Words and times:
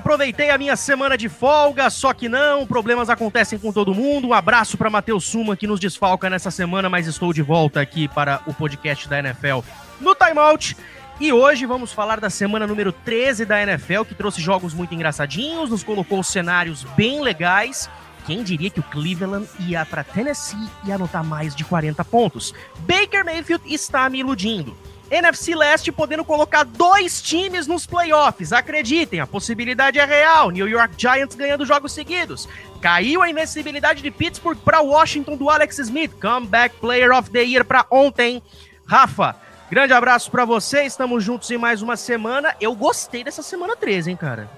aproveitei 0.00 0.48
a 0.48 0.56
minha 0.56 0.76
semana 0.76 1.16
de 1.16 1.28
folga, 1.28 1.90
só 1.90 2.14
que 2.14 2.26
não, 2.26 2.66
problemas 2.66 3.10
acontecem 3.10 3.58
com 3.58 3.70
todo 3.70 3.94
mundo. 3.94 4.28
Um 4.28 4.32
abraço 4.32 4.78
para 4.78 4.88
Matheus 4.88 5.26
Suma 5.26 5.56
que 5.56 5.66
nos 5.66 5.78
desfalca 5.78 6.30
nessa 6.30 6.50
semana, 6.50 6.88
mas 6.88 7.06
estou 7.06 7.34
de 7.34 7.42
volta 7.42 7.82
aqui 7.82 8.08
para 8.08 8.40
o 8.46 8.54
podcast 8.54 9.06
da 9.06 9.18
NFL 9.18 9.60
no 10.00 10.14
Time 10.14 10.38
Out. 10.38 10.74
E 11.20 11.34
hoje 11.34 11.66
vamos 11.66 11.92
falar 11.92 12.18
da 12.18 12.30
semana 12.30 12.66
número 12.66 12.92
13 12.92 13.44
da 13.44 13.62
NFL, 13.62 14.04
que 14.04 14.14
trouxe 14.14 14.40
jogos 14.40 14.72
muito 14.72 14.94
engraçadinhos, 14.94 15.68
nos 15.68 15.84
colocou 15.84 16.22
cenários 16.22 16.82
bem 16.96 17.20
legais. 17.20 17.90
Quem 18.26 18.42
diria 18.42 18.70
que 18.70 18.80
o 18.80 18.84
Cleveland 18.84 19.46
ia 19.60 19.84
para 19.84 20.02
Tennessee 20.02 20.68
e 20.84 20.90
anotar 20.90 21.22
mais 21.22 21.54
de 21.54 21.62
40 21.62 22.02
pontos? 22.06 22.54
Baker 22.80 23.22
Mayfield 23.22 23.62
está 23.66 24.08
me 24.08 24.20
iludindo. 24.20 24.74
NFC 25.10 25.56
Leste 25.56 25.90
podendo 25.90 26.24
colocar 26.24 26.62
dois 26.62 27.20
times 27.20 27.66
nos 27.66 27.84
playoffs. 27.84 28.52
Acreditem, 28.52 29.18
a 29.18 29.26
possibilidade 29.26 29.98
é 29.98 30.04
real. 30.04 30.50
New 30.50 30.68
York 30.68 30.94
Giants 30.96 31.34
ganhando 31.34 31.66
jogos 31.66 31.92
seguidos. 31.92 32.48
Caiu 32.80 33.20
a 33.20 33.28
invencibilidade 33.28 34.02
de 34.02 34.10
Pittsburgh 34.10 34.58
para 34.58 34.80
Washington 34.80 35.36
do 35.36 35.50
Alex 35.50 35.78
Smith. 35.80 36.12
Comeback 36.20 36.76
Player 36.76 37.10
of 37.10 37.28
the 37.30 37.42
Year 37.42 37.64
para 37.64 37.84
ontem. 37.90 38.40
Rafa, 38.86 39.34
grande 39.68 39.92
abraço 39.92 40.30
para 40.30 40.44
você. 40.44 40.84
Estamos 40.84 41.24
juntos 41.24 41.50
em 41.50 41.58
mais 41.58 41.82
uma 41.82 41.96
semana. 41.96 42.54
Eu 42.60 42.74
gostei 42.76 43.24
dessa 43.24 43.42
semana 43.42 43.74
13, 43.74 44.10
hein, 44.10 44.16
cara? 44.16 44.48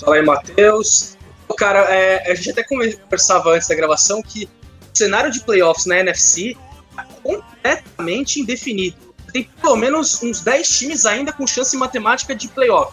Fala 0.00 0.16
aí, 0.16 0.22
Matheus. 0.22 1.18
Cara, 1.58 1.80
é, 1.80 2.30
a 2.30 2.34
gente 2.34 2.52
até 2.52 2.62
conversava 2.64 3.50
antes 3.50 3.68
da 3.68 3.74
gravação 3.74 4.22
que 4.22 4.44
o 4.44 4.96
cenário 4.96 5.30
de 5.30 5.40
playoffs 5.40 5.84
na 5.84 5.98
NFC 5.98 6.56
é 6.96 7.02
completamente 7.22 8.40
indefinido 8.40 9.09
tem 9.30 9.48
pelo 9.60 9.76
menos 9.76 10.22
uns 10.22 10.40
10 10.40 10.68
times 10.78 11.06
ainda 11.06 11.32
com 11.32 11.46
chance 11.46 11.76
matemática 11.76 12.34
de 12.34 12.48
playoff. 12.48 12.92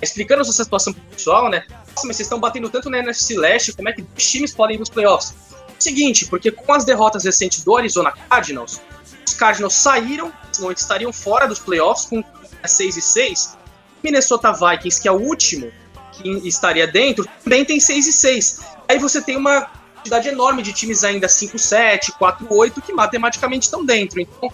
Explicando 0.00 0.42
essa 0.42 0.52
situação 0.52 0.92
pro 0.92 1.02
pessoal, 1.02 1.48
né? 1.48 1.64
Nossa, 1.68 2.06
mas 2.06 2.16
vocês 2.16 2.20
estão 2.20 2.40
batendo 2.40 2.68
tanto 2.68 2.90
na 2.90 2.98
NFC 2.98 3.36
Leste, 3.36 3.72
como 3.72 3.88
é 3.88 3.92
que 3.92 4.04
os 4.16 4.30
times 4.30 4.52
podem 4.52 4.76
ir 4.76 4.78
nos 4.78 4.88
playoffs? 4.88 5.34
Seguinte, 5.78 6.26
porque 6.26 6.50
com 6.50 6.72
as 6.72 6.84
derrotas 6.84 7.24
recentes 7.24 7.64
do 7.64 7.76
Arizona 7.76 8.12
Cardinals, 8.12 8.80
os 9.26 9.34
Cardinals 9.34 9.74
saíram, 9.74 10.32
estariam 10.76 11.12
fora 11.12 11.46
dos 11.46 11.58
playoffs 11.58 12.06
com 12.06 12.22
6 12.64 12.96
e 12.96 13.02
6. 13.02 13.58
Minnesota 14.02 14.52
Vikings, 14.52 15.00
que 15.00 15.08
é 15.08 15.12
o 15.12 15.16
último 15.16 15.72
que 16.12 16.28
estaria 16.46 16.86
dentro, 16.86 17.26
também 17.42 17.64
tem 17.64 17.78
6 17.78 18.06
e 18.06 18.12
6. 18.12 18.60
Aí 18.88 18.98
você 18.98 19.20
tem 19.22 19.36
uma 19.36 19.70
quantidade 20.02 20.28
enorme 20.28 20.62
de 20.62 20.72
times 20.72 21.04
ainda 21.04 21.28
5-7, 21.28 22.12
4-8 22.20 22.82
que 22.82 22.92
matematicamente 22.92 23.66
estão 23.66 23.84
dentro. 23.84 24.20
Então, 24.20 24.52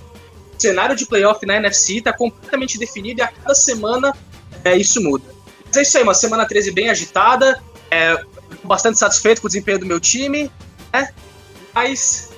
cenário 0.58 0.96
de 0.96 1.06
playoff 1.06 1.44
na 1.46 1.56
NFC 1.56 1.98
está 1.98 2.12
completamente 2.12 2.78
definido 2.78 3.20
e 3.20 3.22
a 3.22 3.28
cada 3.28 3.54
semana 3.54 4.14
é, 4.64 4.76
isso 4.76 5.02
muda. 5.02 5.24
Mas 5.66 5.76
é 5.76 5.82
isso 5.82 5.98
aí, 5.98 6.02
uma 6.02 6.14
semana 6.14 6.46
13 6.46 6.72
bem 6.72 6.88
agitada, 6.88 7.62
é, 7.90 8.22
bastante 8.64 8.98
satisfeito 8.98 9.40
com 9.40 9.46
o 9.46 9.50
desempenho 9.50 9.78
do 9.78 9.86
meu 9.86 10.00
time, 10.00 10.50
né? 10.92 11.10
Mas 11.74 12.30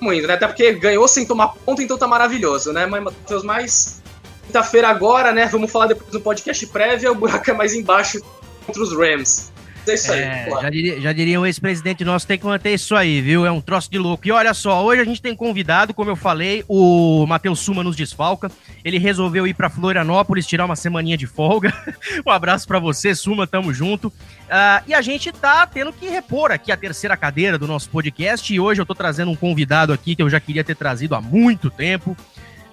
muito, 0.00 0.26
né? 0.26 0.34
Até 0.34 0.46
porque 0.46 0.72
ganhou 0.74 1.06
sem 1.08 1.26
tomar 1.26 1.48
ponto, 1.48 1.82
então 1.82 1.98
tá 1.98 2.06
maravilhoso, 2.06 2.72
né? 2.72 2.86
Mas, 2.86 3.02
Matheus, 3.02 3.42
mais 3.42 4.02
quinta-feira 4.46 4.88
agora, 4.88 5.32
né? 5.32 5.46
Vamos 5.46 5.70
falar 5.70 5.86
depois 5.86 6.12
no 6.12 6.20
podcast 6.20 6.66
prévio, 6.68 7.12
o 7.12 7.14
buraco 7.14 7.50
é 7.50 7.54
mais 7.54 7.74
embaixo 7.74 8.20
contra 8.64 8.82
os 8.82 8.92
Rams. 8.92 9.52
É 9.86 9.94
isso 9.94 10.12
aí. 10.12 10.20
É, 10.20 10.48
já, 10.50 10.70
diria, 10.70 11.00
já 11.00 11.12
diria 11.12 11.40
um 11.40 11.46
ex-presidente 11.46 12.04
nosso, 12.04 12.26
tem 12.26 12.38
que 12.38 12.44
manter 12.44 12.74
isso 12.74 12.94
aí, 12.94 13.20
viu? 13.20 13.46
É 13.46 13.50
um 13.50 13.60
troço 13.60 13.90
de 13.90 13.98
louco. 13.98 14.26
E 14.26 14.32
olha 14.32 14.52
só, 14.52 14.84
hoje 14.84 15.00
a 15.00 15.04
gente 15.04 15.22
tem 15.22 15.34
convidado, 15.34 15.94
como 15.94 16.10
eu 16.10 16.16
falei, 16.16 16.64
o 16.68 17.24
Matheus 17.26 17.60
Suma 17.60 17.84
nos 17.84 17.96
desfalca. 17.96 18.50
Ele 18.84 18.98
resolveu 18.98 19.46
ir 19.46 19.54
para 19.54 19.70
Florianópolis 19.70 20.46
tirar 20.46 20.64
uma 20.64 20.76
semaninha 20.76 21.16
de 21.16 21.26
folga. 21.26 21.72
um 22.26 22.30
abraço 22.30 22.66
para 22.66 22.78
você, 22.78 23.14
Suma, 23.14 23.46
tamo 23.46 23.72
junto. 23.72 24.08
Uh, 24.08 24.82
e 24.86 24.94
a 24.94 25.00
gente 25.00 25.32
tá 25.32 25.66
tendo 25.66 25.92
que 25.92 26.08
repor 26.08 26.50
aqui 26.50 26.70
a 26.70 26.76
terceira 26.76 27.16
cadeira 27.16 27.58
do 27.58 27.66
nosso 27.66 27.88
podcast. 27.90 28.52
E 28.52 28.60
hoje 28.60 28.80
eu 28.80 28.86
tô 28.86 28.94
trazendo 28.94 29.30
um 29.30 29.36
convidado 29.36 29.92
aqui 29.92 30.14
que 30.14 30.22
eu 30.22 30.30
já 30.30 30.40
queria 30.40 30.64
ter 30.64 30.76
trazido 30.76 31.14
há 31.14 31.20
muito 31.20 31.70
tempo. 31.70 32.16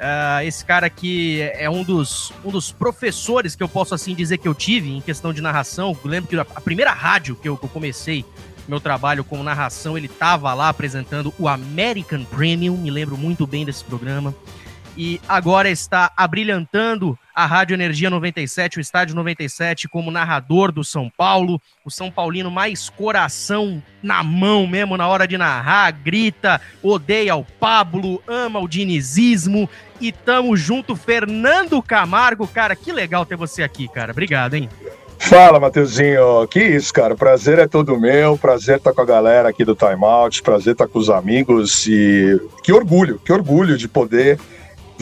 Uh, 0.03 0.43
esse 0.43 0.65
cara 0.65 0.85
aqui 0.85 1.41
é 1.53 1.69
um 1.69 1.81
dos, 1.81 2.33
um 2.43 2.51
dos 2.51 2.73
professores 2.73 3.55
que 3.55 3.63
eu 3.63 3.69
posso 3.69 3.95
assim 3.95 4.13
dizer 4.13 4.37
que 4.37 4.45
eu 4.45 4.53
tive 4.53 4.91
em 4.91 4.99
questão 4.99 5.31
de 5.31 5.41
narração. 5.41 5.97
Eu 6.03 6.09
lembro 6.09 6.29
que 6.29 6.37
a 6.37 6.43
primeira 6.43 6.91
rádio 6.91 7.37
que 7.37 7.47
eu, 7.47 7.55
que 7.55 7.63
eu 7.63 7.69
comecei 7.69 8.25
meu 8.67 8.81
trabalho 8.81 9.23
como 9.23 9.41
narração, 9.43 9.97
ele 9.97 10.07
estava 10.07 10.53
lá 10.53 10.67
apresentando 10.67 11.33
o 11.39 11.47
American 11.47 12.25
Premium, 12.25 12.75
me 12.75 12.91
lembro 12.91 13.17
muito 13.17 13.47
bem 13.47 13.63
desse 13.63 13.83
programa 13.83 14.35
e 14.97 15.19
agora 15.27 15.69
está 15.69 16.11
abrilhantando 16.15 17.17
a 17.33 17.45
Rádio 17.45 17.73
Energia 17.73 18.09
97, 18.09 18.77
o 18.77 18.81
Estádio 18.81 19.15
97, 19.15 19.87
como 19.87 20.11
narrador 20.11 20.71
do 20.71 20.83
São 20.83 21.09
Paulo, 21.09 21.59
o 21.83 21.89
São 21.89 22.11
Paulino 22.11 22.51
mais 22.51 22.89
coração 22.89 23.81
na 24.03 24.23
mão 24.23 24.67
mesmo 24.67 24.95
na 24.95 25.07
hora 25.07 25.27
de 25.27 25.37
narrar, 25.37 25.91
grita, 25.91 26.61
odeia 26.81 27.35
o 27.35 27.43
Pablo, 27.43 28.21
ama 28.27 28.59
o 28.59 28.67
dinizismo 28.67 29.67
e 29.99 30.11
tamo 30.11 30.55
junto, 30.55 30.95
Fernando 30.95 31.81
Camargo, 31.81 32.47
cara, 32.47 32.75
que 32.75 32.91
legal 32.91 33.25
ter 33.25 33.35
você 33.35 33.63
aqui, 33.63 33.87
cara, 33.87 34.11
obrigado, 34.11 34.53
hein? 34.53 34.69
Fala, 35.17 35.57
Mateuzinho. 35.57 36.45
Que 36.49 36.59
isso, 36.59 36.93
cara. 36.93 37.15
Prazer 37.15 37.57
é 37.57 37.65
todo 37.65 37.97
meu. 37.97 38.37
Prazer 38.37 38.77
estar 38.77 38.89
tá 38.89 38.95
com 38.95 39.01
a 39.01 39.05
galera 39.05 39.47
aqui 39.47 39.63
do 39.63 39.73
Time 39.73 40.03
Out. 40.03 40.43
Prazer 40.43 40.73
estar 40.73 40.85
tá 40.85 40.91
com 40.91 40.99
os 40.99 41.09
amigos. 41.09 41.87
E 41.87 42.41
que 42.61 42.73
orgulho, 42.73 43.19
que 43.23 43.31
orgulho 43.31 43.77
de 43.77 43.87
poder 43.87 44.37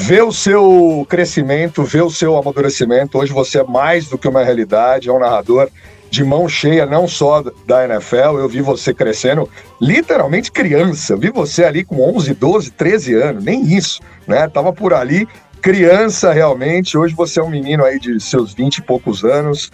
ver 0.02 0.24
o 0.24 0.32
seu 0.32 1.06
crescimento, 1.08 1.84
ver 1.84 2.02
o 2.02 2.10
seu 2.10 2.36
amadurecimento. 2.36 3.20
Hoje 3.20 3.32
você 3.32 3.60
é 3.60 3.64
mais 3.64 4.08
do 4.08 4.18
que 4.18 4.28
uma 4.28 4.44
realidade, 4.44 5.08
é 5.08 5.14
um 5.14 5.20
narrador 5.20 5.70
de 6.10 6.24
mão 6.24 6.50
cheia, 6.50 6.86
não 6.86 7.08
só 7.08 7.44
da 7.66 7.86
NFL. 7.86 8.40
Eu 8.40 8.50
vi 8.50 8.62
você 8.62 8.94
crescendo, 8.94 9.48
literalmente 9.80 10.52
criança. 10.52 11.14
Eu 11.14 11.20
vi 11.20 11.30
você 11.30 11.64
ali 11.64 11.86
com 11.86 12.02
11, 12.16 12.34
12, 12.34 12.72
13 12.72 13.14
anos, 13.14 13.44
nem 13.44 13.64
isso, 13.64 14.02
né? 14.28 14.48
Tava 14.48 14.74
por 14.74 14.92
ali, 14.94 15.28
criança 15.62 16.34
realmente. 16.34 16.98
Hoje 16.98 17.14
você 17.14 17.40
é 17.40 17.44
um 17.44 17.50
menino 17.50 17.86
aí 17.86 18.00
de 18.00 18.20
seus 18.20 18.54
20 18.54 18.78
e 18.78 18.82
poucos 18.82 19.24
anos, 19.24 19.72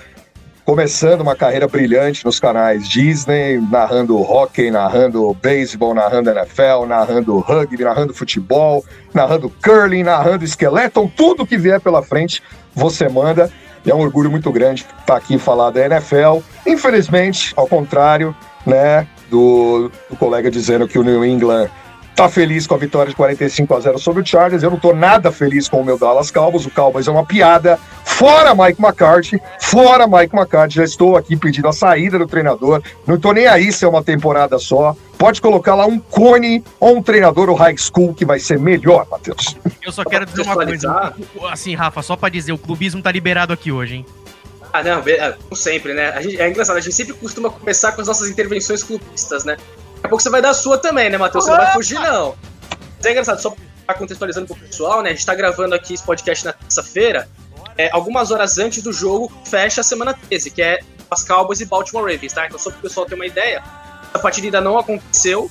começando 0.68 1.22
uma 1.22 1.34
carreira 1.34 1.66
brilhante 1.66 2.26
nos 2.26 2.42
canais 2.42 2.90
Disney, 2.90 3.58
narrando 3.72 4.20
hockey, 4.20 4.70
narrando 4.70 5.34
beisebol, 5.42 5.94
narrando 5.94 6.30
NFL, 6.30 6.86
narrando 6.86 7.40
rugby, 7.40 7.86
narrando 7.86 8.14
futebol, 8.14 8.84
narrando 9.14 9.50
curling, 9.64 10.04
narrando 10.04 10.44
skeleton, 10.44 11.10
tudo 11.16 11.48
que 11.48 11.58
vier 11.58 11.80
pela 11.80 12.04
frente 12.04 12.44
você 12.76 13.08
manda. 13.08 13.50
E 13.86 13.90
é 13.90 13.96
um 13.96 14.02
orgulho 14.02 14.30
muito 14.30 14.52
grande 14.52 14.86
estar 15.00 15.16
aqui 15.16 15.36
e 15.36 15.40
falar 15.40 15.72
da 15.72 15.86
NFL. 15.86 16.40
Infelizmente, 16.66 17.54
ao 17.56 17.66
contrário, 17.66 18.36
né, 18.66 19.08
do, 19.30 19.90
do 20.10 20.18
colega 20.18 20.52
dizendo 20.52 20.86
que 20.86 21.00
o 21.00 21.04
New 21.04 21.24
England 21.24 21.70
tá 22.18 22.28
feliz 22.28 22.66
com 22.66 22.74
a 22.74 22.78
vitória 22.80 23.12
de 23.12 23.16
45 23.16 23.76
a 23.76 23.80
0 23.80 24.00
sobre 24.00 24.24
o 24.24 24.26
Chargers. 24.26 24.64
Eu 24.64 24.72
não 24.72 24.80
tô 24.80 24.92
nada 24.92 25.32
feliz 25.32 25.70
com 25.70 25.80
o 25.80 25.86
meu 25.86 26.00
Dallas 26.00 26.32
Cowboys. 26.32 26.66
O 26.66 26.72
Cowboys 26.72 27.08
é 27.08 27.12
uma 27.12 27.24
piada. 27.24 27.80
Fora 28.04 28.56
Mike 28.56 28.82
McCarthy, 28.82 29.40
fora 29.62 30.08
Mike 30.08 30.36
McCarthy. 30.36 30.78
Já 30.78 30.84
estou 30.84 31.16
aqui 31.16 31.38
pedindo 31.38 31.68
a 31.68 31.72
saída 31.72 32.18
do 32.18 32.26
treinador. 32.26 32.82
Não 33.06 33.20
tô 33.20 33.32
nem 33.34 33.46
aí 33.46 33.72
se 33.72 33.86
é 33.86 33.88
uma 33.88 34.04
temporada 34.04 34.58
só. 34.58 34.96
Pode 35.16 35.40
colocar 35.40 35.76
lá 35.76 35.86
um 35.86 36.00
cone 36.00 36.64
ou 36.80 36.98
um 36.98 37.04
treinador 37.04 37.50
ou 37.50 37.56
high 37.56 37.78
school 37.78 38.16
que 38.16 38.26
vai 38.26 38.40
ser 38.40 38.58
melhor, 38.58 39.06
Matheus. 39.12 39.56
Eu 39.84 39.92
só 39.92 40.04
quero 40.04 40.26
dizer 40.26 40.42
uma 40.42 40.56
coisa. 40.56 41.14
Assim, 41.52 41.76
Rafa, 41.76 42.02
só 42.02 42.16
para 42.16 42.30
dizer, 42.30 42.52
o 42.52 42.58
clubismo 42.58 43.00
tá 43.00 43.12
liberado 43.12 43.54
aqui 43.54 43.72
hoje, 43.72 43.98
hein? 43.98 44.06
Ah, 44.74 44.84
não, 44.84 45.04
é, 45.06 45.32
como 45.34 45.56
sempre, 45.56 45.94
né? 45.94 46.10
A 46.10 46.22
gente, 46.22 46.42
é 46.42 46.50
engraçado, 46.50 46.78
a 46.78 46.82
gente 46.82 46.96
sempre 46.96 47.14
costuma 47.14 47.50
começar 47.50 47.92
com 47.92 48.02
as 48.02 48.08
nossas 48.08 48.28
intervenções 48.28 48.82
clubistas, 48.82 49.46
né? 49.46 49.56
Daqui 49.98 50.06
a 50.06 50.10
pouco 50.10 50.22
você 50.22 50.30
vai 50.30 50.42
dar 50.42 50.52
a 50.52 50.54
sua 50.54 50.78
também, 50.78 51.10
né, 51.10 51.18
Matheus? 51.18 51.46
Você 51.46 51.52
não 51.52 51.58
vai 51.58 51.74
fugir, 51.74 52.00
não. 52.00 52.36
Mas 52.98 53.06
é 53.06 53.12
engraçado, 53.12 53.42
só 53.42 53.56
pra 53.86 53.96
contextualizando 53.96 54.48
pro 54.48 54.56
pessoal, 54.56 55.02
né? 55.02 55.10
A 55.10 55.14
gente 55.14 55.26
tá 55.26 55.36
gravando 55.36 55.76
aqui 55.76 55.94
esse 55.94 56.04
podcast 56.04 56.46
na 56.46 56.54
terça-feira, 56.54 57.28
é, 57.78 57.90
algumas 57.92 58.32
horas 58.32 58.58
antes 58.58 58.82
do 58.82 58.92
jogo 58.92 59.32
fecha 59.46 59.82
a 59.82 59.84
semana 59.84 60.14
13, 60.14 60.52
que 60.52 60.62
é 60.62 60.80
as 61.10 61.24
Cowboys 61.24 61.62
e 61.62 61.66
Baltimore 61.66 62.12
Ravens, 62.12 62.34
tá? 62.34 62.46
Então, 62.46 62.58
só 62.58 62.72
pro 62.72 62.82
pessoal 62.82 63.06
ter 63.06 63.16
uma 63.16 63.26
ideia, 63.26 63.64
a 64.14 64.20
partida 64.20 64.48
ainda 64.48 64.62
não 64.62 64.78
aconteceu. 64.78 65.50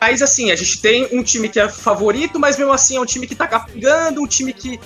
Mas, 0.00 0.20
assim, 0.20 0.50
a 0.50 0.56
gente 0.56 0.80
tem 0.80 1.08
um 1.12 1.22
time 1.22 1.48
que 1.48 1.58
é 1.58 1.68
favorito, 1.68 2.38
mas 2.38 2.56
mesmo 2.56 2.72
assim 2.72 2.96
é 2.96 3.00
um 3.00 3.06
time 3.06 3.26
que 3.26 3.34
tá 3.34 3.46
capengando, 3.46 4.20
um 4.20 4.26
time 4.26 4.52
que. 4.52 4.78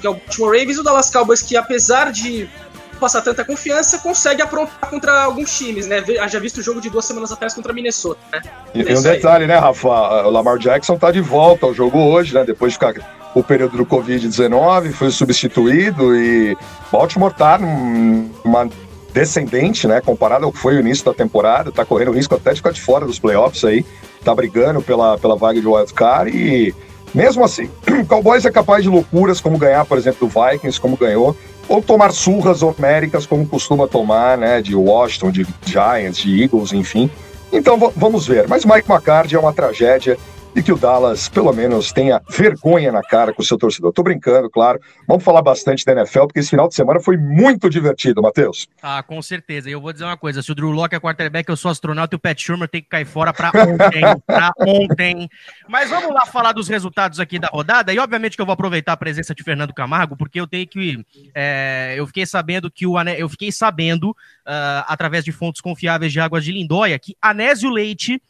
que 0.00 0.06
é 0.06 0.10
o 0.10 0.14
Baltimore 0.14 0.58
Ravens 0.58 0.76
e 0.76 0.80
o 0.80 0.82
Dallas 0.82 1.10
Cowboys, 1.10 1.42
que 1.42 1.56
apesar 1.56 2.12
de 2.12 2.48
passar 2.94 3.22
tanta 3.22 3.44
confiança, 3.44 3.98
consegue 3.98 4.42
aprontar 4.42 4.90
contra 4.90 5.22
alguns 5.22 5.56
times, 5.56 5.86
né? 5.86 6.02
Já 6.28 6.38
visto 6.38 6.58
o 6.58 6.62
jogo 6.62 6.80
de 6.80 6.90
duas 6.90 7.04
semanas 7.04 7.32
atrás 7.32 7.54
contra 7.54 7.72
Minnesota, 7.72 8.20
né? 8.32 8.42
E, 8.74 8.82
e 8.82 8.96
um 8.96 9.02
detalhe, 9.02 9.44
aí. 9.44 9.48
né, 9.48 9.58
Rafa? 9.58 9.88
O 10.26 10.30
Lamar 10.30 10.58
Jackson 10.58 10.96
tá 10.96 11.10
de 11.10 11.20
volta 11.20 11.66
ao 11.66 11.74
jogo 11.74 11.98
hoje, 11.98 12.34
né? 12.34 12.44
Depois 12.44 12.72
de 12.72 12.78
ficar 12.78 12.94
o 13.34 13.42
período 13.42 13.76
do 13.76 13.84
Covid-19, 13.84 14.92
foi 14.92 15.10
substituído 15.10 16.14
e 16.16 16.56
Baltimore 16.92 17.34
tá 17.34 17.58
numa 17.58 18.68
descendente, 19.12 19.86
né? 19.86 20.00
Comparado 20.00 20.44
ao 20.44 20.52
que 20.52 20.58
foi 20.58 20.76
o 20.76 20.80
início 20.80 21.04
da 21.04 21.12
temporada, 21.12 21.72
tá 21.72 21.84
correndo 21.84 22.12
risco 22.12 22.34
até 22.34 22.50
de 22.50 22.56
ficar 22.56 22.72
de 22.72 22.80
fora 22.80 23.06
dos 23.06 23.18
playoffs 23.18 23.64
aí, 23.64 23.84
tá 24.24 24.34
brigando 24.34 24.80
pela, 24.80 25.18
pela 25.18 25.36
vaga 25.36 25.60
de 25.60 25.66
wildcard 25.66 26.30
e 26.30 26.74
mesmo 27.14 27.44
assim, 27.44 27.70
o 27.88 28.04
Cowboys 28.06 28.44
é 28.44 28.50
capaz 28.50 28.82
de 28.82 28.88
loucuras, 28.88 29.40
como 29.40 29.56
ganhar, 29.56 29.84
por 29.84 29.96
exemplo, 29.96 30.26
do 30.26 30.40
Vikings, 30.40 30.80
como 30.80 30.96
ganhou. 30.96 31.36
Ou 31.68 31.82
tomar 31.82 32.12
surras 32.12 32.62
homéricas 32.62 33.26
como 33.26 33.46
costuma 33.46 33.86
tomar, 33.88 34.36
né, 34.38 34.60
de 34.60 34.74
Washington, 34.74 35.30
de 35.30 35.46
Giants, 35.64 36.18
de 36.18 36.42
Eagles, 36.42 36.72
enfim. 36.72 37.10
Então 37.52 37.78
vamos 37.96 38.26
ver. 38.26 38.48
Mas 38.48 38.64
Mike 38.64 38.90
McCarthy 38.90 39.36
é 39.36 39.38
uma 39.38 39.52
tragédia 39.52 40.18
e 40.54 40.62
que 40.62 40.72
o 40.72 40.76
Dallas, 40.76 41.28
pelo 41.28 41.52
menos, 41.52 41.92
tenha 41.92 42.22
vergonha 42.30 42.92
na 42.92 43.02
cara 43.02 43.32
com 43.32 43.42
o 43.42 43.44
seu 43.44 43.58
torcedor. 43.58 43.92
Tô 43.92 44.02
brincando, 44.02 44.48
claro. 44.48 44.80
Vamos 45.06 45.24
falar 45.24 45.42
bastante 45.42 45.84
da 45.84 45.92
NFL, 45.92 46.26
porque 46.26 46.40
esse 46.40 46.50
final 46.50 46.68
de 46.68 46.74
semana 46.74 47.00
foi 47.00 47.16
muito 47.16 47.68
divertido, 47.68 48.22
Matheus. 48.22 48.68
Ah, 48.80 49.02
com 49.02 49.20
certeza. 49.20 49.68
E 49.68 49.72
eu 49.72 49.80
vou 49.80 49.92
dizer 49.92 50.04
uma 50.04 50.16
coisa: 50.16 50.42
se 50.42 50.52
o 50.52 50.54
Drew 50.54 50.70
Locke 50.70 50.94
é 50.94 51.00
quarterback, 51.00 51.48
eu 51.48 51.56
sou 51.56 51.70
astronauta 51.70 52.14
e 52.14 52.16
o 52.16 52.20
Pat 52.20 52.40
Schumer 52.40 52.68
tem 52.68 52.80
que 52.80 52.88
cair 52.88 53.04
fora 53.04 53.32
pra 53.32 53.48
ontem. 53.48 54.02
pra 54.26 54.52
ontem. 54.60 55.28
Mas 55.68 55.90
vamos 55.90 56.14
lá 56.14 56.24
falar 56.26 56.52
dos 56.52 56.68
resultados 56.68 57.18
aqui 57.18 57.38
da 57.38 57.48
rodada. 57.48 57.92
E 57.92 57.98
obviamente 57.98 58.36
que 58.36 58.42
eu 58.42 58.46
vou 58.46 58.52
aproveitar 58.52 58.92
a 58.92 58.96
presença 58.96 59.34
de 59.34 59.42
Fernando 59.42 59.74
Camargo, 59.74 60.16
porque 60.16 60.40
eu 60.40 60.46
tenho 60.46 60.68
que. 60.68 61.04
É, 61.34 61.94
eu 61.96 62.06
fiquei 62.06 62.26
sabendo 62.26 62.70
que 62.70 62.86
o 62.86 62.94
eu 63.04 63.28
fiquei 63.28 63.50
sabendo, 63.50 64.10
uh, 64.10 64.84
através 64.86 65.24
de 65.24 65.32
fontes 65.32 65.60
confiáveis 65.60 66.12
de 66.12 66.20
Águas 66.20 66.44
de 66.44 66.52
Lindóia, 66.52 66.98
que 66.98 67.16
Anésio 67.20 67.70
Leite 67.70 68.22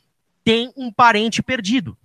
tem 0.42 0.72
um 0.76 0.90
parente 0.90 1.42
perdido. 1.42 1.96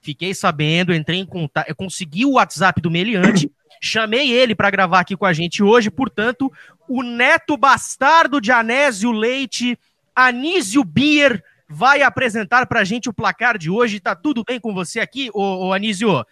Fiquei 0.00 0.34
sabendo, 0.34 0.94
entrei 0.94 1.18
em 1.18 1.26
contato, 1.26 1.68
eu 1.68 1.74
consegui 1.74 2.24
o 2.24 2.32
WhatsApp 2.32 2.80
do 2.80 2.90
Meliante, 2.90 3.50
chamei 3.82 4.30
ele 4.32 4.54
para 4.54 4.70
gravar 4.70 5.00
aqui 5.00 5.16
com 5.16 5.26
a 5.26 5.32
gente 5.32 5.62
hoje, 5.62 5.90
portanto, 5.90 6.52
o 6.88 7.02
neto 7.02 7.56
bastardo 7.56 8.40
de 8.40 8.50
Anésio 8.52 9.10
Leite, 9.10 9.78
Anísio 10.14 10.84
Bier, 10.84 11.42
vai 11.68 12.02
apresentar 12.02 12.66
para 12.66 12.80
a 12.80 12.84
gente 12.84 13.08
o 13.08 13.12
placar 13.12 13.58
de 13.58 13.68
hoje. 13.68 14.00
Tá 14.00 14.16
tudo 14.16 14.42
bem 14.42 14.58
com 14.58 14.72
você 14.72 15.00
aqui, 15.00 15.30
ô, 15.34 15.66
ô 15.66 15.72
Anísio? 15.72 16.24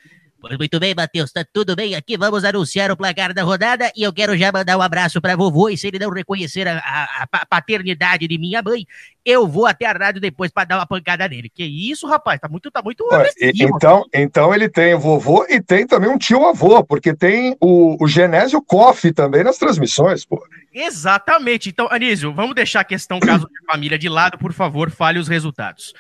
Muito 0.59 0.79
bem, 0.79 0.95
Matheus, 0.95 1.33
tá 1.33 1.45
tudo 1.51 1.75
bem 1.75 1.95
aqui? 1.95 2.17
Vamos 2.17 2.45
anunciar 2.45 2.91
o 2.91 2.97
placar 2.97 3.35
da 3.35 3.43
rodada 3.43 3.91
e 3.97 4.03
eu 4.03 4.13
quero 4.13 4.37
já 4.37 4.53
mandar 4.53 4.77
um 4.77 4.83
abraço 4.83 5.21
para 5.21 5.35
vovô. 5.35 5.69
E 5.69 5.77
se 5.77 5.89
ele 5.89 5.99
não 5.99 6.11
reconhecer 6.11 6.69
a, 6.69 6.79
a, 6.79 7.27
a, 7.33 7.47
paternidade 7.47 8.29
de 8.29 8.39
minha 8.39 8.63
mãe, 8.63 8.87
eu 9.25 9.49
vou 9.49 9.67
até 9.67 9.87
a 9.87 9.93
rádio 9.93 10.21
depois 10.21 10.51
para 10.53 10.65
dar 10.65 10.79
uma 10.79 10.87
pancada 10.87 11.27
nele. 11.29 11.51
Que 11.53 11.65
isso, 11.65 12.07
rapaz? 12.07 12.39
Tá 12.41 12.49
muito, 12.49 12.71
tá 12.71 12.81
muito. 12.83 13.05
Ué, 13.11 13.31
então, 13.41 14.05
então 14.15 14.55
ele 14.55 14.69
tem 14.69 14.95
o 14.95 15.01
vovô 15.01 15.45
e 15.49 15.61
tem 15.61 15.87
também 15.87 16.09
um 16.09 16.19
tio 16.19 16.47
avô, 16.47 16.85
porque 16.85 17.15
tem 17.15 17.57
o, 17.61 18.03
o 18.03 18.07
Genésio 18.07 18.63
Koff 18.63 19.13
também 19.13 19.43
nas 19.43 19.59
transmissões, 19.59 20.25
pô. 20.25 20.43
Exatamente. 20.73 21.71
Então, 21.71 21.89
Anísio, 21.91 22.33
vamos 22.33 22.55
deixar 22.55 22.81
a 22.81 22.85
questão 22.85 23.19
caso 23.19 23.49
de 23.49 23.67
família 23.67 23.99
de 23.99 24.09
lado, 24.09 24.39
por 24.39 24.53
favor, 24.53 24.91
fale 24.91 25.19
os 25.19 25.29
resultados. 25.29 25.93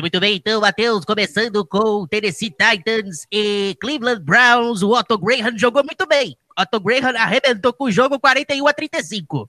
Muito 0.00 0.20
bem, 0.20 0.36
então, 0.36 0.60
Matheus, 0.60 1.04
começando 1.04 1.64
com 1.64 2.06
Tennessee 2.06 2.50
Titans 2.50 3.26
e 3.32 3.76
Cleveland 3.80 4.22
Browns. 4.22 4.82
O 4.82 4.90
Otto 4.90 5.16
Graham 5.16 5.56
jogou 5.56 5.82
muito 5.82 6.06
bem. 6.06 6.36
Otto 6.58 6.80
Graham 6.80 7.16
arrebentou 7.16 7.72
com 7.72 7.84
o 7.84 7.90
jogo 7.90 8.20
41 8.20 8.66
a 8.66 8.72
35. 8.72 9.48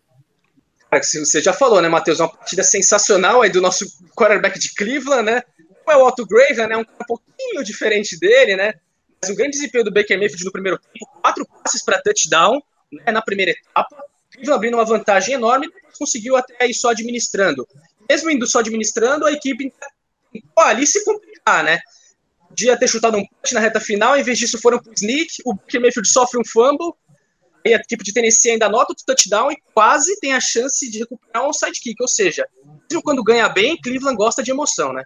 Você 1.03 1.41
já 1.41 1.51
falou, 1.51 1.81
né, 1.81 1.89
Matheus? 1.89 2.19
Uma 2.19 2.29
partida 2.29 2.63
sensacional 2.63 3.41
aí 3.41 3.49
do 3.49 3.61
nosso 3.61 3.85
quarterback 4.15 4.57
de 4.57 4.73
Cleveland, 4.73 5.23
né? 5.23 5.43
Não 5.85 5.93
é 5.93 5.97
o 5.97 6.07
Otto 6.07 6.25
Graham, 6.25 6.67
né? 6.67 6.77
Um 6.77 6.85
cara 6.85 6.97
um 7.01 7.05
pouquinho 7.05 7.63
diferente 7.63 8.17
dele, 8.17 8.55
né? 8.55 8.73
Mas 9.21 9.31
o 9.31 9.35
grande 9.35 9.51
desempenho 9.51 9.83
do 9.83 9.91
Baker 9.91 10.17
Mayfield 10.17 10.45
no 10.45 10.51
primeiro 10.51 10.79
tempo, 10.79 11.19
quatro 11.21 11.45
passes 11.45 11.83
para 11.83 12.01
touchdown 12.01 12.61
né, 12.91 13.11
na 13.11 13.21
primeira 13.21 13.51
etapa. 13.51 13.97
Cleveland 14.31 14.55
abrindo 14.55 14.75
uma 14.75 14.85
vantagem 14.85 15.33
enorme, 15.33 15.69
conseguiu 15.97 16.37
até 16.37 16.55
aí 16.61 16.73
só 16.73 16.91
administrando. 16.91 17.67
Mesmo 18.09 18.31
indo 18.31 18.47
só 18.47 18.59
administrando, 18.59 19.25
a 19.25 19.31
equipe 19.31 19.73
Ali 20.57 20.85
se 20.85 21.03
complicar, 21.03 21.63
né? 21.63 21.79
Podia 22.47 22.77
ter 22.77 22.87
chutado 22.87 23.17
um 23.17 23.25
punch 23.25 23.53
na 23.53 23.59
reta 23.59 23.79
final, 23.79 24.17
em 24.17 24.23
vez 24.23 24.39
disso 24.39 24.59
foram 24.59 24.79
pro 24.79 24.93
sneak, 24.93 25.27
o 25.45 25.53
Baker 25.53 25.81
Mayfield 25.81 26.09
sofre 26.09 26.39
um 26.39 26.45
fumble, 26.45 26.93
aí 27.65 27.73
a 27.73 27.77
equipe 27.77 28.03
de 28.03 28.13
Tennessee 28.13 28.51
ainda 28.51 28.67
anota 28.67 28.93
o 28.93 28.95
touchdown 28.95 29.51
e 29.51 29.57
quase 29.73 30.17
tem 30.19 30.33
a 30.33 30.39
chance 30.39 30.89
de 30.89 30.99
recuperar 30.99 31.47
um 31.47 31.53
sidekick, 31.53 32.01
ou 32.01 32.07
seja, 32.07 32.47
mesmo 32.89 33.03
quando 33.03 33.23
ganha 33.23 33.49
bem, 33.49 33.77
Cleveland 33.77 34.15
gosta 34.15 34.41
de 34.41 34.51
emoção, 34.51 34.93
né? 34.93 35.03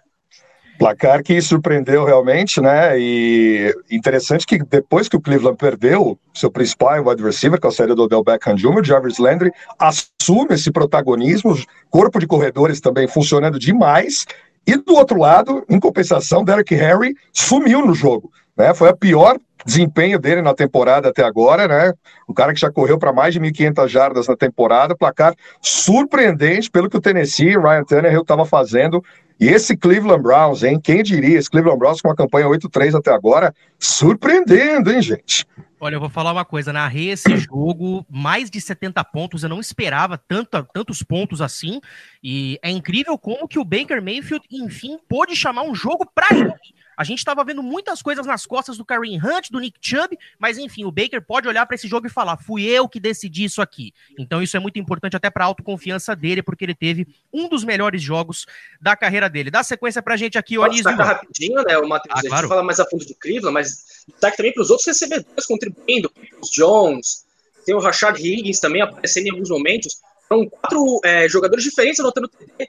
Placar 0.78 1.22
que 1.22 1.40
surpreendeu 1.40 2.04
realmente, 2.04 2.60
né? 2.60 2.98
E 2.98 3.72
interessante 3.90 4.46
que 4.46 4.58
depois 4.58 5.08
que 5.08 5.16
o 5.16 5.20
Cleveland 5.20 5.56
perdeu 5.56 6.18
seu 6.34 6.50
principal 6.50 7.06
wide 7.06 7.22
receiver, 7.22 7.60
que 7.60 7.66
é 7.66 7.68
o 7.68 7.72
série 7.72 7.94
do 7.94 8.02
Odell 8.02 8.24
Beckham 8.24 8.54
Jr., 8.54 8.82
Jarvis 8.82 9.18
Landry, 9.18 9.52
assume 9.78 10.54
esse 10.54 10.72
protagonismo, 10.72 11.56
corpo 11.90 12.18
de 12.18 12.26
corredores 12.26 12.80
também 12.80 13.06
funcionando 13.06 13.58
demais, 13.58 14.26
e 14.66 14.76
do 14.76 14.94
outro 14.94 15.18
lado, 15.18 15.64
em 15.68 15.80
compensação, 15.80 16.44
Derek 16.44 16.74
Henry 16.74 17.14
sumiu 17.32 17.84
no 17.84 17.94
jogo. 17.94 18.30
Né? 18.56 18.72
Foi 18.74 18.88
a 18.88 18.96
pior 18.96 19.38
desempenho 19.64 20.18
dele 20.18 20.42
na 20.42 20.54
temporada 20.54 21.08
até 21.08 21.22
agora, 21.22 21.68
né? 21.68 21.92
O 22.26 22.34
cara 22.34 22.52
que 22.52 22.60
já 22.60 22.70
correu 22.70 22.98
para 22.98 23.12
mais 23.12 23.32
de 23.32 23.40
1.500 23.40 23.88
jardas 23.88 24.26
na 24.26 24.36
temporada, 24.36 24.96
placar 24.96 25.34
surpreendente 25.60 26.70
pelo 26.70 26.90
que 26.90 26.96
o 26.96 27.00
Tennessee, 27.00 27.56
Ryan 27.56 27.84
Tannehill 27.84 28.22
estava 28.22 28.44
fazendo. 28.44 29.02
E 29.40 29.48
esse 29.48 29.76
Cleveland 29.76 30.22
Browns, 30.22 30.62
hein? 30.62 30.80
Quem 30.82 31.02
diria? 31.02 31.38
Esse 31.38 31.50
Cleveland 31.50 31.78
Browns 31.78 32.00
com 32.00 32.08
uma 32.08 32.16
campanha 32.16 32.46
8-3 32.46 32.96
até 32.96 33.12
agora, 33.12 33.54
surpreendendo, 33.78 34.92
hein, 34.92 35.02
gente? 35.02 35.46
Olha, 35.84 35.96
eu 35.96 36.00
vou 36.00 36.08
falar 36.08 36.30
uma 36.30 36.44
coisa, 36.44 36.72
narrei 36.72 37.10
esse 37.10 37.26
jogo, 37.38 38.06
mais 38.08 38.48
de 38.48 38.60
70 38.60 39.02
pontos, 39.02 39.42
eu 39.42 39.48
não 39.48 39.58
esperava 39.58 40.16
tanto, 40.16 40.62
tantos 40.72 41.02
pontos 41.02 41.42
assim, 41.42 41.80
e 42.22 42.56
é 42.62 42.70
incrível 42.70 43.18
como 43.18 43.48
que 43.48 43.58
o 43.58 43.64
Baker 43.64 44.00
Mayfield, 44.00 44.46
enfim, 44.48 44.96
pôde 45.08 45.34
chamar 45.34 45.64
um 45.64 45.74
jogo 45.74 46.08
pra 46.14 46.28
ele. 46.30 46.52
A 46.96 47.04
gente 47.04 47.18
estava 47.18 47.44
vendo 47.44 47.62
muitas 47.62 48.02
coisas 48.02 48.26
nas 48.26 48.44
costas 48.44 48.76
do 48.76 48.84
Kareem 48.84 49.18
Hunt, 49.18 49.50
do 49.50 49.58
Nick 49.58 49.78
Chubb, 49.80 50.16
mas 50.38 50.58
enfim, 50.58 50.84
o 50.84 50.92
Baker 50.92 51.22
pode 51.22 51.48
olhar 51.48 51.64
para 51.66 51.74
esse 51.74 51.88
jogo 51.88 52.06
e 52.06 52.10
falar: 52.10 52.36
fui 52.36 52.64
eu 52.64 52.88
que 52.88 53.00
decidi 53.00 53.44
isso 53.44 53.62
aqui. 53.62 53.92
Então 54.18 54.42
isso 54.42 54.56
é 54.56 54.60
muito 54.60 54.78
importante 54.78 55.16
até 55.16 55.30
para 55.30 55.44
a 55.44 55.46
autoconfiança 55.46 56.14
dele, 56.14 56.42
porque 56.42 56.64
ele 56.64 56.74
teve 56.74 57.06
um 57.32 57.48
dos 57.48 57.64
melhores 57.64 58.02
jogos 58.02 58.46
da 58.80 58.94
carreira 58.96 59.28
dele. 59.28 59.50
Dá 59.50 59.62
sequência 59.62 60.02
para 60.02 60.14
a 60.14 60.16
gente 60.16 60.36
aqui, 60.36 60.58
o 60.58 60.62
Anísio. 60.62 60.90
rapidinho, 60.90 61.62
né, 61.62 61.78
o 61.78 61.88
Matheus? 61.88 62.14
Ah, 62.14 62.18
a 62.18 62.22
gente 62.22 62.30
claro. 62.30 62.48
fala 62.48 62.62
mais 62.62 62.78
a 62.78 62.86
fundo 62.86 63.04
de 63.04 63.14
Cleveland, 63.14 63.54
mas 63.54 64.04
destaque 64.08 64.36
também 64.36 64.52
para 64.52 64.62
os 64.62 64.70
outros 64.70 64.86
recebedores 64.86 65.46
contribuindo: 65.46 66.12
os 66.40 66.50
Jones, 66.50 67.24
tem 67.64 67.74
o 67.74 67.80
Rashad 67.80 68.18
Higgins 68.18 68.60
também 68.60 68.82
aparecendo 68.82 69.26
em 69.26 69.30
alguns 69.30 69.50
momentos. 69.50 70.00
São 70.28 70.48
quatro 70.48 71.00
é, 71.04 71.28
jogadores 71.28 71.62
diferentes 71.62 72.00
anotando 72.00 72.28
TD, 72.28 72.52
né, 72.58 72.66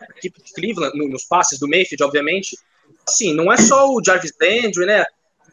a 0.00 0.18
equipe 0.18 0.42
de 0.42 0.52
Cleveland, 0.52 0.96
no, 0.96 1.08
nos 1.08 1.24
passes 1.24 1.58
do 1.58 1.68
Mayfield, 1.68 2.02
obviamente 2.02 2.56
assim, 3.06 3.34
não 3.34 3.52
é 3.52 3.56
só 3.56 3.88
o 3.88 4.02
Jarvis 4.04 4.32
Landry, 4.40 4.86
né? 4.86 5.00
A 5.00 5.06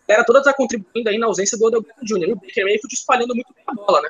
galera 0.07 0.25
toda 0.25 0.43
tá 0.43 0.53
contribuindo 0.53 1.09
aí 1.09 1.17
na 1.17 1.27
ausência 1.27 1.57
do 1.57 1.65
Odell 1.65 1.81
Beckham 1.81 2.03
Jr. 2.03 2.29
E 2.29 2.33
o 2.33 2.35
Baker 2.35 2.65
Mayfield 2.65 2.93
espalhando 2.93 3.35
muito 3.35 3.53
bem 3.53 3.63
a 3.67 3.73
bola, 3.73 4.01
né? 4.01 4.09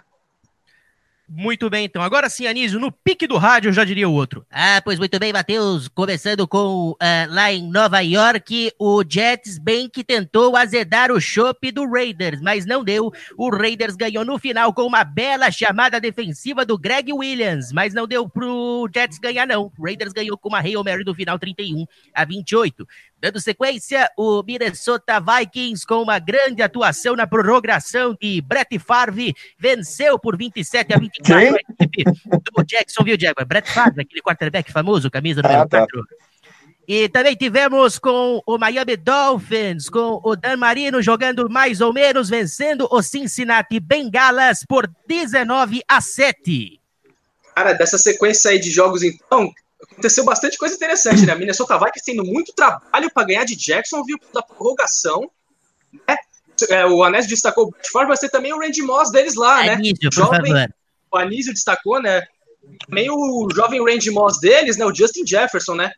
Muito 1.32 1.70
bem, 1.70 1.86
então. 1.86 2.02
Agora 2.02 2.28
sim, 2.28 2.48
Anísio, 2.48 2.80
no 2.80 2.92
pique 2.92 3.28
do 3.28 3.38
rádio, 3.38 3.70
eu 3.70 3.74
já 3.74 3.86
diria 3.86 4.10
o 4.10 4.14
outro. 4.14 4.44
Ah, 4.50 4.82
pois 4.84 4.98
muito 4.98 5.20
bem, 5.20 5.32
Matheus. 5.32 5.88
Começando 5.88 6.48
com 6.48 6.90
uh, 6.92 6.96
lá 7.30 7.54
em 7.54 7.70
Nova 7.70 8.00
York, 8.00 8.74
o 8.80 9.04
Jets 9.08 9.60
bem 9.60 9.88
que 9.88 10.04
tentou 10.04 10.58
azedar 10.58 11.12
o 11.12 11.22
chope 11.22 11.72
do 11.72 11.88
Raiders, 11.88 12.42
mas 12.42 12.66
não 12.66 12.84
deu. 12.84 13.12
O 13.38 13.56
Raiders 13.56 13.96
ganhou 13.96 14.26
no 14.26 14.40
final 14.40 14.74
com 14.74 14.82
uma 14.82 15.04
bela 15.04 15.52
chamada 15.52 16.02
defensiva 16.02 16.66
do 16.66 16.80
Greg 16.80 17.14
Williams, 17.14 17.72
mas 17.72 17.94
não 17.94 18.08
deu 18.08 18.28
pro 18.28 18.90
Jets 18.92 19.20
ganhar, 19.20 19.46
não. 19.46 19.72
O 19.78 19.84
Raiders 19.84 20.12
ganhou 20.12 20.36
com 20.36 20.50
uma 20.50 20.62
Hail 20.62 20.84
Mary 20.84 21.04
no 21.06 21.14
final 21.14 21.38
31 21.38 21.86
a 22.12 22.26
28. 22.26 22.88
Dando 23.22 23.40
sequência, 23.40 24.10
o 24.18 24.42
Minnesota 24.44 25.20
Vikings, 25.20 25.86
com 25.86 26.02
uma 26.02 26.20
grande 26.20 26.62
atuação 26.62 27.18
na 27.18 27.28
prorrogação 27.28 28.16
de 28.20 28.42
Brett 28.42 28.80
Favre, 28.80 29.36
venceu 29.58 30.18
por 30.18 30.38
27 30.38 30.94
a 30.94 30.98
24 30.98 31.56
a 31.56 31.84
equipe 31.84 32.04
do 32.04 32.64
Jacksonville 32.64 33.20
Jaguars. 33.20 33.48
Brett 33.48 33.70
Favre, 33.70 34.02
aquele 34.04 34.22
quarterback 34.22 34.72
famoso, 34.72 35.12
camisa 35.12 35.42
número 35.42 35.62
ah, 35.62 35.68
tá. 35.68 35.80
4. 35.80 36.04
E 36.88 37.10
também 37.10 37.36
tivemos 37.36 38.00
com 38.00 38.42
o 38.48 38.58
Miami 38.58 38.96
Dolphins, 38.96 39.90
com 39.90 40.22
o 40.24 40.36
Dan 40.36 40.58
Marino 40.58 41.02
jogando 41.02 41.50
mais 41.50 41.82
ou 41.82 41.94
menos, 41.94 42.30
vencendo 42.30 42.88
o 42.90 43.04
Cincinnati 43.04 43.80
Bengalas 43.82 44.66
por 44.66 44.90
19 45.08 45.82
a 45.88 46.00
7. 46.00 46.80
Cara, 47.54 47.74
dessa 47.74 47.98
sequência 47.98 48.50
aí 48.52 48.60
de 48.60 48.72
jogos, 48.72 49.04
então, 49.04 49.52
aconteceu 49.82 50.24
bastante 50.24 50.58
coisa 50.58 50.76
interessante, 50.76 51.26
né? 51.26 51.34
A 51.34 51.36
Minnesota 51.36 51.78
Vikings 51.78 52.06
tendo 52.06 52.24
muito 52.24 52.54
trabalho 52.54 53.10
para 53.14 53.28
ganhar 53.28 53.46
de 53.46 53.56
Jacksonville 53.56 54.20
da 54.34 54.42
prorrogação, 54.42 55.30
né? 56.08 56.16
É, 56.70 56.86
o 56.86 57.04
Anésio 57.04 57.30
destacou 57.30 57.68
o 57.68 57.72
Brett 57.72 58.08
mas 58.08 58.20
tem 58.20 58.30
também 58.30 58.52
o 58.52 58.60
Randy 58.60 58.82
Moss 58.82 59.12
deles 59.12 59.36
lá, 59.36 59.64
né? 59.64 59.74
Anísio, 59.74 60.10
jovem, 60.12 60.54
o 61.12 61.18
Anísio 61.18 61.54
destacou, 61.54 62.02
né? 62.02 62.28
Também 62.86 63.10
o 63.10 63.48
jovem 63.54 63.84
Randy 63.84 64.12
Moss 64.12 64.40
deles, 64.40 64.76
né? 64.76 64.86
O 64.86 64.94
Justin 64.94 65.26
Jefferson, 65.26 65.76
né? 65.76 65.94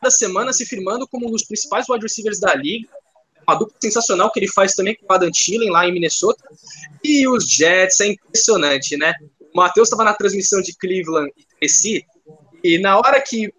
Cada 0.00 0.10
semana 0.10 0.52
se 0.52 0.66
firmando 0.66 1.08
como 1.08 1.28
um 1.28 1.30
dos 1.30 1.44
principais 1.44 1.88
wide 1.88 2.02
receivers 2.02 2.38
da 2.38 2.54
liga. 2.54 2.88
Uma 3.48 3.56
dupla 3.56 3.74
sensacional 3.82 4.30
que 4.30 4.38
ele 4.38 4.48
faz 4.48 4.74
também 4.74 4.94
com 4.94 5.06
o 5.08 5.12
Adam 5.12 5.30
Thielen 5.30 5.70
lá 5.70 5.86
em 5.86 5.92
Minnesota. 5.92 6.44
E 7.02 7.26
os 7.26 7.48
Jets, 7.48 8.00
é 8.00 8.08
impressionante, 8.08 8.96
né? 8.96 9.14
O 9.52 9.56
Matheus 9.56 9.88
estava 9.88 10.04
na 10.04 10.14
transmissão 10.14 10.60
de 10.60 10.74
Cleveland 10.76 11.32
e 11.36 11.44
Tennessee 11.44 12.04
e 12.62 12.78
na 12.78 12.96
hora 12.98 13.20
que 13.20 13.52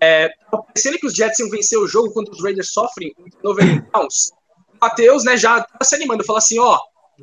é, 0.00 0.28
parecendo 0.50 0.98
que 0.98 1.06
os 1.06 1.14
Jets 1.14 1.38
iam 1.38 1.50
vencer 1.50 1.78
o 1.78 1.86
jogo 1.86 2.12
quando 2.12 2.30
os 2.30 2.42
Raiders 2.42 2.72
sofrem 2.72 3.14
no 3.42 3.54
downs, 3.54 4.32
o 4.72 4.76
Matheus 4.80 5.24
né, 5.24 5.36
já 5.36 5.62
tá 5.62 5.84
se 5.84 5.94
animando, 5.94 6.24
fala 6.24 6.38
assim, 6.38 6.58
ó, 6.58 6.78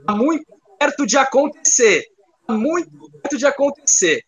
tá 0.05 0.15
muito 0.15 0.45
perto 0.79 1.05
de 1.05 1.17
acontecer. 1.17 2.05
muito 2.49 2.89
perto 3.21 3.37
de 3.37 3.45
acontecer. 3.45 4.23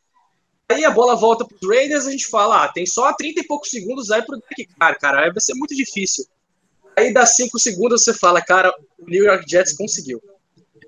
Aí 0.70 0.86
a 0.86 0.92
bola 0.92 1.16
volta 1.16 1.46
para 1.46 1.56
os 1.56 1.68
Raiders, 1.68 2.08
a 2.08 2.12
gente 2.12 2.28
fala, 2.28 2.64
ah, 2.64 2.68
tem 2.72 2.86
só 2.86 3.14
30 3.14 3.42
e 3.42 3.48
poucos 3.48 3.70
segundos 3.70 4.12
aí 4.12 4.22
pro 4.22 4.38
Derek 4.38 4.74
Carr, 4.80 4.98
cara, 5.00 5.22
aí 5.22 5.32
vai 5.32 5.42
ser 5.42 5.54
muito 5.56 5.76
difícil. 5.76 6.26
Aí 6.98 7.14
dá 7.14 7.26
5 7.26 7.60
segundos 7.60 8.04
você 8.04 8.14
fala, 8.14 8.42
cara, 8.42 8.74
o 9.00 9.06
New 9.06 9.24
York 9.24 9.50
Jets 9.50 9.76
conseguiu. 9.76 10.22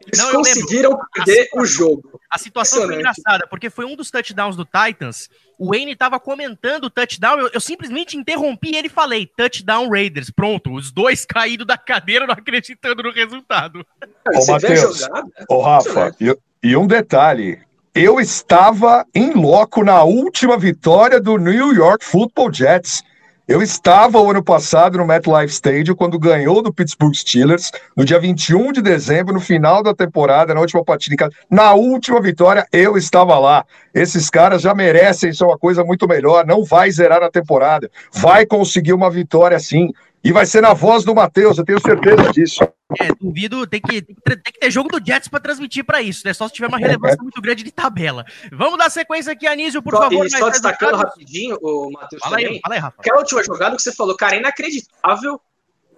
Eles 0.05 0.19
Não, 0.19 0.33
conseguiram 0.33 0.97
perder 1.13 1.49
o 1.55 1.65
jogo. 1.65 2.19
A 2.29 2.37
situação 2.37 2.83
foi 2.83 2.95
engraçada, 2.95 3.47
porque 3.47 3.69
foi 3.69 3.85
um 3.85 3.95
dos 3.95 4.11
touchdowns 4.11 4.55
do 4.55 4.65
Titans. 4.65 5.29
O 5.57 5.71
Wayne 5.71 5.93
estava 5.93 6.19
comentando 6.19 6.85
o 6.85 6.89
touchdown, 6.89 7.39
eu, 7.39 7.49
eu, 7.53 7.61
simplesmente 7.61 8.17
interrompi 8.17 8.75
ele 8.75 8.87
e 8.87 8.91
falei: 8.91 9.25
touchdown 9.37 9.89
Raiders. 9.89 10.29
Pronto, 10.29 10.73
os 10.73 10.91
dois 10.91 11.23
caídos 11.25 11.65
da 11.65 11.77
cadeira 11.77 12.27
não 12.27 12.33
acreditando 12.33 13.03
no 13.03 13.11
resultado. 13.11 13.85
Ô, 14.33 14.45
Matheus, 14.51 15.07
ô, 15.49 15.61
Rafa, 15.61 16.15
e, 16.19 16.37
e 16.63 16.75
um 16.75 16.87
detalhe: 16.87 17.59
eu 17.95 18.19
estava 18.19 19.05
em 19.15 19.31
loco 19.31 19.81
na 19.81 20.03
última 20.03 20.57
vitória 20.57 21.21
do 21.21 21.37
New 21.37 21.73
York 21.73 22.03
Football 22.03 22.53
Jets. 22.53 23.01
Eu 23.47 23.61
estava 23.61 24.19
o 24.19 24.31
ano 24.31 24.43
passado 24.43 24.97
no 24.97 25.05
MetLife 25.05 25.53
Stadium 25.53 25.95
quando 25.95 26.17
ganhou 26.17 26.63
do 26.63 26.73
Pittsburgh 26.73 27.13
Steelers, 27.13 27.71
no 27.95 28.03
dia 28.03 28.19
21 28.19 28.71
de 28.71 28.81
dezembro, 28.81 29.35
no 29.35 29.39
final 29.39 29.83
da 29.83 29.93
temporada, 29.93 30.51
na 30.51 30.61
última 30.61 30.83
partida 30.83 31.29
Na 31.47 31.75
última 31.75 32.19
vitória, 32.19 32.65
eu 32.73 32.97
estava 32.97 33.37
lá. 33.37 33.63
Esses 33.93 34.31
caras 34.31 34.63
já 34.63 34.73
merecem 34.73 35.29
isso 35.29 35.43
é 35.43 35.47
uma 35.47 35.59
coisa 35.59 35.83
muito 35.83 36.07
melhor. 36.07 36.43
Não 36.43 36.63
vai 36.63 36.89
zerar 36.89 37.21
na 37.21 37.29
temporada. 37.29 37.87
Vai 38.11 38.47
conseguir 38.47 38.93
uma 38.93 39.11
vitória 39.11 39.59
sim. 39.59 39.91
E 40.25 40.31
vai 40.31 40.43
ser 40.43 40.59
na 40.59 40.73
voz 40.73 41.03
do 41.03 41.13
Matheus, 41.13 41.55
eu 41.55 41.63
tenho 41.63 41.79
certeza 41.79 42.31
disso. 42.31 42.63
É, 42.99 43.13
duvido, 43.13 43.67
tem 43.67 43.79
que, 43.79 44.01
tem 44.01 44.37
que 44.43 44.59
ter 44.59 44.71
jogo 44.71 44.89
do 44.89 45.05
Jets 45.05 45.27
para 45.27 45.39
transmitir 45.39 45.85
para 45.85 46.01
isso, 46.01 46.23
né? 46.25 46.33
Só 46.33 46.47
se 46.47 46.53
tiver 46.55 46.65
uma 46.67 46.79
relevância 46.79 47.19
muito 47.21 47.39
grande 47.39 47.63
de 47.63 47.71
tabela. 47.71 48.25
Vamos 48.51 48.79
dar 48.79 48.89
sequência 48.89 49.33
aqui, 49.33 49.45
Anísio, 49.45 49.83
por 49.83 49.93
só, 49.93 50.01
favor. 50.01 50.25
E 50.25 50.29
só 50.31 50.49
destacando 50.49 50.95
rapidinho, 50.95 51.59
o 51.61 51.91
Matheus 51.91 52.19
fala 52.23 52.37
também, 52.37 52.53
aí, 52.53 52.59
fala 52.59 52.75
aí, 52.75 52.81
Rafa. 52.81 52.95
aquela 52.97 53.19
última 53.19 53.43
jogada 53.43 53.75
que 53.75 53.83
você 53.83 53.93
falou, 53.93 54.17
cara, 54.17 54.35
é 54.35 54.39
inacreditável 54.39 55.39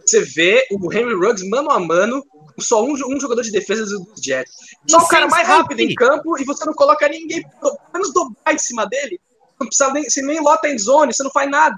você 0.05 0.21
ver 0.21 0.67
o 0.71 0.93
Henry 0.93 1.13
Ruggs 1.13 1.47
mano 1.47 1.71
a 1.71 1.79
mano 1.79 2.21
com 2.53 2.61
só 2.61 2.83
um, 2.83 2.95
um 2.95 3.19
jogador 3.21 3.43
de 3.43 3.51
defesa 3.51 3.85
dos 3.85 4.21
Jets. 4.21 4.51
Só 4.87 4.97
o 4.97 5.07
cara 5.07 5.27
mais 5.29 5.47
rápido 5.47 5.79
em 5.79 5.95
campo 5.95 6.37
e 6.37 6.43
você 6.43 6.65
não 6.65 6.73
coloca 6.73 7.07
ninguém, 7.07 7.47
pelo 7.61 7.77
menos 7.93 8.11
dobrar 8.11 8.53
em 8.53 8.57
cima 8.57 8.85
dele. 8.87 9.21
Não 9.57 9.67
precisa 9.67 9.89
nem, 9.93 10.03
você 10.03 10.21
nem 10.21 10.41
lota 10.41 10.67
em 10.67 10.77
zone, 10.77 11.13
você 11.13 11.23
não 11.23 11.31
faz 11.31 11.49
nada. 11.49 11.77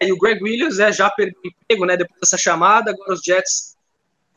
E 0.00 0.12
o 0.12 0.18
Greg 0.18 0.42
Williams 0.42 0.78
é, 0.78 0.90
já 0.92 1.10
perdeu 1.10 1.38
o 1.44 1.48
emprego, 1.48 1.84
né? 1.84 1.96
Depois 1.96 2.20
dessa 2.20 2.38
chamada, 2.38 2.90
agora 2.90 3.12
os 3.12 3.20
Jets 3.20 3.76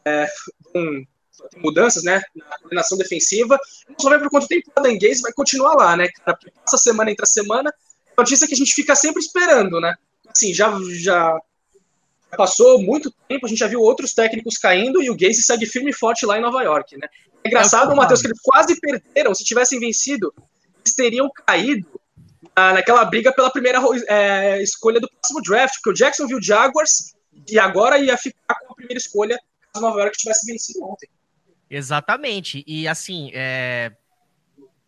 é, 0.05 0.27
com 0.71 1.05
mudanças, 1.57 2.03
né? 2.03 2.21
Na 2.35 2.57
coordenação 2.59 2.97
defensiva. 2.97 3.57
Não 3.87 3.95
só 3.99 4.09
vai 4.09 4.19
por 4.19 4.29
quanto 4.29 4.47
tempo 4.47 4.69
o 4.69 4.79
Adam 4.79 4.97
Gaze 4.99 5.21
vai 5.21 5.31
continuar 5.31 5.73
lá, 5.75 5.95
né? 5.95 6.07
Essa 6.67 6.77
semana 6.77 7.11
entre 7.11 7.23
a 7.23 7.27
semana. 7.27 7.73
Notícia 8.17 8.47
que 8.47 8.53
a 8.53 8.57
gente 8.57 8.73
fica 8.73 8.95
sempre 8.95 9.21
esperando, 9.21 9.79
né? 9.79 9.95
Assim, 10.27 10.53
já, 10.53 10.71
já 10.91 11.39
passou 12.35 12.81
muito 12.81 13.13
tempo, 13.27 13.45
a 13.45 13.49
gente 13.49 13.59
já 13.59 13.67
viu 13.67 13.79
outros 13.79 14.13
técnicos 14.13 14.57
caindo 14.57 15.01
e 15.01 15.09
o 15.09 15.15
Gaze 15.15 15.41
segue 15.41 15.65
firme 15.65 15.91
e 15.91 15.93
forte 15.93 16.25
lá 16.25 16.37
em 16.37 16.41
Nova 16.41 16.61
York, 16.61 16.97
né? 16.97 17.07
É 17.43 17.47
engraçado, 17.47 17.91
é 17.91 17.95
Matheus, 17.95 18.21
que 18.21 18.27
eles 18.27 18.39
quase 18.41 18.79
perderam. 18.79 19.33
Se 19.33 19.43
tivessem 19.43 19.79
vencido, 19.79 20.33
eles 20.83 20.95
teriam 20.95 21.29
caído 21.45 21.87
naquela 22.55 23.03
briga 23.05 23.33
pela 23.33 23.51
primeira 23.51 23.79
é, 24.07 24.61
escolha 24.61 24.99
do 24.99 25.09
próximo 25.09 25.41
draft, 25.41 25.75
porque 25.75 25.89
o 25.89 25.93
Jackson 25.93 26.27
viu 26.27 26.41
Jaguars 26.41 27.15
e 27.49 27.57
agora 27.57 27.97
ia 27.97 28.17
ficar 28.17 28.55
com 28.65 28.73
a 28.73 28.75
primeira 28.75 28.97
escolha 28.97 29.37
caso 29.73 29.85
Nova 29.85 29.99
York 29.99 30.17
tivesse 30.17 30.45
vencido 30.45 30.85
ontem. 30.85 31.09
Exatamente. 31.69 32.63
E 32.67 32.87
assim, 32.87 33.31
é, 33.33 33.91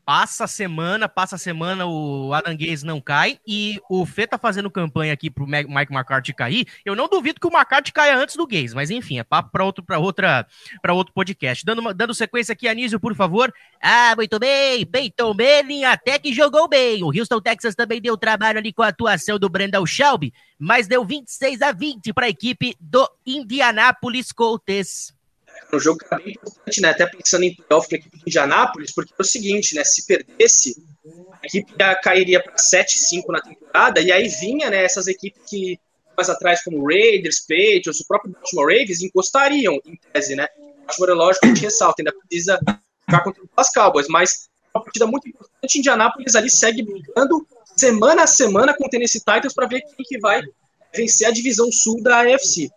Passa 0.06 0.44
a 0.44 0.48
semana, 0.48 1.10
passa 1.10 1.36
a 1.36 1.40
semana, 1.40 1.88
o 1.88 2.30
Gaze 2.60 2.86
não 2.86 3.02
cai 3.02 3.40
e 3.46 3.82
o 3.90 4.06
Fê 4.06 4.28
tá 4.28 4.38
fazendo 4.38 4.70
campanha 4.70 5.12
aqui 5.12 5.32
pro 5.32 5.48
Mike 5.48 5.92
McCarthy 5.92 6.32
cair. 6.32 6.68
Eu 6.86 6.96
não 6.96 7.08
duvido 7.08 7.40
que 7.40 7.48
o 7.48 7.50
McCarthy 7.50 7.92
caia 7.92 8.16
antes 8.16 8.36
do 8.36 8.46
Gaze, 8.46 8.76
mas 8.76 8.92
enfim, 8.92 9.18
é 9.18 9.24
papo 9.24 9.50
para 9.52 9.66
outro, 9.66 9.84
pra 9.84 9.98
outra, 9.98 10.46
para 10.80 10.94
outro 10.94 11.12
podcast. 11.12 11.66
Dando, 11.66 11.92
dando 11.92 12.14
sequência 12.14 12.54
aqui, 12.54 12.68
Anísio, 12.68 13.00
por 13.00 13.16
favor. 13.16 13.52
Ah, 13.82 14.14
muito 14.16 14.38
bem, 14.38 14.86
Peyton 14.86 15.34
Manning 15.34 15.86
até 15.86 16.20
que 16.20 16.32
jogou 16.32 16.68
bem. 16.68 17.02
O 17.04 17.08
Houston 17.08 17.42
Texas 17.42 17.74
também 17.74 18.00
deu 18.00 18.16
trabalho 18.16 18.60
ali 18.60 18.72
com 18.72 18.84
a 18.84 18.90
atuação 18.90 19.40
do 19.40 19.50
Brandon 19.50 19.88
Schaub, 19.88 20.32
mas 20.60 20.86
deu 20.88 21.04
26 21.04 21.64
a 21.64 21.72
20 21.72 22.14
para 22.14 22.28
a 22.28 22.30
equipe 22.30 22.76
do 22.80 23.10
Indianapolis 23.26 24.32
Colts 24.32 25.15
um 25.74 25.80
jogo 25.80 26.00
que 26.00 26.06
era 26.06 26.24
bem 26.24 26.34
importante, 26.34 26.82
né? 26.82 26.90
Até 26.90 27.06
pensando 27.06 27.44
em 27.44 27.56
playoff 27.56 27.90
com 27.90 27.96
a 27.96 27.98
equipe 27.98 28.18
de 28.18 28.24
Indianápolis, 28.28 28.92
porque 28.94 29.14
é 29.18 29.22
o 29.22 29.26
seguinte, 29.26 29.76
né? 29.76 29.84
Se 29.84 30.06
perdesse, 30.06 30.76
a 31.42 31.46
equipe 31.46 31.74
cairia 32.02 32.42
para 32.42 32.56
7-5 32.56 33.24
na 33.30 33.42
temporada, 33.42 34.02
e 34.02 34.12
aí 34.12 34.28
vinha, 34.28 34.70
né, 34.70 34.84
essas 34.84 35.08
equipes 35.08 35.42
que 35.48 35.80
mais 36.16 36.30
atrás, 36.30 36.64
como 36.64 36.88
Raiders, 36.88 37.42
Patriots, 37.42 38.00
o 38.00 38.08
próprio 38.08 38.32
Baltimore 38.32 38.68
Ravens, 38.68 39.02
encostariam, 39.02 39.80
em 39.86 40.00
tese, 40.14 40.36
né? 40.36 40.48
Baltimore, 40.88 41.14
lógico, 41.14 41.46
a 41.46 41.50
gente 41.50 41.62
ressalta, 41.62 42.02
ainda 42.02 42.14
precisa 42.14 42.58
ficar 43.06 43.24
contra 43.24 43.44
os 43.44 43.70
Cowboys, 43.70 44.08
mas 44.08 44.48
é 44.74 44.78
uma 44.78 44.84
partida 44.84 45.06
muito 45.06 45.28
importante. 45.28 45.80
Indianápolis 45.80 46.36
ali 46.36 46.50
segue 46.50 46.84
brigando 46.84 47.46
semana 47.76 48.24
a 48.24 48.28
semana 48.28 48.74
com 48.74 48.86
o 48.86 48.90
Tennessee 48.90 49.20
Titans 49.20 49.54
para 49.54 49.68
ver 49.68 49.82
quem 49.82 50.06
que 50.06 50.18
vai 50.20 50.42
vencer 50.96 51.28
a 51.28 51.32
divisão 51.32 51.70
sul 51.72 52.02
da 52.02 52.22
AFC. 52.22 52.70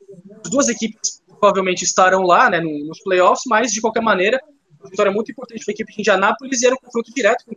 As 0.45 0.51
duas 0.51 0.69
equipes 0.69 1.23
provavelmente 1.39 1.85
estarão 1.85 2.23
lá 2.23 2.51
né, 2.51 2.61
nos 2.61 3.01
playoffs, 3.01 3.45
mas 3.47 3.73
de 3.73 3.81
qualquer 3.81 4.03
maneira, 4.03 4.41
uma 4.81 4.91
vitória 4.91 5.13
muito 5.13 5.31
importante 5.31 5.65
para 5.65 5.73
a 5.73 5.75
equipe 5.75 5.93
de 5.93 6.01
Indianápolis 6.01 6.63
e 6.63 6.67
era 6.67 6.75
um 6.75 6.79
confronto 6.79 7.13
direto 7.13 7.45
com 7.47 7.55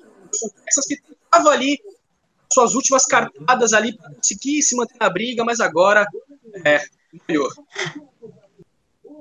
Texas 0.64 0.86
que 0.88 0.96
estava 1.24 1.50
ali 1.50 1.80
suas 2.52 2.76
últimas 2.76 3.06
cartadas 3.06 3.74
ali 3.74 3.96
para 3.96 4.14
conseguir 4.14 4.62
se 4.62 4.76
manter 4.76 4.98
na 5.00 5.10
briga, 5.10 5.44
mas 5.44 5.60
agora 5.60 6.06
é, 6.66 6.82
melhor. 7.28 7.52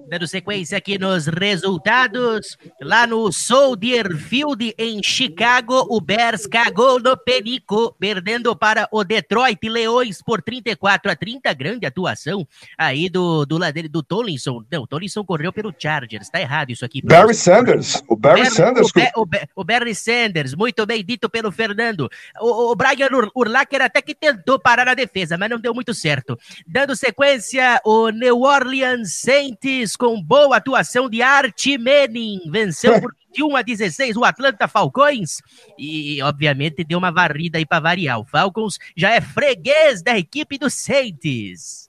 Dando 0.09 0.27
sequência 0.27 0.77
aqui 0.77 0.99
nos 0.99 1.27
resultados, 1.27 2.57
lá 2.81 3.07
no 3.07 3.31
Soldier 3.33 4.17
Field 4.17 4.75
em 4.77 5.01
Chicago, 5.03 5.87
o 5.89 6.01
Bears 6.01 6.47
cagou 6.47 6.99
no 6.99 7.17
penico, 7.17 7.95
perdendo 7.99 8.55
para 8.57 8.89
o 8.91 9.05
Detroit 9.05 9.69
Leões 9.69 10.21
por 10.21 10.43
34 10.43 11.13
a 11.13 11.17
30, 11.17 11.53
grande 11.55 11.87
atuação 11.87 12.47
aí 12.77 13.09
do, 13.09 13.47
do 13.47 13.57
lado 13.57 13.75
dele, 13.75 13.89
do 13.89 14.03
Tolinson. 14.03 14.65
Não, 14.71 14.83
o 14.83 14.87
Tolinson 14.87 15.25
correu 15.25 15.53
pelo 15.53 15.73
Chargers, 15.77 16.29
tá 16.29 16.41
errado 16.41 16.71
isso 16.71 16.85
aqui. 16.85 17.01
Barry 17.03 17.35
Sanders, 17.35 18.03
o 18.09 18.17
Barry, 18.17 18.51
Sanders. 18.51 18.89
O, 19.15 19.23
o, 19.23 19.27
o, 19.57 19.65
Barry 19.65 19.95
Sanders, 19.95 20.55
muito 20.55 20.85
bem 20.87 21.05
dito 21.05 21.29
pelo 21.31 21.53
Fernando. 21.53 22.11
O, 22.41 22.73
o 22.73 22.75
Brian 22.75 23.11
Ur, 23.13 23.31
Urlacher 23.35 23.83
até 23.83 24.03
que 24.03 24.15
tentou 24.15 24.59
parar 24.59 24.89
a 24.89 24.95
defesa, 24.95 25.39
mas 25.39 25.51
não 25.51 25.61
deu 25.61 25.73
muito 25.73 25.95
certo. 25.95 26.39
Dando 26.67 26.97
sequência, 26.97 27.81
o 27.85 28.11
New 28.11 28.41
Orleans 28.41 29.15
Saints 29.15 29.90
com 29.97 30.23
boa 30.23 30.57
atuação 30.57 31.09
de 31.09 31.23
Art 31.23 31.67
Manning, 31.79 32.51
venceu 32.51 33.01
por 33.01 33.15
21 33.31 33.57
a 33.57 33.63
16 33.63 34.17
o 34.17 34.25
Atlanta 34.25 34.69
Falcões 34.69 35.39
e, 35.79 36.21
obviamente, 36.23 36.85
deu 36.85 36.99
uma 36.99 37.13
varrida 37.13 37.59
aí 37.59 37.67
para 37.67 37.81
variar. 37.81 38.21
O 38.21 38.25
Falcons 38.25 38.79
já 38.97 39.11
é 39.15 39.21
freguês 39.21 40.03
da 40.03 40.19
equipe 40.19 40.59
do 40.59 40.69
Saints. 40.69 41.89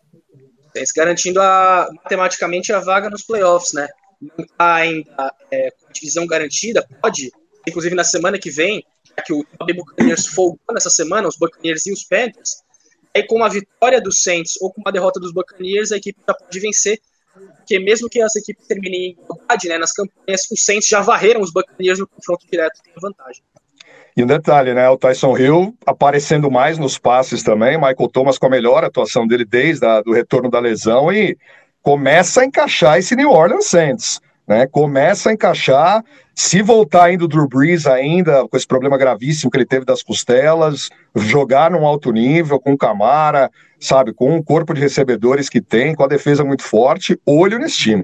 Saints 0.73 0.91
garantindo 0.91 1.41
a, 1.41 1.89
matematicamente 1.95 2.71
a 2.71 2.79
vaga 2.79 3.09
nos 3.09 3.23
playoffs, 3.23 3.73
né? 3.73 3.89
Não 4.21 4.45
está 4.45 4.75
ainda 4.75 5.33
é, 5.49 5.71
com 5.71 5.87
a 5.87 5.91
divisão 5.91 6.27
garantida, 6.27 6.87
pode, 7.01 7.31
inclusive 7.67 7.95
na 7.95 8.03
semana 8.03 8.37
que 8.37 8.51
vem, 8.51 8.85
já 9.03 9.23
que 9.23 9.33
o 9.33 9.45
Buccaneers 9.75 10.27
folgou 10.27 10.59
nessa 10.71 10.91
semana, 10.91 11.27
os 11.27 11.37
Buccaneers 11.37 11.87
e 11.87 11.91
os 11.91 12.03
Panthers, 12.03 12.61
aí 13.15 13.25
com 13.25 13.37
uma 13.37 13.49
vitória 13.49 13.99
dos 13.99 14.21
Saints 14.21 14.61
ou 14.61 14.71
com 14.71 14.81
uma 14.81 14.91
derrota 14.91 15.19
dos 15.19 15.33
Buccaneers, 15.33 15.91
a 15.91 15.97
equipe 15.97 16.19
já 16.25 16.33
pode 16.35 16.59
vencer 16.59 17.01
porque 17.33 17.79
mesmo 17.79 18.09
que 18.09 18.21
essa 18.21 18.39
equipe 18.39 18.61
termine 18.67 18.97
em 18.97 19.09
igualdade, 19.11 19.67
né, 19.67 19.77
nas 19.77 19.93
campanhas, 19.93 20.49
os 20.51 20.63
Saints 20.63 20.87
já 20.87 21.01
varreram 21.01 21.41
os 21.41 21.51
Buccaneers 21.51 21.99
no 21.99 22.07
confronto 22.07 22.45
direto, 22.49 22.81
tem 22.83 22.93
vantagem. 23.01 23.43
E 24.15 24.23
um 24.23 24.27
detalhe, 24.27 24.73
né? 24.73 24.89
O 24.89 24.97
Tyson 24.97 25.37
Hill 25.37 25.73
aparecendo 25.85 26.51
mais 26.51 26.77
nos 26.77 26.97
passes 26.97 27.43
também, 27.43 27.77
Michael 27.77 28.09
Thomas 28.11 28.37
com 28.37 28.45
a 28.45 28.49
melhor 28.49 28.83
atuação 28.83 29.25
dele 29.25 29.45
desde 29.45 29.85
o 30.05 30.13
retorno 30.13 30.49
da 30.49 30.59
lesão 30.59 31.11
e 31.11 31.37
começa 31.81 32.41
a 32.41 32.45
encaixar 32.45 32.97
esse 32.97 33.15
New 33.15 33.29
Orleans 33.29 33.67
Saints 33.67 34.19
né? 34.51 34.67
Começa 34.67 35.29
a 35.29 35.33
encaixar. 35.33 36.03
Se 36.35 36.61
voltar 36.61 37.05
ainda 37.05 37.23
o 37.23 37.27
Drew 37.27 37.47
Brees 37.47 37.87
ainda, 37.87 38.45
com 38.49 38.57
esse 38.57 38.67
problema 38.67 38.97
gravíssimo 38.97 39.49
que 39.49 39.57
ele 39.57 39.65
teve 39.65 39.85
das 39.85 40.03
costelas, 40.03 40.89
jogar 41.15 41.71
num 41.71 41.85
alto 41.85 42.11
nível, 42.11 42.59
com 42.59 42.77
Camara, 42.77 43.49
sabe, 43.79 44.13
com 44.13 44.35
um 44.35 44.43
corpo 44.43 44.73
de 44.73 44.81
recebedores 44.81 45.47
que 45.47 45.61
tem, 45.61 45.95
com 45.95 46.03
a 46.03 46.07
defesa 46.07 46.43
muito 46.43 46.63
forte, 46.63 47.17
olho 47.25 47.59
nesse 47.59 47.77
time. 47.77 48.03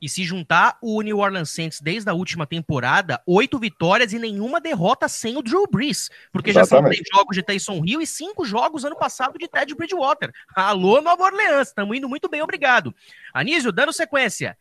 E 0.00 0.10
se 0.10 0.24
juntar 0.24 0.76
o 0.82 1.00
New 1.00 1.18
Orleans 1.18 1.50
Saints 1.50 1.80
desde 1.80 2.10
a 2.10 2.14
última 2.14 2.46
temporada, 2.46 3.20
oito 3.26 3.58
vitórias 3.58 4.12
e 4.12 4.18
nenhuma 4.18 4.60
derrota 4.60 5.08
sem 5.08 5.38
o 5.38 5.42
Drew 5.42 5.66
Brees. 5.66 6.10
Porque 6.30 6.50
Exatamente. 6.50 6.70
já 6.70 6.76
são 6.76 6.90
três 6.90 7.08
jogos 7.12 7.36
de 7.36 7.42
Tyson 7.42 7.82
Hill 7.84 8.02
e 8.02 8.06
cinco 8.06 8.44
jogos 8.44 8.84
ano 8.84 8.96
passado 8.96 9.38
de 9.38 9.48
Ted 9.48 9.74
Bridgewater. 9.74 10.30
Alô, 10.54 11.00
Nova 11.00 11.24
Orleans, 11.24 11.68
estamos 11.68 11.96
indo 11.96 12.08
muito 12.08 12.28
bem, 12.28 12.42
obrigado. 12.42 12.94
Anísio, 13.32 13.72
dando 13.72 13.92
sequência. 13.92 14.56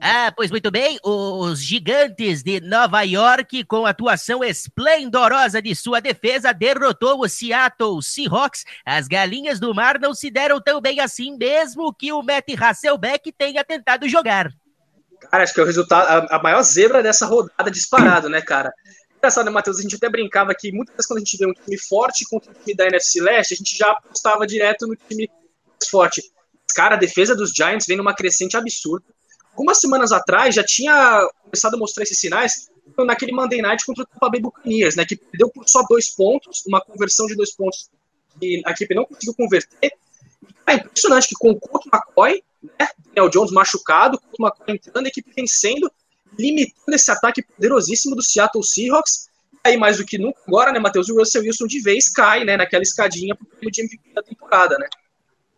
Ah, 0.00 0.32
pois 0.34 0.50
muito 0.50 0.70
bem, 0.70 0.98
os 1.02 1.60
gigantes 1.60 2.42
de 2.42 2.60
Nova 2.60 3.02
York, 3.02 3.64
com 3.64 3.84
atuação 3.84 4.44
esplendorosa 4.44 5.60
de 5.60 5.74
sua 5.74 6.00
defesa, 6.00 6.52
derrotou 6.52 7.20
o 7.20 7.28
Seattle 7.28 8.00
Seahawks. 8.00 8.64
As 8.86 9.08
galinhas 9.08 9.58
do 9.58 9.74
mar 9.74 9.98
não 9.98 10.14
se 10.14 10.30
deram 10.30 10.60
tão 10.60 10.80
bem 10.80 11.00
assim, 11.00 11.36
mesmo 11.36 11.92
que 11.92 12.12
o 12.12 12.22
Matt 12.22 12.48
Hasselbeck 12.56 13.32
tenha 13.32 13.64
tentado 13.64 14.08
jogar. 14.08 14.52
Cara, 15.30 15.42
acho 15.42 15.52
que 15.52 15.58
é 15.58 15.62
o 15.64 15.66
resultado, 15.66 16.28
a, 16.30 16.40
maior 16.40 16.62
zebra 16.62 17.02
dessa 17.02 17.26
rodada 17.26 17.68
disparado, 17.68 18.28
né, 18.28 18.40
cara? 18.40 18.72
Engraçado, 19.16 19.46
né, 19.46 19.50
Matheus? 19.50 19.80
A 19.80 19.82
gente 19.82 19.96
até 19.96 20.08
brincava 20.08 20.54
que 20.54 20.70
muitas 20.70 20.94
vezes 20.94 21.08
quando 21.08 21.16
a 21.16 21.24
gente 21.24 21.36
vê 21.36 21.46
um 21.46 21.52
time 21.52 21.76
forte 21.76 22.24
contra 22.30 22.52
o 22.52 22.54
time 22.54 22.76
da 22.76 22.86
NFC 22.86 23.20
Leste, 23.20 23.54
a 23.54 23.56
gente 23.56 23.76
já 23.76 23.90
apostava 23.90 24.46
direto 24.46 24.86
no 24.86 24.94
time 24.94 25.28
forte. 25.90 26.22
Cara, 26.72 26.94
a 26.94 26.98
defesa 26.98 27.34
dos 27.34 27.50
Giants 27.50 27.86
vem 27.86 27.96
numa 27.96 28.14
crescente 28.14 28.56
absurda 28.56 29.04
algumas 29.58 29.80
semanas 29.80 30.12
atrás 30.12 30.54
já 30.54 30.62
tinha 30.62 31.28
começado 31.42 31.74
a 31.74 31.76
mostrar 31.76 32.04
esses 32.04 32.18
sinais 32.18 32.70
naquele 32.96 33.32
Monday 33.32 33.60
Night 33.60 33.84
contra 33.84 34.04
o 34.04 34.06
Tampa 34.06 34.30
Bay 34.30 34.40
Buccaneers, 34.40 34.94
né, 34.94 35.04
que 35.04 35.16
perdeu 35.16 35.50
por 35.50 35.68
só 35.68 35.82
dois 35.82 36.08
pontos, 36.10 36.62
uma 36.66 36.80
conversão 36.80 37.26
de 37.26 37.34
dois 37.34 37.54
pontos 37.54 37.90
que 38.38 38.62
a 38.64 38.70
equipe 38.70 38.94
não 38.94 39.04
conseguiu 39.04 39.34
converter. 39.34 39.92
É 40.66 40.74
impressionante 40.74 41.28
que 41.28 41.34
com 41.34 41.50
o 41.50 41.60
Colt 41.60 41.86
McCoy, 41.92 42.42
né, 42.62 42.88
Daniel 43.06 43.28
Jones 43.30 43.50
machucado, 43.50 44.18
Colt 44.18 44.36
McCoy 44.40 44.74
entrando, 44.76 45.06
a 45.06 45.08
equipe 45.08 45.32
vencendo, 45.34 45.90
limitando 46.38 46.94
esse 46.94 47.10
ataque 47.10 47.42
poderosíssimo 47.42 48.14
do 48.14 48.22
Seattle 48.22 48.64
Seahawks. 48.64 49.28
E 49.64 49.70
aí, 49.70 49.76
mais 49.76 49.98
do 49.98 50.04
que 50.04 50.18
nunca, 50.18 50.38
agora, 50.46 50.72
né, 50.72 50.78
Matheus, 50.78 51.08
o 51.08 51.16
Russell 51.16 51.42
Wilson 51.42 51.66
de 51.66 51.80
vez 51.80 52.08
cai, 52.08 52.44
né, 52.44 52.56
naquela 52.56 52.82
escadinha 52.82 53.34
para 53.34 53.44
o 53.44 53.46
prêmio 53.48 53.72
de 53.72 53.82
MVP 53.82 54.14
da 54.14 54.22
temporada, 54.22 54.78
né. 54.78 54.88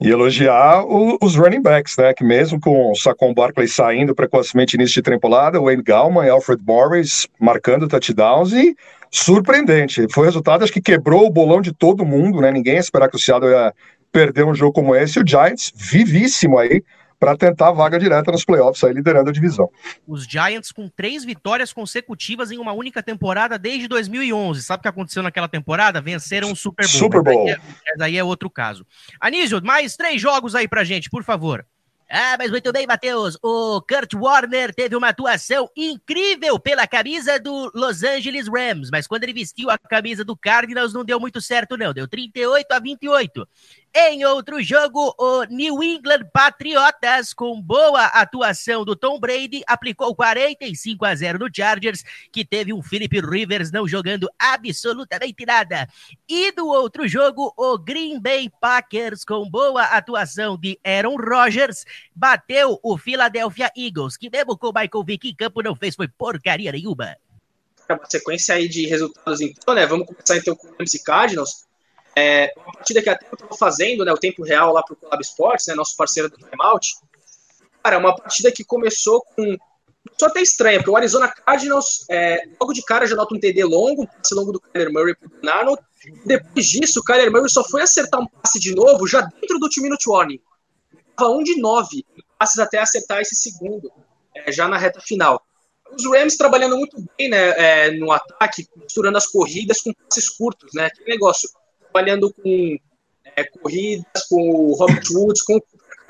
E 0.00 0.08
elogiar 0.08 0.82
o, 0.84 1.18
os 1.20 1.36
running 1.36 1.60
backs, 1.60 1.96
né? 1.98 2.14
Que 2.14 2.24
mesmo 2.24 2.58
com 2.58 2.90
o 2.90 2.94
Saquon 2.94 3.34
Barkley 3.34 3.68
saindo 3.68 4.14
precocemente 4.14 4.74
início 4.74 4.94
de 4.94 5.02
temporada, 5.02 5.60
Wayne 5.60 5.82
Gallman 5.82 6.26
e 6.26 6.30
Alfred 6.30 6.62
Morris 6.66 7.28
marcando 7.38 7.86
touchdowns 7.86 8.52
e 8.52 8.74
surpreendente. 9.10 10.06
Foi 10.10 10.24
resultado, 10.24 10.64
acho 10.64 10.72
que 10.72 10.80
quebrou 10.80 11.26
o 11.26 11.30
bolão 11.30 11.60
de 11.60 11.72
todo 11.72 12.06
mundo, 12.06 12.40
né? 12.40 12.50
Ninguém 12.50 12.74
ia 12.74 12.80
esperar 12.80 13.10
que 13.10 13.16
o 13.16 13.18
Seattle 13.18 13.50
ia 13.50 13.74
perder 14.10 14.44
um 14.44 14.54
jogo 14.54 14.72
como 14.72 14.94
esse. 14.94 15.20
O 15.20 15.26
Giants, 15.26 15.70
vivíssimo 15.74 16.58
aí, 16.58 16.82
para 17.20 17.36
tentar 17.36 17.68
a 17.68 17.72
vaga 17.72 17.98
direta 17.98 18.32
nos 18.32 18.46
playoffs, 18.46 18.82
aí 18.82 18.94
liderando 18.94 19.28
a 19.28 19.32
divisão. 19.32 19.70
Os 20.08 20.24
Giants 20.24 20.72
com 20.72 20.88
três 20.88 21.22
vitórias 21.22 21.70
consecutivas 21.70 22.50
em 22.50 22.56
uma 22.56 22.72
única 22.72 23.02
temporada 23.02 23.58
desde 23.58 23.86
2011. 23.86 24.62
Sabe 24.62 24.80
o 24.80 24.82
que 24.82 24.88
aconteceu 24.88 25.22
naquela 25.22 25.46
temporada? 25.46 26.00
Venceram 26.00 26.50
o 26.50 26.56
Super 26.56 26.86
Bowl. 26.86 26.98
Super 26.98 27.22
Bowl. 27.22 27.44
Mas 27.44 27.54
aí, 27.54 28.00
é, 28.00 28.04
aí 28.04 28.16
é 28.16 28.24
outro 28.24 28.48
caso. 28.48 28.86
Anísio, 29.20 29.62
mais 29.62 29.96
três 29.96 30.20
jogos 30.20 30.54
aí 30.54 30.66
pra 30.66 30.82
gente, 30.82 31.10
por 31.10 31.22
favor. 31.22 31.66
Ah, 32.12 32.34
mas 32.36 32.50
muito 32.50 32.72
bem, 32.72 32.88
Matheus. 32.88 33.38
O 33.40 33.80
Kurt 33.82 34.14
Warner 34.14 34.74
teve 34.74 34.96
uma 34.96 35.10
atuação 35.10 35.70
incrível 35.76 36.58
pela 36.58 36.84
camisa 36.84 37.38
do 37.38 37.70
Los 37.72 38.02
Angeles 38.02 38.48
Rams, 38.48 38.90
mas 38.90 39.06
quando 39.06 39.22
ele 39.22 39.32
vestiu 39.32 39.70
a 39.70 39.78
camisa 39.78 40.24
do 40.24 40.36
Cardinals 40.36 40.92
não 40.92 41.04
deu 41.04 41.20
muito 41.20 41.40
certo, 41.40 41.76
não. 41.76 41.92
Deu 41.92 42.08
38 42.08 42.72
a 42.72 42.80
28. 42.80 43.48
Em 43.92 44.24
outro 44.24 44.62
jogo, 44.62 45.12
o 45.18 45.42
New 45.46 45.82
England 45.82 46.30
Patriotas, 46.32 47.34
com 47.34 47.60
boa 47.60 48.04
atuação 48.04 48.84
do 48.84 48.94
Tom 48.94 49.18
Brady, 49.18 49.64
aplicou 49.66 50.14
45 50.14 51.04
a 51.04 51.12
0 51.12 51.40
no 51.40 51.50
Chargers, 51.52 52.04
que 52.30 52.44
teve 52.44 52.72
um 52.72 52.84
Philip 52.84 53.20
Rivers 53.20 53.72
não 53.72 53.88
jogando 53.88 54.30
absolutamente 54.38 55.44
nada. 55.44 55.88
E 56.28 56.52
do 56.52 56.68
outro 56.68 57.08
jogo, 57.08 57.52
o 57.56 57.76
Green 57.78 58.20
Bay 58.20 58.48
Packers, 58.60 59.24
com 59.24 59.50
boa 59.50 59.82
atuação 59.82 60.56
de 60.56 60.78
Aaron 60.84 61.16
Rodgers, 61.16 61.84
bateu 62.14 62.78
o 62.84 62.96
Philadelphia 62.96 63.72
Eagles, 63.76 64.16
que 64.16 64.30
mesmo 64.30 64.56
com 64.56 64.68
o 64.68 64.72
Michael 64.72 65.04
Vick 65.04 65.28
em 65.28 65.34
campo 65.34 65.62
não 65.62 65.74
fez 65.74 65.96
foi 65.96 66.06
porcaria 66.06 66.70
nenhuma. 66.70 67.16
Uma 67.88 68.08
sequência 68.08 68.54
aí 68.54 68.68
de 68.68 68.86
resultados, 68.86 69.40
então, 69.40 69.74
né? 69.74 69.84
Vamos 69.84 70.06
começar 70.06 70.36
então 70.36 70.54
com 70.54 70.68
o 70.68 70.70
Rams 70.78 70.94
e 70.94 71.02
Cardinals. 71.02 71.68
É, 72.16 72.52
uma 72.56 72.72
partida 72.72 73.02
que 73.02 73.08
até 73.08 73.26
eu 73.26 73.34
estava 73.34 73.56
fazendo, 73.56 74.04
né, 74.04 74.12
o 74.12 74.18
tempo 74.18 74.42
real 74.42 74.72
lá 74.72 74.82
para 74.82 74.94
o 74.94 74.96
Club 74.96 75.20
Sports, 75.20 75.66
né, 75.66 75.74
nosso 75.74 75.96
parceiro 75.96 76.28
do 76.28 76.36
Timeout. 76.36 76.96
Cara, 77.82 77.98
uma 77.98 78.14
partida 78.14 78.50
que 78.52 78.64
começou 78.64 79.22
com. 79.36 79.56
Só 80.18 80.26
até 80.26 80.40
estranha, 80.40 80.78
porque 80.78 80.90
o 80.90 80.96
Arizona 80.96 81.28
Cardinals, 81.28 82.04
é, 82.10 82.42
logo 82.58 82.72
de 82.72 82.82
cara, 82.82 83.06
já 83.06 83.14
nota 83.14 83.34
um 83.34 83.40
TD 83.40 83.64
longo, 83.64 84.02
um 84.02 84.06
passe 84.06 84.34
longo 84.34 84.52
do 84.52 84.60
Kyler 84.60 84.92
Murray 84.92 85.14
para 85.14 85.28
o 85.28 85.50
Arnold. 85.50 85.82
Depois 86.24 86.66
disso, 86.66 87.00
o 87.00 87.04
Kyler 87.04 87.30
Murray 87.30 87.50
só 87.50 87.62
foi 87.62 87.82
acertar 87.82 88.20
um 88.20 88.26
passe 88.26 88.58
de 88.58 88.74
novo 88.74 89.06
já 89.06 89.20
dentro 89.20 89.58
do 89.58 89.68
two 89.68 89.82
minute 89.82 90.08
warning. 90.08 90.40
Estava 91.10 91.30
um 91.30 91.42
de 91.42 91.60
nove 91.60 92.04
passes 92.40 92.58
até 92.58 92.78
acertar 92.78 93.20
esse 93.20 93.36
segundo, 93.36 93.92
é, 94.34 94.50
já 94.50 94.66
na 94.66 94.78
reta 94.78 94.98
final. 95.00 95.44
Os 95.92 96.06
Rams 96.06 96.36
trabalhando 96.36 96.78
muito 96.78 96.96
bem 97.18 97.28
né, 97.28 97.50
é, 97.50 97.90
no 97.90 98.10
ataque, 98.10 98.66
misturando 98.76 99.18
as 99.18 99.26
corridas 99.26 99.82
com 99.82 99.92
passes 99.92 100.30
curtos, 100.30 100.72
né? 100.72 100.88
Que 100.88 101.04
negócio 101.04 101.50
trabalhando 101.90 102.32
com 102.32 102.78
é, 103.36 103.44
corridas, 103.44 104.24
com 104.28 104.50
o 104.50 104.74
Robert 104.74 105.04
Woods, 105.10 105.42
com 105.42 105.56
o 105.56 105.62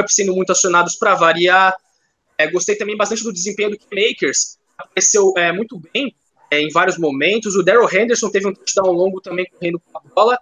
sendo 0.08 0.34
muito 0.34 0.52
acionados 0.52 0.96
para 0.96 1.14
variar. 1.14 1.74
É, 2.38 2.50
gostei 2.50 2.76
também 2.76 2.96
bastante 2.96 3.22
do 3.22 3.32
desempenho 3.32 3.70
do 3.70 3.78
Makers, 3.92 4.58
apareceu 4.78 5.32
é, 5.36 5.52
muito 5.52 5.80
bem 5.92 6.14
é, 6.50 6.60
em 6.60 6.70
vários 6.70 6.98
momentos. 6.98 7.54
O 7.54 7.62
Daryl 7.62 7.88
Henderson 7.90 8.30
teve 8.30 8.48
um 8.48 8.54
touchdown 8.54 8.92
longo 8.92 9.20
também 9.20 9.46
correndo 9.46 9.80
com 9.80 9.98
a 9.98 10.00
bola. 10.14 10.38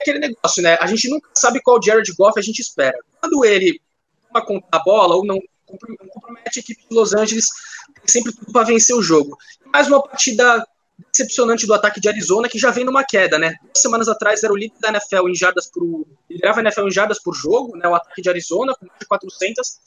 Aquele 0.00 0.18
negócio, 0.18 0.62
né? 0.62 0.76
A 0.80 0.86
gente 0.86 1.08
nunca 1.08 1.28
sabe 1.34 1.60
qual 1.62 1.82
Jared 1.82 2.10
Goff 2.14 2.38
a 2.38 2.42
gente 2.42 2.60
espera. 2.60 2.98
Quando 3.20 3.44
ele 3.44 3.80
toma 4.28 4.44
conta 4.44 4.66
da 4.70 4.78
bola 4.78 5.16
ou 5.16 5.24
não 5.24 5.38
compromete 5.66 6.58
a 6.58 6.60
equipe 6.60 6.82
de 6.88 6.94
Los 6.94 7.14
Angeles, 7.14 7.46
tem 7.94 8.08
sempre 8.08 8.32
tudo 8.32 8.52
para 8.52 8.66
vencer 8.66 8.96
o 8.96 9.02
jogo. 9.02 9.36
Mais 9.66 9.88
uma 9.88 10.02
partida 10.02 10.66
decepcionante 11.10 11.66
do 11.66 11.74
ataque 11.74 12.00
de 12.00 12.08
Arizona, 12.08 12.48
que 12.48 12.58
já 12.58 12.70
vem 12.70 12.84
numa 12.84 13.04
queda, 13.04 13.38
né? 13.38 13.54
Duas 13.62 13.80
semanas 13.80 14.08
atrás 14.08 14.42
era 14.42 14.52
o 14.52 14.56
líder 14.56 14.78
da 14.80 14.88
NFL 14.88 15.28
em 15.28 15.34
jardas 15.34 15.70
por. 15.70 16.06
liderava 16.28 16.60
a 16.60 16.62
NFL 16.62 16.88
em 16.88 16.90
jardas 16.90 17.22
por 17.22 17.34
jogo, 17.34 17.76
né? 17.76 17.88
O 17.88 17.94
ataque 17.94 18.22
de 18.22 18.28
Arizona, 18.28 18.74
com 18.74 18.86
mais 18.86 18.98
de 18.98 19.06
400. 19.06 19.80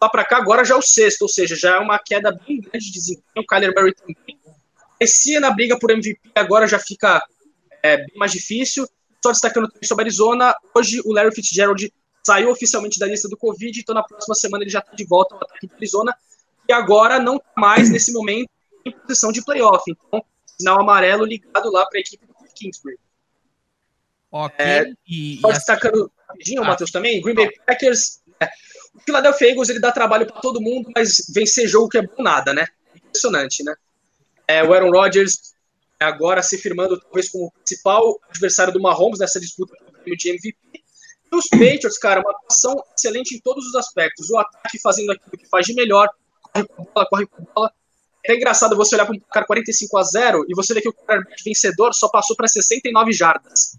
Lá 0.00 0.08
para 0.08 0.24
cá, 0.24 0.38
agora 0.38 0.64
já 0.64 0.74
é 0.74 0.78
o 0.78 0.82
sexto, 0.82 1.22
ou 1.22 1.28
seja, 1.28 1.54
já 1.54 1.76
é 1.76 1.78
uma 1.78 1.98
queda 1.98 2.32
bem 2.32 2.60
grande 2.60 2.86
de 2.86 2.92
desempenho. 2.92 3.24
O 3.36 3.46
Kyler 3.46 3.74
Murray 3.74 3.94
também. 3.94 4.40
Parecia 4.98 5.40
na 5.40 5.50
briga 5.50 5.78
por 5.78 5.90
MVP, 5.90 6.20
agora 6.34 6.66
já 6.66 6.78
fica 6.78 7.22
é, 7.82 7.98
bem 7.98 8.16
mais 8.16 8.32
difícil. 8.32 8.86
Só 9.22 9.32
destacando 9.32 9.68
também 9.68 9.86
sobre 9.86 10.04
Arizona, 10.04 10.54
hoje 10.74 11.00
o 11.04 11.12
Larry 11.12 11.34
Fitzgerald 11.34 11.92
saiu 12.24 12.50
oficialmente 12.50 12.98
da 12.98 13.06
lista 13.06 13.28
do 13.28 13.36
Covid, 13.36 13.78
então 13.78 13.94
na 13.94 14.02
próxima 14.02 14.34
semana 14.34 14.64
ele 14.64 14.70
já 14.70 14.78
está 14.78 14.92
de 14.94 15.04
volta 15.04 15.34
ao 15.34 15.42
ataque 15.42 15.66
de 15.66 15.74
Arizona. 15.74 16.14
E 16.68 16.72
agora 16.72 17.18
não 17.18 17.36
está 17.36 17.50
mais, 17.56 17.90
nesse 17.90 18.12
momento, 18.12 18.48
em 18.84 18.92
posição 18.92 19.32
de 19.32 19.44
playoff. 19.44 19.82
Então, 19.88 20.24
sinal 20.60 20.80
amarelo 20.80 21.24
ligado 21.24 21.70
lá 21.70 21.86
para 21.86 21.98
a 21.98 22.00
equipe 22.00 22.26
do 22.26 22.34
Kingsbury. 22.54 22.98
Ok. 24.30 24.64
É, 24.64 24.92
e, 25.08 25.38
só 25.40 25.50
destacando 25.50 26.10
rapidinho, 26.28 26.62
ah. 26.62 26.66
Matheus, 26.66 26.90
também, 26.90 27.20
Green 27.20 27.34
Bay 27.34 27.50
Packers. 27.66 28.20
É, 28.40 28.46
o 28.94 29.00
Philadelphia 29.00 29.50
Eagles 29.50 29.68
ele 29.68 29.80
dá 29.80 29.90
trabalho 29.92 30.26
para 30.26 30.40
todo 30.40 30.60
mundo, 30.60 30.90
mas 30.94 31.24
vencer 31.34 31.68
jogo 31.68 31.88
que 31.88 31.98
é 31.98 32.02
bom 32.02 32.22
nada, 32.22 32.52
né? 32.52 32.66
Impressionante, 32.94 33.62
né? 33.62 33.74
É, 34.46 34.64
o 34.64 34.72
Aaron 34.72 34.90
Rodgers 34.90 35.54
agora 35.98 36.42
se 36.42 36.56
firmando 36.56 36.98
talvez 36.98 37.28
como 37.28 37.52
principal 37.52 38.18
adversário 38.30 38.72
do 38.72 38.80
Mahomes 38.80 39.18
nessa 39.18 39.38
disputa 39.38 39.74
de 40.04 40.30
MVP. 40.30 40.56
E 41.32 41.36
os 41.36 41.46
Patriots, 41.48 41.98
cara, 41.98 42.20
uma 42.20 42.32
atuação 42.32 42.82
excelente 42.96 43.36
em 43.36 43.40
todos 43.40 43.64
os 43.66 43.74
aspectos. 43.74 44.30
O 44.30 44.38
ataque 44.38 44.80
fazendo 44.80 45.12
aquilo 45.12 45.38
que 45.38 45.48
faz 45.48 45.66
de 45.66 45.74
melhor, 45.74 46.08
corre 46.42 46.66
com 46.66 46.84
bola, 46.84 47.06
corre 47.08 47.26
com 47.26 47.44
bola, 47.54 47.72
é 48.24 48.34
engraçado 48.34 48.76
você 48.76 48.94
olhar 48.94 49.06
para 49.06 49.14
um 49.14 49.20
cara 49.32 49.46
45 49.46 49.98
a 49.98 50.02
0 50.02 50.44
e 50.48 50.54
você 50.54 50.74
ver 50.74 50.82
que 50.82 50.88
o 50.88 50.92
quarterback 50.92 51.42
vencedor 51.42 51.94
só 51.94 52.08
passou 52.08 52.36
para 52.36 52.48
69 52.48 53.12
jardas. 53.12 53.78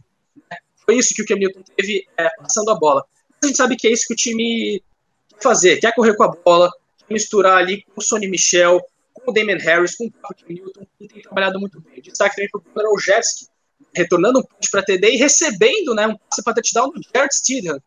Foi 0.85 0.95
isso 0.95 1.13
que 1.13 1.21
o 1.21 1.25
Cam 1.25 1.35
Newton 1.35 1.61
teve 1.75 2.07
é, 2.17 2.29
passando 2.37 2.71
a 2.71 2.75
bola. 2.75 3.05
A 3.41 3.45
gente 3.45 3.55
sabe 3.55 3.75
que 3.75 3.87
é 3.87 3.91
isso 3.91 4.05
que 4.07 4.13
o 4.13 4.17
time 4.17 4.83
quer 5.29 5.41
fazer, 5.41 5.79
quer 5.79 5.93
correr 5.93 6.15
com 6.15 6.23
a 6.23 6.29
bola, 6.29 6.71
misturar 7.09 7.57
ali 7.57 7.83
com 7.83 8.01
o 8.01 8.03
Sonny 8.03 8.27
Michel, 8.27 8.81
com 9.13 9.31
o 9.31 9.33
Damon 9.33 9.57
Harris, 9.59 9.95
com 9.95 10.05
o 10.05 10.11
Cam 10.11 10.35
Newton, 10.47 10.85
e 10.99 11.07
tem 11.07 11.21
trabalhado 11.21 11.59
muito 11.59 11.79
bem. 11.81 12.01
Destaque 12.01 12.35
também 12.35 12.49
para 12.73 12.91
o 12.91 12.99
Jersky, 12.99 13.47
retornando 13.95 14.39
um 14.39 14.43
ponto 14.43 14.71
para 14.71 14.83
TD 14.83 15.11
e 15.11 15.17
recebendo 15.17 15.93
né, 15.93 16.07
um 16.07 16.17
passe 16.17 16.43
para 16.43 16.55
touchdown 16.55 16.89
do 16.91 17.01
Jared 17.13 17.33
Stidham. 17.33 17.79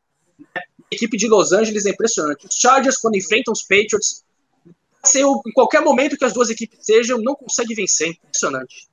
A 0.54 0.60
equipe 0.90 1.16
de 1.16 1.26
Los 1.26 1.52
Angeles 1.52 1.86
é 1.86 1.90
impressionante. 1.90 2.46
Os 2.46 2.54
Chargers, 2.54 2.98
quando 2.98 3.16
enfrentam 3.16 3.52
os 3.52 3.62
Patriots, 3.62 4.24
ser 5.08 5.24
em 5.24 5.52
qualquer 5.52 5.80
momento 5.80 6.16
que 6.16 6.24
as 6.24 6.32
duas 6.32 6.50
equipes 6.50 6.78
sejam, 6.82 7.18
não 7.20 7.34
consegue 7.34 7.74
vencer. 7.74 8.14
Impressionante. 8.24 8.88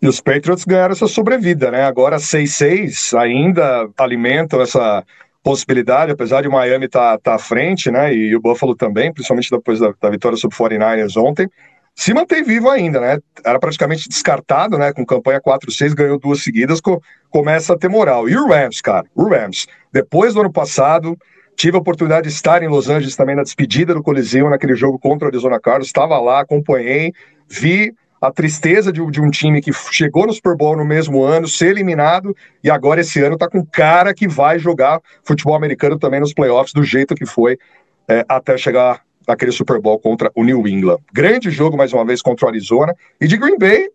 E 0.00 0.06
os 0.06 0.20
Patriots 0.20 0.64
ganharam 0.64 0.92
essa 0.92 1.08
sobrevida, 1.08 1.70
né? 1.70 1.84
Agora 1.84 2.18
6-6 2.18 3.18
ainda 3.18 3.88
alimentam 3.98 4.60
essa 4.60 5.04
possibilidade, 5.42 6.12
apesar 6.12 6.42
de 6.42 6.48
Miami 6.48 6.86
estar 6.86 7.18
tá, 7.18 7.18
tá 7.18 7.34
à 7.34 7.38
frente, 7.38 7.90
né? 7.90 8.14
E 8.14 8.34
o 8.36 8.40
Buffalo 8.40 8.76
também, 8.76 9.12
principalmente 9.12 9.50
depois 9.50 9.80
da, 9.80 9.92
da 10.00 10.10
vitória 10.10 10.36
sobre 10.36 10.54
o 10.54 10.58
49ers 10.58 11.16
ontem, 11.20 11.48
se 11.96 12.14
mantém 12.14 12.44
vivo 12.44 12.70
ainda, 12.70 13.00
né? 13.00 13.18
Era 13.44 13.58
praticamente 13.58 14.08
descartado, 14.08 14.78
né? 14.78 14.92
Com 14.92 15.04
campanha 15.04 15.40
4-6, 15.40 15.94
ganhou 15.94 16.16
duas 16.16 16.44
seguidas, 16.44 16.80
co 16.80 17.02
começa 17.28 17.72
a 17.72 17.76
ter 17.78 17.88
moral. 17.88 18.28
E 18.28 18.36
o 18.36 18.46
Rams, 18.46 18.80
cara, 18.80 19.04
o 19.16 19.28
Rams, 19.28 19.66
depois 19.92 20.32
do 20.32 20.40
ano 20.40 20.52
passado, 20.52 21.18
Tive 21.58 21.76
a 21.76 21.80
oportunidade 21.80 22.28
de 22.28 22.32
estar 22.32 22.62
em 22.62 22.68
Los 22.68 22.88
Angeles 22.88 23.16
também 23.16 23.34
na 23.34 23.42
despedida 23.42 23.92
do 23.92 24.00
Coliseu, 24.00 24.48
naquele 24.48 24.76
jogo 24.76 24.96
contra 24.96 25.26
o 25.26 25.28
Arizona 25.28 25.58
Cardinals. 25.58 25.88
Estava 25.88 26.16
lá, 26.20 26.38
acompanhei, 26.38 27.12
vi 27.48 27.92
a 28.22 28.30
tristeza 28.30 28.92
de, 28.92 29.04
de, 29.10 29.20
um 29.20 29.28
time 29.28 29.60
que 29.60 29.72
chegou 29.72 30.24
no 30.24 30.32
Super 30.32 30.56
Bowl 30.56 30.76
no 30.76 30.84
mesmo 30.84 31.20
ano, 31.24 31.48
ser 31.48 31.70
eliminado, 31.70 32.32
e 32.62 32.70
agora 32.70 33.00
esse 33.00 33.20
ano 33.20 33.34
está 33.34 33.50
com 33.50 33.66
cara 33.66 34.14
que 34.14 34.28
vai 34.28 34.56
jogar 34.56 35.00
futebol 35.24 35.56
americano 35.56 35.98
também 35.98 36.20
nos 36.20 36.32
playoffs, 36.32 36.72
do 36.72 36.84
jeito 36.84 37.16
que 37.16 37.26
foi 37.26 37.58
é, 38.06 38.24
até 38.28 38.56
chegar 38.56 39.02
naquele 39.26 39.50
Super 39.50 39.80
Bowl 39.80 39.98
contra 39.98 40.30
o 40.36 40.44
New 40.44 40.64
England. 40.68 40.98
Grande 41.12 41.50
jogo, 41.50 41.76
mais 41.76 41.92
uma 41.92 42.04
vez, 42.04 42.22
contra 42.22 42.46
o 42.46 42.48
Arizona. 42.48 42.94
E 43.20 43.26
de 43.26 43.36
Green 43.36 43.58
Bay, 43.58 43.88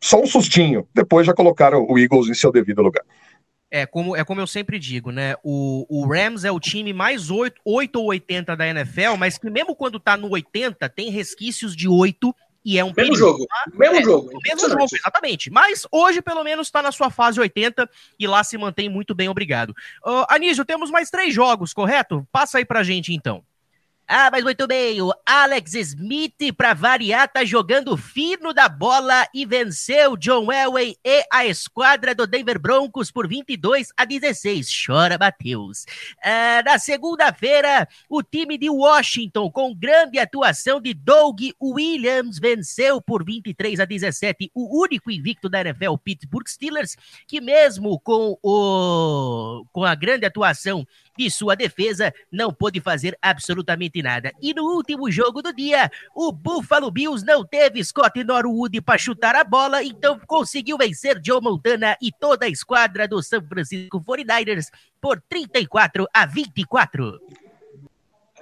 só 0.00 0.20
um 0.20 0.26
sustinho. 0.26 0.84
Depois 0.92 1.24
já 1.24 1.32
colocaram 1.32 1.86
o 1.88 1.96
Eagles 1.96 2.28
em 2.28 2.34
seu 2.34 2.50
devido 2.50 2.82
lugar. 2.82 3.04
É 3.70 3.84
como, 3.84 4.16
é 4.16 4.24
como 4.24 4.40
eu 4.40 4.46
sempre 4.46 4.78
digo, 4.78 5.10
né? 5.10 5.34
O, 5.42 5.86
o 5.90 6.06
Rams 6.06 6.44
é 6.44 6.50
o 6.50 6.58
time 6.58 6.92
mais 6.92 7.30
8, 7.30 7.60
8 7.64 7.96
ou 7.96 8.06
80 8.06 8.56
da 8.56 8.66
NFL, 8.66 9.16
mas 9.18 9.36
que 9.36 9.50
mesmo 9.50 9.76
quando 9.76 10.00
tá 10.00 10.16
no 10.16 10.30
80, 10.30 10.88
tem 10.88 11.10
resquícios 11.10 11.76
de 11.76 11.86
8 11.86 12.34
e 12.64 12.78
é 12.78 12.84
um 12.84 12.92
mesmo 12.94 13.16
jogo, 13.16 13.46
mesmo 13.74 13.96
é, 13.96 14.02
jogo, 14.02 14.30
mesmo 14.44 14.68
jogo, 14.68 14.86
exatamente. 14.92 15.50
Mas 15.50 15.86
hoje 15.90 16.20
pelo 16.20 16.42
menos 16.44 16.66
está 16.66 16.82
na 16.82 16.92
sua 16.92 17.10
fase 17.10 17.40
80 17.40 17.88
e 18.18 18.26
lá 18.26 18.42
se 18.42 18.58
mantém 18.58 18.88
muito 18.88 19.14
bem, 19.14 19.28
obrigado. 19.28 19.70
Uh, 20.04 20.24
Anísio, 20.28 20.64
temos 20.64 20.90
mais 20.90 21.08
três 21.08 21.32
jogos, 21.32 21.72
correto? 21.72 22.26
Passa 22.32 22.58
aí 22.58 22.64
pra 22.64 22.82
gente 22.82 23.14
então. 23.14 23.42
Ah, 24.10 24.30
mas 24.32 24.42
muito 24.42 24.66
bem, 24.66 25.02
o 25.02 25.12
Alex 25.26 25.74
Smith, 25.74 26.54
para 26.56 26.72
variar, 26.72 27.30
tá 27.30 27.44
jogando 27.44 27.94
fino 27.94 28.54
da 28.54 28.66
bola 28.66 29.28
e 29.34 29.44
venceu 29.44 30.16
John 30.16 30.50
Elway 30.50 30.96
e 31.04 31.24
a 31.30 31.44
esquadra 31.44 32.14
do 32.14 32.26
Denver 32.26 32.58
Broncos 32.58 33.10
por 33.10 33.28
22 33.28 33.92
a 33.94 34.06
16. 34.06 34.66
Chora, 34.86 35.18
Matheus. 35.18 35.84
Ah, 36.24 36.62
na 36.64 36.78
segunda-feira, 36.78 37.86
o 38.08 38.22
time 38.22 38.56
de 38.56 38.70
Washington, 38.70 39.50
com 39.50 39.74
grande 39.74 40.18
atuação 40.18 40.80
de 40.80 40.94
Doug 40.94 41.42
Williams, 41.60 42.38
venceu 42.38 43.02
por 43.02 43.22
23 43.22 43.78
a 43.78 43.84
17 43.84 44.50
o 44.54 44.80
único 44.80 45.10
invicto 45.10 45.50
da 45.50 45.60
NFL, 45.60 45.96
Pittsburgh 46.02 46.48
Steelers, 46.48 46.96
que 47.26 47.42
mesmo 47.42 48.00
com, 48.00 48.38
o, 48.42 49.66
com 49.70 49.84
a 49.84 49.94
grande 49.94 50.24
atuação 50.24 50.86
de 51.18 51.28
sua 51.28 51.56
defesa, 51.56 52.14
não 52.30 52.52
pôde 52.52 52.80
fazer 52.80 53.18
absolutamente 53.20 54.00
nada. 54.00 54.32
E 54.40 54.54
no 54.54 54.62
último 54.62 55.10
jogo 55.10 55.42
do 55.42 55.52
dia, 55.52 55.90
o 56.14 56.30
Buffalo 56.30 56.90
Bills 56.92 57.26
não 57.26 57.44
teve 57.44 57.82
Scott 57.82 58.22
Norwood 58.22 58.80
para 58.80 58.96
chutar 58.96 59.34
a 59.34 59.42
bola, 59.42 59.82
então 59.82 60.20
conseguiu 60.26 60.78
vencer 60.78 61.20
Joe 61.24 61.40
Montana 61.40 61.96
e 62.00 62.12
toda 62.12 62.46
a 62.46 62.48
esquadra 62.48 63.08
do 63.08 63.20
San 63.20 63.42
Francisco 63.42 64.00
49ers 64.00 64.66
por 65.00 65.20
34 65.28 66.06
a 66.14 66.24
24. 66.24 67.20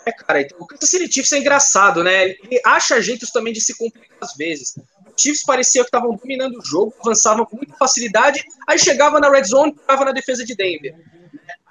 É, 0.05 0.13
cara, 0.13 0.43
então, 0.43 0.59
o 0.61 0.67
Kansas 0.67 0.89
City 0.89 1.13
Chiefs 1.13 1.33
é 1.33 1.39
engraçado, 1.39 2.05
né? 2.05 2.29
Ele 2.29 2.61
acha 2.65 3.01
jeitos 3.01 3.31
também 3.31 3.53
de 3.53 3.61
se 3.61 3.77
complicar 3.77 4.19
às 4.21 4.37
vezes. 4.37 4.77
Os 5.17 5.23
Chiefs 5.23 5.43
parecia 5.45 5.83
que 5.83 5.89
estavam 5.89 6.15
dominando 6.15 6.59
o 6.59 6.65
jogo, 6.65 6.95
avançavam 7.01 7.47
com 7.47 7.57
muita 7.57 7.75
facilidade, 7.75 8.45
aí 8.69 8.79
chegava 8.79 9.19
na 9.19 9.31
red 9.31 9.45
zone, 9.45 9.73
estava 9.73 10.05
na 10.05 10.13
defesa 10.13 10.45
de 10.45 10.55
Denver. 10.55 10.95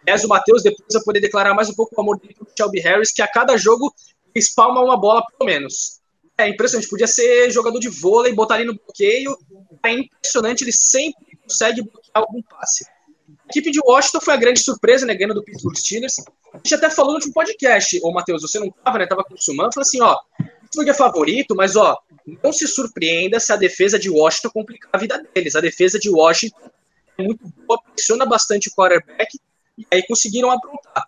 Aliás, 0.05 0.23
o 0.23 0.27
Matheus 0.27 0.61
depois 0.61 0.85
vai 0.93 1.03
poder 1.03 1.19
declarar 1.19 1.55
mais 1.55 1.67
um 1.69 1.73
pouco 1.73 1.95
o 1.97 2.01
amor 2.01 2.19
dele 2.19 2.35
pro 2.35 2.47
Shelby 2.55 2.79
Harris, 2.79 3.11
que 3.11 3.23
a 3.23 3.27
cada 3.27 3.57
jogo 3.57 3.93
espalma 4.35 4.81
uma 4.81 4.95
bola, 4.95 5.23
pelo 5.25 5.49
menos. 5.49 5.99
É 6.37 6.47
impressionante, 6.47 6.89
podia 6.89 7.07
ser 7.07 7.49
jogador 7.49 7.79
de 7.79 7.89
vôlei, 7.89 8.33
botar 8.33 8.55
ali 8.55 8.65
no 8.65 8.75
bloqueio. 8.75 9.35
É 9.83 9.91
impressionante, 9.91 10.63
ele 10.63 10.71
sempre 10.71 11.37
consegue 11.41 11.81
bloquear 11.81 12.11
algum 12.13 12.41
passe. 12.43 12.85
A 13.27 13.49
equipe 13.49 13.71
de 13.71 13.79
Washington 13.83 14.21
foi 14.21 14.33
a 14.33 14.37
grande 14.37 14.59
surpresa, 14.59 15.05
né, 15.05 15.15
ganhando 15.15 15.33
do 15.33 15.43
Pittsburgh 15.43 15.75
Steelers. 15.75 16.19
A 16.53 16.57
gente 16.57 16.75
até 16.75 16.89
falou 16.89 17.11
no 17.11 17.17
último 17.17 17.33
podcast, 17.33 17.99
ô 18.03 18.11
Matheus, 18.11 18.41
você 18.41 18.59
não 18.59 18.69
tava, 18.69 18.99
né, 18.99 19.07
tava 19.07 19.23
com 19.23 19.33
o 19.33 19.41
Suman, 19.41 19.71
falou 19.71 19.81
assim, 19.81 20.01
ó, 20.01 20.17
Pittsburgh 20.61 20.89
é 20.89 20.93
favorito, 20.93 21.55
mas 21.55 21.75
ó, 21.75 21.97
não 22.43 22.53
se 22.53 22.67
surpreenda 22.67 23.39
se 23.39 23.51
a 23.51 23.55
defesa 23.55 23.97
de 23.97 24.09
Washington 24.09 24.49
complicar 24.49 24.89
a 24.93 24.97
vida 24.97 25.23
deles. 25.33 25.55
A 25.55 25.61
defesa 25.61 25.97
de 25.97 26.09
Washington 26.09 26.69
é 27.17 27.23
muito 27.23 27.47
boa, 27.65 27.81
pressiona 27.93 28.25
bastante 28.25 28.69
o 28.69 28.71
quarterback 28.73 29.39
e 29.77 29.85
aí 29.91 30.03
conseguiram 30.07 30.51
aprontar. 30.51 31.05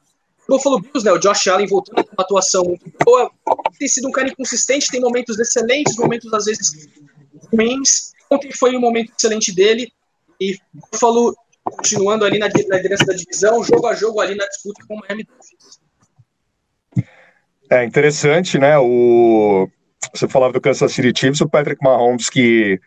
O 0.48 0.56
Buffalo 0.56 0.80
Bills, 0.80 1.04
né, 1.04 1.12
o 1.12 1.18
Josh 1.18 1.48
Allen 1.48 1.68
voltando 1.68 2.06
com 2.06 2.14
uma 2.14 2.24
atuação 2.24 2.64
muito 2.64 2.92
boa, 3.04 3.30
tem 3.78 3.88
sido 3.88 4.08
um 4.08 4.12
cara 4.12 4.30
inconsistente, 4.30 4.90
tem 4.90 5.02
momentos 5.02 5.38
excelentes, 5.40 5.98
momentos 5.98 6.34
às 6.34 6.46
vezes 6.46 6.88
ruins. 7.52 8.14
Ontem 8.32 8.52
foi 8.52 8.76
um 8.76 8.80
momento 8.80 9.12
excelente 9.18 9.54
dele 9.54 9.92
e 10.40 10.58
Buffalo 10.74 11.36
continuando 11.64 12.24
ali 12.24 12.40
na, 12.40 12.48
na 12.48 12.78
liderança 12.78 13.06
da 13.06 13.14
divisão, 13.14 13.64
jogo 13.64 13.88
a 13.88 13.94
jogo 13.94 14.22
ali 14.22 14.36
na 14.36 14.46
disputa 14.48 14.86
com 14.88 14.96
o 14.96 15.00
Miami 15.00 15.26
Dolphins. 15.26 15.80
É 17.70 17.84
interessante, 17.84 18.58
né? 18.58 18.78
O 18.78 19.70
você 20.14 20.28
falava 20.28 20.54
do 20.54 20.62
Kansas 20.62 20.92
City 20.94 21.12
Chiefs, 21.20 21.42
o 21.42 21.50
Patrick 21.50 21.84
Mahomes 21.84 22.30
que 22.30 22.80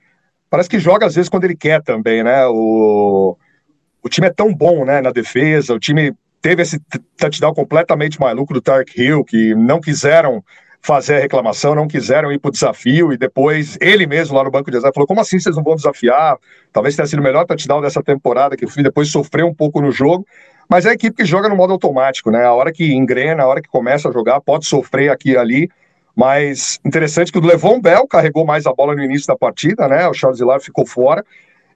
parece 0.49 0.69
que 0.69 0.79
joga 0.79 1.07
às 1.07 1.14
vezes 1.14 1.29
quando 1.29 1.45
ele 1.45 1.57
quer 1.57 1.83
também, 1.83 2.23
né? 2.23 2.47
O 2.47 3.37
o 4.03 4.09
time 4.09 4.27
é 4.27 4.31
tão 4.31 4.55
bom, 4.55 4.85
né, 4.85 5.01
na 5.01 5.11
defesa, 5.11 5.75
o 5.75 5.79
time 5.79 6.15
teve 6.41 6.63
esse 6.63 6.81
touchdown 7.17 7.55
completamente 7.55 8.19
maluco 8.19 8.55
do 8.55 8.61
Tark 8.61 8.97
Hill, 8.97 9.25
que 9.25 9.55
não 9.55 9.81
quiseram 9.81 10.43
fazer 10.83 11.17
a 11.17 11.21
reclamação, 11.21 11.75
não 11.75 11.87
quiseram 11.87 12.33
ir 12.33 12.39
para 12.39 12.49
o 12.49 12.53
desafio, 12.53 13.13
e 13.13 13.19
depois 13.19 13.77
ele 13.81 14.07
mesmo 14.07 14.37
lá 14.37 14.45
no 14.45 14.51
banco 14.51 14.71
de 14.71 14.77
reserva 14.77 14.95
falou, 14.95 15.07
como 15.07 15.21
assim 15.21 15.39
vocês 15.39 15.55
não 15.55 15.63
vão 15.63 15.77
desafiar? 15.77 16.39
Talvez 16.73 16.97
tenha 16.97 17.07
sido 17.07 17.19
o 17.19 17.23
melhor 17.23 17.45
touchdown 17.45 17.83
dessa 17.83 18.03
temporada, 18.03 18.57
que 18.57 18.65
o 18.65 18.69
fim 18.69 18.83
depois 18.83 19.11
sofreu 19.11 19.47
um 19.47 19.55
pouco 19.55 19.81
no 19.81 19.93
jogo, 19.93 20.27
mas 20.69 20.87
é 20.87 20.91
a 20.91 20.93
equipe 20.95 21.17
que 21.17 21.25
joga 21.25 21.49
no 21.49 21.57
modo 21.57 21.73
automático, 21.75 22.31
né? 22.31 22.45
A 22.45 22.55
hora 22.55 22.73
que 22.73 22.93
engrena, 22.95 23.43
a 23.43 23.47
hora 23.47 23.61
que 23.61 23.69
começa 23.69 24.09
a 24.09 24.13
jogar, 24.13 24.41
pode 24.41 24.67
sofrer 24.67 25.11
aqui 25.11 25.33
e 25.33 25.37
ali, 25.37 25.69
mas 26.17 26.79
interessante 26.85 27.31
que 27.31 27.39
o 27.39 27.45
Levon 27.45 27.81
Bell 27.81 28.07
carregou 28.07 28.47
mais 28.47 28.67
a 28.67 28.73
bola 28.73 28.95
no 28.95 29.03
início 29.03 29.27
da 29.27 29.37
partida, 29.37 29.87
né? 29.87 30.09
O 30.09 30.15
Charles 30.15 30.41
Hilar 30.41 30.61
ficou 30.61 30.87
fora, 30.87 31.25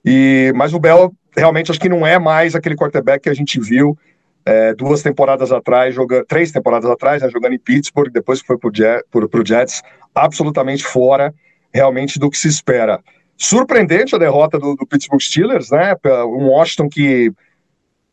e 0.03 0.51
mas 0.55 0.73
o 0.73 0.79
Bell 0.79 1.13
realmente 1.35 1.71
acho 1.71 1.79
que 1.79 1.89
não 1.89 2.05
é 2.05 2.17
mais 2.17 2.55
aquele 2.55 2.75
quarterback 2.75 3.23
que 3.23 3.29
a 3.29 3.33
gente 3.33 3.59
viu 3.59 3.97
é, 4.45 4.73
duas 4.73 5.01
temporadas 5.01 5.51
atrás, 5.51 5.93
jogando, 5.95 6.25
três 6.25 6.51
temporadas 6.51 6.89
atrás, 6.89 7.21
né, 7.21 7.29
jogando 7.29 7.53
em 7.53 7.59
Pittsburgh, 7.59 8.11
depois 8.11 8.41
foi 8.41 8.57
para 8.57 8.69
o 8.69 9.45
Jets, 9.45 9.81
absolutamente 10.13 10.83
fora 10.83 11.33
realmente 11.73 12.19
do 12.19 12.29
que 12.29 12.37
se 12.37 12.47
espera. 12.47 13.01
Surpreendente 13.35 14.15
a 14.15 14.17
derrota 14.17 14.57
do, 14.57 14.75
do 14.75 14.87
Pittsburgh 14.87 15.21
Steelers, 15.21 15.69
né? 15.69 15.93
Um 16.25 16.47
Washington 16.47 16.87
que 16.87 17.33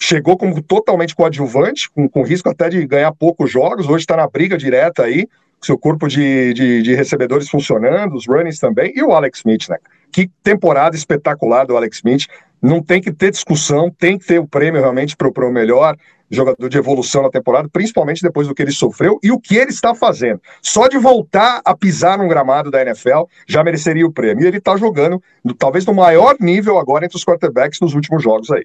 chegou 0.01 0.37
como 0.37 0.61
totalmente 0.61 1.15
coadjuvante, 1.15 1.89
com, 1.91 2.09
com 2.09 2.25
risco 2.25 2.49
até 2.49 2.69
de 2.69 2.85
ganhar 2.85 3.13
poucos 3.13 3.49
jogos, 3.49 3.89
hoje 3.89 4.03
está 4.03 4.17
na 4.17 4.27
briga 4.27 4.59
direta 4.59 5.05
aí, 5.05 5.29
seu 5.63 5.79
corpo 5.79 6.09
de, 6.09 6.53
de, 6.55 6.83
de, 6.83 6.95
recebedores 6.95 7.49
funcionando, 7.49 8.15
os 8.15 8.27
runnings 8.27 8.59
também, 8.59 8.93
e 8.95 9.03
o 9.03 9.13
Alex 9.13 9.39
Smith, 9.39 9.69
né? 9.69 9.77
Que 10.11 10.29
temporada 10.43 10.97
espetacular 10.97 11.65
do 11.65 11.77
Alex 11.77 11.97
Smith 11.97 12.27
não 12.61 12.83
tem 12.83 13.01
que 13.01 13.13
ter 13.13 13.31
discussão, 13.31 13.91
tem 13.91 14.19
que 14.19 14.27
ter 14.27 14.39
o 14.39 14.47
prêmio 14.47 14.81
realmente 14.81 15.17
para 15.17 15.29
o 15.29 15.53
melhor 15.53 15.97
jogador 16.31 16.69
de 16.69 16.79
evolução 16.79 17.23
na 17.23 17.31
temporada, 17.31 17.69
principalmente 17.71 18.23
depois 18.23 18.49
do 18.49 18.55
que 18.55 18.63
ele 18.63 18.73
sofreu 18.73 19.19
e 19.23 19.31
o 19.31 19.39
que 19.39 19.57
ele 19.57 19.71
está 19.71 19.95
fazendo. 19.95 20.41
Só 20.63 20.89
de 20.89 20.97
voltar 20.97 21.61
a 21.65 21.77
pisar 21.77 22.17
num 22.17 22.27
gramado 22.27 22.71
da 22.71 22.81
NFL 22.81 23.25
já 23.47 23.63
mereceria 23.63 24.07
o 24.07 24.13
prêmio. 24.13 24.45
E 24.45 24.47
ele 24.47 24.57
está 24.57 24.77
jogando, 24.77 25.23
talvez 25.59 25.85
no 25.85 25.93
maior 25.93 26.37
nível 26.41 26.79
agora 26.79 27.05
entre 27.05 27.17
os 27.17 27.25
quarterbacks 27.25 27.81
nos 27.81 27.95
últimos 27.95 28.23
jogos 28.23 28.51
aí. 28.51 28.65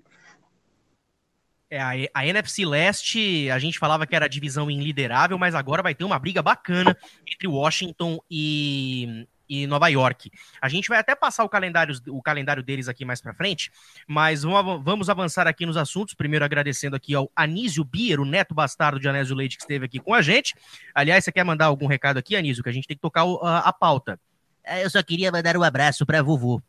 É, 1.69 1.81
a, 1.81 1.91
a, 2.13 2.25
NFC 2.25 2.65
Leste, 2.65 3.49
a 3.51 3.59
gente 3.59 3.77
falava 3.77 4.07
que 4.07 4.15
era 4.15 4.29
divisão 4.29 4.71
inliderável, 4.71 5.37
mas 5.37 5.53
agora 5.53 5.83
vai 5.83 5.93
ter 5.93 6.05
uma 6.05 6.17
briga 6.17 6.41
bacana 6.41 6.95
entre 7.27 7.45
Washington 7.45 8.19
e, 8.31 9.27
e 9.49 9.67
Nova 9.67 9.89
York. 9.89 10.31
A 10.61 10.69
gente 10.69 10.87
vai 10.87 10.97
até 10.97 11.13
passar 11.13 11.43
o 11.43 11.49
calendário, 11.49 11.93
o 12.07 12.21
calendário 12.21 12.63
deles 12.63 12.87
aqui 12.87 13.03
mais 13.03 13.19
para 13.19 13.33
frente, 13.33 13.69
mas 14.07 14.43
vamos 14.43 15.09
avançar 15.09 15.45
aqui 15.45 15.65
nos 15.65 15.75
assuntos. 15.75 16.13
Primeiro 16.13 16.45
agradecendo 16.45 16.95
aqui 16.95 17.13
ao 17.13 17.29
Anísio 17.35 17.83
Bier, 17.83 18.21
o 18.21 18.25
neto 18.25 18.55
bastardo 18.55 18.97
de 18.97 19.09
Anésio 19.09 19.35
Leite, 19.35 19.57
que 19.57 19.63
esteve 19.63 19.85
aqui 19.85 19.99
com 19.99 20.13
a 20.13 20.21
gente. 20.21 20.55
Aliás, 20.95 21.25
você 21.25 21.33
quer 21.33 21.43
mandar 21.43 21.65
algum 21.65 21.85
recado 21.85 22.17
aqui, 22.17 22.37
Anísio, 22.37 22.63
que 22.63 22.69
a 22.69 22.73
gente 22.73 22.87
tem 22.87 22.95
que 22.95 23.01
tocar 23.01 23.23
a, 23.41 23.59
a 23.59 23.73
pauta. 23.73 24.17
É, 24.63 24.85
eu 24.85 24.89
só 24.89 25.03
queria 25.03 25.31
mandar 25.31 25.57
um 25.57 25.63
abraço 25.63 26.05
para 26.05 26.21
vovô. 26.21 26.61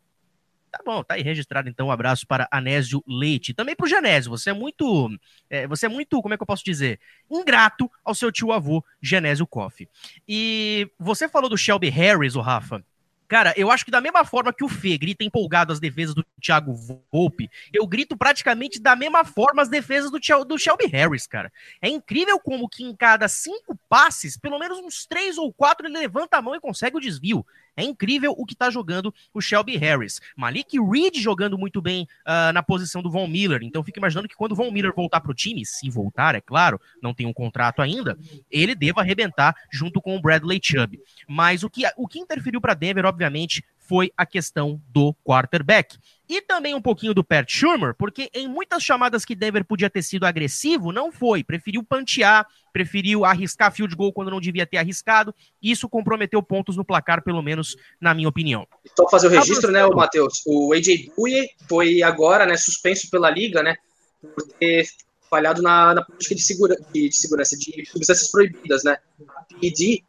Tá 0.79 0.83
bom, 0.85 1.03
tá 1.03 1.15
aí 1.15 1.21
registrado 1.21 1.67
então 1.67 1.87
um 1.87 1.91
abraço 1.91 2.25
para 2.25 2.47
Anésio 2.49 3.03
Leite. 3.05 3.53
Também 3.53 3.75
para 3.75 3.83
o 3.83 3.87
Genésio, 3.87 4.31
você 4.31 4.51
é 4.51 4.53
muito, 4.53 5.09
é, 5.49 5.67
você 5.67 5.87
é 5.87 5.89
muito, 5.89 6.21
como 6.21 6.33
é 6.33 6.37
que 6.37 6.41
eu 6.43 6.47
posso 6.47 6.63
dizer, 6.63 7.01
ingrato 7.29 7.91
ao 8.03 8.15
seu 8.15 8.31
tio 8.31 8.53
avô 8.53 8.81
Genésio 9.01 9.45
Koff. 9.45 9.89
E 10.25 10.89
você 10.97 11.27
falou 11.27 11.49
do 11.49 11.57
Shelby 11.57 11.89
Harris, 11.89 12.37
o 12.37 12.39
Rafa. 12.39 12.81
Cara, 13.27 13.53
eu 13.57 13.69
acho 13.69 13.85
que 13.85 13.91
da 13.91 14.01
mesma 14.01 14.25
forma 14.25 14.51
que 14.51 14.63
o 14.63 14.69
Fê 14.69 14.97
grita 14.97 15.23
empolgado 15.23 15.71
as 15.71 15.79
defesas 15.79 16.15
do 16.15 16.25
Thiago 16.41 16.73
Volpe, 17.11 17.47
eu 17.71 17.85
grito 17.85 18.17
praticamente 18.17 18.81
da 18.81 18.95
mesma 18.95 19.23
forma 19.23 19.61
as 19.61 19.69
defesas 19.69 20.09
do, 20.09 20.17
do 20.45 20.57
Shelby 20.57 20.87
Harris, 20.87 21.27
cara. 21.27 21.51
É 21.79 21.89
incrível 21.89 22.39
como 22.39 22.67
que 22.67 22.83
em 22.83 22.95
cada 22.95 23.27
cinco 23.27 23.77
passes, 23.87 24.35
pelo 24.35 24.57
menos 24.57 24.79
uns 24.79 25.05
três 25.05 25.37
ou 25.37 25.53
quatro, 25.53 25.85
ele 25.85 25.99
levanta 25.99 26.37
a 26.37 26.41
mão 26.41 26.55
e 26.55 26.59
consegue 26.59 26.97
o 26.97 27.01
desvio. 27.01 27.45
É 27.79 27.83
incrível 27.83 28.35
o 28.37 28.45
que 28.45 28.53
tá 28.53 28.69
jogando 28.69 29.13
o 29.33 29.39
Shelby 29.39 29.77
Harris. 29.77 30.19
Malik 30.35 30.77
Reed 30.77 31.15
jogando 31.15 31.57
muito 31.57 31.81
bem 31.81 32.05
uh, 32.27 32.51
na 32.51 32.61
posição 32.61 33.01
do 33.01 33.09
Von 33.09 33.25
Miller. 33.25 33.61
Então 33.63 33.81
fico 33.81 33.99
imaginando 33.99 34.27
que 34.27 34.35
quando 34.35 34.51
o 34.51 34.55
Von 34.55 34.69
Miller 34.69 34.93
voltar 34.93 35.21
pro 35.21 35.33
time, 35.33 35.65
se 35.65 35.89
voltar, 35.89 36.35
é 36.35 36.41
claro, 36.41 36.79
não 37.01 37.13
tem 37.13 37.25
um 37.25 37.31
contrato 37.31 37.81
ainda, 37.81 38.17
ele 38.51 38.75
deva 38.75 38.99
arrebentar 38.99 39.55
junto 39.71 40.01
com 40.01 40.13
o 40.17 40.21
Bradley 40.21 40.59
Chubb. 40.61 40.99
Mas 41.25 41.63
o 41.63 41.69
que, 41.69 41.83
o 41.95 42.05
que 42.05 42.19
interferiu 42.19 42.59
para 42.59 42.73
Denver, 42.73 43.05
obviamente, 43.05 43.63
foi 43.77 44.11
a 44.17 44.25
questão 44.25 44.81
do 44.89 45.15
quarterback. 45.23 45.97
E 46.29 46.41
também 46.41 46.75
um 46.75 46.81
pouquinho 46.81 47.11
do 47.11 47.23
Pat 47.23 47.49
Schumer, 47.49 47.95
porque 47.95 48.29
em 48.35 48.47
muitas 48.47 48.83
chamadas 48.83 49.25
que 49.25 49.33
Denver 49.33 49.65
podia 49.65 49.89
ter 49.89 50.03
sido 50.03 50.27
agressivo, 50.27 50.91
não 50.91 51.11
foi. 51.11 51.43
Preferiu 51.43 51.83
pantear, 51.83 52.45
preferiu 52.71 53.25
arriscar 53.25 53.73
field 53.73 53.95
goal 53.95 54.13
quando 54.13 54.29
não 54.29 54.39
devia 54.39 54.67
ter 54.67 54.77
arriscado. 54.77 55.33
Isso 55.59 55.89
comprometeu 55.89 56.43
pontos 56.43 56.77
no 56.77 56.85
placar, 56.85 57.23
pelo 57.23 57.41
menos 57.41 57.75
na 57.99 58.13
minha 58.13 58.29
opinião. 58.29 58.67
Então 58.85 59.09
fazer 59.09 59.25
o 59.25 59.31
registro, 59.31 59.71
né, 59.71 59.83
Matheus? 59.87 60.43
O 60.45 60.71
AJ 60.71 61.11
Bouye 61.17 61.49
foi 61.67 62.03
agora, 62.03 62.45
né, 62.45 62.55
suspenso 62.57 63.09
pela 63.09 63.31
liga, 63.31 63.63
né, 63.63 63.75
por 64.21 64.47
ter 64.59 64.87
falhado 65.31 65.63
na, 65.63 65.95
na 65.95 66.05
política 66.05 66.35
de, 66.35 66.41
segura, 66.41 66.75
de, 66.93 67.09
de, 67.09 67.15
segurança 67.15 67.57
de 67.57 67.85
substâncias 67.87 68.29
proibidas, 68.29 68.83
né? 68.83 68.97
A 69.35 69.43
PD, 69.59 70.03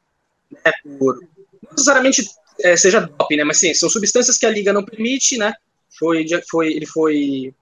né, 0.52 0.72
por 0.98 1.18
não 1.62 1.70
necessariamente 1.72 2.28
é, 2.62 2.76
seja 2.76 3.00
doping, 3.00 3.36
né? 3.36 3.44
Mas 3.44 3.58
sim, 3.58 3.72
são 3.72 3.88
substâncias 3.88 4.36
que 4.36 4.44
a 4.44 4.50
liga 4.50 4.70
não 4.70 4.84
permite, 4.84 5.38
né? 5.38 5.54
Foi, 5.98 6.26
foi, 6.48 6.72
ele 6.72 6.86
foi, 6.86 7.54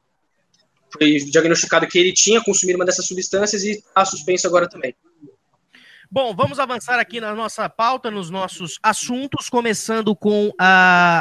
foi 0.92 1.16
diagnosticado 1.30 1.86
que 1.86 1.98
ele 1.98 2.12
tinha 2.12 2.42
consumido 2.42 2.78
uma 2.78 2.84
dessas 2.84 3.06
substâncias 3.06 3.64
e 3.64 3.72
está 3.72 4.04
suspenso 4.04 4.46
agora 4.46 4.68
também. 4.68 4.94
Bom, 6.10 6.34
vamos 6.34 6.58
avançar 6.58 6.98
aqui 6.98 7.20
na 7.20 7.34
nossa 7.34 7.68
pauta, 7.68 8.10
nos 8.10 8.30
nossos 8.30 8.78
assuntos, 8.82 9.50
começando 9.50 10.16
com 10.16 10.48
uh, 10.48 10.54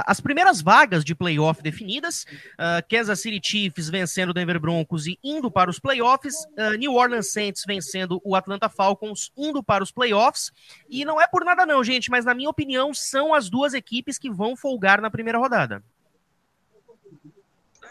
as 0.06 0.22
primeiras 0.22 0.62
vagas 0.62 1.04
de 1.04 1.14
playoff 1.14 1.62
definidas. 1.62 2.26
Uh, 2.54 2.82
Kansas 2.90 3.20
City 3.20 3.42
Chiefs 3.44 3.90
vencendo 3.90 4.30
o 4.30 4.34
Denver 4.34 4.58
Broncos 4.62 5.06
e 5.06 5.20
indo 5.22 5.52
para 5.52 5.70
os 5.70 5.78
playoffs. 5.78 6.36
Uh, 6.58 6.78
New 6.78 6.94
Orleans 6.94 7.34
Saints 7.34 7.64
vencendo 7.68 8.22
o 8.24 8.34
Atlanta 8.34 8.70
Falcons, 8.70 9.30
indo 9.36 9.62
para 9.62 9.84
os 9.84 9.92
playoffs. 9.92 10.54
E 10.90 11.04
não 11.04 11.20
é 11.20 11.28
por 11.28 11.44
nada 11.44 11.66
não, 11.66 11.84
gente, 11.84 12.10
mas 12.10 12.24
na 12.24 12.34
minha 12.34 12.50
opinião 12.50 12.94
são 12.94 13.34
as 13.34 13.50
duas 13.50 13.74
equipes 13.74 14.18
que 14.18 14.32
vão 14.32 14.56
folgar 14.56 15.02
na 15.02 15.12
primeira 15.12 15.38
rodada. 15.38 15.84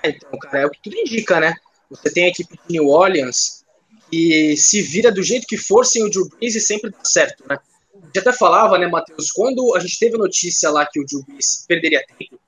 Então, 0.09 0.39
cara, 0.39 0.61
é 0.61 0.67
o 0.67 0.71
que 0.71 0.81
tudo 0.83 0.97
indica, 0.97 1.41
né? 1.41 1.55
Você 1.91 2.11
tem 2.11 2.25
a 2.25 2.29
equipe 2.29 2.55
de 2.55 2.73
New 2.73 2.89
Orleans 2.89 3.65
e 4.13 4.57
se 4.57 4.83
vira 4.83 5.11
do 5.11 5.23
jeito 5.23 5.47
que 5.47 5.57
for 5.57 5.85
sem 5.85 6.03
o 6.05 6.11
Drew 6.11 6.29
Brees 6.29 6.55
e 6.55 6.61
sempre 6.61 6.91
dá 6.91 7.05
certo, 7.05 7.45
né? 7.49 7.59
A 7.95 8.07
gente 8.07 8.19
até 8.19 8.33
falava, 8.33 8.79
né, 8.79 8.87
Matheus, 8.87 9.33
quando 9.33 9.75
a 9.75 9.81
gente 9.81 9.99
teve 9.99 10.17
notícia 10.17 10.71
lá 10.71 10.87
que 10.87 11.01
o 11.01 11.07
Drew 11.07 11.23
Brees 11.25 11.65
perderia 11.67 12.05
tempo, 12.19 12.39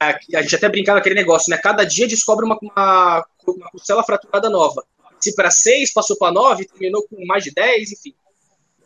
a 0.00 0.42
gente 0.42 0.56
até 0.56 0.68
brincava 0.68 0.98
aquele 0.98 1.14
negócio, 1.14 1.50
né? 1.50 1.58
Cada 1.58 1.84
dia 1.84 2.08
descobre 2.08 2.44
uma, 2.44 2.58
uma, 2.60 3.26
uma 3.46 3.70
costela 3.70 4.02
fraturada 4.02 4.48
nova. 4.48 4.84
Se 5.20 5.34
para 5.34 5.50
seis, 5.50 5.92
passou 5.92 6.16
para 6.16 6.32
nove, 6.32 6.66
terminou 6.66 7.06
com 7.06 7.24
mais 7.26 7.44
de 7.44 7.50
dez, 7.50 7.92
enfim. 7.92 8.14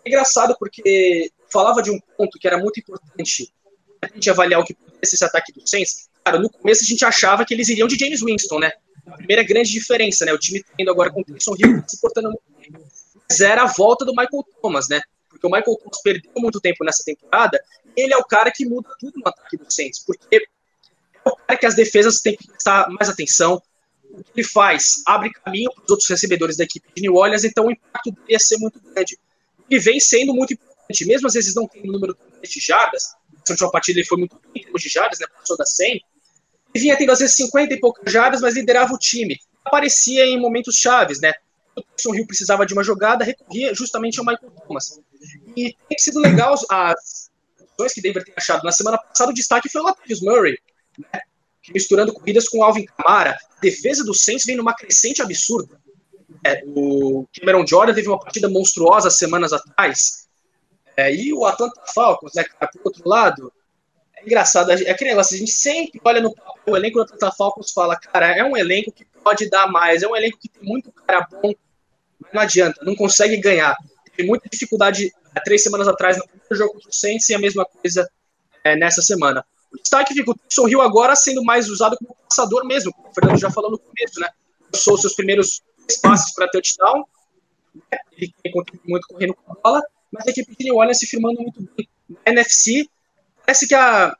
É 0.04 0.08
engraçado 0.08 0.56
porque 0.58 1.30
falava 1.52 1.80
de 1.80 1.90
um 1.90 2.00
ponto 2.16 2.36
que 2.38 2.46
era 2.48 2.58
muito 2.58 2.80
importante 2.80 3.52
a 4.02 4.08
gente 4.08 4.28
avaliar 4.28 4.60
o 4.60 4.64
que 4.64 4.74
poderia 4.74 4.98
ser 5.04 5.14
esse 5.14 5.24
ataque 5.24 5.52
do 5.52 5.66
Saints. 5.66 6.08
Cara, 6.24 6.38
no 6.38 6.50
começo 6.50 6.82
a 6.82 6.86
gente 6.86 7.04
achava 7.04 7.44
que 7.44 7.52
eles 7.52 7.68
iriam 7.68 7.86
de 7.86 7.96
James 7.96 8.22
Winston, 8.22 8.58
né? 8.58 8.72
a 9.06 9.16
primeira 9.16 9.42
grande 9.42 9.70
diferença, 9.70 10.24
né? 10.24 10.32
O 10.32 10.38
time 10.38 10.64
tendo 10.76 10.90
agora 10.90 11.10
com 11.10 11.20
o 11.20 11.24
Taysom 11.24 11.54
Hill 11.58 11.84
se 11.86 12.00
portando 12.00 12.28
muito 12.28 12.42
bem. 12.58 12.72
Mas 13.28 13.40
era 13.40 13.62
a 13.62 13.66
volta 13.66 14.04
do 14.04 14.12
Michael 14.12 14.44
Thomas, 14.62 14.88
né? 14.88 15.02
Porque 15.28 15.46
o 15.46 15.50
Michael 15.50 15.76
Thomas 15.76 16.02
perdeu 16.02 16.32
muito 16.36 16.60
tempo 16.60 16.84
nessa 16.84 17.02
temporada. 17.04 17.62
ele 17.96 18.12
é 18.12 18.16
o 18.16 18.24
cara 18.24 18.50
que 18.50 18.64
muda 18.64 18.88
tudo 18.98 19.12
no 19.16 19.28
ataque 19.28 19.56
do 19.56 19.70
Saints, 19.72 20.00
porque 20.04 20.36
é 21.24 21.28
o 21.28 21.36
cara 21.36 21.58
que 21.58 21.66
as 21.66 21.74
defesas 21.74 22.20
têm 22.20 22.36
que 22.36 22.46
prestar 22.46 22.88
mais 22.90 23.08
atenção. 23.08 23.62
O 24.10 24.22
que 24.22 24.30
ele 24.36 24.46
faz? 24.46 25.02
Abre 25.06 25.32
caminho 25.32 25.72
para 25.72 25.84
os 25.84 25.90
outros 25.90 26.08
recebedores 26.08 26.56
da 26.56 26.64
equipe 26.64 26.86
de 26.94 27.02
New 27.02 27.14
Orleans, 27.14 27.44
então 27.44 27.66
o 27.66 27.70
impacto 27.70 28.12
deveria 28.12 28.38
ser 28.38 28.58
muito 28.58 28.80
grande. 28.80 29.18
E 29.68 29.78
vem 29.78 29.98
sendo 29.98 30.32
muito 30.32 30.54
importante, 30.54 31.04
mesmo 31.04 31.26
às 31.26 31.34
vezes 31.34 31.54
não 31.54 31.66
tem 31.66 31.82
um 31.82 31.92
número 31.92 32.16
de 32.42 32.60
jardas, 32.60 33.14
a 33.48 33.52
última 33.52 33.70
partida 33.70 33.98
ele 33.98 34.06
foi 34.06 34.18
muito 34.18 34.36
bem 34.36 34.62
em 34.62 34.64
termos 34.64 34.82
de 34.82 34.88
jardas, 34.88 35.18
né? 35.18 35.26
Passou 35.26 35.56
da 35.56 35.66
100, 35.66 36.04
vinha 36.80 36.96
tendo 36.96 37.12
às 37.12 37.20
vezes 37.20 37.36
50 37.36 37.74
e 37.74 37.80
poucas 37.80 38.12
jardas, 38.12 38.40
mas 38.40 38.54
liderava 38.54 38.92
o 38.92 38.98
time. 38.98 39.38
Aparecia 39.64 40.26
em 40.26 40.40
momentos 40.40 40.76
chaves, 40.76 41.20
né? 41.20 41.32
O 41.76 41.82
Tyson 41.82 42.14
Hill 42.14 42.26
precisava 42.26 42.66
de 42.66 42.72
uma 42.72 42.84
jogada, 42.84 43.24
recorria 43.24 43.74
justamente 43.74 44.18
ao 44.18 44.24
Michael 44.24 44.52
Thomas. 44.66 45.00
E 45.56 45.76
tem 45.88 45.98
sido 45.98 46.20
legal 46.20 46.54
as 46.70 47.30
opções 47.60 47.92
que 47.92 48.00
Denver 48.00 48.24
tem 48.24 48.34
achado. 48.36 48.62
Na 48.62 48.72
semana 48.72 48.98
passada, 48.98 49.30
o 49.30 49.34
destaque 49.34 49.68
foi 49.68 49.80
o 49.80 49.84
Latavius 49.84 50.20
Murray, 50.20 50.58
né? 50.98 51.20
misturando 51.72 52.12
corridas 52.12 52.48
com 52.48 52.58
o 52.58 52.64
Alvin 52.64 52.84
Kamara. 52.84 53.36
A 53.56 53.60
defesa 53.60 54.04
do 54.04 54.14
Saints 54.14 54.44
vem 54.44 54.56
numa 54.56 54.74
crescente 54.74 55.22
absurda. 55.22 55.80
É, 56.44 56.62
o 56.66 57.26
Cameron 57.32 57.66
Jordan 57.66 57.94
teve 57.94 58.08
uma 58.08 58.20
partida 58.20 58.48
monstruosa 58.48 59.10
semanas 59.10 59.52
atrás. 59.52 60.28
É, 60.96 61.12
e 61.14 61.32
o 61.32 61.44
Atlanta 61.44 61.80
Falcons, 61.92 62.32
né, 62.34 62.44
cara, 62.44 62.70
por 62.70 62.82
outro 62.84 63.08
lado, 63.08 63.52
engraçado, 64.26 64.70
é 64.70 64.90
aquele 64.90 65.10
negócio, 65.10 65.34
a 65.34 65.38
gente 65.38 65.52
sempre 65.52 66.00
olha 66.04 66.20
no 66.20 66.34
o 66.66 66.76
elenco 66.76 66.96
do 66.96 67.02
Atlanta 67.02 67.32
Falcons 67.32 67.72
fala, 67.72 67.96
cara, 67.96 68.36
é 68.36 68.44
um 68.44 68.56
elenco 68.56 68.90
que 68.90 69.04
pode 69.22 69.48
dar 69.48 69.66
mais, 69.70 70.02
é 70.02 70.08
um 70.08 70.16
elenco 70.16 70.38
que 70.38 70.48
tem 70.48 70.62
muito 70.62 70.90
cara 70.92 71.26
bom, 71.30 71.52
mas 72.20 72.32
não 72.32 72.42
adianta, 72.42 72.84
não 72.84 72.94
consegue 72.94 73.36
ganhar. 73.36 73.76
Teve 74.16 74.28
muita 74.28 74.48
dificuldade 74.48 75.12
há 75.34 75.40
três 75.40 75.62
semanas 75.62 75.88
atrás 75.88 76.16
no 76.16 76.26
primeiro 76.26 76.56
jogo 76.56 76.80
do 76.80 76.94
Saints 76.94 77.28
e 77.28 77.34
a 77.34 77.38
mesma 77.38 77.64
coisa 77.64 78.08
é, 78.62 78.76
nessa 78.76 79.02
semana. 79.02 79.44
O 79.72 79.76
destaque 79.76 80.14
fica 80.14 80.30
o 80.30 80.34
Tyson 80.34 80.68
Hill 80.68 80.80
agora 80.80 81.16
sendo 81.16 81.42
mais 81.42 81.68
usado 81.68 81.96
como 81.96 82.16
passador 82.28 82.64
mesmo, 82.64 82.92
como 82.92 83.08
o 83.08 83.14
Fernando 83.14 83.38
já 83.38 83.50
falou 83.50 83.70
no 83.70 83.78
começo, 83.78 84.20
né? 84.20 84.28
Passou 84.70 84.96
seus 84.96 85.14
primeiros 85.14 85.62
passes 86.00 86.32
para 86.32 86.48
touchdown, 86.48 87.04
né? 87.74 87.98
ele 88.12 88.32
tem 88.42 88.52
muito 88.86 89.06
correndo 89.08 89.34
com 89.34 89.52
a 89.52 89.56
bola, 89.62 89.82
mas 90.12 90.26
a 90.26 90.30
equipe 90.30 90.54
de 90.56 90.64
New 90.64 90.76
Orleans 90.76 90.98
se 90.98 91.06
firmando 91.06 91.42
muito 91.42 91.60
bem. 91.76 91.88
Na 92.08 92.32
NFC, 92.32 92.88
parece 93.44 93.66
que 93.66 93.74
a 93.74 94.16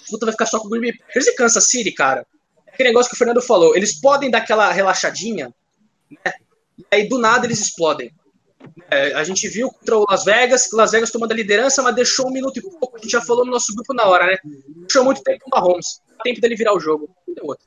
disputa 0.00 0.26
vai 0.26 0.32
ficar 0.32 0.46
só 0.46 0.58
com 0.58 0.66
o 0.66 0.70
Green 0.70 0.82
Bay 0.82 0.98
Packers 0.98 1.26
e 1.26 1.34
Kansas 1.34 1.68
City, 1.68 1.92
cara. 1.92 2.26
É 2.66 2.74
aquele 2.74 2.90
negócio 2.90 3.10
que 3.10 3.14
o 3.14 3.18
Fernando 3.18 3.42
falou, 3.42 3.76
eles 3.76 4.00
podem 4.00 4.30
dar 4.30 4.38
aquela 4.38 4.70
relaxadinha, 4.72 5.54
né? 6.10 6.32
E 6.78 6.96
aí 6.96 7.08
do 7.08 7.18
nada 7.18 7.46
eles 7.46 7.60
explodem. 7.60 8.12
É, 8.90 9.14
a 9.14 9.24
gente 9.24 9.48
viu 9.48 9.70
contra 9.70 9.98
o 9.98 10.06
Las 10.08 10.24
Vegas, 10.24 10.68
que 10.68 10.76
Las 10.76 10.92
Vegas 10.92 11.10
tomando 11.10 11.32
a 11.32 11.34
liderança, 11.34 11.82
mas 11.82 11.94
deixou 11.94 12.28
um 12.28 12.32
minuto 12.32 12.58
e 12.58 12.62
pouco. 12.62 12.96
A 12.96 12.98
gente 12.98 13.10
já 13.10 13.20
falou 13.20 13.44
no 13.44 13.50
nosso 13.50 13.74
grupo 13.74 13.92
na 13.92 14.04
hora, 14.04 14.26
né? 14.26 14.38
Deixou 14.76 15.04
muito 15.04 15.22
tempo 15.22 15.44
o 15.46 15.50
Mahomes. 15.50 16.00
Tempo 16.22 16.40
dele 16.40 16.54
virar 16.54 16.74
o 16.74 16.80
jogo. 16.80 17.10
Não 17.26 17.34
deu 17.34 17.44
outro. 17.46 17.66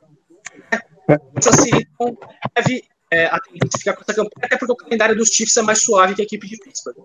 É. 0.71 1.17
Kansas 1.35 1.55
City 1.63 1.87
então, 1.93 2.17
deve 2.55 2.83
é, 3.11 3.25
a 3.25 3.39
tendência 3.39 3.77
ficar 3.77 3.93
com 3.93 4.01
essa 4.01 4.13
campanha, 4.13 4.45
até 4.45 4.57
porque 4.57 4.73
o 4.73 4.75
calendário 4.75 5.15
dos 5.15 5.29
Chiefs 5.29 5.57
é 5.57 5.61
mais 5.61 5.83
suave 5.83 6.15
que 6.15 6.21
a 6.21 6.25
equipe 6.25 6.47
de 6.47 6.57
Pittsburgh. 6.57 6.97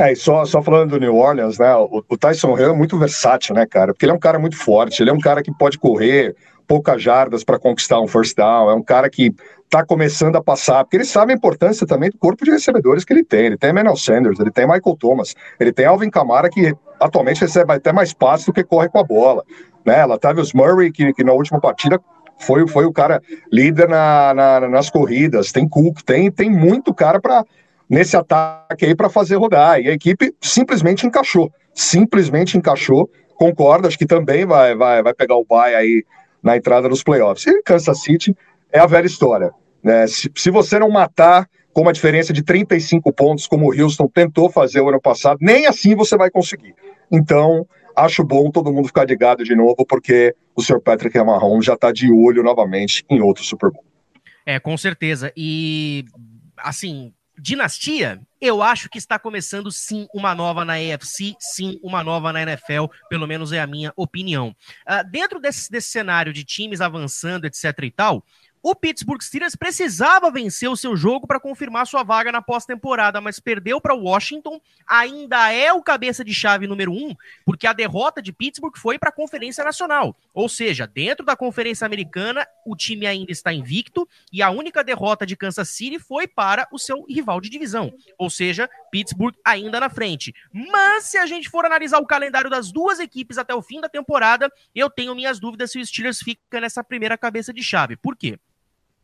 É, 0.00 0.12
e 0.12 0.16
só, 0.16 0.46
só 0.46 0.62
falando 0.62 0.92
do 0.92 0.98
New 0.98 1.14
Orleans, 1.14 1.58
né? 1.58 1.76
O, 1.76 2.02
o 2.08 2.16
Tyson 2.16 2.56
Hill 2.56 2.70
é 2.70 2.74
muito 2.74 2.98
versátil, 2.98 3.54
né, 3.54 3.66
cara? 3.66 3.92
Porque 3.92 4.06
ele 4.06 4.12
é 4.12 4.14
um 4.14 4.18
cara 4.18 4.38
muito 4.38 4.56
forte, 4.56 5.02
ele 5.02 5.10
é 5.10 5.12
um 5.12 5.20
cara 5.20 5.42
que 5.42 5.52
pode 5.52 5.78
correr 5.78 6.34
poucas 6.66 7.02
jardas 7.02 7.44
para 7.44 7.58
conquistar 7.58 8.00
um 8.00 8.08
first 8.08 8.34
down, 8.34 8.70
é 8.70 8.74
um 8.74 8.82
cara 8.82 9.10
que 9.10 9.30
tá 9.68 9.84
começando 9.84 10.36
a 10.36 10.42
passar, 10.42 10.84
porque 10.84 10.96
ele 10.96 11.04
sabe 11.04 11.34
a 11.34 11.36
importância 11.36 11.86
também 11.86 12.08
do 12.08 12.16
corpo 12.16 12.46
de 12.46 12.50
recebedores 12.50 13.04
que 13.04 13.12
ele 13.12 13.22
tem. 13.22 13.44
Ele 13.44 13.58
tem 13.58 13.70
Emmanuel 13.70 13.94
Sanders, 13.94 14.40
ele 14.40 14.50
tem 14.50 14.66
Michael 14.66 14.96
Thomas, 14.98 15.34
ele 15.60 15.70
tem 15.70 15.84
Alvin 15.84 16.08
Kamara, 16.08 16.48
que 16.48 16.74
atualmente 16.98 17.42
recebe 17.42 17.70
até 17.74 17.92
mais 17.92 18.14
passes 18.14 18.46
do 18.46 18.54
que 18.54 18.64
corre 18.64 18.88
com 18.88 19.00
a 19.00 19.04
bola. 19.04 19.44
Né? 19.84 20.06
Latavius 20.06 20.54
Murray, 20.54 20.90
que, 20.90 21.12
que 21.12 21.22
na 21.22 21.34
última 21.34 21.60
partida 21.60 22.00
foi, 22.38 22.66
foi 22.66 22.86
o 22.86 22.92
cara 22.92 23.20
líder 23.52 23.86
na, 23.86 24.32
na, 24.32 24.60
nas 24.66 24.88
corridas, 24.88 25.52
tem 25.52 25.68
Cook, 25.68 26.00
tem, 26.06 26.30
tem 26.30 26.48
muito 26.48 26.94
cara 26.94 27.20
para 27.20 27.44
nesse 27.90 28.16
ataque 28.16 28.86
aí 28.86 28.94
para 28.94 29.10
fazer 29.10 29.34
rodar. 29.34 29.80
E 29.80 29.88
a 29.88 29.92
equipe 29.92 30.32
simplesmente 30.40 31.04
encaixou. 31.04 31.52
Simplesmente 31.74 32.56
encaixou. 32.56 33.10
Concordo, 33.34 33.88
acho 33.88 33.98
que 33.98 34.06
também 34.06 34.46
vai, 34.46 34.76
vai, 34.76 35.02
vai 35.02 35.12
pegar 35.12 35.34
o 35.34 35.44
bye 35.44 35.74
aí 35.74 36.04
na 36.40 36.56
entrada 36.56 36.88
dos 36.88 37.02
playoffs. 37.02 37.46
E 37.46 37.62
Kansas 37.62 38.02
City 38.02 38.36
é 38.72 38.78
a 38.78 38.86
velha 38.86 39.06
história. 39.06 39.50
Né? 39.82 40.06
Se, 40.06 40.30
se 40.36 40.50
você 40.50 40.78
não 40.78 40.90
matar 40.90 41.48
com 41.72 41.82
uma 41.82 41.92
diferença 41.92 42.32
de 42.32 42.42
35 42.42 43.12
pontos, 43.12 43.46
como 43.46 43.66
o 43.66 43.82
Houston 43.82 44.08
tentou 44.08 44.50
fazer 44.50 44.80
o 44.80 44.88
ano 44.88 45.00
passado, 45.00 45.38
nem 45.40 45.66
assim 45.66 45.94
você 45.94 46.16
vai 46.16 46.30
conseguir. 46.30 46.74
Então, 47.10 47.66
acho 47.96 48.24
bom 48.24 48.50
todo 48.50 48.72
mundo 48.72 48.88
ficar 48.88 49.04
ligado 49.04 49.42
de 49.42 49.54
novo, 49.54 49.84
porque 49.86 50.34
o 50.54 50.62
Sr. 50.62 50.80
Patrick 50.80 51.18
Mahomes 51.18 51.64
já 51.64 51.74
está 51.74 51.92
de 51.92 52.12
olho 52.12 52.42
novamente 52.42 53.04
em 53.08 53.20
outro 53.20 53.42
Super 53.44 53.70
Bowl. 53.70 53.84
É, 54.44 54.58
com 54.58 54.76
certeza. 54.76 55.32
E, 55.36 56.04
assim, 56.58 57.12
dinastia, 57.40 58.20
eu 58.40 58.62
acho 58.62 58.88
que 58.88 58.98
está 58.98 59.18
começando 59.18 59.70
sim 59.70 60.06
uma 60.14 60.34
nova 60.34 60.64
na 60.64 60.74
AFC, 60.74 61.34
sim 61.38 61.78
uma 61.82 62.02
nova 62.02 62.32
na 62.32 62.42
NFL, 62.42 62.86
pelo 63.08 63.26
menos 63.26 63.52
é 63.52 63.60
a 63.60 63.66
minha 63.66 63.92
opinião. 63.96 64.54
Uh, 64.88 65.10
dentro 65.10 65.40
desse, 65.40 65.70
desse 65.70 65.90
cenário 65.90 66.32
de 66.32 66.44
times 66.44 66.80
avançando, 66.80 67.44
etc 67.44 67.64
e 67.82 67.90
tal, 67.90 68.24
o 68.62 68.74
Pittsburgh 68.74 69.22
Steelers 69.22 69.56
precisava 69.56 70.30
vencer 70.30 70.68
o 70.68 70.76
seu 70.76 70.94
jogo 70.94 71.26
para 71.26 71.40
confirmar 71.40 71.86
sua 71.86 72.02
vaga 72.02 72.30
na 72.30 72.42
pós-temporada, 72.42 73.20
mas 73.20 73.40
perdeu 73.40 73.80
para 73.80 73.94
Washington. 73.94 74.60
Ainda 74.86 75.50
é 75.50 75.72
o 75.72 75.82
cabeça 75.82 76.22
de 76.22 76.34
chave 76.34 76.66
número 76.66 76.92
um, 76.92 77.14
porque 77.44 77.66
a 77.66 77.72
derrota 77.72 78.20
de 78.20 78.32
Pittsburgh 78.32 78.76
foi 78.76 78.98
para 78.98 79.08
a 79.08 79.12
Conferência 79.12 79.64
Nacional. 79.64 80.14
Ou 80.34 80.48
seja, 80.48 80.86
dentro 80.86 81.24
da 81.24 81.34
Conferência 81.34 81.86
Americana, 81.86 82.46
o 82.66 82.76
time 82.76 83.06
ainda 83.06 83.32
está 83.32 83.52
invicto 83.52 84.06
e 84.30 84.42
a 84.42 84.50
única 84.50 84.84
derrota 84.84 85.24
de 85.24 85.36
Kansas 85.36 85.70
City 85.70 85.98
foi 85.98 86.28
para 86.28 86.68
o 86.70 86.78
seu 86.78 87.04
rival 87.04 87.40
de 87.40 87.48
divisão. 87.48 87.92
Ou 88.18 88.28
seja, 88.28 88.68
Pittsburgh 88.90 89.34
ainda 89.42 89.80
na 89.80 89.88
frente. 89.88 90.34
Mas 90.52 91.04
se 91.04 91.16
a 91.16 91.24
gente 91.24 91.48
for 91.48 91.64
analisar 91.64 91.98
o 91.98 92.06
calendário 92.06 92.50
das 92.50 92.70
duas 92.70 93.00
equipes 93.00 93.38
até 93.38 93.54
o 93.54 93.62
fim 93.62 93.80
da 93.80 93.88
temporada, 93.88 94.52
eu 94.74 94.90
tenho 94.90 95.14
minhas 95.14 95.40
dúvidas 95.40 95.72
se 95.72 95.78
o 95.78 95.86
Steelers 95.86 96.18
fica 96.18 96.60
nessa 96.60 96.84
primeira 96.84 97.16
cabeça 97.16 97.54
de 97.54 97.62
chave. 97.62 97.96
Por 97.96 98.14
quê? 98.14 98.38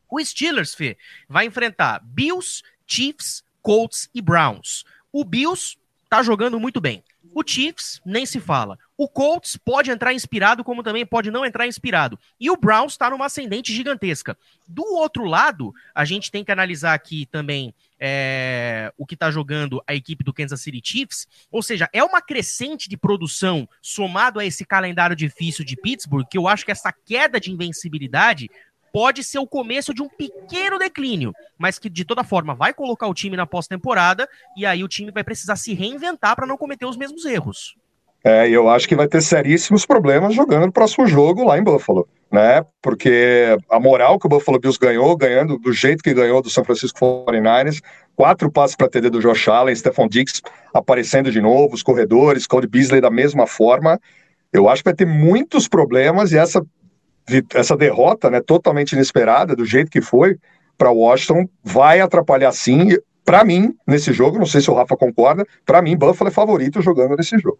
O 0.08 0.22
Steelers, 0.24 0.74
Fê, 0.74 0.96
vai 1.28 1.46
enfrentar 1.46 2.00
Bills, 2.04 2.62
Chiefs, 2.86 3.44
Colts 3.62 4.08
e 4.14 4.20
Browns. 4.20 4.84
O 5.12 5.24
Bills 5.24 5.76
tá 6.08 6.22
jogando 6.22 6.60
muito 6.60 6.80
bem. 6.80 7.02
O 7.34 7.42
Chiefs 7.46 8.00
nem 8.04 8.24
se 8.24 8.40
fala. 8.40 8.78
O 8.96 9.06
Colts 9.06 9.58
pode 9.58 9.90
entrar 9.90 10.14
inspirado, 10.14 10.64
como 10.64 10.82
também 10.82 11.04
pode 11.04 11.30
não 11.30 11.44
entrar 11.44 11.66
inspirado. 11.66 12.18
E 12.40 12.50
o 12.50 12.56
Browns 12.56 12.92
está 12.92 13.10
numa 13.10 13.26
ascendente 13.26 13.74
gigantesca. 13.74 14.38
Do 14.66 14.82
outro 14.94 15.24
lado, 15.24 15.74
a 15.94 16.02
gente 16.06 16.30
tem 16.30 16.42
que 16.42 16.50
analisar 16.50 16.94
aqui 16.94 17.26
também 17.26 17.74
é, 18.00 18.90
o 18.96 19.04
que 19.04 19.14
está 19.14 19.30
jogando 19.30 19.82
a 19.86 19.94
equipe 19.94 20.24
do 20.24 20.32
Kansas 20.32 20.62
City 20.62 20.80
Chiefs. 20.82 21.28
Ou 21.50 21.62
seja, 21.62 21.90
é 21.92 22.02
uma 22.02 22.22
crescente 22.22 22.88
de 22.88 22.96
produção 22.96 23.68
somado 23.82 24.40
a 24.40 24.44
esse 24.46 24.64
calendário 24.64 25.14
difícil 25.14 25.62
de 25.62 25.76
Pittsburgh, 25.76 26.26
que 26.26 26.38
eu 26.38 26.48
acho 26.48 26.64
que 26.64 26.72
essa 26.72 26.90
queda 26.90 27.38
de 27.38 27.50
invencibilidade 27.50 28.50
pode 28.96 29.22
ser 29.22 29.38
o 29.38 29.46
começo 29.46 29.92
de 29.92 30.00
um 30.00 30.08
pequeno 30.08 30.78
declínio, 30.78 31.30
mas 31.58 31.78
que 31.78 31.90
de 31.90 32.02
toda 32.02 32.24
forma 32.24 32.54
vai 32.54 32.72
colocar 32.72 33.06
o 33.06 33.12
time 33.12 33.36
na 33.36 33.44
pós-temporada 33.44 34.26
e 34.56 34.64
aí 34.64 34.82
o 34.82 34.88
time 34.88 35.10
vai 35.10 35.22
precisar 35.22 35.54
se 35.56 35.74
reinventar 35.74 36.34
para 36.34 36.46
não 36.46 36.56
cometer 36.56 36.86
os 36.86 36.96
mesmos 36.96 37.26
erros. 37.26 37.76
É, 38.24 38.48
eu 38.48 38.70
acho 38.70 38.88
que 38.88 38.96
vai 38.96 39.06
ter 39.06 39.20
seríssimos 39.20 39.84
problemas 39.84 40.34
jogando 40.34 40.64
no 40.64 40.72
próximo 40.72 41.06
jogo 41.06 41.44
lá 41.44 41.58
em 41.58 41.62
Buffalo, 41.62 42.08
né? 42.32 42.64
Porque 42.80 43.58
a 43.68 43.78
moral 43.78 44.18
que 44.18 44.24
o 44.24 44.30
Buffalo 44.30 44.58
Bills 44.58 44.78
ganhou, 44.80 45.14
ganhando 45.14 45.58
do 45.58 45.74
jeito 45.74 46.02
que 46.02 46.14
ganhou 46.14 46.40
do 46.40 46.48
São 46.48 46.64
Francisco 46.64 46.98
49ers, 46.98 47.82
quatro 48.14 48.50
passes 48.50 48.76
para 48.76 48.88
TD 48.88 49.10
do 49.10 49.20
Josh 49.20 49.46
Allen, 49.46 49.76
Stephon 49.76 50.08
Diggs 50.08 50.40
aparecendo 50.72 51.30
de 51.30 51.42
novo, 51.42 51.74
os 51.74 51.82
corredores, 51.82 52.46
Cody 52.46 52.66
Beasley 52.66 53.02
da 53.02 53.10
mesma 53.10 53.46
forma. 53.46 54.00
Eu 54.50 54.70
acho 54.70 54.82
que 54.82 54.88
vai 54.88 54.96
ter 54.96 55.04
muitos 55.04 55.68
problemas 55.68 56.32
e 56.32 56.38
essa 56.38 56.64
essa 57.54 57.76
derrota, 57.76 58.30
né, 58.30 58.40
totalmente 58.40 58.92
inesperada, 58.92 59.56
do 59.56 59.64
jeito 59.64 59.90
que 59.90 60.00
foi, 60.00 60.38
para 60.78 60.90
Washington, 60.90 61.48
vai 61.62 62.00
atrapalhar 62.00 62.52
sim. 62.52 62.96
Para 63.24 63.44
mim, 63.44 63.76
nesse 63.86 64.12
jogo, 64.12 64.38
não 64.38 64.46
sei 64.46 64.60
se 64.60 64.70
o 64.70 64.74
Rafa 64.74 64.96
concorda, 64.96 65.44
para 65.64 65.82
mim, 65.82 65.96
Buffalo 65.96 66.30
é 66.30 66.32
favorito 66.32 66.80
jogando 66.80 67.16
nesse 67.16 67.36
jogo. 67.38 67.58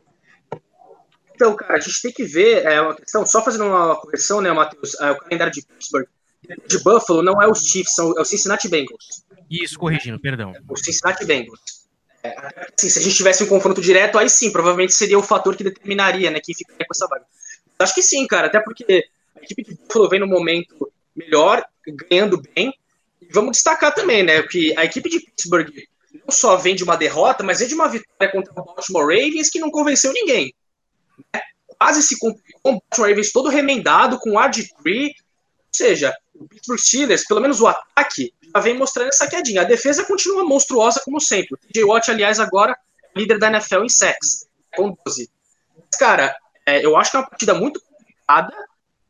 Então, 1.35 1.55
cara, 1.55 1.75
a 1.75 1.81
gente 1.81 2.01
tem 2.01 2.13
que 2.13 2.25
ver, 2.25 2.65
é 2.65 2.81
uma 2.81 2.95
questão, 2.95 3.27
só 3.27 3.45
fazendo 3.45 3.67
uma 3.67 3.97
correção, 3.97 4.41
né, 4.41 4.51
Matheus, 4.53 4.99
é, 5.01 5.11
o 5.11 5.17
calendário 5.17 5.53
de 5.53 5.63
Pittsburgh, 5.63 6.07
de 6.67 6.79
Buffalo 6.79 7.23
não 7.23 7.43
é 7.43 7.49
os 7.49 7.61
Chiefs, 7.61 7.95
são, 7.95 8.17
é 8.17 8.21
o 8.21 8.25
Cincinnati 8.25 8.69
Bengals. 8.69 9.25
Isso, 9.51 9.79
corrigindo, 9.79 10.19
perdão. 10.21 10.53
O 10.69 10.77
Cincinnati 10.77 11.25
Bengals. 11.25 11.61
É, 12.23 12.35
assim, 12.79 12.89
se 12.89 12.99
a 12.99 13.03
gente 13.03 13.17
tivesse 13.17 13.43
um 13.43 13.47
confronto 13.47 13.81
direto, 13.81 14.19
aí 14.19 14.31
sim, 14.31 14.51
provavelmente 14.51 14.95
seria 14.95 15.19
o 15.19 15.23
fator 15.23 15.57
que 15.57 15.65
determinaria, 15.65 16.31
né, 16.31 16.41
quem 16.43 16.55
ficaria 16.55 16.87
com 16.87 16.93
essa 16.93 17.07
vaga. 17.07 17.25
Acho 17.79 17.95
que 17.95 18.03
sim, 18.03 18.27
cara, 18.27 18.47
até 18.47 18.61
porque 18.61 19.05
a 19.37 19.43
equipe 19.43 19.63
de 19.63 19.75
Buffalo 19.75 20.09
vem 20.09 20.21
no 20.21 20.27
momento 20.27 20.93
melhor, 21.15 21.65
ganhando 21.87 22.43
bem. 22.55 22.75
E 23.21 23.27
vamos 23.33 23.53
destacar 23.53 23.95
também, 23.95 24.23
né, 24.23 24.43
que 24.43 24.77
a 24.77 24.85
equipe 24.85 25.09
de 25.09 25.21
Pittsburgh 25.21 25.71
não 26.13 26.31
só 26.31 26.57
vem 26.57 26.75
de 26.75 26.85
uma 26.85 26.97
derrota, 26.97 27.43
mas 27.43 27.59
vem 27.59 27.69
de 27.69 27.75
uma 27.75 27.89
vitória 27.89 28.33
contra 28.33 28.53
o 28.53 28.65
Baltimore 28.65 29.07
Ravens 29.07 29.51
que 29.51 29.59
não 29.59 29.71
convenceu 29.71 30.13
ninguém. 30.13 30.55
Né? 31.33 31.41
Quase 31.79 32.03
se 32.03 32.19
complicou, 32.19 32.73
o 32.75 32.81
Baltimore 32.81 33.11
Ravens 33.11 33.33
todo 33.33 33.49
remendado, 33.49 34.19
com 34.19 34.33
RG3, 34.33 35.09
ou 35.09 35.15
seja, 35.73 36.15
o 36.35 36.49
Pittsburgh 36.49 36.81
Steelers, 36.81 37.27
pelo 37.27 37.41
menos 37.41 37.61
o 37.61 37.67
ataque, 37.67 38.33
já 38.55 38.61
vem 38.61 38.77
mostrando 38.77 39.09
essa 39.09 39.29
quedinha. 39.29 39.63
A 39.63 39.65
defesa 39.65 40.05
continua 40.05 40.45
monstruosa 40.45 41.01
como 41.05 41.21
sempre. 41.21 41.55
O 41.55 41.59
TJ 41.59 41.85
Watt, 41.85 42.11
aliás, 42.11 42.41
agora 42.41 42.73
é 42.73 43.19
líder 43.19 43.39
da 43.39 43.49
NFL 43.49 43.85
em 43.85 43.89
sacks, 43.89 44.47
com 44.75 44.97
12. 45.05 45.31
Mas, 45.77 45.99
cara, 45.99 46.35
é, 46.65 46.85
eu 46.85 46.97
acho 46.97 47.11
que 47.11 47.17
é 47.17 47.21
uma 47.21 47.29
partida 47.29 47.55
muito 47.55 47.81
complicada, 47.81 48.55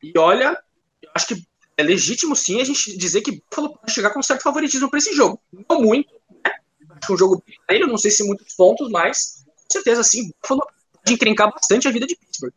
e 0.02 0.12
olha, 0.18 0.59
eu 1.02 1.11
acho 1.14 1.28
que 1.28 1.46
é 1.76 1.82
legítimo 1.82 2.35
sim 2.35 2.61
a 2.61 2.64
gente 2.64 2.96
dizer 2.96 3.20
que 3.20 3.32
Buffalo 3.32 3.76
pode 3.76 3.92
chegar 3.92 4.11
com 4.11 4.22
certo 4.22 4.42
favoritismo 4.42 4.88
para 4.88 4.98
esse 4.98 5.12
jogo. 5.14 5.40
Não 5.68 5.80
muito, 5.80 6.12
né? 6.44 6.52
Acho 6.90 7.12
um 7.12 7.18
jogo 7.18 7.42
ele 7.68 7.87
não 7.87 7.98
sei 7.98 8.11
se 8.11 8.24
muitos 8.24 8.54
pontos, 8.54 8.90
mas 8.90 9.44
com 9.44 9.72
certeza 9.72 10.02
sim, 10.02 10.30
Buffalo 10.42 10.62
pode 10.92 11.12
encrencar 11.12 11.52
bastante 11.52 11.87
a 11.87 11.90
vida 11.90 12.06
de 12.06 12.16
Pittsburgh. 12.16 12.54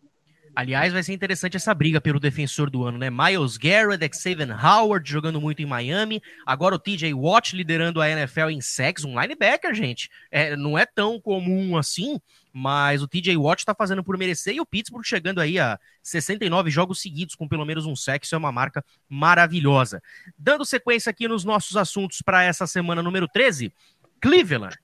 Aliás, 0.60 0.92
vai 0.92 1.02
ser 1.02 1.14
interessante 1.14 1.56
essa 1.56 1.74
briga 1.74 2.02
pelo 2.02 2.20
defensor 2.20 2.70
do 2.70 2.84
ano, 2.84 2.98
né? 2.98 3.10
Miles 3.10 3.56
Garrett, 3.56 4.10
Xavier 4.14 4.50
Howard 4.62 5.10
jogando 5.10 5.40
muito 5.40 5.62
em 5.62 5.66
Miami. 5.66 6.22
Agora 6.46 6.76
o 6.76 6.78
TJ 6.78 7.14
Watt 7.14 7.56
liderando 7.56 8.02
a 8.02 8.10
NFL 8.10 8.50
em 8.50 8.60
sacks, 8.60 9.06
um 9.06 9.18
linebacker, 9.18 9.74
gente. 9.74 10.10
É, 10.30 10.58
não 10.58 10.78
é 10.78 10.86
tão 10.86 11.18
comum 11.18 11.78
assim, 11.78 12.20
mas 12.52 13.02
o 13.02 13.08
TJ 13.08 13.38
Watt 13.38 13.62
está 13.62 13.74
fazendo 13.74 14.04
por 14.04 14.18
merecer 14.18 14.54
e 14.54 14.60
o 14.60 14.66
Pittsburgh 14.66 15.06
chegando 15.06 15.40
aí 15.40 15.58
a 15.58 15.80
69 16.04 16.70
jogos 16.70 17.00
seguidos 17.00 17.36
com 17.36 17.48
pelo 17.48 17.66
menos 17.66 17.86
um 17.86 17.96
sec, 17.96 18.26
isso 18.26 18.36
é 18.36 18.38
uma 18.38 18.52
marca 18.52 18.84
maravilhosa. 19.08 20.04
Dando 20.38 20.66
sequência 20.66 21.10
aqui 21.10 21.26
nos 21.26 21.46
nossos 21.46 21.78
assuntos 21.78 22.22
para 22.22 22.44
essa 22.44 22.68
semana 22.68 23.02
número 23.02 23.30
13, 23.30 23.72
Cleveland 24.20 24.78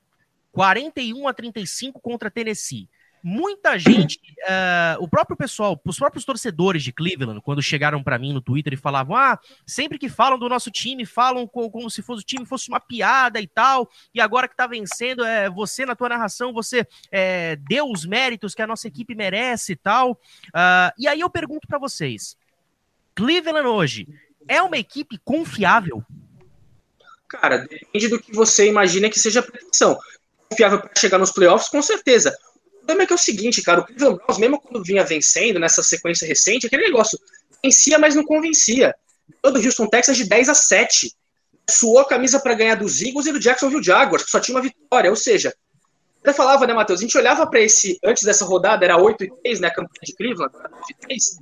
41 0.54 1.28
a 1.28 1.34
35 1.34 2.00
contra 2.00 2.32
Tennessee 2.32 2.88
muita 3.28 3.80
gente, 3.80 4.20
uh, 4.44 5.02
o 5.04 5.08
próprio 5.08 5.36
pessoal, 5.36 5.82
os 5.84 5.98
próprios 5.98 6.24
torcedores 6.24 6.84
de 6.84 6.92
Cleveland, 6.92 7.42
quando 7.42 7.60
chegaram 7.60 8.04
para 8.04 8.20
mim 8.20 8.32
no 8.32 8.40
Twitter 8.40 8.74
e 8.74 8.78
falavam: 8.78 9.16
ah, 9.16 9.40
sempre 9.66 9.98
que 9.98 10.08
falam 10.08 10.38
do 10.38 10.48
nosso 10.48 10.70
time, 10.70 11.08
falam 11.08 11.48
como, 11.48 11.72
como 11.72 11.90
se 11.90 12.04
fosse, 12.04 12.22
o 12.22 12.26
time 12.26 12.46
fosse 12.46 12.70
uma 12.70 12.80
piada 12.80 13.42
e 13.42 13.48
tal, 13.48 13.90
e 14.14 14.22
agora 14.22 14.48
que 14.48 14.56
tá 14.56 14.68
vencendo, 14.68 15.26
é, 15.26 15.50
você 15.50 15.88
na 15.88 15.96
tua 15.96 16.08
narração, 16.08 16.54
você 16.54 16.88
é, 17.12 17.56
deu 17.56 17.90
os 17.90 18.06
méritos 18.06 18.54
que 18.54 18.62
a 18.62 18.68
nossa 18.68 18.88
equipe 18.88 19.16
merece 19.16 19.72
e 19.72 19.76
tal. 19.76 20.12
Uh, 20.12 20.94
e 20.96 21.08
aí 21.08 21.20
eu 21.20 21.30
pergunto 21.30 21.68
para 21.68 21.80
vocês: 21.80 22.38
Cleveland 23.16 23.68
hoje 23.68 24.08
é 24.48 24.62
uma 24.62 24.78
equipe 24.78 25.18
confiável? 25.26 26.04
Cara, 27.28 27.58
depende 27.58 28.08
do 28.08 28.22
que 28.22 28.32
você 28.36 28.70
imagina 28.70 29.10
que 29.10 29.20
seja 29.20 29.40
a 29.40 29.44
pretensão. 29.44 29.98
Confiável 30.48 30.80
para 30.80 30.92
chegar 30.96 31.18
nos 31.18 31.32
playoffs, 31.32 31.70
com 31.70 31.82
certeza 31.82 32.38
problema 32.86 33.04
é 33.04 33.06
que 33.08 33.14
é 33.14 33.16
o 33.16 33.20
seguinte, 33.20 33.62
cara, 33.62 33.82
o 33.82 33.86
Cleveland 33.86 34.18
Browns, 34.18 34.38
mesmo 34.38 34.62
quando 34.62 34.84
vinha 34.84 35.04
vencendo 35.04 35.60
nessa 35.60 35.82
sequência 35.82 36.28
recente, 36.28 36.68
aquele 36.68 36.84
negócio 36.84 37.20
vencia, 37.64 37.98
mas 37.98 38.16
não 38.16 38.24
convencia. 38.24 38.96
Todo 39.42 39.60
Houston 39.60 39.88
Texas 39.88 40.16
de 40.16 40.26
10 40.26 40.50
a 40.50 40.54
7. 40.54 41.14
Suou 41.68 42.00
a 42.00 42.08
camisa 42.08 42.40
para 42.40 42.54
ganhar 42.54 42.76
dos 42.76 43.02
Eagles 43.02 43.26
e 43.26 43.32
do 43.32 43.40
Jacksonville 43.40 43.84
Jaguars, 43.84 44.24
que 44.24 44.30
só 44.30 44.40
tinha 44.40 44.56
uma 44.56 44.62
vitória. 44.62 45.10
Ou 45.10 45.16
seja, 45.16 45.52
até 46.22 46.32
falava, 46.32 46.68
né, 46.68 46.74
Matheus? 46.74 47.00
A 47.00 47.04
gente 47.04 47.18
olhava 47.18 47.48
para 47.48 47.60
esse, 47.60 47.98
antes 48.04 48.24
dessa 48.24 48.46
rodada, 48.46 48.86
era 48.86 48.98
8 48.98 49.24
e 49.24 49.32
3, 49.42 49.60
né, 49.60 49.68
a 49.70 49.74
campanha 49.74 50.02
de 50.04 50.16
Cleveland, 50.16 50.54
9 50.54 50.68
e 50.92 50.94
3. 50.94 51.38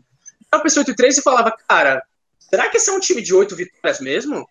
Olhava 0.54 0.70
para 0.70 0.80
8 0.80 0.92
e 0.92 0.96
3 0.96 1.18
e 1.18 1.22
falava, 1.22 1.54
cara, 1.68 2.04
será 2.50 2.70
que 2.70 2.78
esse 2.78 2.90
é 2.90 2.94
um 2.94 3.02
time 3.02 3.22
de 3.22 3.36
8 3.36 3.54
vitórias 3.54 4.00
mesmo? 4.00 4.48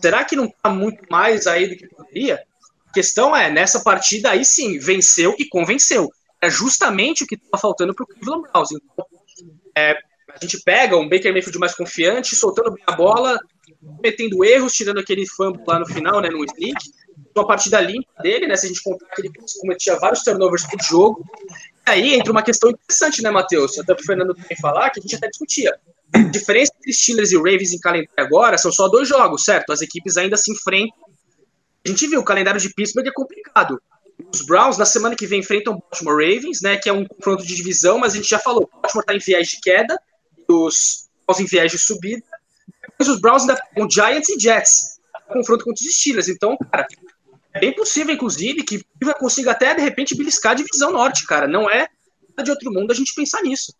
Será 0.00 0.24
que 0.24 0.36
não 0.36 0.48
tá 0.48 0.70
muito 0.70 1.04
mais 1.10 1.48
aí 1.48 1.66
do 1.66 1.76
que 1.76 1.88
poderia? 1.88 2.40
A 2.88 2.92
questão 2.92 3.34
é, 3.34 3.50
nessa 3.50 3.80
partida 3.80 4.30
aí 4.30 4.44
sim, 4.44 4.78
venceu 4.78 5.34
e 5.36 5.48
convenceu 5.48 6.12
é 6.42 6.50
justamente 6.50 7.24
o 7.24 7.26
que 7.26 7.34
estava 7.34 7.60
faltando 7.60 7.94
para 7.94 8.04
o 8.04 8.06
Cleveland 8.06 8.48
Browns. 8.50 8.70
Então, 8.72 9.06
é, 9.76 9.98
a 10.28 10.38
gente 10.40 10.60
pega 10.62 10.96
um 10.96 11.08
Baker 11.08 11.32
Mayfield 11.32 11.58
mais 11.58 11.74
confiante, 11.74 12.36
soltando 12.36 12.72
bem 12.72 12.84
a 12.86 12.92
bola, 12.92 13.38
cometendo 13.96 14.44
erros, 14.44 14.72
tirando 14.72 14.98
aquele 14.98 15.26
fumble 15.26 15.62
lá 15.66 15.78
no 15.78 15.86
final, 15.86 16.20
né, 16.20 16.28
no 16.28 16.44
sneak, 16.44 16.78
uma 17.34 17.46
partida 17.46 17.80
limpa 17.80 18.22
dele, 18.22 18.46
né, 18.46 18.56
se 18.56 18.66
a 18.66 18.68
gente 18.68 18.82
contar 18.82 19.06
que 19.06 19.22
ele 19.22 19.30
cometia 19.60 19.98
vários 19.98 20.22
turnovers 20.22 20.66
por 20.66 20.82
jogo. 20.82 21.24
E 21.86 21.90
aí 21.90 22.14
entra 22.14 22.32
uma 22.32 22.42
questão 22.42 22.70
interessante, 22.70 23.22
né, 23.22 23.30
Matheus? 23.30 23.78
Até 23.78 23.92
o 23.92 24.02
Fernando 24.04 24.34
também 24.34 24.56
falar, 24.60 24.90
que 24.90 25.00
a 25.00 25.02
gente 25.02 25.14
até 25.14 25.28
discutia. 25.28 25.78
A 26.12 26.18
diferença 26.18 26.72
entre 26.78 26.92
Steelers 26.92 27.32
e 27.32 27.36
Ravens 27.36 27.72
em 27.72 27.78
calendário 27.78 28.12
agora 28.16 28.58
são 28.58 28.72
só 28.72 28.88
dois 28.88 29.08
jogos, 29.08 29.44
certo? 29.44 29.72
As 29.72 29.80
equipes 29.80 30.16
ainda 30.16 30.36
se 30.36 30.52
enfrentam. 30.52 31.08
A 31.84 31.88
gente 31.88 32.06
viu, 32.06 32.20
o 32.20 32.24
calendário 32.24 32.60
de 32.60 32.72
Pittsburgh 32.74 33.06
é 33.06 33.12
complicado. 33.12 33.80
Os 34.32 34.42
Browns, 34.42 34.76
na 34.76 34.84
semana 34.84 35.16
que 35.16 35.26
vem, 35.26 35.40
enfrentam 35.40 35.74
o 35.74 35.78
Baltimore 35.78 36.16
Ravens, 36.16 36.60
né? 36.62 36.76
Que 36.76 36.88
é 36.88 36.92
um 36.92 37.04
confronto 37.06 37.46
de 37.46 37.54
divisão, 37.54 37.98
mas 37.98 38.12
a 38.12 38.16
gente 38.16 38.28
já 38.28 38.38
falou, 38.38 38.68
o 38.72 38.80
Baltimore 38.80 39.02
está 39.02 39.14
em 39.14 39.18
viés 39.18 39.48
de 39.48 39.60
queda, 39.60 39.98
os 40.48 41.08
Browns 41.26 41.40
em 41.40 41.46
viés 41.46 41.72
de 41.72 41.78
subida. 41.78 42.22
Depois 42.90 43.08
os 43.08 43.20
Browns 43.20 43.42
ainda 43.42 43.60
com 43.74 43.88
Giants 43.88 44.28
e 44.28 44.38
Jets. 44.38 44.98
Confronto 45.28 45.64
contra 45.64 45.84
os 45.84 45.94
Steelers. 45.94 46.28
Então, 46.28 46.56
cara, 46.70 46.86
é 47.54 47.60
bem 47.60 47.74
possível, 47.74 48.14
inclusive, 48.14 48.62
que 48.62 48.84
consiga 49.18 49.52
até, 49.52 49.74
de 49.74 49.82
repente, 49.82 50.16
beliscar 50.16 50.52
a 50.52 50.56
divisão 50.56 50.90
norte, 50.90 51.26
cara. 51.26 51.46
Não 51.46 51.70
é 51.70 51.88
de 52.42 52.50
outro 52.50 52.72
mundo 52.72 52.90
a 52.90 52.94
gente 52.94 53.14
pensar 53.14 53.42
nisso. 53.42 53.74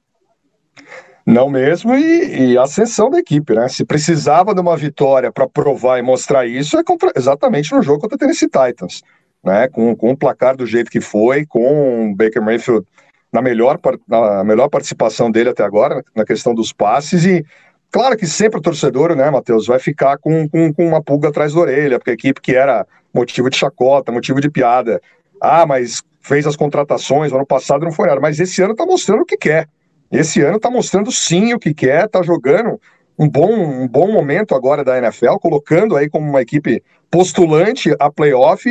Não 1.25 1.51
mesmo, 1.51 1.95
e, 1.95 2.53
e, 2.53 2.59
a 2.59 2.63
ascensão 2.63 3.11
da 3.11 3.19
equipe, 3.19 3.55
né? 3.55 3.69
Se 3.69 3.85
precisava 3.85 4.55
de 4.55 4.61
uma 4.61 4.77
vitória 4.77 5.31
para 5.31 5.47
provar 5.47 5.99
e 5.99 6.03
mostrar 6.03 6.47
isso, 6.47 6.79
é 6.79 6.83
contra, 6.83 7.13
exatamente 7.15 7.73
no 7.75 7.83
jogo 7.83 8.01
contra 8.01 8.17
o 8.17 8.19
Tennessee 8.19 8.49
Titans, 8.49 9.03
né? 9.45 9.69
Com, 9.69 9.95
com 9.97 10.11
o 10.11 10.17
placar 10.17 10.57
do 10.57 10.67
jeito 10.67 10.91
que 10.91 11.01
foi, 11.01 11.47
com 11.47 12.11
o 12.11 12.15
Baker 12.15 12.43
Mayfield 12.43 12.87
na 13.33 13.43
melhor, 13.43 13.79
na 14.09 14.43
melhor 14.43 14.69
participação 14.69 15.31
dele 15.31 15.51
até 15.51 15.63
agora, 15.63 16.03
na 16.17 16.25
questão 16.25 16.55
dos 16.55 16.73
passes, 16.73 17.27
e 17.27 17.45
claro 17.91 18.17
que 18.17 18.27
sempre 18.27 18.59
o 18.59 18.63
torcedor, 18.63 19.15
né, 19.15 19.31
Matheus, 19.31 19.67
vai 19.67 19.79
ficar 19.79 20.17
com, 20.19 20.49
com, 20.49 20.73
com 20.73 20.89
uma 20.89 21.03
pulga 21.03 21.29
atrás 21.29 21.53
da 21.53 21.61
orelha, 21.61 21.99
porque 21.99 22.11
a 22.11 22.15
equipe 22.15 22.41
que 22.41 22.55
era 22.55 22.87
motivo 23.13 23.51
de 23.51 23.57
chacota, 23.57 24.11
motivo 24.11 24.41
de 24.41 24.51
piada, 24.51 25.01
ah, 25.41 25.67
mas 25.67 26.03
fez 26.21 26.47
as 26.47 26.57
contratações, 26.57 27.33
ano 27.33 27.47
passado 27.47 27.85
não 27.85 27.93
foi 27.93 28.09
nada, 28.09 28.21
mas 28.21 28.41
esse 28.41 28.63
ano 28.63 28.75
tá 28.75 28.85
mostrando 28.85 29.23
o 29.23 29.27
que 29.27 29.37
quer. 29.37 29.67
Esse 30.11 30.41
ano 30.41 30.59
tá 30.59 30.71
mostrando 30.71 31.13
sim 31.13 31.53
o 31.53 31.59
que 31.59 31.75
quer, 31.75 32.09
tá 32.09 32.23
jogando 32.23 32.81
um 33.19 33.29
bom, 33.29 33.53
um 33.53 33.89
bom 33.89 34.11
momento 34.11 34.55
agora 34.55 34.85
da 34.85 34.97
NFL, 34.97 35.37
colocando 35.41 35.97
aí 35.97 36.09
como 36.09 36.29
uma 36.29 36.41
equipe 36.41 36.83
postulante 37.11 37.95
a 37.99 38.11
playoff. 38.11 38.65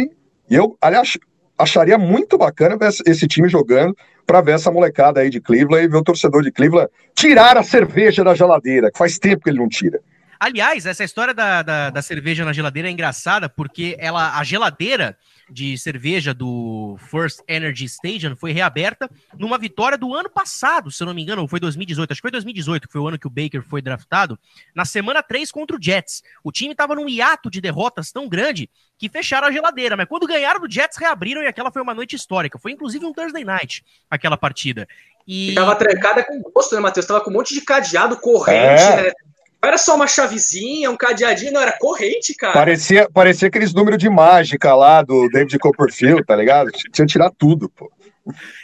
E 0.50 0.56
eu, 0.56 0.78
aliás, 0.82 1.18
acharia 1.58 1.98
muito 1.98 2.38
bacana 2.38 2.78
ver 2.78 2.90
esse 3.06 3.28
time 3.28 3.50
jogando 3.50 3.96
para 4.26 4.42
ver 4.42 4.56
essa 4.56 4.72
molecada 4.72 5.22
aí 5.22 5.30
de 5.30 5.40
Cleveland 5.40 5.86
e 5.86 5.88
ver 5.88 5.98
o 5.98 6.04
torcedor 6.04 6.44
de 6.44 6.52
Cleveland 6.52 6.90
tirar 7.16 7.58
a 7.58 7.64
cerveja 7.64 8.24
da 8.24 8.36
geladeira, 8.36 8.92
que 8.92 8.98
faz 8.98 9.18
tempo 9.18 9.44
que 9.44 9.50
ele 9.50 9.60
não 9.60 9.70
tira. 9.70 10.00
Aliás, 10.40 10.86
essa 10.86 11.04
história 11.04 11.34
da, 11.34 11.62
da, 11.62 11.90
da 11.90 12.02
cerveja 12.02 12.46
na 12.46 12.54
geladeira 12.54 12.88
é 12.88 12.92
engraçada 12.92 13.50
porque 13.50 13.96
ela, 14.00 14.38
a 14.38 14.44
geladeira 14.44 15.18
de 15.50 15.78
cerveja 15.78 16.34
do 16.34 16.98
First 17.10 17.40
Energy 17.48 17.88
Station 17.88 18.36
foi 18.36 18.52
reaberta 18.52 19.10
numa 19.38 19.58
vitória 19.58 19.98
do 19.98 20.14
ano 20.14 20.30
passado, 20.30 20.92
se 20.92 21.02
eu 21.02 21.08
não 21.08 21.14
me 21.14 21.22
engano, 21.22 21.42
ou 21.42 21.48
foi 21.48 21.60
2018, 21.60 22.12
acho 22.12 22.20
que 22.20 22.24
foi 22.24 22.32
2018, 22.32 22.88
que 22.88 22.92
foi 22.92 23.02
o 23.02 23.08
ano 23.08 23.18
que 23.18 23.28
o 23.28 23.30
Baker 23.30 23.62
foi 23.62 23.82
draftado, 23.82 24.38
na 24.76 24.86
semana 24.86 25.24
3 25.24 25.52
contra 25.52 25.78
o 25.78 25.82
Jets. 25.82 26.22
O 26.44 26.52
time 26.52 26.74
estava 26.74 26.96
num 26.96 27.08
hiato 27.08 27.50
de 27.50 27.62
derrotas 27.62 28.12
tão 28.12 28.28
grande 28.28 28.70
que 28.98 29.10
fecharam 29.10 29.48
a 29.48 29.52
geladeira, 29.52 29.96
mas 29.96 30.08
quando 30.08 30.28
ganharam 30.28 30.60
do 30.60 30.72
Jets, 30.72 30.98
reabriram 30.98 31.42
e 31.42 31.48
aquela 31.48 31.72
foi 31.72 31.82
uma 31.82 31.94
noite 31.94 32.16
histórica. 32.16 32.60
Foi 32.60 32.72
inclusive 32.72 33.06
um 33.06 33.14
Thursday 33.14 33.44
night, 33.44 33.84
aquela 34.10 34.36
partida. 34.36 34.88
E... 35.28 35.54
Tava 35.54 35.76
trancada 35.76 36.24
com 36.24 36.42
gosto, 36.42 36.76
né, 36.76 36.82
Matheus? 36.82 37.06
Tava 37.06 37.22
com 37.22 37.30
um 37.30 37.34
monte 37.34 37.54
de 37.54 37.62
cadeado, 37.62 38.18
corrente, 38.18 38.82
é. 38.82 39.04
né? 39.04 39.12
Não 39.68 39.72
era 39.72 39.78
só 39.78 39.98
uma 39.98 40.08
chavezinha, 40.08 40.90
um 40.90 40.96
cadeadinho, 40.96 41.52
não, 41.52 41.62
era 41.62 41.78
corrente, 41.78 42.34
cara. 42.34 42.54
Parecia, 42.54 43.10
parecia 43.14 43.50
aqueles 43.50 43.74
números 43.74 44.00
de 44.00 44.10
mágica 44.10 44.74
lá 44.74 45.02
do 45.02 45.28
David 45.28 45.60
Copperfield, 45.60 46.24
tá 46.24 46.38
ligado? 46.38 46.72
Tinha 46.72 47.06
que 47.06 47.12
tirar 47.12 47.30
tudo, 47.38 47.70
pô. 47.70 47.92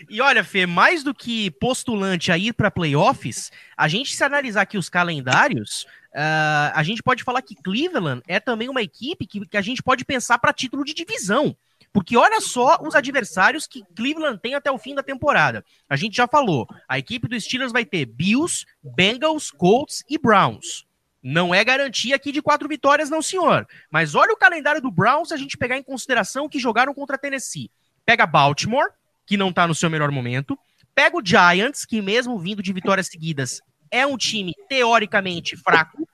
E 0.10 0.22
olha, 0.22 0.46
Fê, 0.46 0.66
mais 0.66 1.04
do 1.04 1.14
que 1.14 1.52
postulante 1.52 2.32
a 2.32 2.38
ir 2.38 2.54
para 2.54 2.72
playoffs, 2.72 3.52
a 3.76 3.90
gente 3.90 4.16
se 4.16 4.24
analisar 4.24 4.62
aqui 4.62 4.78
os 4.78 4.88
calendários, 4.88 5.86
uh, 6.14 6.72
a 6.74 6.84
gente 6.84 7.04
pode 7.04 7.22
falar 7.22 7.42
que 7.42 7.62
Cleveland 7.62 8.24
é 8.26 8.40
também 8.40 8.70
uma 8.70 8.82
equipe 8.82 9.28
que, 9.28 9.46
que 9.46 9.58
a 9.58 9.62
gente 9.62 9.84
pode 9.84 10.06
pensar 10.06 10.40
para 10.40 10.54
título 10.54 10.86
de 10.86 10.94
divisão. 10.94 11.54
Porque 11.92 12.16
olha 12.16 12.40
só 12.40 12.78
os 12.82 12.96
adversários 12.96 13.68
que 13.68 13.84
Cleveland 13.94 14.40
tem 14.42 14.56
até 14.56 14.72
o 14.72 14.78
fim 14.78 14.96
da 14.96 15.04
temporada. 15.04 15.66
A 15.90 15.98
gente 15.98 16.16
já 16.16 16.30
falou, 16.30 16.66
a 16.88 16.98
equipe 16.98 17.28
dos 17.28 17.44
Steelers 17.44 17.74
vai 17.74 17.84
ter 17.84 18.06
Bills, 18.06 18.66
Bengals, 18.82 19.52
Colts 19.52 20.02
e 20.10 20.18
Browns. 20.18 20.86
Não 21.24 21.56
é 21.56 21.64
garantia 21.64 22.18
aqui 22.18 22.34
de 22.34 22.42
quatro 22.42 22.68
vitórias, 22.68 23.10
não, 23.10 23.22
senhor. 23.22 23.66
Mas 23.90 24.14
olha 24.14 24.34
o 24.34 24.38
calendário 24.38 24.82
do 24.82 24.92
Browns 24.92 25.30
se 25.30 25.34
a 25.34 25.38
gente 25.38 25.58
pegar 25.58 25.78
em 25.78 25.84
consideração 25.84 26.50
que 26.50 26.60
jogaram 26.60 26.94
contra 26.94 27.18
Tennessee. 27.18 27.72
Pega 28.06 28.26
Baltimore, 28.26 28.90
que 29.26 29.38
não 29.38 29.54
tá 29.54 29.66
no 29.66 29.74
seu 29.74 29.90
melhor 29.90 30.12
momento. 30.12 30.60
Pega 30.94 31.18
o 31.18 31.26
Giants, 31.26 31.86
que 31.86 32.02
mesmo 32.02 32.38
vindo 32.38 32.62
de 32.62 32.74
vitórias 32.74 33.08
seguidas, 33.08 33.62
é 33.90 34.06
um 34.06 34.18
time 34.18 34.54
teoricamente 34.68 35.56
fraco 35.56 36.08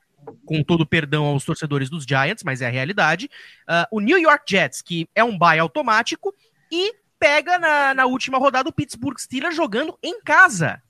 com 0.46 0.64
todo 0.64 0.86
perdão 0.86 1.26
aos 1.26 1.44
torcedores 1.44 1.90
dos 1.90 2.04
Giants, 2.04 2.44
mas 2.44 2.62
é 2.62 2.68
a 2.68 2.72
realidade. 2.72 3.30
Uh, 3.68 3.98
o 3.98 4.00
New 4.00 4.18
York 4.18 4.44
Jets, 4.48 4.82
que 4.82 5.08
é 5.16 5.24
um 5.24 5.38
bye 5.38 5.58
automático, 5.58 6.34
e 6.72 6.94
pega 7.20 7.58
na, 7.58 7.94
na 7.94 8.06
última 8.06 8.38
rodada 8.38 8.70
o 8.70 8.74
Pittsburgh 8.74 9.18
Steelers 9.18 9.56
jogando 9.56 9.98
em 10.04 10.22
casa. 10.22 10.82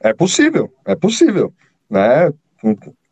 É 0.00 0.12
possível, 0.12 0.74
é 0.84 0.94
possível, 0.96 1.54
né? 1.88 2.32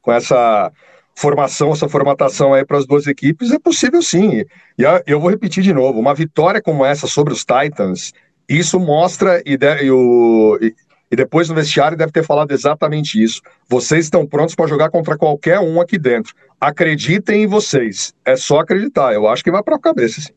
Com, 0.01 0.13
essa 0.13 0.73
formação, 1.15 1.73
essa 1.73 1.89
formatação 1.89 2.55
aí 2.55 2.65
para 2.65 2.79
as 2.79 2.87
duas 2.87 3.07
equipes, 3.07 3.53
é 3.53 3.59
possível 3.59 4.03
sim. 4.03 4.45
E 4.79 4.85
eu 5.07 5.21
vou 5.21 5.31
repetir 5.31 5.63
de 5.63 5.73
novo: 5.73 5.99
uma 5.99 6.15
vitória 6.15 6.63
como 6.63 6.85
essa 6.85 7.07
sobre 7.07 7.33
os 7.33 7.45
Titans, 7.45 8.13
isso 8.49 8.81
mostra 8.81 9.43
e, 9.45 9.57
de, 9.57 9.85
e 9.85 9.91
o, 9.91 10.59
e, 10.61 10.75
e 11.11 11.17
depois 11.17 11.49
no 11.49 11.55
vestiário 11.55 11.97
deve 11.97 12.13
ter 12.13 12.25
falado 12.25 12.53
exatamente 12.53 13.23
isso. 13.23 13.43
Vocês 13.69 14.07
estão 14.07 14.27
prontos 14.27 14.55
para 14.55 14.67
jogar 14.67 14.91
contra 14.91 15.19
qualquer 15.19 15.59
um 15.59 15.81
aqui 15.81 15.99
dentro. 15.99 16.35
Acreditem 16.61 17.43
em 17.43 17.47
vocês. 17.47 18.15
É 18.25 18.37
só 18.37 18.61
acreditar. 18.61 19.13
Eu 19.13 19.29
acho 19.29 19.43
que 19.43 19.51
vai 19.51 19.63
para 19.63 19.77
a 19.77 19.81
cabeça. 19.81 20.21
Sim. 20.21 20.33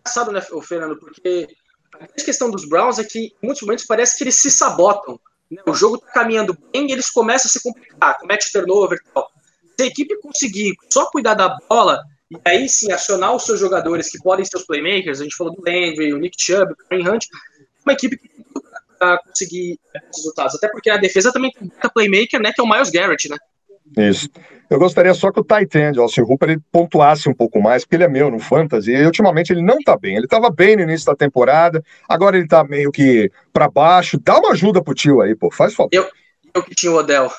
Engraçado, 0.00 0.32
né, 0.32 0.42
Fernando? 0.62 0.98
Porque 0.98 1.48
a 2.00 2.06
questão 2.22 2.50
dos 2.50 2.68
Browns 2.68 2.98
é 2.98 3.04
que 3.04 3.32
em 3.42 3.46
muitos 3.46 3.62
momentos 3.62 3.86
parece 3.86 4.18
que 4.18 4.24
eles 4.24 4.40
se 4.40 4.50
sabotam. 4.50 5.18
O 5.66 5.74
jogo 5.74 5.96
está 5.96 6.12
caminhando 6.12 6.56
bem 6.72 6.88
e 6.88 6.92
eles 6.92 7.10
começam 7.10 7.48
a 7.48 7.52
se 7.52 7.62
complicar, 7.62 8.18
comete 8.18 8.52
turnover 8.52 8.98
e 8.98 9.12
tal. 9.12 9.30
Se 9.76 9.82
a 9.82 9.86
equipe 9.86 10.20
conseguir 10.20 10.74
só 10.90 11.06
cuidar 11.10 11.34
da 11.34 11.56
bola 11.68 12.02
e 12.30 12.36
aí 12.44 12.68
sim 12.68 12.92
acionar 12.92 13.34
os 13.34 13.44
seus 13.44 13.60
jogadores 13.60 14.10
que 14.10 14.18
podem 14.18 14.44
ser 14.44 14.56
os 14.56 14.64
playmakers, 14.64 15.20
a 15.20 15.24
gente 15.24 15.36
falou 15.36 15.54
do 15.54 15.62
Landry, 15.62 16.12
o 16.12 16.18
Nick 16.18 16.36
Chubb, 16.38 16.72
o 16.72 16.76
Karen 16.76 17.08
Hunt, 17.08 17.26
uma 17.84 17.92
equipe 17.92 18.16
que 18.16 18.28
para 18.98 19.18
conseguir 19.18 19.78
resultados. 20.14 20.54
Até 20.54 20.68
porque 20.68 20.88
a 20.88 20.96
defesa 20.96 21.32
também 21.32 21.50
tem 21.50 21.68
um 21.68 21.88
playmaker, 21.90 22.40
né, 22.40 22.52
que 22.52 22.60
é 22.60 22.64
o 22.64 22.68
Miles 22.68 22.90
Garrett, 22.90 23.28
né? 23.28 23.36
Isso. 23.96 24.28
Eu 24.68 24.78
gostaria 24.78 25.12
só 25.14 25.30
que 25.30 25.40
o 25.40 25.44
Titan, 25.44 25.92
o 25.96 26.02
Austin 26.02 26.22
Hooper, 26.22 26.50
ele 26.50 26.60
pontuasse 26.72 27.28
um 27.28 27.34
pouco 27.34 27.60
mais, 27.60 27.84
porque 27.84 27.96
ele 27.96 28.04
é 28.04 28.08
meu 28.08 28.30
no 28.30 28.38
Fantasy, 28.38 28.92
e 28.92 29.04
ultimamente 29.04 29.52
ele 29.52 29.62
não 29.62 29.78
tá 29.78 29.96
bem. 29.96 30.16
Ele 30.16 30.26
tava 30.26 30.50
bem 30.50 30.76
no 30.76 30.82
início 30.82 31.06
da 31.06 31.14
temporada, 31.14 31.82
agora 32.08 32.36
ele 32.36 32.48
tá 32.48 32.64
meio 32.64 32.90
que 32.90 33.30
para 33.52 33.68
baixo. 33.68 34.18
Dá 34.18 34.38
uma 34.38 34.52
ajuda 34.52 34.82
pro 34.82 34.94
tio 34.94 35.20
aí, 35.20 35.34
pô, 35.34 35.50
faz 35.50 35.74
favor. 35.74 35.90
Eu, 35.92 36.08
eu 36.54 36.62
que 36.62 36.74
tinha 36.74 36.90
o 36.90 36.96
Odell. 36.96 37.30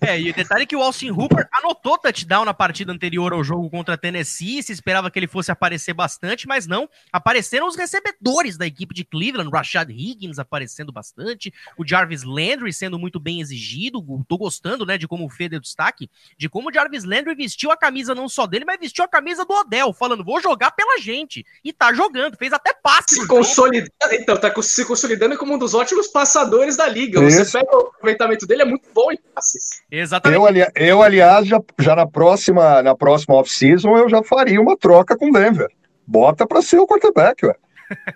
É, 0.00 0.20
e 0.20 0.30
o 0.30 0.34
detalhe 0.34 0.64
é 0.64 0.66
que 0.66 0.76
o 0.76 0.82
Austin 0.82 1.10
Hooper 1.10 1.48
anotou 1.52 1.96
touchdown 1.98 2.44
na 2.44 2.52
partida 2.52 2.92
anterior 2.92 3.32
ao 3.32 3.44
jogo 3.44 3.70
contra 3.70 3.96
Tennessee, 3.96 4.62
se 4.62 4.72
esperava 4.72 5.10
que 5.10 5.18
ele 5.18 5.28
fosse 5.28 5.50
aparecer 5.50 5.94
bastante, 5.94 6.46
mas 6.46 6.66
não. 6.66 6.88
Apareceram 7.12 7.68
os 7.68 7.76
recebedores 7.76 8.56
da 8.56 8.66
equipe 8.66 8.94
de 8.94 9.04
Cleveland, 9.04 9.50
Rashad 9.50 9.90
Higgins 9.90 10.38
aparecendo 10.38 10.92
bastante, 10.92 11.52
o 11.78 11.86
Jarvis 11.86 12.22
Landry 12.24 12.72
sendo 12.72 12.98
muito 12.98 13.20
bem 13.20 13.40
exigido. 13.40 14.04
Tô 14.28 14.36
gostando, 14.36 14.84
né, 14.84 14.98
de 14.98 15.06
como 15.06 15.26
o 15.26 15.30
Fê 15.30 15.48
deu 15.48 15.60
destaque, 15.60 16.10
de 16.36 16.48
como 16.48 16.68
o 16.68 16.72
Jarvis 16.72 17.04
Landry 17.04 17.34
vestiu 17.34 17.70
a 17.70 17.76
camisa 17.76 18.14
não 18.14 18.28
só 18.28 18.46
dele, 18.46 18.64
mas 18.64 18.80
vestiu 18.80 19.04
a 19.04 19.08
camisa 19.08 19.44
do 19.44 19.54
Odell, 19.54 19.92
falando, 19.92 20.24
vou 20.24 20.40
jogar 20.40 20.72
pela 20.72 20.98
gente. 21.00 21.44
E 21.64 21.72
tá 21.72 21.92
jogando, 21.92 22.36
fez 22.36 22.52
até 22.52 22.74
passe. 22.74 23.14
Se 23.14 23.26
consolidando, 23.26 23.90
então, 24.12 24.36
tá 24.36 24.52
se 24.62 24.84
consolidando 24.84 25.36
como 25.36 25.54
um 25.54 25.58
dos 25.58 25.74
ótimos 25.74 26.08
passadores 26.08 26.76
da 26.76 26.88
liga. 26.88 27.22
Isso. 27.22 27.44
Você 27.44 27.58
pega 27.58 27.76
o 27.76 27.92
aproveitamento 28.16 28.46
dele, 28.46 28.62
é 28.62 28.64
muito 28.64 28.88
bom 28.92 29.12
em 29.12 29.18
passes. 29.34 29.82
Exatamente. 29.90 30.38
Eu, 30.38 30.46
ali, 30.46 30.66
eu 30.74 31.02
aliás, 31.02 31.46
já, 31.46 31.60
já 31.78 31.94
na 31.94 32.06
próxima, 32.06 32.82
na 32.82 32.94
próxima 32.94 33.36
off-season, 33.36 33.96
eu 33.96 34.08
já 34.08 34.22
faria 34.22 34.60
uma 34.60 34.76
troca 34.76 35.16
com 35.16 35.30
Denver. 35.30 35.68
Bota 36.06 36.46
para 36.46 36.62
ser 36.62 36.78
o 36.78 36.86
quarterback, 36.86 37.46
ué. 37.46 37.54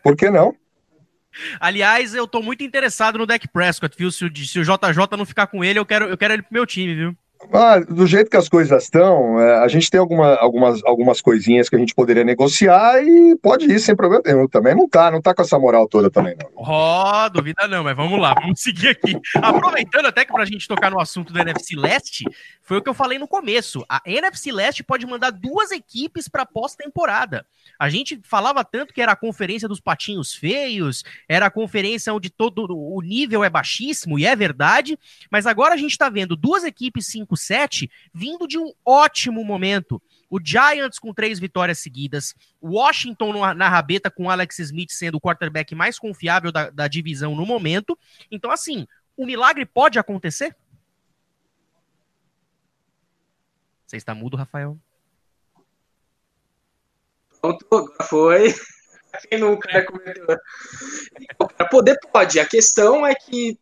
Por 0.02 0.16
que 0.16 0.30
não? 0.30 0.54
Aliás, 1.60 2.14
eu 2.14 2.26
tô 2.26 2.42
muito 2.42 2.64
interessado 2.64 3.18
no 3.18 3.26
Deck 3.26 3.46
Prescott, 3.48 3.96
viu? 3.96 4.10
Se 4.10 4.24
o, 4.24 4.36
se 4.36 4.58
o 4.58 4.64
JJ 4.64 5.16
não 5.16 5.24
ficar 5.24 5.46
com 5.46 5.62
ele, 5.62 5.78
eu 5.78 5.86
quero, 5.86 6.06
eu 6.06 6.18
quero 6.18 6.34
ele 6.34 6.42
pro 6.42 6.52
meu 6.52 6.66
time, 6.66 6.94
viu? 6.94 7.16
Ah, 7.52 7.80
do 7.80 8.06
jeito 8.06 8.30
que 8.30 8.36
as 8.36 8.48
coisas 8.48 8.82
estão, 8.82 9.40
é, 9.40 9.58
a 9.58 9.68
gente 9.68 9.90
tem 9.90 9.98
alguma, 9.98 10.34
algumas, 10.36 10.84
algumas 10.84 11.20
coisinhas 11.20 11.68
que 11.68 11.76
a 11.76 11.78
gente 11.78 11.94
poderia 11.94 12.22
negociar 12.22 13.02
e 13.02 13.36
pode 13.36 13.64
ir 13.64 13.80
sem 13.80 13.96
problema 13.96 14.22
nenhum. 14.24 14.46
Também 14.46 14.74
não 14.74 14.88
tá, 14.88 15.10
não 15.10 15.22
tá 15.22 15.34
com 15.34 15.42
essa 15.42 15.58
moral 15.58 15.88
toda 15.88 16.10
também, 16.10 16.36
não. 16.36 16.50
Ó, 16.54 17.26
oh, 17.26 17.30
duvida 17.30 17.66
não, 17.66 17.82
mas 17.82 17.96
vamos 17.96 18.20
lá, 18.20 18.34
vamos 18.34 18.60
seguir 18.60 18.88
aqui. 18.88 19.18
Aproveitando 19.36 20.06
até 20.06 20.24
que 20.24 20.32
pra 20.32 20.44
gente 20.44 20.68
tocar 20.68 20.90
no 20.90 21.00
assunto 21.00 21.32
do 21.32 21.38
NFC 21.38 21.76
Leste, 21.76 22.24
foi 22.62 22.78
o 22.78 22.82
que 22.82 22.88
eu 22.88 22.94
falei 22.94 23.18
no 23.18 23.26
começo. 23.26 23.84
A 23.88 24.00
NFC 24.04 24.52
Leste 24.52 24.84
pode 24.84 25.06
mandar 25.06 25.30
duas 25.30 25.70
equipes 25.70 26.28
para 26.28 26.44
pós-temporada. 26.44 27.46
A 27.78 27.88
gente 27.88 28.20
falava 28.22 28.62
tanto 28.64 28.92
que 28.92 29.00
era 29.00 29.12
a 29.12 29.16
conferência 29.16 29.66
dos 29.66 29.80
patinhos 29.80 30.34
feios, 30.34 31.02
era 31.28 31.46
a 31.46 31.50
conferência 31.50 32.12
onde 32.12 32.28
todo 32.28 32.66
o 32.68 33.00
nível 33.00 33.42
é 33.42 33.50
baixíssimo, 33.50 34.18
e 34.18 34.26
é 34.26 34.36
verdade, 34.36 34.98
mas 35.30 35.46
agora 35.46 35.74
a 35.74 35.76
gente 35.76 35.92
está 35.92 36.08
vendo 36.08 36.36
duas 36.36 36.62
equipes 36.62 37.06
5-7 37.34 37.90
vindo 38.12 38.46
de 38.46 38.58
um 38.58 38.72
ótimo 38.84 39.44
momento. 39.44 40.00
O 40.28 40.38
Giants 40.42 40.98
com 40.98 41.12
três 41.12 41.38
vitórias 41.38 41.78
seguidas, 41.78 42.34
Washington 42.62 43.54
na 43.54 43.68
rabeta 43.68 44.10
com 44.10 44.30
Alex 44.30 44.58
Smith 44.58 44.90
sendo 44.90 45.16
o 45.16 45.20
quarterback 45.20 45.74
mais 45.74 45.98
confiável 45.98 46.52
da, 46.52 46.70
da 46.70 46.86
divisão 46.86 47.34
no 47.34 47.44
momento. 47.44 47.98
Então, 48.30 48.50
assim, 48.50 48.86
o 49.16 49.26
milagre 49.26 49.66
pode 49.66 49.98
acontecer? 49.98 50.54
Você 53.86 53.96
está 53.96 54.14
mudo, 54.14 54.36
Rafael? 54.36 54.78
Pronto, 57.40 57.66
foi. 58.02 58.54
Quem 59.28 59.40
nunca 59.40 59.68
né, 59.72 59.82
comentou. 59.82 60.36
Poder 61.70 61.98
pode. 62.12 62.38
A 62.38 62.46
questão 62.46 63.04
é 63.04 63.14
que 63.14 63.58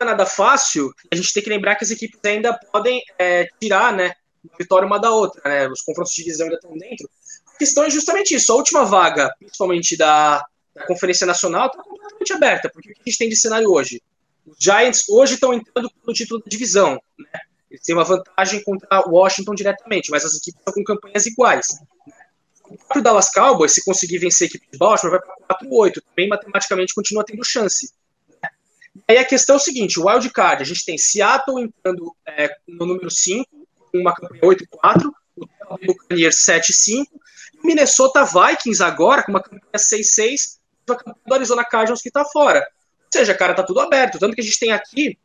não 0.00 0.06
é 0.06 0.10
nada 0.10 0.26
fácil. 0.26 0.92
A 1.10 1.16
gente 1.16 1.32
tem 1.32 1.42
que 1.42 1.50
lembrar 1.50 1.76
que 1.76 1.84
as 1.84 1.90
equipes 1.90 2.18
ainda 2.24 2.58
podem 2.72 3.02
é, 3.18 3.48
tirar, 3.60 3.92
né, 3.92 4.14
uma 4.44 4.56
vitória 4.58 4.86
uma 4.86 4.98
da 4.98 5.10
outra, 5.10 5.40
né? 5.44 5.68
Os 5.68 5.82
confrontos 5.82 6.12
de 6.12 6.22
divisão 6.22 6.46
ainda 6.46 6.56
estão 6.56 6.76
dentro. 6.76 7.08
A 7.54 7.58
questão 7.58 7.84
é 7.84 7.90
justamente 7.90 8.34
isso. 8.34 8.52
A 8.52 8.56
última 8.56 8.84
vaga, 8.84 9.34
principalmente 9.38 9.96
da, 9.96 10.44
da 10.74 10.86
Conferência 10.86 11.26
Nacional, 11.26 11.66
está 11.66 11.82
completamente 11.82 12.32
aberta. 12.32 12.70
Porque 12.70 12.90
o 12.90 12.94
que 12.94 13.00
a 13.00 13.10
gente 13.10 13.18
tem 13.18 13.28
de 13.28 13.36
cenário 13.36 13.70
hoje? 13.70 14.02
Os 14.46 14.56
Giants 14.58 15.08
hoje 15.08 15.34
estão 15.34 15.52
entrando 15.52 15.90
no 16.06 16.12
título 16.12 16.40
da 16.40 16.46
divisão, 16.48 17.00
né? 17.18 17.40
Eles 17.70 17.82
têm 17.82 17.94
uma 17.94 18.04
vantagem 18.04 18.62
contra 18.62 19.00
Washington 19.08 19.54
diretamente, 19.54 20.10
mas 20.10 20.24
as 20.24 20.34
equipes 20.36 20.58
estão 20.60 20.72
com 20.72 20.84
campanhas 20.84 21.26
iguais. 21.26 21.66
O 22.64 22.76
próprio 22.78 23.02
Dallas 23.02 23.30
Cowboys, 23.32 23.72
se 23.72 23.84
conseguir 23.84 24.18
vencer 24.18 24.46
a 24.46 24.48
equipe 24.48 24.68
de 24.70 24.78
Baltimore, 24.78 25.18
vai 25.18 25.46
para 25.46 25.58
4-8. 25.58 26.02
Também 26.08 26.28
matematicamente 26.28 26.94
continua 26.94 27.24
tendo 27.24 27.44
chance. 27.44 27.92
Aí 29.08 29.18
a 29.18 29.24
questão 29.24 29.56
é 29.56 29.58
o 29.58 29.60
seguinte: 29.60 29.98
o 29.98 30.06
Wild 30.06 30.30
Card, 30.30 30.62
a 30.62 30.66
gente 30.66 30.84
tem 30.84 30.98
Seattle 30.98 31.62
entrando 31.62 32.14
é, 32.26 32.50
no 32.66 32.86
número 32.86 33.10
5, 33.10 33.46
com 33.92 33.98
uma 33.98 34.14
campanha 34.14 34.42
8-4, 34.42 35.10
o 35.36 35.78
Buccaneers 35.86 36.36
7-5, 36.36 37.04
e 37.54 37.58
o 37.58 37.66
Minnesota 37.66 38.24
Vikings 38.24 38.82
agora, 38.82 39.22
com 39.22 39.32
uma 39.32 39.42
campanha 39.42 39.62
6-6, 39.76 40.58
a 40.88 40.96
campanha 40.96 41.16
do 41.26 41.34
Arizona 41.34 41.64
Cardinals 41.64 42.02
que 42.02 42.08
está 42.08 42.24
fora. 42.24 42.60
Ou 42.60 43.18
seja, 43.18 43.34
cara, 43.34 43.54
tá 43.54 43.62
tudo 43.62 43.80
aberto. 43.80 44.18
Tanto 44.18 44.34
que 44.34 44.40
a 44.40 44.44
gente 44.44 44.58
tem 44.58 44.72
aqui 44.72 45.18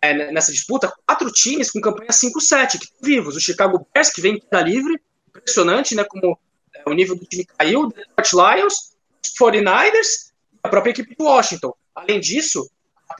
é, 0.00 0.30
nessa 0.32 0.52
disputa, 0.52 0.92
quatro 1.06 1.30
times 1.30 1.70
com 1.70 1.80
campanha 1.80 2.10
5-7, 2.10 2.78
que 2.78 2.84
estão 2.84 2.98
vivos. 3.02 3.36
O 3.36 3.40
Chicago 3.40 3.86
Bears, 3.92 4.10
que 4.10 4.20
vem 4.20 4.40
da 4.50 4.60
livre, 4.60 5.00
impressionante, 5.28 5.94
né, 5.94 6.04
como 6.04 6.38
é, 6.74 6.82
o 6.88 6.92
nível 6.92 7.16
do 7.16 7.24
time 7.24 7.44
caiu, 7.44 7.82
o 7.82 7.86
Detroit 7.88 8.32
Lions, 8.32 8.96
os 9.24 9.32
49ers 9.40 10.30
e 10.52 10.58
a 10.62 10.68
própria 10.68 10.90
equipe 10.90 11.14
do 11.14 11.24
Washington. 11.24 11.74
Além 11.94 12.20
disso, 12.20 12.68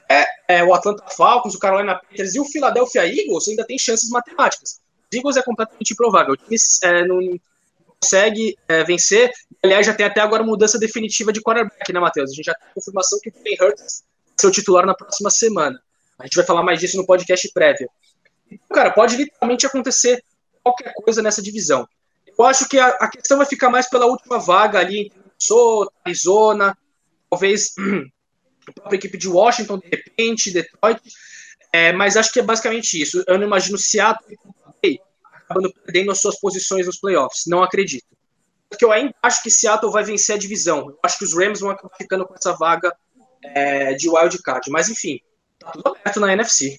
é, 0.09 0.27
é, 0.49 0.65
o 0.65 0.75
Atlanta 0.75 1.05
Falcons, 1.09 1.55
o 1.55 1.59
Carolina 1.59 1.97
Panthers 1.97 2.35
e 2.35 2.41
o 2.41 2.45
Philadelphia 2.45 3.07
Eagles 3.07 3.49
ainda 3.49 3.65
tem 3.65 3.79
chances 3.79 4.09
matemáticas. 4.11 4.81
Os 5.11 5.17
Eagles 5.17 5.37
é 5.37 5.43
completamente 5.43 5.93
improvável. 5.93 6.35
O 6.35 6.37
time 6.37 6.57
é, 6.83 7.05
não 7.05 7.21
consegue 8.01 8.57
é, 8.69 8.85
vencer. 8.85 9.33
Aliás, 9.63 9.87
já 9.87 9.95
tem 9.95 10.07
até 10.07 10.21
agora 10.21 10.43
mudança 10.43 10.79
definitiva 10.79 11.33
de 11.33 11.41
quarterback, 11.41 11.93
né, 11.93 12.01
Matheus? 12.01 12.31
A 12.31 12.35
gente 12.35 12.45
já 12.45 12.55
tem 12.55 12.69
confirmação 12.75 13.19
que 13.21 13.29
o 13.29 13.33
Ben 13.43 13.57
Hurts 13.61 14.05
o 14.45 14.51
titular 14.51 14.85
na 14.85 14.95
próxima 14.95 15.31
semana. 15.31 15.81
A 16.19 16.25
gente 16.25 16.37
vai 16.37 16.45
falar 16.45 16.63
mais 16.63 16.79
disso 16.79 16.97
no 16.97 17.07
podcast 17.07 17.51
prévio. 17.53 17.89
Então, 18.51 18.77
cara, 18.77 18.91
pode 18.91 19.17
literalmente 19.17 19.67
acontecer 19.67 20.23
qualquer 20.63 20.93
coisa 20.95 21.23
nessa 21.23 21.43
divisão. 21.43 21.89
Eu 22.39 22.45
acho 22.45 22.69
que 22.69 22.79
a, 22.79 22.89
a 22.89 23.09
questão 23.09 23.39
vai 23.39 23.47
ficar 23.47 23.71
mais 23.71 23.89
pela 23.89 24.07
última 24.07 24.39
vaga 24.39 24.79
ali 24.79 25.07
entre 25.07 25.19
Minnesota, 25.19 25.93
Arizona, 26.05 26.79
talvez 27.31 27.75
a 28.71 28.73
própria 28.73 28.97
equipe 28.97 29.19
de 29.19 29.29
Washington, 29.29 29.79
de 29.79 29.89
repente, 29.89 30.53
Detroit. 30.53 31.01
É, 31.73 31.93
mas 31.93 32.17
acho 32.17 32.33
que 32.33 32.41
é 32.41 32.43
basicamente 32.43 33.01
isso. 33.01 33.23
Eu 33.27 33.39
não 33.39 33.47
imagino 33.47 33.77
Seattle 33.79 34.37
e 34.83 35.01
acabando 35.33 35.73
perdendo 35.85 36.11
as 36.11 36.21
suas 36.21 36.39
posições 36.41 36.87
nos 36.87 36.99
playoffs. 36.99 37.45
Não 37.47 37.63
acredito. 37.63 38.07
Porque 38.69 38.85
eu 38.85 38.93
ainda 38.93 39.15
acho 39.23 39.43
que 39.43 39.51
Seattle 39.51 39.93
vai 39.93 40.05
vencer 40.05 40.37
a 40.37 40.39
divisão. 40.39 40.91
Eu 40.91 40.99
acho 41.03 41.19
que 41.19 41.25
os 41.25 41.35
Rams 41.35 41.61
vão 41.61 41.71
acabar 41.71 41.95
ficando 41.97 42.27
com 42.27 42.35
essa 42.35 42.53
vaga 42.53 42.93
é, 43.43 43.95
de 43.95 44.09
wild 44.09 44.43
card. 44.43 44.71
Mas 44.71 44.89
enfim, 44.89 45.21
Tá 45.67 45.73
tudo 45.73 45.89
aberto 45.89 46.21
na 46.21 46.33
NFC. 46.33 46.79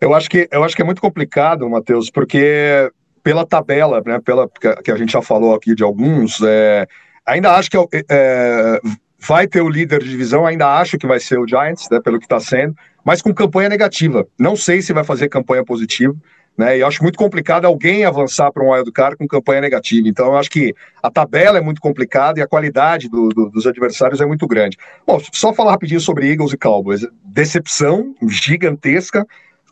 Eu 0.00 0.14
acho 0.14 0.30
que, 0.30 0.48
eu 0.50 0.64
acho 0.64 0.74
que 0.74 0.82
é 0.82 0.84
muito 0.84 1.02
complicado, 1.02 1.68
Matheus, 1.68 2.10
porque 2.10 2.90
pela 3.22 3.46
tabela, 3.46 4.02
né, 4.04 4.18
pela, 4.24 4.48
que 4.82 4.90
a 4.90 4.96
gente 4.96 5.12
já 5.12 5.20
falou 5.20 5.54
aqui 5.54 5.74
de 5.74 5.82
alguns, 5.82 6.40
é, 6.42 6.86
ainda 7.26 7.54
acho 7.54 7.70
que 7.70 7.76
é, 7.76 7.84
é, 8.08 8.80
vai 9.20 9.46
ter 9.46 9.60
o 9.60 9.68
líder 9.68 10.02
de 10.02 10.08
divisão, 10.08 10.46
ainda 10.46 10.78
acho 10.78 10.98
que 10.98 11.06
vai 11.06 11.20
ser 11.20 11.38
o 11.38 11.46
Giants, 11.46 11.88
né, 11.90 12.00
pelo 12.00 12.18
que 12.18 12.24
está 12.24 12.40
sendo, 12.40 12.74
mas 13.04 13.22
com 13.22 13.32
campanha 13.34 13.68
negativa. 13.68 14.26
Não 14.38 14.56
sei 14.56 14.82
se 14.82 14.92
vai 14.92 15.04
fazer 15.04 15.28
campanha 15.28 15.64
positiva. 15.64 16.14
Né? 16.56 16.78
E 16.78 16.82
acho 16.82 17.02
muito 17.02 17.16
complicado 17.16 17.64
alguém 17.64 18.04
avançar 18.04 18.52
para 18.52 18.62
um 18.62 18.72
wild 18.72 18.92
card 18.92 19.16
com 19.16 19.26
campanha 19.26 19.62
negativa. 19.62 20.06
Então, 20.06 20.26
eu 20.26 20.36
acho 20.36 20.50
que 20.50 20.74
a 21.02 21.10
tabela 21.10 21.56
é 21.56 21.60
muito 21.60 21.80
complicada 21.80 22.38
e 22.38 22.42
a 22.42 22.46
qualidade 22.46 23.08
do, 23.08 23.30
do, 23.30 23.48
dos 23.48 23.66
adversários 23.66 24.20
é 24.20 24.26
muito 24.26 24.46
grande. 24.46 24.76
Bom, 25.06 25.18
só 25.32 25.54
falar 25.54 25.70
rapidinho 25.70 26.00
sobre 26.00 26.30
Eagles 26.30 26.52
e 26.52 26.58
Cowboys. 26.58 27.06
Decepção 27.24 28.14
gigantesca, 28.28 29.26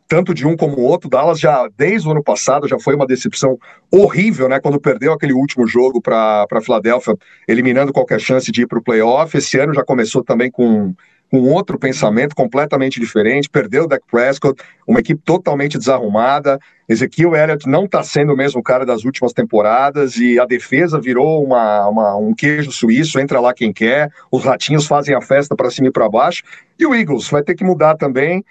tanto 0.08 0.32
de 0.32 0.46
um 0.46 0.56
como 0.56 0.78
o 0.78 0.82
outro. 0.82 1.10
Dallas 1.10 1.38
já, 1.38 1.68
desde 1.76 2.08
o 2.08 2.10
ano 2.10 2.22
passado, 2.22 2.66
já 2.66 2.78
foi 2.78 2.94
uma 2.94 3.06
decepção 3.06 3.58
horrível, 3.92 4.48
né? 4.48 4.58
Quando 4.58 4.80
perdeu 4.80 5.12
aquele 5.12 5.34
último 5.34 5.66
jogo 5.66 6.00
para 6.00 6.46
a 6.50 6.60
Filadélfia, 6.60 7.14
eliminando 7.46 7.92
qualquer 7.92 8.18
chance 8.18 8.50
de 8.50 8.62
ir 8.62 8.66
para 8.66 8.78
o 8.78 8.82
playoff. 8.82 9.36
Esse 9.36 9.58
ano 9.58 9.74
já 9.74 9.84
começou 9.84 10.24
também 10.24 10.50
com 10.50 10.94
com 11.30 11.42
outro 11.42 11.78
pensamento 11.78 12.34
completamente 12.34 12.98
diferente, 12.98 13.50
perdeu 13.50 13.84
o 13.84 13.86
Dak 13.86 14.02
Prescott, 14.10 14.62
uma 14.86 15.00
equipe 15.00 15.20
totalmente 15.22 15.78
desarrumada, 15.78 16.58
Ezequiel 16.88 17.36
Elliott 17.36 17.68
não 17.68 17.84
está 17.84 18.02
sendo 18.02 18.32
o 18.32 18.36
mesmo 18.36 18.62
cara 18.62 18.86
das 18.86 19.04
últimas 19.04 19.32
temporadas 19.32 20.16
e 20.16 20.40
a 20.40 20.46
defesa 20.46 20.98
virou 20.98 21.44
uma, 21.44 21.86
uma, 21.86 22.16
um 22.16 22.34
queijo 22.34 22.72
suíço, 22.72 23.20
entra 23.20 23.40
lá 23.40 23.52
quem 23.52 23.72
quer, 23.72 24.10
os 24.32 24.42
ratinhos 24.42 24.86
fazem 24.86 25.14
a 25.14 25.20
festa 25.20 25.54
para 25.54 25.70
cima 25.70 25.88
e 25.88 25.92
para 25.92 26.08
baixo, 26.08 26.42
e 26.78 26.86
o 26.86 26.94
Eagles 26.94 27.28
vai 27.28 27.42
ter 27.42 27.54
que 27.54 27.64
mudar 27.64 27.94
também, 27.96 28.42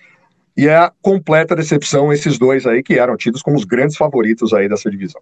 e 0.58 0.68
é 0.68 0.76
a 0.76 0.92
completa 1.02 1.56
decepção 1.56 2.12
esses 2.12 2.40
dois 2.40 2.66
aí 2.66 2.82
que 2.82 2.98
eram 2.98 3.16
tidos 3.16 3.44
como 3.44 3.56
os 3.56 3.64
grandes 3.64 3.96
favoritos 3.96 4.54
aí 4.54 4.68
dessa 4.68 4.90
divisão. 4.90 5.22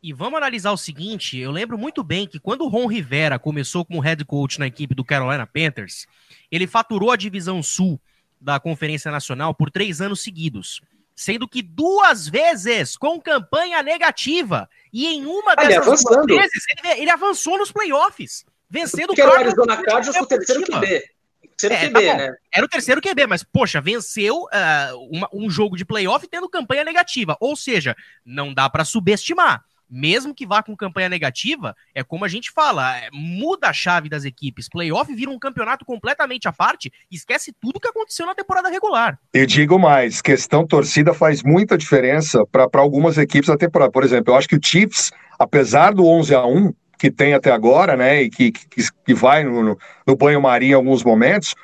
E 0.00 0.12
vamos 0.12 0.36
analisar 0.36 0.70
o 0.70 0.76
seguinte, 0.76 1.36
eu 1.36 1.50
lembro 1.50 1.76
muito 1.76 2.04
bem 2.04 2.28
que 2.28 2.38
quando 2.38 2.60
o 2.62 2.68
Ron 2.68 2.86
Rivera 2.86 3.36
começou 3.36 3.84
como 3.84 3.98
head 3.98 4.24
coach 4.24 4.60
na 4.60 4.68
equipe 4.68 4.94
do 4.94 5.04
Carolina 5.04 5.44
Panthers, 5.44 6.06
ele 6.52 6.68
faturou 6.68 7.10
a 7.10 7.16
divisão 7.16 7.60
sul 7.60 8.00
da 8.40 8.60
Conferência 8.60 9.10
Nacional 9.10 9.52
por 9.52 9.68
três 9.72 10.00
anos 10.00 10.22
seguidos, 10.22 10.80
sendo 11.16 11.48
que 11.48 11.62
duas 11.62 12.28
vezes 12.28 12.96
com 12.96 13.20
campanha 13.20 13.82
negativa. 13.82 14.68
E 14.92 15.06
em 15.06 15.26
uma 15.26 15.54
ah, 15.56 15.64
dessas 15.66 16.04
duas 16.04 16.26
vezes 16.26 16.64
ele, 16.84 17.00
ele, 17.00 17.10
avançou 17.10 17.58
nos 17.58 17.72
playoffs, 17.72 18.44
vencendo 18.70 19.10
o. 19.10 19.32
Arizona 19.32 19.82
Cardinals 19.82 20.16
o 20.16 20.26
terceiro 20.26 20.62
QB. 20.62 21.15
Terceiro 21.58 21.98
é, 21.98 22.00
QB, 22.00 22.06
tá 22.06 22.16
né? 22.16 22.34
Era 22.52 22.66
o 22.66 22.68
terceiro 22.68 23.00
QB, 23.00 23.26
mas, 23.26 23.42
poxa, 23.42 23.80
venceu 23.80 24.42
uh, 24.42 25.08
uma, 25.10 25.28
um 25.32 25.48
jogo 25.48 25.76
de 25.76 25.84
playoff 25.84 26.26
tendo 26.28 26.48
campanha 26.48 26.84
negativa. 26.84 27.36
Ou 27.40 27.56
seja, 27.56 27.96
não 28.24 28.52
dá 28.52 28.68
para 28.68 28.84
subestimar 28.84 29.64
mesmo 29.88 30.34
que 30.34 30.46
vá 30.46 30.62
com 30.62 30.76
campanha 30.76 31.08
negativa, 31.08 31.74
é 31.94 32.02
como 32.02 32.24
a 32.24 32.28
gente 32.28 32.50
fala, 32.50 32.96
é, 32.98 33.08
muda 33.12 33.68
a 33.68 33.72
chave 33.72 34.08
das 34.08 34.24
equipes. 34.24 34.68
Playoff 34.68 35.12
vira 35.14 35.30
um 35.30 35.38
campeonato 35.38 35.84
completamente 35.84 36.48
à 36.48 36.52
parte, 36.52 36.92
esquece 37.10 37.54
tudo 37.60 37.80
que 37.80 37.88
aconteceu 37.88 38.26
na 38.26 38.34
temporada 38.34 38.68
regular. 38.68 39.18
Eu 39.32 39.46
digo 39.46 39.78
mais, 39.78 40.20
questão 40.20 40.66
torcida 40.66 41.14
faz 41.14 41.42
muita 41.42 41.78
diferença 41.78 42.44
para 42.46 42.68
algumas 42.74 43.16
equipes 43.16 43.48
da 43.48 43.56
temporada. 43.56 43.92
Por 43.92 44.04
exemplo, 44.04 44.32
eu 44.32 44.36
acho 44.36 44.48
que 44.48 44.56
o 44.56 44.60
Chiefs, 44.62 45.12
apesar 45.38 45.94
do 45.94 46.06
11 46.06 46.34
a 46.34 46.44
1 46.44 46.74
que 46.98 47.10
tem 47.10 47.34
até 47.34 47.50
agora, 47.50 47.96
né, 47.96 48.22
e 48.22 48.30
que, 48.30 48.52
que, 48.52 48.66
que 49.04 49.14
vai 49.14 49.44
no, 49.44 49.62
no, 49.62 49.78
no 50.06 50.16
banho-maria 50.16 50.70
em 50.70 50.74
alguns 50.74 51.04
momentos, 51.04 51.54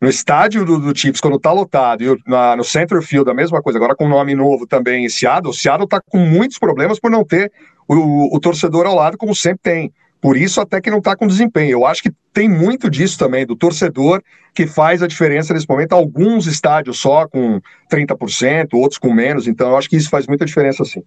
no 0.00 0.08
estádio 0.08 0.64
do, 0.64 0.78
do 0.78 0.98
Chiefs, 0.98 1.20
quando 1.20 1.38
tá 1.38 1.52
lotado, 1.52 2.02
e 2.02 2.16
na, 2.26 2.56
no 2.56 2.64
center 2.64 3.02
field, 3.02 3.30
a 3.30 3.34
mesma 3.34 3.60
coisa, 3.60 3.78
agora 3.78 3.94
com 3.94 4.08
nome 4.08 4.34
novo 4.34 4.66
também, 4.66 5.08
Seattle, 5.08 5.50
o 5.50 5.54
Seattle 5.54 5.86
tá 5.86 6.00
com 6.00 6.18
muitos 6.18 6.58
problemas 6.58 6.98
por 6.98 7.10
não 7.10 7.24
ter 7.24 7.52
o, 7.86 8.34
o, 8.34 8.40
torcedor 8.40 8.86
ao 8.86 8.94
lado, 8.94 9.18
como 9.18 9.34
sempre 9.34 9.60
tem. 9.62 9.92
Por 10.20 10.36
isso, 10.36 10.60
até 10.60 10.80
que 10.80 10.90
não 10.90 10.98
está 10.98 11.16
com 11.16 11.26
desempenho. 11.26 11.72
Eu 11.72 11.86
acho 11.86 12.02
que 12.02 12.12
tem 12.32 12.48
muito 12.48 12.90
disso 12.90 13.18
também, 13.18 13.46
do 13.46 13.56
torcedor, 13.56 14.22
que 14.54 14.66
faz 14.66 15.02
a 15.02 15.06
diferença 15.06 15.52
nesse 15.54 15.66
momento. 15.68 15.94
Alguns 15.94 16.46
estádios 16.46 16.98
só 16.98 17.26
com 17.26 17.60
30%, 17.90 18.74
outros 18.74 18.98
com 18.98 19.12
menos. 19.12 19.48
Então, 19.48 19.70
eu 19.70 19.76
acho 19.76 19.88
que 19.88 19.96
isso 19.96 20.10
faz 20.10 20.26
muita 20.26 20.44
diferença, 20.44 20.84
sim. 20.84 21.02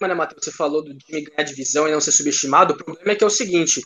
Né, 0.00 0.14
Matheus, 0.14 0.44
você 0.44 0.52
falou 0.52 0.82
do 0.82 0.94
time 0.94 1.22
ganhar 1.22 1.44
divisão 1.44 1.88
e 1.88 1.92
não 1.92 2.00
ser 2.00 2.12
subestimado. 2.12 2.74
O 2.74 2.76
problema 2.76 3.12
é 3.12 3.14
que 3.14 3.24
é 3.24 3.26
o 3.26 3.30
seguinte: 3.30 3.80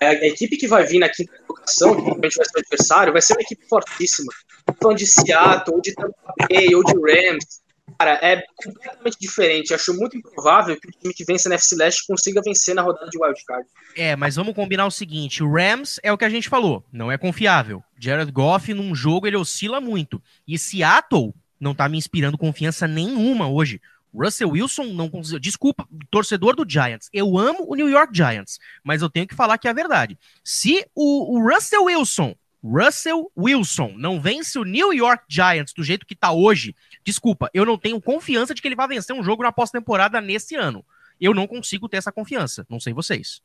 é, 0.00 0.08
a 0.08 0.26
equipe 0.26 0.56
que 0.56 0.66
vai 0.66 0.84
vir 0.84 0.98
na 0.98 1.08
quinta 1.08 1.32
colocação, 1.46 1.90
que 1.90 2.02
provavelmente 2.02 2.36
vai 2.36 2.46
ser 2.46 2.56
o 2.56 2.60
adversário, 2.60 3.12
vai 3.12 3.22
ser 3.22 3.32
uma 3.34 3.42
equipe 3.42 3.66
fortíssima. 3.68 4.32
Falando 4.80 4.98
de 4.98 5.06
Seattle, 5.06 5.76
ou 5.76 5.82
de 5.82 5.94
Tampa 5.94 6.34
Bay, 6.48 6.74
ou 6.74 6.82
de 6.82 6.92
Rams. 6.94 7.62
Cara, 7.98 8.18
é 8.22 8.42
completamente 8.56 9.16
diferente. 9.20 9.74
Acho 9.74 9.94
muito 9.94 10.16
improvável 10.16 10.78
que 10.80 10.88
o 10.88 10.90
time 10.90 11.14
que 11.14 11.24
vence 11.24 11.48
na 11.48 11.54
FC 11.54 11.76
Leste 11.76 12.06
consiga 12.06 12.40
vencer 12.42 12.74
na 12.74 12.82
rodada 12.82 13.08
de 13.08 13.18
wildcard. 13.18 13.66
É, 13.94 14.16
mas 14.16 14.36
vamos 14.36 14.54
combinar 14.54 14.86
o 14.86 14.90
seguinte: 14.90 15.42
o 15.42 15.52
Rams 15.52 16.00
é 16.02 16.12
o 16.12 16.18
que 16.18 16.24
a 16.24 16.30
gente 16.30 16.48
falou, 16.48 16.84
não 16.92 17.12
é 17.12 17.18
confiável. 17.18 17.82
Jared 17.98 18.32
Goff, 18.32 18.72
num 18.74 18.94
jogo, 18.94 19.26
ele 19.26 19.36
oscila 19.36 19.80
muito. 19.80 20.20
E 20.48 20.58
Seattle 20.58 21.34
não 21.60 21.74
tá 21.74 21.88
me 21.88 21.96
inspirando 21.96 22.38
confiança 22.38 22.88
nenhuma 22.88 23.48
hoje. 23.48 23.80
Russell 24.14 24.50
Wilson 24.50 24.84
não 24.92 25.10
conseguiu. 25.10 25.40
Desculpa, 25.40 25.86
torcedor 26.10 26.54
do 26.54 26.64
Giants. 26.68 27.08
Eu 27.12 27.36
amo 27.36 27.66
o 27.68 27.74
New 27.74 27.88
York 27.88 28.16
Giants, 28.16 28.58
mas 28.82 29.02
eu 29.02 29.10
tenho 29.10 29.26
que 29.26 29.34
falar 29.34 29.58
que 29.58 29.66
é 29.66 29.70
a 29.70 29.74
verdade. 29.74 30.18
Se 30.42 30.86
o, 30.94 31.36
o 31.36 31.50
Russell 31.50 31.84
Wilson 31.84 32.34
Russell 32.64 33.30
Wilson 33.36 33.92
não 33.98 34.18
vence 34.18 34.58
o 34.58 34.64
New 34.64 34.94
York 34.94 35.24
Giants 35.28 35.74
do 35.74 35.84
jeito 35.84 36.06
que 36.06 36.16
tá 36.16 36.32
hoje, 36.32 36.74
desculpa, 37.04 37.50
eu 37.52 37.66
não 37.66 37.76
tenho 37.76 38.00
confiança 38.00 38.54
de 38.54 38.62
que 38.62 38.68
ele 38.68 38.74
vai 38.74 38.88
vencer 38.88 39.14
um 39.14 39.22
jogo 39.22 39.42
na 39.42 39.52
pós-temporada 39.52 40.18
nesse 40.18 40.56
ano. 40.56 40.82
Eu 41.20 41.34
não 41.34 41.46
consigo 41.46 41.88
ter 41.90 41.98
essa 41.98 42.10
confiança, 42.10 42.66
não 42.70 42.80
sei 42.80 42.94
vocês. 42.94 43.42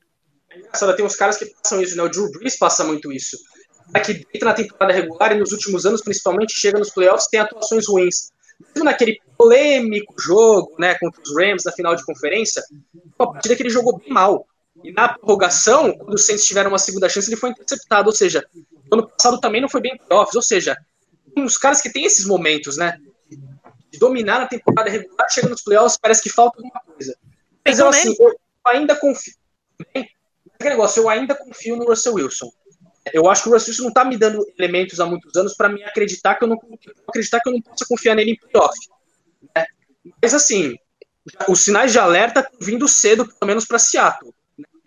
É 0.49 0.57
engraçado, 0.57 0.95
tem 0.95 1.05
uns 1.05 1.17
caras 1.17 1.37
que 1.37 1.45
passam 1.45 1.81
isso, 1.81 1.97
né? 1.97 2.03
O 2.03 2.09
Drew 2.09 2.31
Brees 2.31 2.57
passa 2.57 2.85
muito 2.85 3.11
isso. 3.11 3.37
É 3.93 3.99
que 3.99 4.25
entra 4.33 4.49
na 4.49 4.53
temporada 4.53 4.93
regular 4.93 5.35
e 5.35 5.39
nos 5.39 5.51
últimos 5.51 5.85
anos, 5.85 6.01
principalmente, 6.01 6.53
chega 6.53 6.79
nos 6.79 6.91
playoffs 6.91 7.27
tem 7.27 7.41
atuações 7.41 7.87
ruins. 7.87 8.31
Mesmo 8.59 8.83
naquele 8.83 9.19
polêmico 9.37 10.13
jogo, 10.19 10.75
né, 10.77 10.95
contra 10.99 11.21
os 11.21 11.35
Rams 11.35 11.63
na 11.63 11.71
final 11.71 11.95
de 11.95 12.05
conferência, 12.05 12.63
uma 13.17 13.31
partida 13.31 13.55
que 13.55 13.63
ele 13.63 13.69
jogou 13.69 13.97
bem 13.97 14.09
mal. 14.09 14.45
E 14.83 14.91
na 14.91 15.09
prorrogação, 15.09 15.93
quando 15.97 16.13
os 16.13 16.25
Saints 16.25 16.45
tiveram 16.45 16.69
uma 16.69 16.79
segunda 16.79 17.09
chance, 17.09 17.29
ele 17.29 17.39
foi 17.39 17.49
interceptado. 17.49 18.09
Ou 18.09 18.15
seja, 18.15 18.45
ano 18.91 19.07
passado 19.07 19.39
também 19.39 19.61
não 19.61 19.69
foi 19.69 19.81
bem 19.81 19.97
playoffs. 19.97 20.35
Ou 20.35 20.41
seja, 20.41 20.77
uns 21.35 21.57
caras 21.57 21.81
que 21.81 21.91
têm 21.91 22.05
esses 22.05 22.25
momentos, 22.25 22.77
né? 22.77 22.97
De 23.91 23.99
dominar 23.99 24.39
na 24.39 24.47
temporada 24.47 24.89
regular, 24.89 25.29
chega 25.29 25.49
nos 25.49 25.63
playoffs, 25.63 25.97
parece 25.97 26.21
que 26.21 26.29
falta 26.29 26.59
alguma 26.59 26.81
coisa. 26.81 27.17
Mas 27.65 27.79
eu, 27.79 27.87
assim, 27.87 28.15
eu 28.19 28.35
ainda 28.65 28.95
confio. 28.95 29.33
Aquele 29.79 30.75
negócio, 30.75 31.01
eu 31.01 31.09
ainda 31.09 31.35
confio 31.35 31.75
no 31.75 31.85
Russell 31.85 32.13
Wilson. 32.13 32.51
Eu 33.13 33.29
acho 33.29 33.43
que 33.43 33.49
o 33.49 33.53
Russell 33.53 33.85
não 33.85 33.93
tá 33.93 34.05
me 34.05 34.17
dando 34.17 34.45
elementos 34.57 34.99
há 34.99 35.05
muitos 35.05 35.35
anos 35.35 35.55
para 35.55 35.69
me 35.69 35.83
acreditar 35.83 36.35
que 36.35 36.43
eu 36.43 36.47
não 36.47 36.59
acreditar 37.07 37.39
que 37.39 37.49
eu 37.49 37.53
não 37.53 37.61
possa 37.61 37.85
confiar 37.87 38.15
nele 38.15 38.31
em 38.31 38.35
playoff. 38.37 38.77
Né? 39.55 39.65
Mas 40.21 40.33
assim, 40.33 40.75
os 41.47 41.63
sinais 41.63 41.91
de 41.91 41.99
alerta 41.99 42.47
vindo 42.59 42.87
cedo, 42.87 43.25
pelo 43.25 43.47
menos 43.47 43.65
para 43.65 43.79
Seattle. 43.79 44.33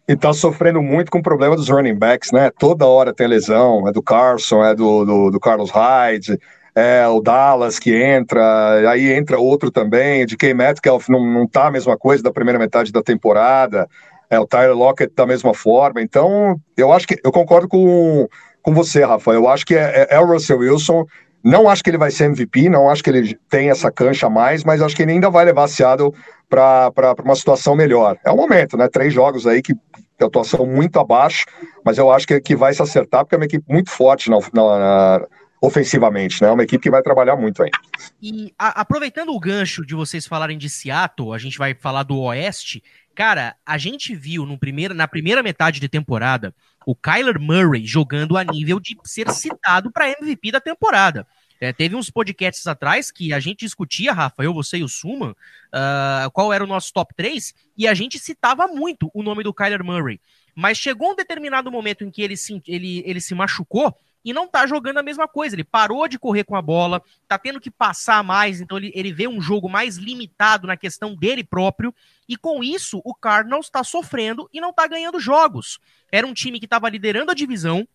E 0.08 0.16
tá 0.16 0.32
sofrendo 0.32 0.82
muito 0.82 1.10
com 1.10 1.18
o 1.18 1.22
problema 1.22 1.54
dos 1.54 1.68
running 1.68 1.94
backs, 1.94 2.32
né? 2.32 2.50
Toda 2.58 2.86
hora 2.86 3.14
tem 3.14 3.26
lesão, 3.26 3.88
é 3.88 3.92
do 3.92 4.02
Carson, 4.02 4.64
é 4.64 4.74
do, 4.74 5.04
do, 5.04 5.30
do 5.30 5.40
Carlos 5.40 5.70
Hyde, 5.70 6.38
é 6.74 7.06
o 7.06 7.20
Dallas 7.20 7.78
que 7.78 7.94
entra, 7.94 8.90
aí 8.90 9.12
entra 9.12 9.38
outro 9.38 9.70
também, 9.70 10.26
de 10.26 10.36
K. 10.36 10.54
Metcalf 10.54 11.08
não, 11.08 11.24
não 11.24 11.46
tá 11.46 11.68
a 11.68 11.70
mesma 11.70 11.96
coisa 11.96 12.22
da 12.22 12.32
primeira 12.32 12.58
metade 12.58 12.90
da 12.90 13.02
temporada, 13.02 13.88
é 14.32 14.40
o 14.40 14.46
Tyler 14.46 14.74
Lockett 14.74 15.12
da 15.14 15.26
mesma 15.26 15.52
forma, 15.52 16.00
então 16.00 16.58
eu 16.74 16.90
acho 16.90 17.06
que, 17.06 17.18
eu 17.22 17.30
concordo 17.30 17.68
com, 17.68 18.26
com 18.62 18.72
você, 18.72 19.04
Rafa, 19.04 19.30
eu 19.32 19.46
acho 19.46 19.66
que 19.66 19.74
é, 19.74 20.06
é, 20.10 20.16
é 20.16 20.18
o 20.18 20.24
Russell 20.24 20.58
Wilson, 20.58 21.04
não 21.44 21.68
acho 21.68 21.84
que 21.84 21.90
ele 21.90 21.98
vai 21.98 22.10
ser 22.10 22.24
MVP, 22.24 22.70
não 22.70 22.88
acho 22.88 23.04
que 23.04 23.10
ele 23.10 23.38
tem 23.50 23.68
essa 23.68 23.90
cancha 23.90 24.28
a 24.28 24.30
mais, 24.30 24.64
mas 24.64 24.80
acho 24.80 24.96
que 24.96 25.02
ele 25.02 25.12
ainda 25.12 25.28
vai 25.28 25.44
levar 25.44 25.68
Seattle 25.68 26.14
para 26.48 26.90
uma 27.22 27.34
situação 27.34 27.76
melhor. 27.76 28.16
É 28.24 28.30
o 28.30 28.36
momento, 28.36 28.76
né? 28.76 28.88
Três 28.88 29.12
jogos 29.12 29.46
aí 29.46 29.60
que 29.60 29.74
a 30.20 30.24
atuação 30.26 30.64
muito 30.64 31.00
abaixo, 31.00 31.44
mas 31.84 31.98
eu 31.98 32.10
acho 32.10 32.26
que, 32.26 32.40
que 32.40 32.54
vai 32.54 32.72
se 32.72 32.80
acertar, 32.80 33.24
porque 33.24 33.34
é 33.34 33.38
uma 33.38 33.44
equipe 33.44 33.64
muito 33.68 33.90
forte 33.90 34.30
na, 34.30 34.38
na, 34.38 34.78
na 35.18 35.26
ofensivamente, 35.62 36.42
né? 36.42 36.48
É 36.48 36.52
uma 36.52 36.64
equipe 36.64 36.82
que 36.82 36.90
vai 36.90 37.00
trabalhar 37.00 37.36
muito 37.36 37.62
ainda. 37.62 37.78
E 38.20 38.52
a, 38.58 38.80
aproveitando 38.80 39.32
o 39.32 39.38
gancho 39.38 39.86
de 39.86 39.94
vocês 39.94 40.26
falarem 40.26 40.58
de 40.58 40.68
Seattle, 40.68 41.32
a 41.32 41.38
gente 41.38 41.56
vai 41.56 41.72
falar 41.72 42.02
do 42.02 42.18
Oeste. 42.18 42.82
Cara, 43.14 43.54
a 43.64 43.78
gente 43.78 44.12
viu 44.12 44.44
no 44.44 44.58
primeiro, 44.58 44.92
na 44.92 45.06
primeira 45.06 45.40
metade 45.40 45.78
de 45.78 45.88
temporada 45.88 46.52
o 46.84 46.96
Kyler 46.96 47.38
Murray 47.38 47.86
jogando 47.86 48.36
a 48.36 48.42
nível 48.42 48.80
de 48.80 48.96
ser 49.04 49.30
citado 49.30 49.92
para 49.92 50.10
MVP 50.10 50.50
da 50.50 50.60
temporada. 50.60 51.24
É, 51.60 51.72
teve 51.72 51.94
uns 51.94 52.10
podcasts 52.10 52.66
atrás 52.66 53.12
que 53.12 53.32
a 53.32 53.38
gente 53.38 53.60
discutia, 53.60 54.12
Rafa, 54.12 54.42
eu, 54.42 54.52
você 54.52 54.78
e 54.78 54.82
o 54.82 54.88
Suma, 54.88 55.30
uh, 55.30 56.28
qual 56.32 56.52
era 56.52 56.64
o 56.64 56.66
nosso 56.66 56.92
top 56.92 57.14
3, 57.14 57.54
e 57.78 57.86
a 57.86 57.94
gente 57.94 58.18
citava 58.18 58.66
muito 58.66 59.08
o 59.14 59.22
nome 59.22 59.44
do 59.44 59.54
Kyler 59.54 59.84
Murray. 59.84 60.20
Mas 60.56 60.76
chegou 60.76 61.12
um 61.12 61.14
determinado 61.14 61.70
momento 61.70 62.02
em 62.02 62.10
que 62.10 62.20
ele 62.20 62.36
se, 62.36 62.60
ele, 62.66 63.04
ele 63.06 63.20
se 63.20 63.32
machucou 63.32 63.96
e 64.24 64.32
não 64.32 64.46
tá 64.46 64.66
jogando 64.66 64.98
a 64.98 65.02
mesma 65.02 65.26
coisa. 65.26 65.54
Ele 65.54 65.64
parou 65.64 66.06
de 66.06 66.18
correr 66.18 66.44
com 66.44 66.56
a 66.56 66.62
bola, 66.62 67.02
tá 67.26 67.38
tendo 67.38 67.60
que 67.60 67.70
passar 67.70 68.22
mais, 68.22 68.60
então 68.60 68.78
ele, 68.78 68.92
ele 68.94 69.12
vê 69.12 69.26
um 69.26 69.40
jogo 69.40 69.68
mais 69.68 69.96
limitado 69.96 70.66
na 70.66 70.76
questão 70.76 71.14
dele 71.14 71.44
próprio, 71.44 71.94
e 72.28 72.36
com 72.36 72.62
isso 72.62 73.00
o 73.04 73.14
Cardinals 73.14 73.66
está 73.66 73.82
sofrendo 73.82 74.48
e 74.52 74.60
não 74.60 74.72
tá 74.72 74.86
ganhando 74.86 75.20
jogos. 75.20 75.78
Era 76.10 76.26
um 76.26 76.34
time 76.34 76.58
que 76.58 76.66
estava 76.66 76.88
liderando 76.88 77.30
a 77.30 77.34
divisão, 77.34 77.86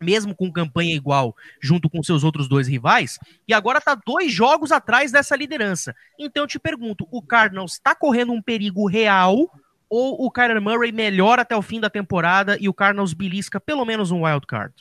mesmo 0.00 0.34
com 0.34 0.52
campanha 0.52 0.94
igual, 0.94 1.34
junto 1.60 1.88
com 1.88 2.02
seus 2.02 2.22
outros 2.22 2.48
dois 2.48 2.68
rivais, 2.68 3.18
e 3.48 3.54
agora 3.54 3.78
está 3.78 3.94
dois 3.94 4.30
jogos 4.30 4.70
atrás 4.70 5.10
dessa 5.10 5.34
liderança. 5.34 5.94
Então 6.18 6.44
eu 6.44 6.46
te 6.46 6.58
pergunto, 6.58 7.08
o 7.10 7.22
Cardinals 7.22 7.72
está 7.72 7.94
correndo 7.94 8.32
um 8.32 8.42
perigo 8.42 8.86
real 8.86 9.50
ou 9.88 10.24
o 10.24 10.30
Kyler 10.30 10.60
Murray 10.60 10.92
melhora 10.92 11.42
até 11.42 11.56
o 11.56 11.62
fim 11.62 11.80
da 11.80 11.88
temporada 11.88 12.56
e 12.60 12.68
o 12.68 12.74
Cardinals 12.74 13.14
belisca 13.14 13.60
pelo 13.60 13.84
menos 13.84 14.10
um 14.10 14.24
wild 14.24 14.46
card? 14.46 14.74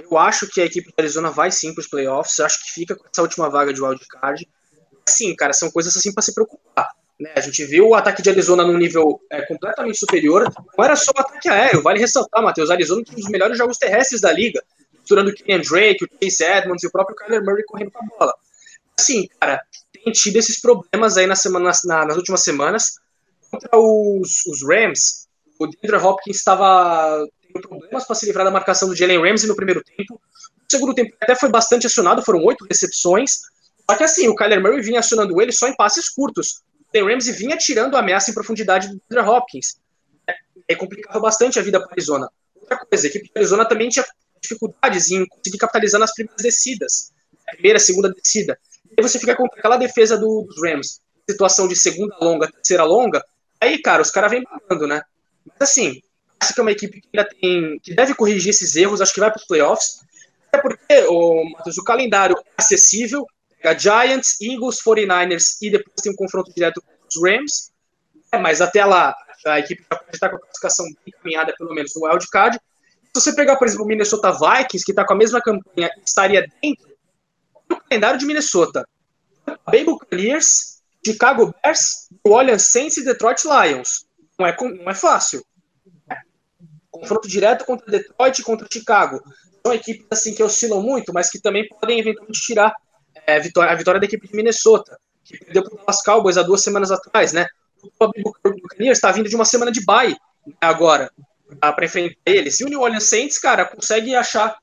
Eu 0.00 0.18
acho 0.18 0.46
que 0.48 0.60
a 0.60 0.64
equipe 0.64 0.88
do 0.88 0.94
Arizona 0.98 1.30
vai 1.30 1.50
sim 1.50 1.74
para 1.74 1.80
os 1.80 1.88
playoffs, 1.88 2.40
acho 2.40 2.64
que 2.64 2.72
fica 2.72 2.96
com 2.96 3.04
essa 3.10 3.22
última 3.22 3.48
vaga 3.48 3.72
de 3.72 3.82
wild 3.82 4.04
card. 4.08 4.48
Sim, 5.08 5.34
cara, 5.34 5.52
são 5.52 5.70
coisas 5.70 5.96
assim 5.96 6.12
para 6.12 6.22
se 6.22 6.34
preocupar. 6.34 6.88
Né? 7.18 7.32
A 7.34 7.40
gente 7.40 7.64
viu 7.64 7.88
o 7.88 7.94
ataque 7.94 8.22
de 8.22 8.30
Arizona 8.30 8.64
num 8.64 8.76
nível 8.76 9.20
é, 9.30 9.42
completamente 9.42 9.98
superior. 9.98 10.52
Não 10.76 10.84
era 10.84 10.94
só 10.94 11.10
o 11.16 11.20
ataque 11.20 11.48
aéreo, 11.48 11.82
vale 11.82 11.98
ressaltar, 11.98 12.42
Matheus. 12.42 12.70
Arizona 12.70 13.02
tem 13.04 13.14
um 13.14 13.18
dos 13.18 13.28
melhores 13.28 13.58
jogos 13.58 13.78
terrestres 13.78 14.20
da 14.20 14.32
liga, 14.32 14.62
misturando 14.92 15.30
o 15.30 15.34
Kenyan 15.34 15.60
Drake, 15.60 16.04
o 16.04 16.08
Chase 16.22 16.44
Edmonds 16.44 16.84
e 16.84 16.86
o 16.86 16.92
próprio 16.92 17.16
Kyler 17.16 17.44
Murray 17.44 17.64
correndo 17.64 17.90
com 17.90 18.04
a 18.04 18.18
bola. 18.18 18.34
Assim, 18.98 19.28
cara, 19.40 19.60
tem 19.92 20.12
tido 20.12 20.36
esses 20.36 20.60
problemas 20.60 21.16
aí 21.16 21.26
na, 21.26 21.34
nas 22.04 22.16
últimas 22.16 22.42
semanas. 22.42 22.98
Contra 23.50 23.70
os, 23.78 24.44
os 24.46 24.62
Rams, 24.62 25.26
o 25.58 25.66
DeAndre 25.66 25.96
Hopkins 25.96 26.36
estava 26.36 27.26
problemas 27.60 28.06
para 28.06 28.16
se 28.16 28.26
livrar 28.26 28.44
da 28.44 28.50
marcação 28.50 28.88
do 28.88 28.94
Jalen 28.96 29.22
Ramsey 29.22 29.48
no 29.48 29.56
primeiro 29.56 29.82
tempo. 29.82 30.14
No 30.14 30.70
segundo 30.70 30.94
tempo 30.94 31.14
até 31.20 31.34
foi 31.34 31.48
bastante 31.48 31.86
acionado, 31.86 32.22
foram 32.22 32.42
oito 32.44 32.66
recepções. 32.68 33.40
Só 33.88 33.96
que 33.96 34.04
assim, 34.04 34.28
o 34.28 34.34
Kyler 34.34 34.60
Murray 34.60 34.82
vinha 34.82 35.00
acionando 35.00 35.40
ele 35.40 35.52
só 35.52 35.68
em 35.68 35.74
passes 35.74 36.08
curtos. 36.08 36.62
The 36.92 37.02
Ramsey 37.02 37.32
vinha 37.32 37.56
tirando 37.56 37.96
a 37.96 38.00
ameaça 38.00 38.30
em 38.30 38.34
profundidade 38.34 38.88
do 38.88 39.00
Andrew 39.10 39.30
Hopkins. 39.30 39.78
É, 40.66 40.74
complicava 40.74 41.18
bastante 41.20 41.58
a 41.58 41.62
vida 41.62 41.80
para 41.80 41.92
Arizona. 41.92 42.30
Outra 42.54 42.76
coisa, 42.78 43.06
a 43.06 43.08
equipe 43.08 43.24
de 43.24 43.32
Arizona 43.34 43.64
também 43.64 43.88
tinha 43.88 44.04
dificuldades 44.40 45.10
em 45.10 45.26
conseguir 45.26 45.58
capitalizar 45.58 45.98
nas 45.98 46.12
primeiras 46.12 46.42
descidas. 46.42 47.12
A 47.48 47.52
primeira, 47.52 47.78
segunda 47.78 48.12
descida. 48.12 48.58
E 48.90 48.94
aí 48.98 49.02
você 49.02 49.18
fica 49.18 49.34
com 49.34 49.46
aquela 49.46 49.78
defesa 49.78 50.18
do, 50.18 50.42
dos 50.42 50.62
Rams, 50.62 51.00
situação 51.28 51.66
de 51.66 51.76
segunda 51.76 52.16
longa, 52.20 52.50
terceira 52.50 52.84
longa, 52.84 53.24
aí, 53.60 53.80
cara, 53.80 54.02
os 54.02 54.10
caras 54.10 54.30
vêm 54.30 54.42
babando, 54.42 54.86
né? 54.86 55.02
Mas 55.46 55.70
assim, 55.70 56.02
acho 56.40 56.54
que 56.54 56.60
é 56.60 56.62
uma 56.62 56.72
equipe 56.72 57.00
que 57.00 57.08
ainda 57.12 57.28
tem, 57.28 57.78
que 57.80 57.94
deve 57.94 58.14
corrigir 58.14 58.50
esses 58.50 58.76
erros, 58.76 59.00
acho 59.00 59.12
que 59.12 59.20
vai 59.20 59.30
para 59.30 59.40
os 59.40 59.46
playoffs. 59.46 60.00
Até 60.48 60.62
porque, 60.62 61.06
o, 61.08 61.44
Matheus, 61.52 61.78
o 61.78 61.84
calendário 61.84 62.36
é 62.36 62.42
acessível, 62.56 63.26
Pega 63.60 63.78
Giants, 63.78 64.40
Eagles, 64.40 64.80
49ers 64.82 65.56
e 65.60 65.70
depois 65.70 65.94
tem 66.02 66.12
um 66.12 66.16
confronto 66.16 66.52
direto 66.54 66.80
com 66.80 66.92
os 67.08 67.22
Rams. 67.22 67.72
É, 68.32 68.38
mas 68.38 68.60
até 68.60 68.84
lá, 68.84 69.14
a 69.46 69.58
equipe 69.58 69.82
já 69.90 69.98
pode 69.98 70.14
estar 70.14 70.28
com 70.28 70.36
a 70.36 70.40
classificação 70.40 70.86
bem 70.86 70.96
encaminhada, 71.06 71.54
pelo 71.56 71.74
menos 71.74 71.92
no 71.96 72.06
wildcard. 72.06 72.58
Se 72.58 73.20
você 73.22 73.34
pegar, 73.34 73.56
por 73.56 73.66
exemplo, 73.66 73.84
o 73.84 73.88
Minnesota 73.88 74.32
Vikings, 74.32 74.84
que 74.84 74.92
está 74.92 75.04
com 75.04 75.14
a 75.14 75.16
mesma 75.16 75.40
campanha, 75.40 75.90
estaria 76.06 76.46
dentro 76.62 76.88
do 77.68 77.76
calendário 77.76 78.18
de 78.18 78.26
Minnesota. 78.26 78.86
Bay 79.66 79.84
Buccaneers, 79.84 80.80
Chicago 81.04 81.54
Bears, 81.62 82.08
New 82.24 82.34
Orleans 82.34 82.62
Saints 82.62 82.96
e 82.98 83.04
Detroit 83.04 83.42
Lions. 83.44 84.06
Não 84.38 84.46
é, 84.46 84.56
não 84.60 84.90
é 84.90 84.94
fácil. 84.94 85.44
Confronto 87.00 87.28
direto 87.28 87.64
contra 87.64 87.90
Detroit 87.90 88.38
e 88.38 88.44
contra 88.44 88.68
Chicago. 88.70 89.22
São 89.64 89.74
equipes 89.74 90.06
assim 90.10 90.34
que 90.34 90.42
oscilam 90.42 90.82
muito, 90.82 91.12
mas 91.12 91.30
que 91.30 91.40
também 91.40 91.68
podem 91.68 91.98
eventualmente 91.98 92.40
tirar 92.40 92.74
é, 93.26 93.36
a, 93.36 93.38
vitória, 93.38 93.72
a 93.72 93.74
vitória 93.74 94.00
da 94.00 94.06
equipe 94.06 94.26
de 94.26 94.34
Minnesota, 94.34 94.98
que 95.24 95.36
perdeu 95.38 95.62
para 95.62 95.94
os 95.94 96.02
Cowboys 96.02 96.36
há 96.36 96.42
duas 96.42 96.62
semanas 96.62 96.90
atrás, 96.90 97.32
né? 97.32 97.46
O 98.00 98.08
Buccaneers 98.08 98.98
está 98.98 99.12
vindo 99.12 99.28
de 99.28 99.36
uma 99.36 99.44
semana 99.44 99.70
de 99.70 99.84
bye 99.84 100.16
agora 100.60 101.12
para 101.60 101.84
enfrentar 101.84 102.16
eles. 102.26 102.58
E 102.60 102.64
o 102.64 102.68
New 102.68 102.80
Orleans 102.80 103.04
Saints, 103.04 103.38
cara, 103.38 103.64
consegue 103.64 104.14
achar 104.14 104.56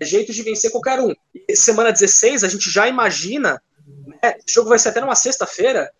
jeitos 0.00 0.34
de 0.34 0.42
vencer 0.42 0.70
qualquer 0.70 1.00
um. 1.00 1.12
E 1.48 1.56
semana 1.56 1.90
16, 1.90 2.44
a 2.44 2.48
gente 2.48 2.70
já 2.70 2.86
imagina, 2.88 3.60
né, 4.22 4.34
jogo 4.46 4.68
vai 4.68 4.78
ser 4.78 4.90
até 4.90 5.00
numa 5.00 5.14
sexta-feira, 5.14 5.90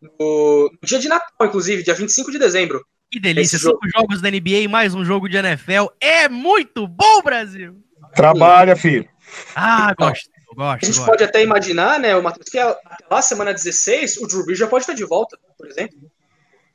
no, 0.00 0.70
dia 0.82 0.98
de 0.98 1.08
Natal, 1.08 1.46
inclusive, 1.46 1.82
dia 1.82 1.94
25 1.94 2.30
de 2.30 2.38
dezembro. 2.38 2.84
Que 3.14 3.20
delícia, 3.20 3.60
cinco 3.60 3.78
jogo. 3.86 3.88
jogos 3.96 4.20
da 4.20 4.28
NBA 4.28 4.62
e 4.62 4.66
mais 4.66 4.92
um 4.92 5.04
jogo 5.04 5.28
de 5.28 5.36
NFL. 5.36 5.86
É 6.00 6.28
muito 6.28 6.88
bom, 6.88 7.22
Brasil! 7.22 7.80
Trabalha, 8.12 8.74
filho. 8.74 9.08
Ah, 9.54 9.90
então, 9.92 10.08
gosto 10.08 10.28
gosto, 10.52 10.82
a 10.82 10.86
gente 10.86 10.96
gosto. 10.96 11.10
pode 11.10 11.22
até 11.22 11.40
imaginar, 11.40 12.00
né, 12.00 12.16
o 12.16 12.22
Matheus, 12.24 12.48
que 12.48 12.58
até 12.58 12.76
lá, 13.08 13.22
semana 13.22 13.54
16, 13.54 14.16
o 14.16 14.26
Drew 14.26 14.44
Brees 14.44 14.58
já 14.58 14.66
pode 14.66 14.82
estar 14.82 14.94
de 14.94 15.04
volta, 15.04 15.38
por 15.56 15.68
exemplo. 15.68 15.96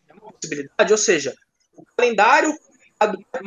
É 0.07 0.13
uma 0.13 0.31
possibilidade, 0.31 0.93
ou 0.93 0.97
seja, 0.97 1.35
o 1.75 1.83
calendário 1.97 2.57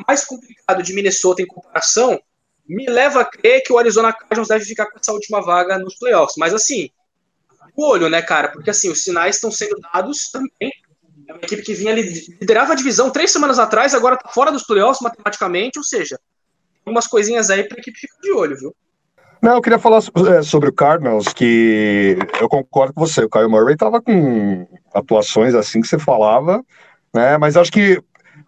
mais 0.07 0.27
complicado 0.27 0.83
de 0.83 0.93
Minnesota 0.93 1.41
em 1.41 1.47
comparação 1.47 2.21
me 2.69 2.85
leva 2.85 3.23
a 3.23 3.25
crer 3.25 3.63
que 3.63 3.73
o 3.73 3.79
Arizona 3.79 4.13
Cardinals 4.13 4.49
deve 4.49 4.67
ficar 4.67 4.85
com 4.91 4.99
essa 4.99 5.15
última 5.15 5.41
vaga 5.41 5.79
nos 5.79 5.95
playoffs. 5.95 6.37
Mas 6.37 6.53
assim, 6.53 6.91
o 7.75 7.87
olho, 7.87 8.11
né, 8.11 8.21
cara? 8.21 8.49
Porque 8.49 8.69
assim, 8.69 8.91
os 8.91 9.03
sinais 9.03 9.37
estão 9.37 9.51
sendo 9.51 9.81
dados 9.81 10.31
também. 10.31 10.71
É 11.33 11.39
uma 11.39 11.45
equipe 11.45 11.63
que 11.63 11.75
vinha 11.75 11.95
liderava 11.95 12.73
a 12.73 12.77
divisão 12.77 13.11
três 13.11 13.31
semanas 13.31 13.59
atrás, 13.59 13.95
agora 13.95 14.17
tá 14.17 14.29
fora 14.29 14.53
dos 14.53 14.65
playoffs 14.65 15.01
matematicamente, 15.01 15.79
ou 15.79 15.85
seja, 15.85 16.19
algumas 16.85 17.07
coisinhas 17.07 17.49
aí 17.49 17.65
para 17.65 17.79
a 17.79 17.81
equipe 17.81 17.99
ficar 17.99 18.21
de 18.21 18.33
olho, 18.33 18.57
viu? 18.57 18.75
Não, 19.41 19.55
eu 19.55 19.63
queria 19.63 19.79
falar 19.79 19.99
é, 19.99 20.43
sobre 20.43 20.69
o 20.69 20.73
Cardinals, 20.73 21.33
que 21.33 22.17
eu 22.41 22.49
concordo 22.49 22.95
com 22.95 23.01
você. 23.01 23.25
O 23.25 23.29
Kyle 23.29 23.49
Murray 23.49 23.75
estava 23.75 24.01
com 24.01 24.69
atuações 24.95 25.53
assim 25.53 25.81
que 25.81 25.89
você 25.89 25.99
falava, 25.99 26.63
né? 27.13 27.37
Mas 27.39 27.57
acho 27.57 27.73
que 27.73 28.01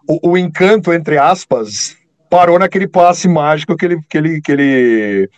o, 0.08 0.30
o, 0.30 0.38
encanto, 0.38 0.92
entre 0.92 1.18
aspas, 1.18 1.96
parou 2.30 2.60
naquele 2.60 2.86
passe 2.86 3.26
mágico 3.26 3.76
que 3.76 3.84
ele, 3.84 4.00
que 4.08 4.18
ele, 4.18 4.40
que 4.40 4.52
ele, 4.52 5.30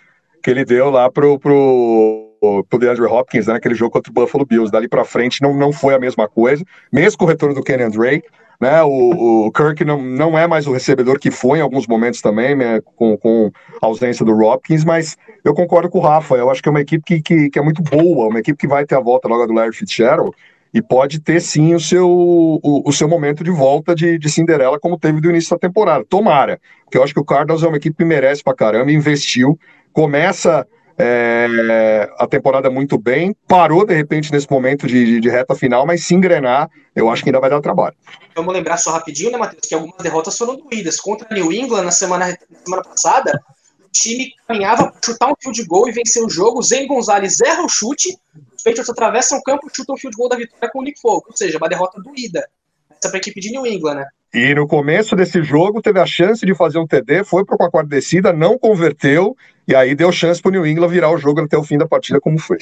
que 0.42 0.51
ele 0.51 0.64
deu 0.64 0.90
lá 0.90 1.11
pro, 1.11 1.38
pro, 1.38 2.25
pro 2.68 2.78
DeAndre 2.78 3.05
Hopkins, 3.05 3.47
né? 3.47 3.55
Naquele 3.55 3.74
jogo 3.74 3.93
contra 3.93 4.11
o 4.11 4.14
Buffalo 4.14 4.45
Bills. 4.45 4.70
Dali 4.70 4.89
para 4.89 5.05
frente 5.05 5.43
não, 5.43 5.55
não 5.55 5.72
foi 5.72 5.95
a 5.95 5.99
mesma 5.99 6.28
coisa, 6.28 6.64
mesmo 6.93 7.18
com 7.18 7.24
o 7.24 7.28
retorno 7.28 7.55
do 7.55 7.62
Kenyon 7.62 7.91
Drake. 7.91 8.28
Né, 8.59 8.82
o, 8.82 9.47
o, 9.47 9.53
Kirk 9.53 9.84
não, 9.84 10.01
não 10.01 10.39
é 10.39 10.47
mais 10.47 10.66
o 10.66 10.72
recebedor 10.72 11.18
que 11.18 11.30
foi 11.30 11.59
em 11.59 11.61
alguns 11.61 11.87
momentos 11.87 12.22
também, 12.22 12.57
né, 12.57 12.80
com, 12.97 13.14
com 13.18 13.51
a 13.82 13.87
ausência 13.87 14.24
do 14.24 14.32
Hopkins, 14.32 14.82
mas 14.82 15.14
eu 15.45 15.53
concordo 15.53 15.91
com 15.91 15.99
o 15.99 16.01
Rafa. 16.01 16.37
Eu 16.37 16.51
acho 16.51 16.62
que 16.62 16.68
é 16.68 16.70
uma 16.70 16.80
equipe 16.80 17.05
que, 17.05 17.20
que, 17.20 17.51
que, 17.51 17.59
é 17.59 17.62
muito 17.62 17.82
boa, 17.82 18.28
uma 18.28 18.39
equipe 18.39 18.59
que 18.59 18.66
vai 18.66 18.87
ter 18.87 18.95
a 18.95 19.01
volta 19.01 19.28
logo 19.28 19.47
do 19.47 19.53
Larry 19.53 19.74
Fitzgerald 19.74 20.32
e 20.72 20.80
pode 20.80 21.20
ter 21.20 21.41
sim 21.41 21.74
o 21.74 21.80
seu, 21.80 22.09
o, 22.09 22.82
o 22.84 22.93
seu 22.93 23.09
momento 23.09 23.45
de 23.45 23.51
volta 23.51 23.95
de, 23.95 24.18
de 24.18 24.30
Cinderela, 24.30 24.80
como 24.80 24.99
teve 24.99 25.20
do 25.20 25.28
início 25.28 25.51
da 25.51 25.59
temporada. 25.59 26.05
Tomara, 26.09 26.59
porque 26.84 26.97
eu 26.97 27.03
acho 27.03 27.12
que 27.12 27.20
o 27.20 27.24
Cardinals 27.24 27.62
é 27.62 27.68
uma 27.68 27.76
equipe 27.76 27.97
que 27.97 28.05
merece 28.05 28.43
pra 28.43 28.55
caramba, 28.55 28.91
investiu, 28.91 29.59
começa 29.93 30.66
é, 30.99 32.11
a 32.18 32.26
temporada 32.26 32.70
muito 32.70 32.97
bem, 32.97 33.36
parou 33.47 33.84
de 33.84 33.94
repente 33.94 34.32
nesse 34.32 34.51
momento 34.51 34.86
de, 34.86 35.05
de, 35.05 35.20
de, 35.20 35.28
reta 35.28 35.55
final, 35.55 35.86
mas 35.86 36.05
se 36.05 36.14
engrenar, 36.14 36.70
eu 36.94 37.11
acho 37.11 37.22
que 37.22 37.28
ainda 37.28 37.40
vai 37.40 37.51
dar 37.51 37.61
trabalho. 37.61 37.94
Vamos 38.34 38.55
lembrar 38.55 38.78
só 38.78 38.92
rapidinho, 38.92 39.30
né, 39.30 39.38
Matheus, 39.38 39.66
que 39.66 39.74
algumas 39.74 39.99
derrotas 39.99 40.36
foram 40.36 40.57
doídas. 40.57 40.99
Contra 40.99 41.28
New 41.30 41.53
England 41.53 41.84
na 41.84 41.90
semana, 41.90 42.28
na 42.28 42.59
semana 42.64 42.82
passada, 42.82 43.42
o 43.84 43.88
time 43.92 44.32
caminhava 44.49 44.90
para 44.90 45.01
chutar 45.05 45.28
um 45.30 45.34
field 45.38 45.64
goal 45.64 45.88
e 45.88 45.92
vencer 45.92 46.24
o 46.24 46.30
jogo. 46.30 46.62
Zen 46.62 46.86
Gonzalez 46.86 47.40
erra 47.40 47.62
o 47.62 47.68
chute, 47.68 48.16
Patriots 48.64 48.88
atravessam 48.88 49.38
o 49.38 49.42
campo 49.42 49.68
e 49.68 49.76
chutam 49.76 49.94
o 49.94 49.99
field 49.99 50.16
goal 50.16 50.28
da 50.28 50.36
vitória 50.36 50.70
com 50.70 50.80
o 50.80 50.82
Nick 50.82 51.01
Folk, 51.01 51.28
ou 51.30 51.36
seja, 51.36 51.59
uma 51.59 51.68
derrota 51.68 52.01
doída. 52.01 52.49
Essa 52.90 53.11
para 53.11 53.18
a 53.18 53.20
equipe 53.20 53.40
de 53.40 53.51
New 53.51 53.66
England, 53.66 53.97
né? 53.97 54.09
E 54.34 54.54
no 54.54 54.66
começo 54.66 55.16
desse 55.16 55.42
jogo 55.42 55.80
teve 55.80 56.00
a 56.00 56.06
chance 56.06 56.44
de 56.44 56.54
fazer 56.54 56.78
um 56.78 56.86
TD, 56.86 57.24
foi 57.24 57.44
para 57.44 57.66
a 57.66 57.70
quarta 57.70 57.88
descida, 57.88 58.32
não 58.32 58.58
converteu, 58.58 59.36
e 59.66 59.74
aí 59.74 59.94
deu 59.94 60.12
chance 60.12 60.42
para 60.42 60.50
o 60.50 60.52
New 60.52 60.66
England 60.66 60.88
virar 60.88 61.10
o 61.10 61.18
jogo 61.18 61.40
até 61.40 61.56
o 61.56 61.64
fim 61.64 61.78
da 61.78 61.86
partida, 61.86 62.20
como 62.20 62.38
foi. 62.38 62.58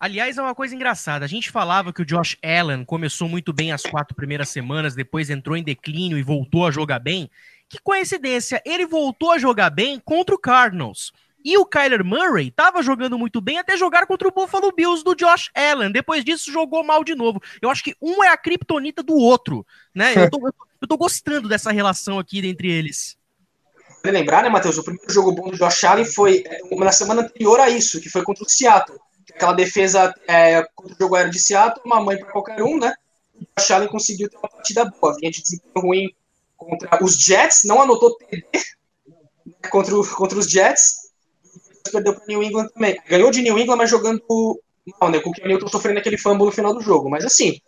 Aliás, 0.00 0.38
é 0.38 0.42
uma 0.42 0.54
coisa 0.54 0.74
engraçada. 0.74 1.24
A 1.24 1.28
gente 1.28 1.50
falava 1.50 1.92
que 1.92 2.02
o 2.02 2.04
Josh 2.04 2.36
Allen 2.42 2.84
começou 2.84 3.28
muito 3.28 3.52
bem 3.52 3.72
as 3.72 3.82
quatro 3.82 4.14
primeiras 4.14 4.48
semanas, 4.48 4.94
depois 4.94 5.28
entrou 5.28 5.56
em 5.56 5.62
declínio 5.62 6.16
e 6.16 6.22
voltou 6.22 6.66
a 6.66 6.70
jogar 6.70 7.00
bem. 7.00 7.28
Que 7.68 7.78
coincidência, 7.82 8.62
ele 8.64 8.86
voltou 8.86 9.32
a 9.32 9.38
jogar 9.38 9.70
bem 9.70 10.00
contra 10.04 10.34
o 10.34 10.38
Cardinals. 10.38 11.12
E 11.44 11.56
o 11.56 11.66
Kyler 11.66 12.04
Murray 12.04 12.48
estava 12.48 12.82
jogando 12.82 13.18
muito 13.18 13.40
bem 13.40 13.58
até 13.58 13.76
jogar 13.76 14.06
contra 14.06 14.28
o 14.28 14.32
Buffalo 14.32 14.72
Bills 14.72 15.02
do 15.02 15.14
Josh 15.14 15.50
Allen. 15.54 15.90
Depois 15.90 16.24
disso, 16.24 16.52
jogou 16.52 16.84
mal 16.84 17.02
de 17.02 17.14
novo. 17.14 17.40
Eu 17.60 17.70
acho 17.70 17.82
que 17.82 17.94
um 18.00 18.22
é 18.22 18.28
a 18.28 18.36
criptonita 18.36 19.02
do 19.02 19.14
outro, 19.14 19.66
né? 19.94 20.12
Eu 20.14 20.30
tô, 20.30 20.46
eu 20.46 20.52
tô 20.52 20.67
gostando 20.86 21.48
dessa 21.48 21.70
relação 21.70 22.18
aqui 22.18 22.46
entre 22.46 22.70
eles. 22.70 23.16
Pra 24.02 24.12
lembrar, 24.12 24.42
né, 24.42 24.48
Matheus? 24.48 24.78
O 24.78 24.84
primeiro 24.84 25.12
jogo 25.12 25.32
bom 25.32 25.50
do 25.50 25.56
Josh 25.56 25.84
Allen 25.84 26.04
foi 26.04 26.44
na 26.70 26.92
semana 26.92 27.22
anterior 27.22 27.58
a 27.60 27.68
isso, 27.68 28.00
que 28.00 28.08
foi 28.08 28.22
contra 28.22 28.44
o 28.44 28.48
Seattle. 28.48 28.98
Aquela 29.34 29.52
defesa 29.52 30.14
é, 30.26 30.62
contra 30.74 30.94
o 30.94 30.98
jogo 30.98 31.16
aéreo 31.16 31.32
de 31.32 31.38
Seattle, 31.38 31.82
uma 31.84 32.00
mãe 32.00 32.18
para 32.18 32.30
qualquer 32.30 32.62
um, 32.62 32.78
né? 32.78 32.94
O 33.34 33.60
Josh 33.60 33.70
Allen 33.70 33.88
conseguiu 33.88 34.28
ter 34.28 34.36
uma 34.36 34.48
partida 34.48 34.84
boa. 34.84 35.16
Vinha 35.16 35.30
de 35.30 35.42
desempenho 35.42 35.84
ruim 35.84 36.14
contra 36.56 37.04
os 37.04 37.16
Jets, 37.16 37.62
não 37.64 37.80
anotou 37.80 38.16
TD 38.16 38.44
né, 38.52 39.68
contra, 39.70 39.96
o, 39.96 40.06
contra 40.16 40.38
os 40.38 40.50
Jets 40.50 41.08
perdeu 41.90 42.14
para 42.14 42.26
New 42.26 42.42
England 42.42 42.68
também. 42.68 42.98
Ganhou 43.08 43.30
de 43.30 43.42
New 43.42 43.58
England, 43.58 43.76
mas 43.76 43.90
jogando 43.90 44.22
mal, 45.00 45.10
né? 45.10 45.20
Com 45.20 45.30
o 45.30 45.32
Cam 45.32 45.48
Newton 45.48 45.68
sofrendo 45.68 45.98
aquele 45.98 46.18
fumble 46.18 46.46
no 46.46 46.52
final 46.52 46.74
do 46.74 46.80
jogo. 46.80 47.08
Mas 47.08 47.24
assim, 47.24 47.60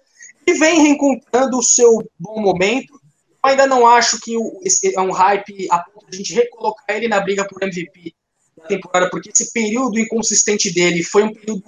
ele 0.46 0.58
vem 0.58 0.80
reencontrando 0.80 1.58
o 1.58 1.62
seu 1.62 1.98
bom 2.18 2.40
momento. 2.40 2.99
Eu 3.42 3.50
ainda 3.50 3.66
não 3.66 3.86
acho 3.86 4.20
que 4.20 4.34
esse 4.62 4.94
é 4.94 5.00
um 5.00 5.12
hype 5.12 5.66
a 5.70 5.78
ponto 5.78 6.10
de 6.10 6.16
a 6.16 6.18
gente 6.18 6.34
recolocar 6.34 6.96
ele 6.96 7.08
na 7.08 7.20
briga 7.20 7.46
por 7.46 7.62
MVP 7.62 8.14
da 8.56 8.66
temporada, 8.66 9.10
porque 9.10 9.30
esse 9.30 9.52
período 9.52 9.98
inconsistente 9.98 10.72
dele 10.72 11.02
foi 11.02 11.22
um 11.22 11.32
período 11.32 11.64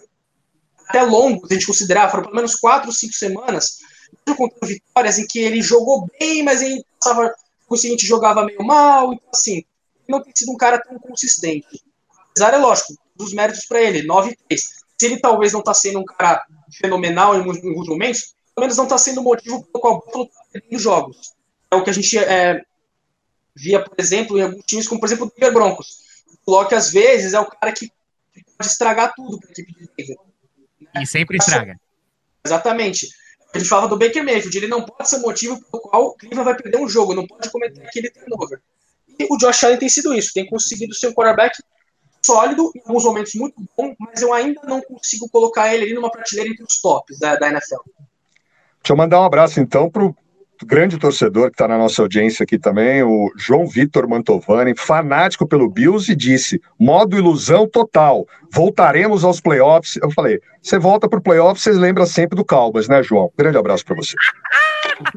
até 0.87 1.03
longo, 1.03 1.47
se 1.47 1.55
a 1.55 1.57
gente 1.57 1.67
considerar, 1.67 2.11
foram 2.11 2.25
pelo 2.25 2.37
menos 2.37 2.55
quatro, 2.57 2.93
cinco 2.93 3.15
semanas, 3.15 3.79
contando 4.37 4.69
vitórias 4.69 5.19
em 5.19 5.27
que 5.27 5.39
ele 5.39 5.63
jogou 5.63 6.07
bem, 6.19 6.43
mas 6.43 6.61
ele 6.61 6.85
passava, 7.01 7.35
o 7.69 7.77
seguinte 7.77 8.07
jogava 8.07 8.45
meio 8.45 8.63
mal, 8.63 9.15
então 9.15 9.29
assim, 9.33 9.65
não 10.07 10.23
tem 10.23 10.33
sido 10.37 10.53
um 10.53 10.57
cara 10.57 10.79
tão 10.79 10.99
consistente. 10.99 11.83
Apesar, 12.31 12.53
é 12.53 12.59
lógico, 12.59 12.95
dos 13.17 13.33
méritos 13.33 13.65
para 13.67 13.81
ele, 13.81 14.03
9 14.03 14.37
3. 14.49 14.63
Se 14.99 15.07
ele 15.07 15.19
talvez 15.19 15.53
não 15.53 15.61
está 15.61 15.73
sendo 15.75 16.01
um 16.01 16.05
cara 16.05 16.45
fenomenal 16.79 17.35
em 17.35 17.39
alguns 17.39 17.89
momentos, 17.89 18.35
pelo 18.55 18.65
menos 18.65 18.77
não 18.77 18.85
está 18.85 18.99
sendo 18.99 19.21
o 19.21 19.25
motivo 19.25 19.63
pelo 19.65 19.81
qual 19.81 19.95
o 19.95 20.01
Buffalo 20.01 20.25
está 20.25 20.45
perdendo 20.53 20.79
jogos. 20.79 21.33
É 21.73 21.77
o 21.77 21.83
que 21.83 21.91
a 21.91 21.93
gente 21.93 22.19
é, 22.19 22.63
via, 23.57 23.83
por 23.83 23.95
exemplo, 23.99 24.39
em 24.39 24.43
alguns 24.43 24.65
times, 24.65 24.87
como 24.87 25.01
por 25.01 25.07
exemplo 25.07 25.27
o 25.27 25.31
Denver 25.31 25.55
Broncos. 25.55 26.03
O 26.47 26.51
Locke, 26.51 26.75
às 26.75 26.93
vezes, 26.93 27.33
é 27.33 27.41
o 27.41 27.47
cara 27.47 27.73
que 27.73 27.91
pode 28.59 28.71
estragar 28.71 29.13
tudo 29.17 29.39
para 29.41 29.49
a 29.49 29.53
equipe 29.53 29.73
de 29.73 29.91
Denver. 29.97 30.17
E 30.95 31.07
sempre 31.07 31.39
estraga. 31.39 31.81
Exatamente. 32.45 33.09
A 33.55 33.59
gente 33.59 33.69
falava 33.69 33.89
do 33.89 33.99
Baker 33.99 34.25
Mayfield, 34.25 34.57
ele 34.57 34.67
não 34.67 34.85
pode 34.85 35.09
ser 35.09 35.17
o 35.17 35.21
motivo 35.21 35.63
pelo 35.71 35.83
qual 35.83 36.05
o 36.07 36.15
Cleveland 36.15 36.45
vai 36.45 36.57
perder 36.57 36.79
um 36.79 36.89
jogo, 36.89 37.15
não 37.15 37.27
pode 37.27 37.51
cometer 37.51 37.87
aquele 37.87 38.11
turnover. 38.11 38.61
E 39.19 39.27
o 39.31 39.37
Josh 39.37 39.65
Allen 39.65 39.79
tem 39.79 39.89
sido 39.89 40.13
isso, 40.15 40.33
tem 40.33 40.47
conseguido 40.47 40.95
ser 40.95 41.09
um 41.09 41.13
quarterback 41.13 41.57
sólido, 42.25 42.71
em 42.75 42.81
alguns 42.81 43.05
momentos 43.05 43.35
muito 43.35 43.55
bom, 43.77 43.95
mas 43.99 44.23
eu 44.23 44.33
ainda 44.33 44.61
não 44.65 44.81
consigo 44.81 45.29
colocar 45.29 45.75
ele 45.75 45.85
ali 45.85 45.95
numa 45.95 46.11
prateleira 46.11 46.51
entre 46.51 46.65
os 46.65 46.81
tops 46.81 47.19
da, 47.19 47.37
da 47.37 47.49
NFL. 47.49 47.81
Deixa 47.87 48.93
eu 48.93 48.97
mandar 48.97 49.21
um 49.21 49.25
abraço 49.25 49.61
então 49.61 49.91
pro 49.91 50.17
grande 50.65 50.99
torcedor 50.99 51.49
que 51.49 51.55
está 51.55 51.67
na 51.67 51.79
nossa 51.79 52.03
audiência 52.03 52.45
aqui 52.45 52.59
também, 52.59 53.03
o 53.03 53.33
João 53.37 53.67
Vitor 53.67 54.09
Mantovani, 54.09 54.75
fanático 54.77 55.47
pelo 55.47 55.69
Bills, 55.69 56.11
e 56.11 56.17
disse: 56.17 56.61
modo 56.79 57.17
ilusão 57.17 57.67
total, 57.67 58.27
voltaremos 58.53 59.25
aos 59.25 59.41
playoffs. 59.41 59.97
Eu 60.03 60.11
falei: 60.11 60.41
você 60.63 60.79
volta 60.79 61.09
para 61.09 61.19
o 61.19 61.23
playoffs, 61.23 61.63
vocês 61.63 61.77
lembram 61.77 62.07
sempre 62.07 62.37
do 62.37 62.45
Calbas, 62.45 62.89
né, 62.89 63.03
João? 63.03 63.31
Grande 63.37 63.59
abraço 63.59 63.85
para 63.85 63.97
você. 63.97 64.17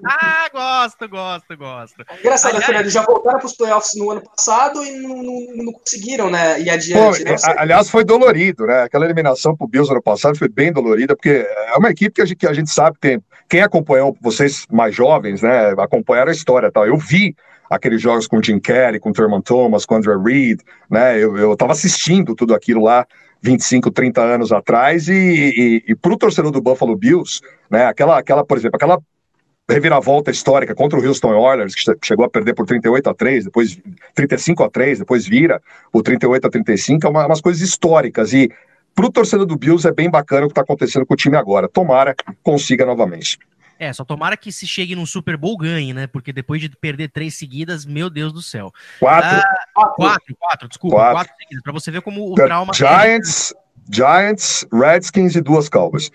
ah, 0.05 0.49
gosto, 0.51 1.09
gosto, 1.09 1.57
gosto. 1.57 2.05
engraçado, 2.19 2.55
aliás, 2.55 2.79
eles 2.79 2.93
já 2.93 3.03
voltaram 3.03 3.39
para 3.39 3.47
os 3.47 3.55
playoffs 3.55 3.91
no 3.95 4.11
ano 4.11 4.21
passado 4.21 4.83
e 4.83 4.91
não, 4.97 5.21
não, 5.21 5.65
não 5.65 5.73
conseguiram, 5.73 6.29
né? 6.29 6.59
Ir 6.59 6.69
adiante. 6.69 7.23
Pô, 7.23 7.29
né? 7.29 7.36
Aliás, 7.57 7.89
foi 7.89 8.03
dolorido, 8.03 8.65
né? 8.65 8.83
Aquela 8.83 9.05
eliminação 9.05 9.55
para 9.55 9.65
o 9.65 9.67
Bills 9.67 9.91
ano 9.91 10.01
passado 10.01 10.38
foi 10.38 10.49
bem 10.49 10.71
dolorida, 10.71 11.15
porque 11.15 11.47
é 11.47 11.77
uma 11.77 11.89
equipe 11.89 12.15
que 12.15 12.21
a 12.21 12.25
gente, 12.25 12.38
que 12.38 12.47
a 12.47 12.53
gente 12.53 12.69
sabe 12.69 12.95
que 12.95 13.07
tem. 13.07 13.23
Quem 13.47 13.61
acompanhou, 13.61 14.17
vocês 14.21 14.65
mais 14.71 14.95
jovens, 14.95 15.41
né? 15.41 15.73
Acompanharam 15.77 16.29
a 16.29 16.33
história 16.36 16.71
tal. 16.71 16.86
Eu 16.86 16.97
vi 16.97 17.36
aqueles 17.69 18.01
jogos 18.01 18.27
com 18.27 18.41
Jim 18.41 18.59
Kelly, 18.59 18.99
com 18.99 19.11
Thurman 19.11 19.41
Thomas, 19.41 19.86
com 19.86 19.95
Andrew 19.95 20.21
Reed, 20.21 20.59
né? 20.89 21.17
Eu, 21.17 21.38
eu 21.38 21.55
tava 21.55 21.71
assistindo 21.71 22.36
tudo 22.36 22.53
aquilo 22.53 22.83
lá 22.83 23.05
25, 23.41 23.91
30 23.91 24.21
anos 24.21 24.51
atrás, 24.51 25.07
e, 25.07 25.13
e, 25.13 25.83
e 25.91 25.95
para 25.95 26.13
o 26.13 26.17
torcedor 26.17 26.51
do 26.51 26.61
Buffalo 26.61 26.95
Bills, 26.95 27.41
né? 27.69 27.86
Aquela, 27.86 28.17
aquela, 28.17 28.43
por 28.43 28.57
exemplo, 28.57 28.75
aquela 28.75 28.99
reviravolta 29.68 30.30
histórica 30.30 30.76
contra 30.76 30.99
o 30.99 31.05
Houston 31.05 31.34
Oilers, 31.34 31.74
que 31.74 31.82
chegou 32.03 32.26
a 32.26 32.30
perder 32.30 32.53
por 32.53 32.66
38 32.66 33.09
a 33.09 33.13
3, 33.13 33.45
depois 33.45 33.80
35 34.13 34.63
a 34.63 34.70
3, 34.70 34.99
depois 34.99 35.28
vira 35.28 35.61
o 35.91 36.03
38 36.03 36.47
a 36.47 36.49
35, 36.49 37.07
é 37.07 37.09
uma, 37.09 37.26
umas 37.26 37.41
coisas 37.41 37.61
históricas. 37.61 38.32
E 38.34 38.51
para 38.93 39.05
o 39.05 39.11
torcedor 39.11 39.45
do 39.45 39.57
Bills 39.57 39.88
é 39.88 39.91
bem 39.91 40.09
bacana 40.09 40.45
o 40.45 40.47
que 40.47 40.51
está 40.51 40.61
acontecendo 40.61 41.05
com 41.05 41.16
o 41.16 41.18
time 41.18 41.36
agora. 41.36 41.68
Tomara 41.68 42.16
consiga 42.43 42.86
novamente. 42.86 43.39
É, 43.78 43.91
só 43.91 44.05
tomara 44.05 44.38
que 44.38 44.51
se 44.51 44.66
chegue 44.66 44.95
num 44.95 45.05
Super 45.05 45.36
Bowl 45.36 45.57
ganhe, 45.57 45.93
né? 45.93 46.07
Porque 46.07 46.32
depois 46.32 46.61
de 46.61 46.70
perder 46.70 47.09
três 47.09 47.38
seguidas, 47.38 47.86
meu 47.86 48.09
Deus 48.09 48.32
do 48.32 48.41
céu. 48.41 48.72
Quatro. 48.99 49.38
Ah, 49.78 49.88
quatro, 49.88 50.36
quatro, 50.39 50.70
desculpa. 50.70 50.95
Quatro, 50.95 51.16
quatro 51.16 51.34
seguidas, 51.38 51.63
pra 51.63 51.74
você 51.74 51.91
ver 51.91 52.01
como 52.01 52.32
o 52.32 52.36
trauma... 52.36 52.74
Giants, 52.74 53.51
é... 53.51 53.93
Giants, 53.93 54.66
Redskins 54.72 55.36
e 55.36 55.41
duas 55.41 55.68
Cowboys. 55.68 56.09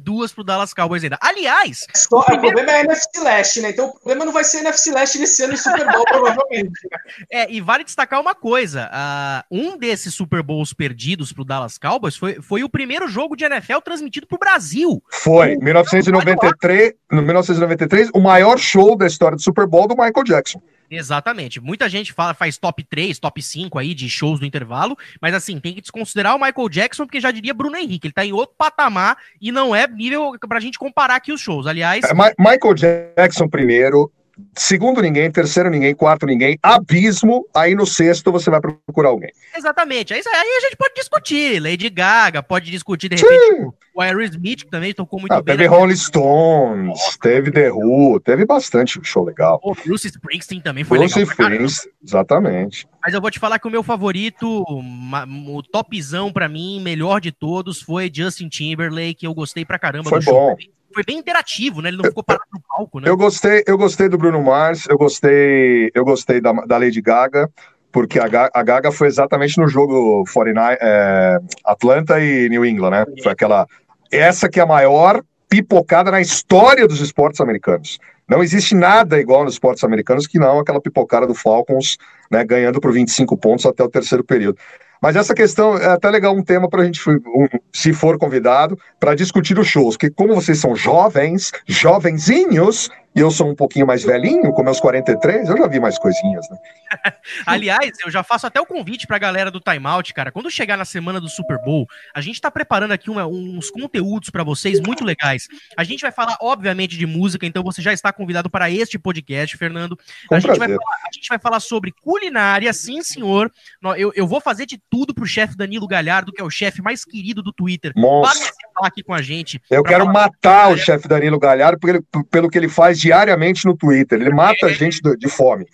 Duas 0.00 0.32
pro 0.32 0.44
Dallas 0.44 0.72
Cowboys 0.74 1.04
ainda. 1.04 1.18
Aliás, 1.20 1.86
Só, 1.94 2.20
o, 2.20 2.24
primeiro... 2.24 2.48
o, 2.48 2.52
problema 2.54 2.78
é 2.78 2.80
a 2.80 2.84
NFC 2.84 3.20
Leste, 3.20 3.60
né? 3.60 3.70
Então 3.70 3.88
o 3.88 3.92
problema 3.94 4.24
não 4.24 4.32
vai 4.32 4.44
ser 4.44 4.58
a 4.58 4.60
NFC 4.60 4.92
Leste 4.92 5.18
nesse 5.18 5.42
ano 5.44 5.54
em 5.54 5.56
Super 5.56 5.86
Bowl, 5.92 6.04
provavelmente. 6.04 6.72
É, 7.30 7.50
e 7.50 7.60
vale 7.60 7.84
destacar 7.84 8.20
uma 8.20 8.34
coisa: 8.34 8.88
uh, 8.88 9.44
um 9.50 9.76
desses 9.76 10.14
Super 10.14 10.42
Bowls 10.42 10.72
perdidos 10.72 11.32
pro 11.32 11.44
Dallas 11.44 11.76
Cowboys 11.78 12.16
foi, 12.16 12.40
foi 12.40 12.62
o 12.62 12.68
primeiro 12.68 13.08
jogo 13.08 13.36
de 13.36 13.44
NFL 13.44 13.78
transmitido 13.84 14.26
pro 14.26 14.38
Brasil. 14.38 15.02
Foi, 15.10 15.52
em 15.52 15.58
1993, 15.58 16.94
no 17.10 17.22
1993, 17.22 18.10
o 18.14 18.20
maior 18.20 18.58
show 18.58 18.96
da 18.96 19.06
história 19.06 19.36
do 19.36 19.42
Super 19.42 19.66
Bowl 19.66 19.86
do 19.88 19.94
Michael 19.94 20.24
Jackson. 20.24 20.60
Exatamente. 20.90 21.60
Muita 21.60 21.88
gente 21.88 22.12
fala, 22.12 22.34
faz 22.34 22.56
top 22.56 22.82
3, 22.84 23.18
top 23.18 23.42
5 23.42 23.78
aí 23.78 23.94
de 23.94 24.08
shows 24.08 24.40
do 24.40 24.46
intervalo, 24.46 24.96
mas 25.20 25.34
assim, 25.34 25.58
tem 25.60 25.74
que 25.74 25.80
desconsiderar 25.80 26.34
o 26.34 26.40
Michael 26.40 26.68
Jackson, 26.68 27.04
porque 27.04 27.20
já 27.20 27.30
diria 27.30 27.54
Bruno 27.54 27.76
Henrique, 27.76 28.06
ele 28.06 28.14
tá 28.14 28.24
em 28.24 28.32
outro 28.32 28.54
patamar 28.56 29.18
e 29.40 29.52
não 29.52 29.74
é 29.74 29.86
nível 29.86 30.32
pra 30.48 30.60
gente 30.60 30.78
comparar 30.78 31.16
aqui 31.16 31.32
os 31.32 31.40
shows. 31.40 31.66
Aliás. 31.66 32.04
É, 32.04 32.14
Michael 32.14 32.74
Jackson 32.74 33.48
primeiro, 33.48 34.10
segundo 34.54 35.00
ninguém, 35.00 35.30
terceiro 35.30 35.70
ninguém, 35.70 35.94
quarto 35.94 36.26
ninguém, 36.26 36.58
abismo, 36.62 37.46
aí 37.54 37.74
no 37.74 37.86
sexto 37.86 38.30
você 38.32 38.50
vai 38.50 38.60
procurar 38.60 39.10
alguém. 39.10 39.30
Exatamente. 39.56 40.12
Aí, 40.12 40.20
aí 40.26 40.56
a 40.58 40.60
gente 40.60 40.76
pode 40.76 40.94
discutir. 40.94 41.60
Lady 41.60 41.88
Gaga, 41.88 42.42
pode 42.42 42.70
discutir, 42.70 43.08
de 43.08 43.16
repente, 43.16 43.56
Sim. 43.56 43.70
o 43.94 44.00
Aerosmith, 44.00 44.64
que 44.64 44.70
também 44.70 44.92
tocou 44.92 45.20
muito 45.20 45.32
ah, 45.32 45.42
bem. 45.42 45.56
Teve 45.56 45.68
Rolling 45.68 45.96
Stones, 45.96 47.16
teve 47.20 47.50
The 47.50 47.70
Who, 47.72 48.20
teve 48.20 48.44
bastante 48.44 49.00
show 49.02 49.24
legal. 49.24 49.60
O 49.62 49.74
Bruce 49.74 50.08
Springsteen 50.08 50.60
também 50.60 50.84
foi 50.84 50.98
Bruce 50.98 51.18
legal. 51.18 51.50
Bruce 51.50 51.90
exatamente. 52.02 52.88
Mas 53.02 53.14
eu 53.14 53.20
vou 53.20 53.30
te 53.30 53.38
falar 53.38 53.58
que 53.58 53.66
o 53.66 53.70
meu 53.70 53.82
favorito, 53.82 54.64
o 54.64 55.62
topzão 55.62 56.32
para 56.32 56.48
mim, 56.48 56.80
melhor 56.80 57.20
de 57.20 57.32
todos, 57.32 57.80
foi 57.80 58.10
Justin 58.12 58.48
Timberlake. 58.48 59.24
Eu 59.24 59.34
gostei 59.34 59.64
pra 59.64 59.78
caramba 59.78 60.08
foi 60.10 60.20
do 60.20 60.24
bom. 60.24 60.56
show 60.56 60.77
foi 60.92 61.04
bem 61.04 61.18
interativo, 61.18 61.80
né? 61.80 61.88
Ele 61.88 61.98
não 61.98 62.04
ficou 62.04 62.24
parado 62.24 62.44
no 62.52 62.60
palco, 62.60 63.00
né? 63.00 63.08
Eu 63.08 63.16
gostei, 63.16 63.62
eu 63.66 63.76
gostei 63.76 64.08
do 64.08 64.18
Bruno 64.18 64.42
Mars, 64.42 64.86
eu 64.88 64.96
gostei, 64.96 65.90
eu 65.94 66.04
gostei 66.04 66.40
da, 66.40 66.52
da 66.52 66.78
Lady 66.78 67.00
Gaga, 67.00 67.50
porque 67.92 68.18
a, 68.18 68.24
a 68.52 68.62
Gaga 68.62 68.92
foi 68.92 69.08
exatamente 69.08 69.58
no 69.58 69.68
jogo 69.68 70.24
49, 70.32 70.78
é, 70.80 71.38
Atlanta 71.64 72.20
e 72.20 72.48
New 72.48 72.64
England, 72.64 72.90
né? 72.90 73.06
Foi 73.22 73.32
aquela. 73.32 73.66
Essa 74.10 74.48
que 74.48 74.58
é 74.58 74.62
a 74.62 74.66
maior 74.66 75.22
pipocada 75.48 76.10
na 76.10 76.20
história 76.20 76.86
dos 76.86 77.00
esportes 77.00 77.40
americanos. 77.40 77.98
Não 78.28 78.42
existe 78.42 78.74
nada 78.74 79.18
igual 79.18 79.44
nos 79.44 79.54
esportes 79.54 79.82
americanos 79.82 80.26
que 80.26 80.38
não 80.38 80.58
aquela 80.58 80.80
pipocada 80.80 81.26
do 81.26 81.34
Falcons, 81.34 81.96
né, 82.30 82.44
ganhando 82.44 82.80
por 82.80 82.92
25 82.92 83.36
pontos 83.36 83.64
até 83.64 83.82
o 83.82 83.88
terceiro 83.88 84.22
período. 84.22 84.58
Mas 85.00 85.16
essa 85.16 85.34
questão 85.34 85.78
é 85.78 85.86
até 85.86 86.10
legal 86.10 86.34
um 86.34 86.42
tema 86.42 86.68
para 86.68 86.82
a 86.82 86.84
gente, 86.84 87.00
um, 87.08 87.46
se 87.72 87.92
for 87.92 88.18
convidado, 88.18 88.78
para 88.98 89.14
discutir 89.14 89.58
os 89.58 89.66
shows. 89.66 89.96
Que 89.96 90.10
como 90.10 90.34
vocês 90.34 90.58
são 90.58 90.74
jovens, 90.74 91.52
jovenzinhos, 91.66 92.90
e 93.18 93.20
eu 93.20 93.32
sou 93.32 93.50
um 93.50 93.54
pouquinho 93.54 93.84
mais 93.84 94.04
velhinho, 94.04 94.52
com 94.52 94.62
meus 94.62 94.78
43, 94.78 95.48
eu 95.48 95.56
já 95.56 95.66
vi 95.66 95.80
mais 95.80 95.98
coisinhas, 95.98 96.48
né? 96.48 96.56
Aliás, 97.44 97.90
eu 98.04 98.10
já 98.12 98.22
faço 98.22 98.46
até 98.46 98.60
o 98.60 98.66
convite 98.66 99.08
pra 99.08 99.18
galera 99.18 99.50
do 99.50 99.58
Time 99.60 99.84
Out, 99.86 100.14
cara. 100.14 100.30
Quando 100.30 100.48
chegar 100.48 100.76
na 100.76 100.84
semana 100.84 101.20
do 101.20 101.28
Super 101.28 101.58
Bowl, 101.60 101.84
a 102.14 102.20
gente 102.20 102.40
tá 102.40 102.48
preparando 102.48 102.92
aqui 102.92 103.10
uma, 103.10 103.26
uns 103.26 103.70
conteúdos 103.70 104.30
para 104.30 104.44
vocês 104.44 104.78
muito 104.80 105.04
legais. 105.04 105.48
A 105.76 105.82
gente 105.82 106.00
vai 106.00 106.12
falar, 106.12 106.36
obviamente, 106.40 106.96
de 106.96 107.06
música, 107.06 107.44
então 107.44 107.64
você 107.64 107.82
já 107.82 107.92
está 107.92 108.12
convidado 108.12 108.48
para 108.48 108.70
este 108.70 108.98
podcast, 109.00 109.56
Fernando. 109.56 109.98
A 110.30 110.38
gente, 110.38 110.56
vai 110.56 110.68
falar, 110.68 110.96
a 111.04 111.12
gente 111.12 111.28
vai 111.28 111.38
falar 111.40 111.58
sobre 111.58 111.92
culinária, 112.00 112.72
sim, 112.72 113.02
senhor. 113.02 113.50
Eu, 113.96 114.12
eu 114.14 114.28
vou 114.28 114.40
fazer 114.40 114.64
de 114.64 114.80
tudo 114.88 115.12
pro 115.12 115.26
chefe 115.26 115.56
Danilo 115.56 115.88
Galhardo, 115.88 116.32
que 116.32 116.40
é 116.40 116.44
o 116.44 116.50
chefe 116.50 116.80
mais 116.80 117.04
querido 117.04 117.42
do 117.42 117.52
Twitter. 117.52 117.92
Nossa. 117.96 118.52
Para 118.78 118.88
aqui 118.88 119.02
com 119.02 119.14
a 119.14 119.22
gente. 119.22 119.60
Eu 119.70 119.82
quero 119.82 120.06
matar 120.06 120.72
o 120.72 120.76
chefe 120.76 121.08
Danilo 121.08 121.38
Galhardo 121.38 121.78
pelo, 121.78 122.02
pelo 122.30 122.48
que 122.48 122.56
ele 122.56 122.68
faz 122.68 122.98
diariamente 122.98 123.66
no 123.66 123.76
Twitter. 123.76 124.20
Ele 124.20 124.30
mata 124.30 124.66
a 124.66 124.72
gente 124.72 125.00
de 125.16 125.28
fome. 125.28 125.66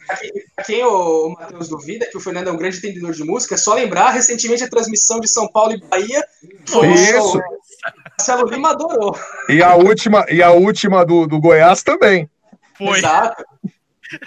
Quem 0.64 0.84
o 0.84 1.30
Matheus 1.30 1.68
duvida 1.68 2.07
que 2.07 2.16
o 2.16 2.20
Fernando 2.20 2.48
é 2.48 2.52
um 2.52 2.57
grande 2.57 2.78
entendedor 2.78 3.12
de 3.12 3.24
música, 3.24 3.55
é 3.55 3.59
só 3.59 3.74
lembrar 3.74 4.11
recentemente 4.11 4.64
a 4.64 4.68
transmissão 4.68 5.20
de 5.20 5.28
São 5.28 5.46
Paulo 5.48 5.72
e 5.72 5.80
Bahia. 5.80 6.24
Foi 6.66 6.88
Isso. 6.88 7.40
Marcelo 8.18 8.48
Lima 8.48 8.70
adorou. 8.70 9.16
E 9.48 9.62
a 9.62 9.74
última, 9.74 10.24
e 10.30 10.42
a 10.42 10.50
última 10.50 11.05
do, 11.05 11.26
do 11.26 11.40
Goiás 11.40 11.82
também. 11.82 12.28
Foi. 12.76 12.98
Exato. 12.98 13.44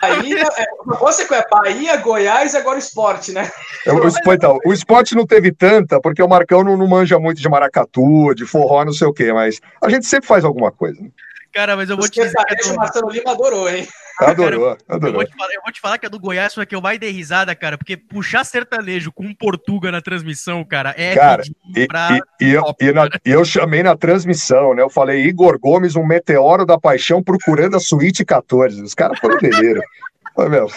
Bahia, 0.02 0.44
é, 0.58 0.66
você 1.00 1.24
é 1.34 1.44
Bahia, 1.50 1.98
Goiás 1.98 2.54
e 2.54 2.58
agora 2.58 2.76
o 2.76 2.80
esporte, 2.80 3.32
né? 3.32 3.50
É, 3.86 3.92
o, 3.92 4.34
então, 4.34 4.60
o 4.66 4.74
esporte 4.74 5.16
não 5.16 5.26
teve 5.26 5.52
tanta, 5.52 6.00
porque 6.02 6.22
o 6.22 6.28
Marcão 6.28 6.64
não, 6.64 6.76
não 6.76 6.88
manja 6.88 7.20
muito 7.20 7.42
de 7.42 7.50
maracatu, 7.50 8.34
de 8.36 8.46
forró, 8.46 8.84
não 8.84 8.94
sei 8.94 9.08
o 9.08 9.14
quê, 9.14 9.32
mas 9.32 9.62
a 9.82 9.90
gente 9.90 10.06
sempre 10.06 10.28
faz 10.28 10.44
alguma 10.44 10.72
coisa. 10.72 11.02
Né? 11.02 11.10
Cara, 11.58 11.76
mas 11.76 11.90
eu 11.90 11.98
vou 11.98 12.08
te 12.08 12.22
dizer. 12.22 12.36
Que 12.46 12.54
é 12.54 12.72
do... 12.72 12.76
Marcelo 12.76 13.10
Lima 13.10 13.32
adorou, 13.32 13.68
hein? 13.68 13.88
Adorou, 14.20 14.76
cara, 14.76 14.78
adorou. 14.88 15.08
Eu 15.10 15.14
vou, 15.14 15.26
te 15.26 15.36
falar, 15.36 15.54
eu 15.54 15.62
vou 15.64 15.74
te 15.74 15.82
falar 15.82 15.98
que 15.98 16.06
a 16.06 16.10
do 16.10 16.20
Goiás 16.20 16.54
foi 16.54 16.62
a 16.62 16.66
que 16.68 16.76
eu 16.76 16.82
mais 16.82 17.00
dei 17.00 17.10
risada, 17.10 17.56
cara, 17.56 17.80
porque 17.80 17.98
puxar 17.98 18.44
sertanejo 18.44 19.12
com 19.12 19.24
um 19.24 19.34
Portuga 19.34 19.92
na 19.92 20.00
transmissão, 20.00 20.64
cara, 20.64 20.94
é 20.96 21.16
cara, 21.16 21.42
e, 21.76 21.88
pra... 21.88 22.20
e, 22.40 22.46
e, 22.46 22.52
eu, 22.52 22.64
e, 22.80 22.92
na, 22.92 23.10
eu 23.26 23.44
chamei 23.44 23.82
na 23.82 23.96
transmissão, 23.98 24.76
né? 24.76 24.84
Eu 24.84 24.90
falei, 24.90 25.26
Igor 25.26 25.58
Gomes, 25.58 25.96
um 25.96 26.06
meteoro 26.06 26.64
da 26.64 26.80
paixão 26.80 27.24
procurando 27.24 27.76
a 27.76 27.80
suíte 27.80 28.24
14. 28.24 28.80
Os 28.84 28.94
caras 28.94 29.18
foram 29.18 29.40
delírio. 29.40 29.82
meu. 30.48 30.70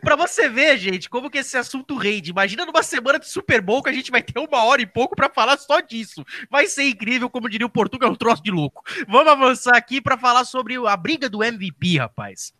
Pra 0.00 0.16
você 0.16 0.48
ver, 0.48 0.78
gente, 0.78 1.08
como 1.08 1.30
que 1.30 1.38
esse 1.38 1.56
assunto 1.56 1.96
rende. 1.96 2.30
Imagina 2.30 2.66
numa 2.66 2.82
semana 2.82 3.18
de 3.18 3.28
Super 3.28 3.60
Bowl 3.60 3.82
que 3.82 3.90
a 3.90 3.92
gente 3.92 4.10
vai 4.10 4.22
ter 4.22 4.38
uma 4.38 4.64
hora 4.64 4.82
e 4.82 4.86
pouco 4.86 5.16
para 5.16 5.28
falar 5.28 5.58
só 5.58 5.80
disso. 5.80 6.24
Vai 6.50 6.66
ser 6.66 6.84
incrível, 6.84 7.30
como 7.30 7.48
diria 7.48 7.66
o 7.66 7.70
Portugal, 7.70 8.10
é 8.10 8.12
um 8.12 8.16
troço 8.16 8.42
de 8.42 8.50
louco. 8.50 8.82
Vamos 9.08 9.32
avançar 9.32 9.76
aqui 9.76 10.00
para 10.00 10.18
falar 10.18 10.44
sobre 10.44 10.76
a 10.76 10.96
briga 10.96 11.28
do 11.28 11.42
MVP, 11.42 11.98
rapaz. 11.98 12.52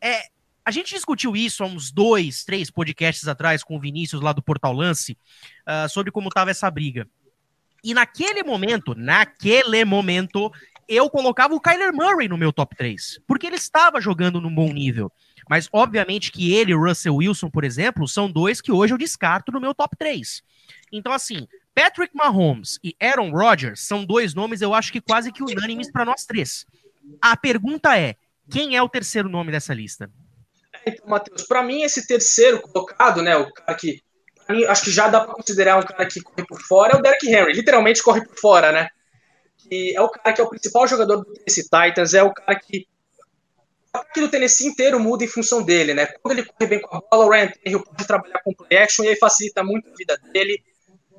É, 0.00 0.22
a 0.64 0.70
gente 0.70 0.94
discutiu 0.94 1.34
isso 1.34 1.64
há 1.64 1.66
uns 1.66 1.90
dois, 1.90 2.44
três 2.44 2.70
podcasts 2.70 3.26
atrás 3.26 3.64
com 3.64 3.76
o 3.76 3.80
Vinícius 3.80 4.22
lá 4.22 4.32
do 4.32 4.42
Portal 4.42 4.72
Lance, 4.72 5.18
uh, 5.66 5.88
sobre 5.88 6.12
como 6.12 6.30
tava 6.30 6.50
essa 6.50 6.70
briga. 6.70 7.08
E 7.84 7.92
naquele 7.94 8.44
momento, 8.44 8.94
naquele 8.94 9.84
momento, 9.84 10.52
eu 10.92 11.08
colocava 11.08 11.54
o 11.54 11.60
Kyler 11.60 11.92
Murray 11.92 12.28
no 12.28 12.36
meu 12.36 12.52
top 12.52 12.76
3, 12.76 13.20
porque 13.26 13.46
ele 13.46 13.56
estava 13.56 14.00
jogando 14.00 14.40
num 14.40 14.54
bom 14.54 14.72
nível. 14.72 15.10
Mas, 15.48 15.68
obviamente, 15.72 16.30
que 16.30 16.54
ele 16.54 16.72
e 16.72 16.74
o 16.74 16.84
Russell 16.84 17.16
Wilson, 17.16 17.50
por 17.50 17.64
exemplo, 17.64 18.06
são 18.06 18.30
dois 18.30 18.60
que 18.60 18.70
hoje 18.70 18.94
eu 18.94 18.98
descarto 18.98 19.50
no 19.50 19.60
meu 19.60 19.74
top 19.74 19.96
3. 19.96 20.42
Então, 20.92 21.12
assim, 21.12 21.48
Patrick 21.74 22.14
Mahomes 22.14 22.78
e 22.82 22.94
Aaron 23.00 23.30
Rodgers 23.30 23.80
são 23.80 24.04
dois 24.04 24.34
nomes, 24.34 24.60
eu 24.60 24.74
acho 24.74 24.92
que 24.92 25.00
quase 25.00 25.32
que 25.32 25.42
unânimes 25.42 25.90
para 25.90 26.04
nós 26.04 26.24
três. 26.24 26.66
A 27.20 27.36
pergunta 27.36 27.98
é: 27.98 28.16
quem 28.50 28.76
é 28.76 28.82
o 28.82 28.88
terceiro 28.88 29.28
nome 29.28 29.50
dessa 29.50 29.72
lista? 29.72 30.10
Então, 30.86 31.08
Matheus, 31.08 31.42
para 31.44 31.62
mim, 31.62 31.82
esse 31.82 32.06
terceiro 32.06 32.60
colocado, 32.60 33.22
né, 33.22 33.36
o 33.36 33.50
cara 33.52 33.74
que, 33.74 34.02
mim, 34.48 34.64
acho 34.64 34.84
que 34.84 34.90
já 34.90 35.08
dá 35.08 35.20
para 35.20 35.34
considerar 35.34 35.78
um 35.78 35.82
cara 35.82 36.06
que 36.06 36.20
corre 36.20 36.46
por 36.46 36.60
fora, 36.60 36.94
é 36.94 36.98
o 36.98 37.02
Derrick 37.02 37.26
Henry, 37.26 37.52
literalmente 37.52 38.02
corre 38.02 38.24
por 38.24 38.36
fora, 38.38 38.72
né? 38.72 38.88
É 39.94 40.00
o 40.00 40.08
cara 40.08 40.34
que 40.34 40.40
é 40.40 40.44
o 40.44 40.48
principal 40.48 40.86
jogador 40.86 41.16
do 41.16 41.24
Tennessee 41.24 41.64
Titans, 41.64 42.14
é 42.14 42.22
o 42.22 42.32
cara 42.32 42.58
que 42.58 42.86
o 43.94 43.98
ataque 43.98 44.20
do 44.20 44.28
Tennessee 44.28 44.66
inteiro 44.66 44.98
muda 44.98 45.24
em 45.24 45.28
função 45.28 45.62
dele, 45.62 45.94
né? 45.94 46.06
Quando 46.22 46.38
ele 46.38 46.46
corre 46.46 46.66
bem 46.66 46.80
com 46.80 46.96
a 46.96 47.00
bola, 47.00 47.26
o 47.26 47.30
Ryan 47.30 47.48
Tannehill 47.48 47.84
pode 47.84 48.06
trabalhar 48.06 48.40
com 48.42 48.54
play 48.54 48.78
action 48.78 49.04
e 49.04 49.08
aí 49.08 49.16
facilita 49.16 49.62
muito 49.62 49.88
a 49.90 49.94
vida 49.94 50.18
dele. 50.32 50.62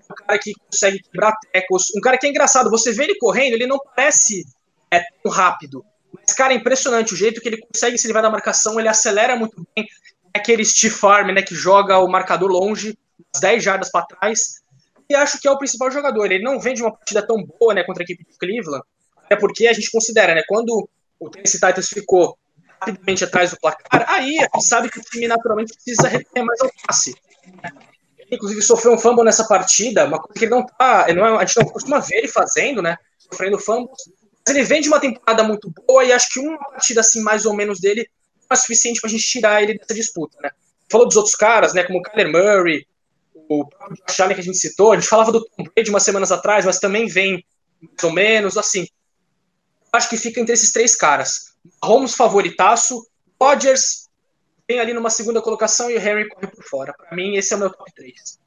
Um 0.09 0.15
cara 0.15 0.39
que 0.39 0.53
consegue 0.53 0.99
quebrar 1.01 1.35
tecos. 1.51 1.91
Um 1.95 2.01
cara 2.01 2.17
que 2.17 2.25
é 2.25 2.29
engraçado, 2.29 2.69
você 2.69 2.91
vê 2.91 3.03
ele 3.03 3.17
correndo, 3.17 3.53
ele 3.53 3.67
não 3.67 3.79
parece 3.79 4.45
é, 4.91 5.03
tão 5.23 5.31
rápido. 5.31 5.85
Mas, 6.11 6.35
cara, 6.35 6.53
é 6.53 6.57
impressionante 6.57 7.13
o 7.13 7.17
jeito 7.17 7.41
que 7.41 7.47
ele 7.47 7.57
consegue 7.57 7.97
se 7.97 8.07
livrar 8.07 8.23
da 8.23 8.29
marcação, 8.29 8.79
ele 8.79 8.89
acelera 8.89 9.35
muito 9.35 9.67
bem. 9.75 9.87
É 10.33 10.39
aquele 10.39 10.65
Steve 10.65 10.93
Farm, 10.93 11.31
né, 11.31 11.41
que 11.41 11.55
joga 11.55 11.99
o 11.99 12.07
marcador 12.07 12.49
longe, 12.49 12.97
10 13.39 13.63
jardas 13.63 13.91
para 13.91 14.05
trás. 14.05 14.62
E 15.13 15.15
acho 15.15 15.39
que 15.39 15.47
é 15.47 15.51
o 15.51 15.57
principal 15.59 15.91
jogador. 15.91 16.31
Ele 16.31 16.43
não 16.43 16.59
vem 16.59 16.73
de 16.73 16.81
uma 16.81 16.91
partida 16.91 17.25
tão 17.25 17.37
boa, 17.43 17.71
né, 17.71 17.83
contra 17.83 18.01
a 18.01 18.05
equipe 18.05 18.25
de 18.25 18.35
Cleveland, 18.35 18.83
até 19.17 19.35
porque 19.35 19.67
a 19.67 19.73
gente 19.73 19.91
considera, 19.91 20.33
né, 20.33 20.41
quando 20.47 20.89
o 21.19 21.29
Tennessee 21.29 21.59
Titans 21.59 21.87
ficou 21.87 22.35
rapidamente 22.81 23.23
atrás 23.23 23.51
do 23.51 23.59
placar, 23.59 24.05
aí 24.09 24.39
a 24.39 24.49
gente 24.55 24.65
sabe 24.65 24.89
que 24.89 24.99
o 24.99 25.01
time 25.03 25.27
naturalmente 25.27 25.71
precisa 25.71 26.07
reter 26.07 26.43
mais 26.43 26.59
ao 26.61 26.69
passe. 26.85 27.15
Inclusive 28.31 28.61
sofreu 28.63 28.93
um 28.93 28.97
fumble 28.97 29.23
nessa 29.23 29.47
partida, 29.47 30.05
uma 30.05 30.17
coisa 30.17 30.33
que 30.33 30.45
ele 30.45 30.51
não 30.51 30.65
tá. 30.65 31.05
Ele 31.07 31.19
não 31.19 31.27
é, 31.27 31.43
a 31.43 31.45
gente 31.45 31.57
não 31.57 31.67
costuma 31.67 31.99
ver 31.99 32.17
ele 32.17 32.27
fazendo, 32.27 32.81
né? 32.81 32.97
Sofrendo 33.19 33.59
fumbles. 33.59 34.09
Mas 34.45 34.55
ele 34.55 34.65
vem 34.65 34.81
de 34.81 34.87
uma 34.87 34.99
temporada 34.99 35.43
muito 35.43 35.71
boa 35.87 36.03
e 36.03 36.11
acho 36.11 36.33
que 36.33 36.39
uma 36.39 36.57
partida 36.57 37.01
assim, 37.01 37.21
mais 37.21 37.45
ou 37.45 37.53
menos, 37.53 37.79
dele 37.79 38.09
é 38.49 38.55
suficiente 38.55 38.99
pra 38.99 39.09
gente 39.09 39.23
tirar 39.23 39.61
ele 39.61 39.77
dessa 39.77 39.93
disputa, 39.93 40.39
né? 40.41 40.49
Falou 40.89 41.07
dos 41.07 41.15
outros 41.15 41.35
caras, 41.35 41.75
né? 41.75 41.83
Como 41.83 41.99
o 41.99 42.01
Kyler 42.01 42.31
Murray, 42.31 42.87
o 43.49 43.65
Allen 44.19 44.35
que 44.35 44.41
a 44.41 44.43
gente 44.43 44.57
citou, 44.57 44.91
a 44.91 44.95
gente 44.95 45.07
falava 45.07 45.31
do 45.31 45.43
Tom 45.43 45.63
Brady 45.63 45.89
umas 45.89 46.03
semanas 46.03 46.31
atrás, 46.31 46.65
mas 46.65 46.79
também 46.79 47.07
vem 47.07 47.43
mais 47.81 48.03
ou 48.03 48.11
menos, 48.11 48.57
assim. 48.57 48.87
Acho 49.91 50.09
que 50.09 50.17
fica 50.17 50.39
entre 50.39 50.53
esses 50.53 50.71
três 50.71 50.95
caras. 50.95 51.53
Holmes 51.83 52.15
favoritaço, 52.15 53.05
Rodgers 53.39 54.09
tem 54.67 54.79
ali 54.79 54.93
numa 54.93 55.09
segunda 55.09 55.41
colocação 55.41 55.89
e 55.89 55.95
o 55.95 55.99
Henry 55.99 56.27
corre 56.29 56.47
por 56.47 56.63
fora. 56.63 56.93
Para 56.93 57.15
mim, 57.15 57.35
esse 57.35 57.53
é 57.53 57.57
o 57.57 57.59
meu 57.59 57.69
top 57.69 57.93
3. 57.93 58.43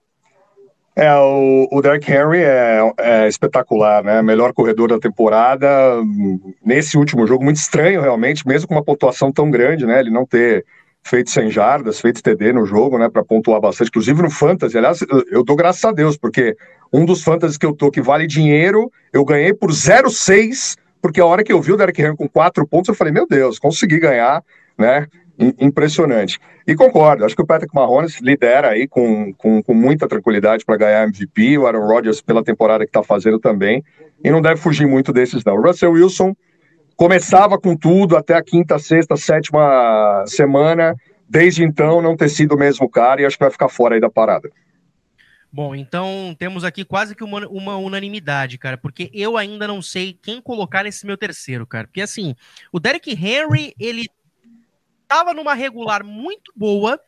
É, 0.96 1.14
o, 1.14 1.68
o 1.70 1.82
Derrick 1.82 2.10
Henry 2.10 2.42
é, 2.42 2.80
é, 2.98 3.28
espetacular, 3.28 4.02
né? 4.02 4.22
Melhor 4.22 4.54
corredor 4.54 4.88
da 4.88 4.98
temporada. 4.98 5.68
Nesse 6.64 6.96
último 6.96 7.26
jogo, 7.26 7.44
muito 7.44 7.58
estranho, 7.58 8.00
realmente, 8.00 8.48
mesmo 8.48 8.66
com 8.66 8.74
uma 8.74 8.84
pontuação 8.84 9.30
tão 9.30 9.50
grande, 9.50 9.84
né? 9.84 10.00
Ele 10.00 10.10
não 10.10 10.24
ter 10.24 10.64
feito 11.08 11.30
100 11.30 11.50
jardas, 11.50 12.00
feito 12.00 12.22
TD 12.22 12.52
no 12.52 12.66
jogo, 12.66 12.98
né? 12.98 13.08
Para 13.08 13.24
pontuar 13.24 13.60
bastante, 13.60 13.88
inclusive 13.88 14.22
no 14.22 14.30
Fantasy. 14.30 14.76
Aliás, 14.76 15.00
eu 15.30 15.44
dou 15.44 15.56
graças 15.56 15.84
a 15.84 15.92
Deus, 15.92 16.16
porque 16.16 16.56
um 16.92 17.04
dos 17.04 17.22
Fantasies 17.22 17.56
que 17.56 17.66
eu 17.66 17.74
tô 17.74 17.90
que 17.90 18.00
vale 18.00 18.26
dinheiro, 18.26 18.90
eu 19.12 19.24
ganhei 19.24 19.54
por 19.54 19.70
0,6 19.70 20.76
porque 21.06 21.20
a 21.20 21.24
hora 21.24 21.44
que 21.44 21.52
eu 21.52 21.62
vi 21.62 21.72
o 21.72 21.76
Derek 21.76 22.02
Henry 22.02 22.16
com 22.16 22.28
quatro 22.28 22.66
pontos, 22.66 22.88
eu 22.88 22.94
falei, 22.94 23.12
meu 23.12 23.28
Deus, 23.28 23.60
consegui 23.60 24.00
ganhar, 24.00 24.42
né? 24.76 25.06
Impressionante. 25.60 26.40
E 26.66 26.74
concordo, 26.74 27.24
acho 27.24 27.36
que 27.36 27.42
o 27.42 27.46
Patrick 27.46 27.72
Mahomes 27.72 28.20
lidera 28.20 28.70
aí 28.70 28.88
com, 28.88 29.32
com, 29.34 29.62
com 29.62 29.72
muita 29.72 30.08
tranquilidade 30.08 30.64
para 30.64 30.76
ganhar 30.76 31.04
MVP, 31.06 31.58
o 31.58 31.66
Aaron 31.68 31.86
Rodgers 31.86 32.20
pela 32.20 32.42
temporada 32.42 32.84
que 32.84 32.88
está 32.88 33.04
fazendo 33.04 33.38
também, 33.38 33.84
e 34.24 34.30
não 34.32 34.42
deve 34.42 34.56
fugir 34.60 34.84
muito 34.88 35.12
desses, 35.12 35.44
não. 35.44 35.54
O 35.54 35.62
Russell 35.62 35.92
Wilson, 35.92 36.34
começava 36.96 37.58
com 37.58 37.76
tudo 37.76 38.16
até 38.16 38.34
a 38.34 38.42
quinta, 38.42 38.78
sexta, 38.78 39.16
sétima 39.16 40.24
semana. 40.26 40.96
Desde 41.28 41.62
então, 41.62 42.00
não 42.00 42.16
ter 42.16 42.28
sido 42.28 42.54
o 42.54 42.58
mesmo 42.58 42.88
cara 42.88 43.20
e 43.20 43.26
acho 43.26 43.36
que 43.36 43.44
vai 43.44 43.50
ficar 43.50 43.68
fora 43.68 43.94
aí 43.94 44.00
da 44.00 44.08
parada. 44.08 44.50
Bom, 45.52 45.74
então 45.74 46.36
temos 46.38 46.64
aqui 46.64 46.84
quase 46.84 47.14
que 47.14 47.24
uma, 47.24 47.46
uma, 47.48 47.76
unanimidade, 47.76 48.58
cara, 48.58 48.76
porque 48.76 49.10
eu 49.12 49.36
ainda 49.36 49.66
não 49.66 49.80
sei 49.80 50.12
quem 50.12 50.40
colocar 50.40 50.84
nesse 50.84 51.06
meu 51.06 51.16
terceiro, 51.16 51.66
cara. 51.66 51.86
Porque 51.86 52.00
assim, 52.00 52.34
o 52.72 52.78
Derek 52.78 53.12
Henry, 53.12 53.74
ele 53.78 54.06
tava 55.08 55.32
numa 55.32 55.54
regular 55.54 56.04
muito 56.04 56.52
boa, 56.54 57.00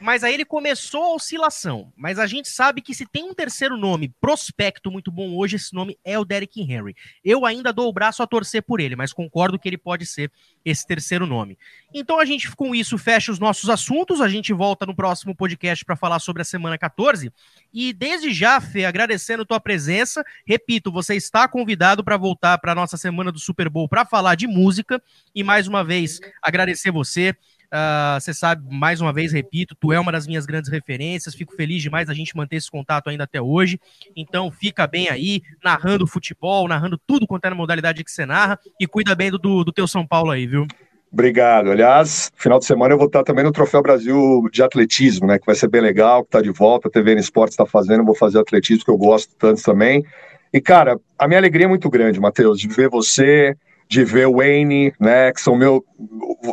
mas 0.00 0.24
aí 0.24 0.34
ele 0.34 0.44
começou 0.44 1.02
a 1.04 1.14
oscilação. 1.14 1.92
Mas 1.96 2.18
a 2.18 2.26
gente 2.26 2.48
sabe 2.48 2.80
que 2.80 2.94
se 2.94 3.06
tem 3.06 3.24
um 3.24 3.34
terceiro 3.34 3.76
nome, 3.76 4.12
prospecto 4.20 4.90
muito 4.90 5.10
bom 5.10 5.36
hoje, 5.36 5.56
esse 5.56 5.74
nome 5.74 5.98
é 6.04 6.18
o 6.18 6.24
Derek 6.24 6.60
Henry. 6.60 6.96
Eu 7.24 7.44
ainda 7.44 7.72
dou 7.72 7.88
o 7.88 7.92
braço 7.92 8.22
a 8.22 8.26
torcer 8.26 8.62
por 8.62 8.80
ele, 8.80 8.96
mas 8.96 9.12
concordo 9.12 9.58
que 9.58 9.68
ele 9.68 9.76
pode 9.76 10.06
ser 10.06 10.30
esse 10.64 10.86
terceiro 10.86 11.26
nome. 11.26 11.58
Então 11.92 12.18
a 12.18 12.24
gente 12.24 12.50
com 12.56 12.74
isso 12.74 12.96
fecha 12.96 13.30
os 13.30 13.38
nossos 13.38 13.68
assuntos, 13.68 14.20
a 14.20 14.28
gente 14.28 14.52
volta 14.52 14.86
no 14.86 14.94
próximo 14.94 15.34
podcast 15.34 15.84
para 15.84 15.96
falar 15.96 16.18
sobre 16.18 16.42
a 16.42 16.44
semana 16.44 16.78
14. 16.78 17.32
E 17.72 17.92
desde 17.92 18.32
já, 18.32 18.60
Fê, 18.60 18.84
agradecendo 18.84 19.44
tua 19.44 19.60
presença, 19.60 20.24
repito, 20.46 20.90
você 20.90 21.14
está 21.14 21.46
convidado 21.46 22.02
para 22.02 22.16
voltar 22.16 22.58
para 22.58 22.74
nossa 22.74 22.96
semana 22.96 23.30
do 23.30 23.38
Super 23.38 23.68
Bowl 23.68 23.88
para 23.88 24.04
falar 24.04 24.34
de 24.34 24.46
música 24.46 25.02
e 25.34 25.42
mais 25.42 25.66
uma 25.66 25.84
vez 25.84 26.20
agradecer 26.42 26.90
você. 26.90 27.36
Ah, 27.72 28.18
você 28.20 28.32
uh, 28.32 28.34
sabe, 28.34 28.64
mais 28.68 29.00
uma 29.00 29.12
vez, 29.12 29.32
repito, 29.32 29.76
tu 29.78 29.92
é 29.92 30.00
uma 30.00 30.10
das 30.10 30.26
minhas 30.26 30.44
grandes 30.44 30.70
referências. 30.70 31.34
Fico 31.34 31.54
feliz 31.54 31.82
demais 31.82 32.08
da 32.08 32.14
gente 32.14 32.36
manter 32.36 32.56
esse 32.56 32.70
contato 32.70 33.08
ainda 33.08 33.24
até 33.24 33.40
hoje. 33.40 33.78
Então, 34.16 34.50
fica 34.50 34.86
bem 34.86 35.08
aí, 35.08 35.42
narrando 35.62 36.06
futebol, 36.06 36.66
narrando 36.66 36.98
tudo 37.06 37.26
quanto 37.26 37.44
é 37.44 37.50
na 37.50 37.56
modalidade 37.56 38.02
que 38.02 38.10
você 38.10 38.26
narra. 38.26 38.58
E 38.80 38.86
cuida 38.86 39.14
bem 39.14 39.30
do, 39.30 39.38
do 39.38 39.72
teu 39.72 39.86
São 39.86 40.06
Paulo 40.06 40.30
aí, 40.30 40.46
viu? 40.46 40.66
Obrigado. 41.12 41.70
Aliás, 41.70 42.30
final 42.36 42.58
de 42.58 42.64
semana 42.64 42.94
eu 42.94 42.98
vou 42.98 43.08
estar 43.08 43.24
também 43.24 43.44
no 43.44 43.50
Troféu 43.50 43.82
Brasil 43.82 44.48
de 44.52 44.62
Atletismo, 44.62 45.26
né? 45.26 45.38
Que 45.38 45.46
vai 45.46 45.56
ser 45.56 45.68
bem 45.68 45.80
legal, 45.80 46.24
que 46.24 46.30
tá 46.30 46.40
de 46.40 46.50
volta, 46.50 46.88
a 46.88 46.90
TVN 46.90 47.18
Esportes 47.18 47.54
está 47.54 47.66
fazendo, 47.66 48.04
vou 48.04 48.14
fazer 48.14 48.38
atletismo, 48.38 48.84
que 48.84 48.90
eu 48.90 48.96
gosto 48.96 49.34
tanto 49.36 49.60
também. 49.62 50.04
E, 50.52 50.60
cara, 50.60 50.98
a 51.18 51.26
minha 51.26 51.38
alegria 51.38 51.66
é 51.66 51.68
muito 51.68 51.90
grande, 51.90 52.20
Matheus, 52.20 52.60
de 52.60 52.68
ver 52.68 52.88
você, 52.88 53.56
de 53.90 54.04
ver 54.04 54.28
o 54.28 54.36
Wayne, 54.36 54.94
né, 55.00 55.32
que 55.32 55.40
são 55.40 55.56
meu, 55.56 55.84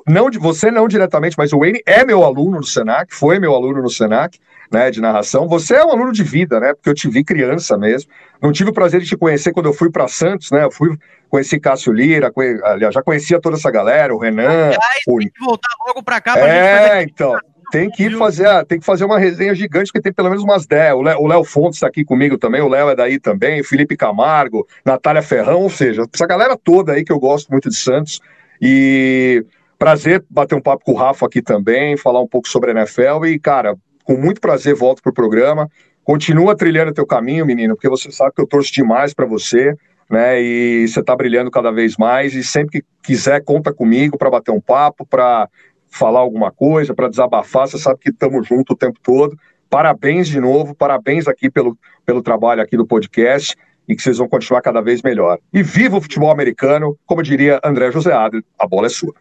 não 0.07 0.27
de 0.27 0.39
você 0.39 0.71
não 0.71 0.87
diretamente, 0.87 1.35
mas 1.37 1.53
o 1.53 1.59
Wayne 1.59 1.83
é 1.85 2.03
meu 2.03 2.23
aluno 2.23 2.57
no 2.57 2.63
Senac, 2.63 3.13
foi 3.13 3.37
meu 3.37 3.53
aluno 3.53 3.79
no 3.79 3.91
Senac, 3.91 4.39
né, 4.71 4.89
de 4.89 4.99
narração. 4.99 5.47
Você 5.47 5.75
é 5.75 5.85
um 5.85 5.91
aluno 5.91 6.11
de 6.11 6.23
vida, 6.23 6.59
né, 6.59 6.73
porque 6.73 6.89
eu 6.89 6.95
te 6.95 7.07
vi 7.07 7.23
criança 7.23 7.77
mesmo. 7.77 8.11
Não 8.41 8.51
tive 8.51 8.71
o 8.71 8.73
prazer 8.73 9.01
de 9.01 9.07
te 9.07 9.15
conhecer 9.15 9.53
quando 9.53 9.67
eu 9.67 9.73
fui 9.73 9.91
para 9.91 10.07
Santos, 10.07 10.49
né, 10.49 10.63
eu 10.63 10.71
fui 10.71 10.97
conheci 11.29 11.59
Cássio 11.59 11.93
Lira, 11.93 12.31
conhe... 12.31 12.59
aliás, 12.63 12.95
já 12.95 13.03
conhecia 13.03 13.39
toda 13.39 13.55
essa 13.55 13.69
galera, 13.69 14.15
o 14.15 14.17
Renan. 14.17 14.49
Aliás, 14.49 15.03
o... 15.07 15.19
tem 15.19 15.29
que 15.29 15.45
voltar 15.45 15.69
logo 15.85 16.01
para 16.01 16.19
cá 16.19 16.33
pra 16.33 16.47
é, 16.47 16.61
gente 16.63 16.87
fazer... 16.89 17.03
então 17.03 17.56
tem 17.71 17.89
que 17.89 18.09
fazer, 18.11 18.65
tem 18.65 18.79
que 18.79 18.85
fazer 18.85 19.05
uma 19.05 19.19
resenha 19.19 19.53
gigante, 19.53 19.91
porque 19.91 20.01
tem 20.01 20.13
pelo 20.13 20.29
menos 20.29 20.43
umas 20.43 20.65
10. 20.65 20.95
O 20.95 21.27
Léo 21.27 21.43
Fontes 21.43 21.77
está 21.77 21.87
aqui 21.87 22.05
comigo 22.05 22.37
também, 22.37 22.61
o 22.61 22.67
Léo 22.67 22.89
é 22.89 22.95
daí 22.95 23.19
também, 23.19 23.63
Felipe 23.63 23.97
Camargo, 23.97 24.67
Natália 24.85 25.21
Ferrão, 25.21 25.61
ou 25.63 25.69
seja, 25.69 26.05
essa 26.13 26.25
galera 26.25 26.57
toda 26.57 26.93
aí 26.93 27.03
que 27.03 27.11
eu 27.11 27.19
gosto 27.19 27.49
muito 27.49 27.69
de 27.69 27.75
Santos. 27.75 28.21
E 28.61 29.45
prazer 29.77 30.23
bater 30.29 30.55
um 30.55 30.61
papo 30.61 30.83
com 30.85 30.93
o 30.93 30.95
Rafa 30.95 31.25
aqui 31.25 31.41
também, 31.41 31.97
falar 31.97 32.21
um 32.21 32.27
pouco 32.27 32.47
sobre 32.47 32.71
a 32.71 32.73
NFL. 32.73 33.25
E, 33.25 33.39
cara, 33.39 33.75
com 34.03 34.15
muito 34.15 34.41
prazer 34.41 34.73
volto 34.73 35.01
pro 35.01 35.13
programa. 35.13 35.69
Continua 36.03 36.55
trilhando 36.55 36.93
teu 36.93 37.05
caminho, 37.05 37.45
menino, 37.45 37.75
porque 37.75 37.89
você 37.89 38.09
sabe 38.11 38.31
que 38.33 38.41
eu 38.41 38.47
torço 38.47 38.71
demais 38.71 39.13
para 39.13 39.25
você. 39.25 39.75
Né, 40.09 40.41
e 40.41 40.87
você 40.87 41.01
está 41.01 41.13
brilhando 41.13 41.51
cada 41.51 41.69
vez 41.69 41.97
mais. 41.97 42.33
E 42.33 42.41
sempre 42.41 42.79
que 42.79 42.87
quiser, 43.03 43.43
conta 43.43 43.73
comigo 43.73 44.17
para 44.17 44.29
bater 44.29 44.51
um 44.51 44.61
papo, 44.61 45.05
para 45.05 45.49
falar 45.89 46.19
alguma 46.19 46.51
coisa, 46.51 46.93
para 46.93 47.09
desabafar, 47.09 47.67
você 47.67 47.77
sabe 47.77 47.99
que 47.99 48.09
estamos 48.09 48.47
juntos 48.47 48.73
o 48.73 48.77
tempo 48.77 48.99
todo. 49.01 49.37
Parabéns 49.69 50.27
de 50.27 50.39
novo, 50.39 50.73
parabéns 50.75 51.27
aqui 51.27 51.49
pelo, 51.49 51.77
pelo 52.05 52.21
trabalho 52.21 52.61
aqui 52.61 52.77
do 52.77 52.85
podcast 52.85 53.55
e 53.87 53.95
que 53.95 54.01
vocês 54.01 54.17
vão 54.17 54.27
continuar 54.27 54.61
cada 54.61 54.81
vez 54.81 55.01
melhor. 55.01 55.39
E 55.53 55.63
viva 55.63 55.97
o 55.97 56.01
futebol 56.01 56.31
americano, 56.31 56.97
como 57.05 57.23
diria 57.23 57.59
André 57.63 57.91
José 57.91 58.13
Adler, 58.13 58.43
a 58.59 58.67
bola 58.67 58.87
é 58.87 58.89
sua. 58.89 59.13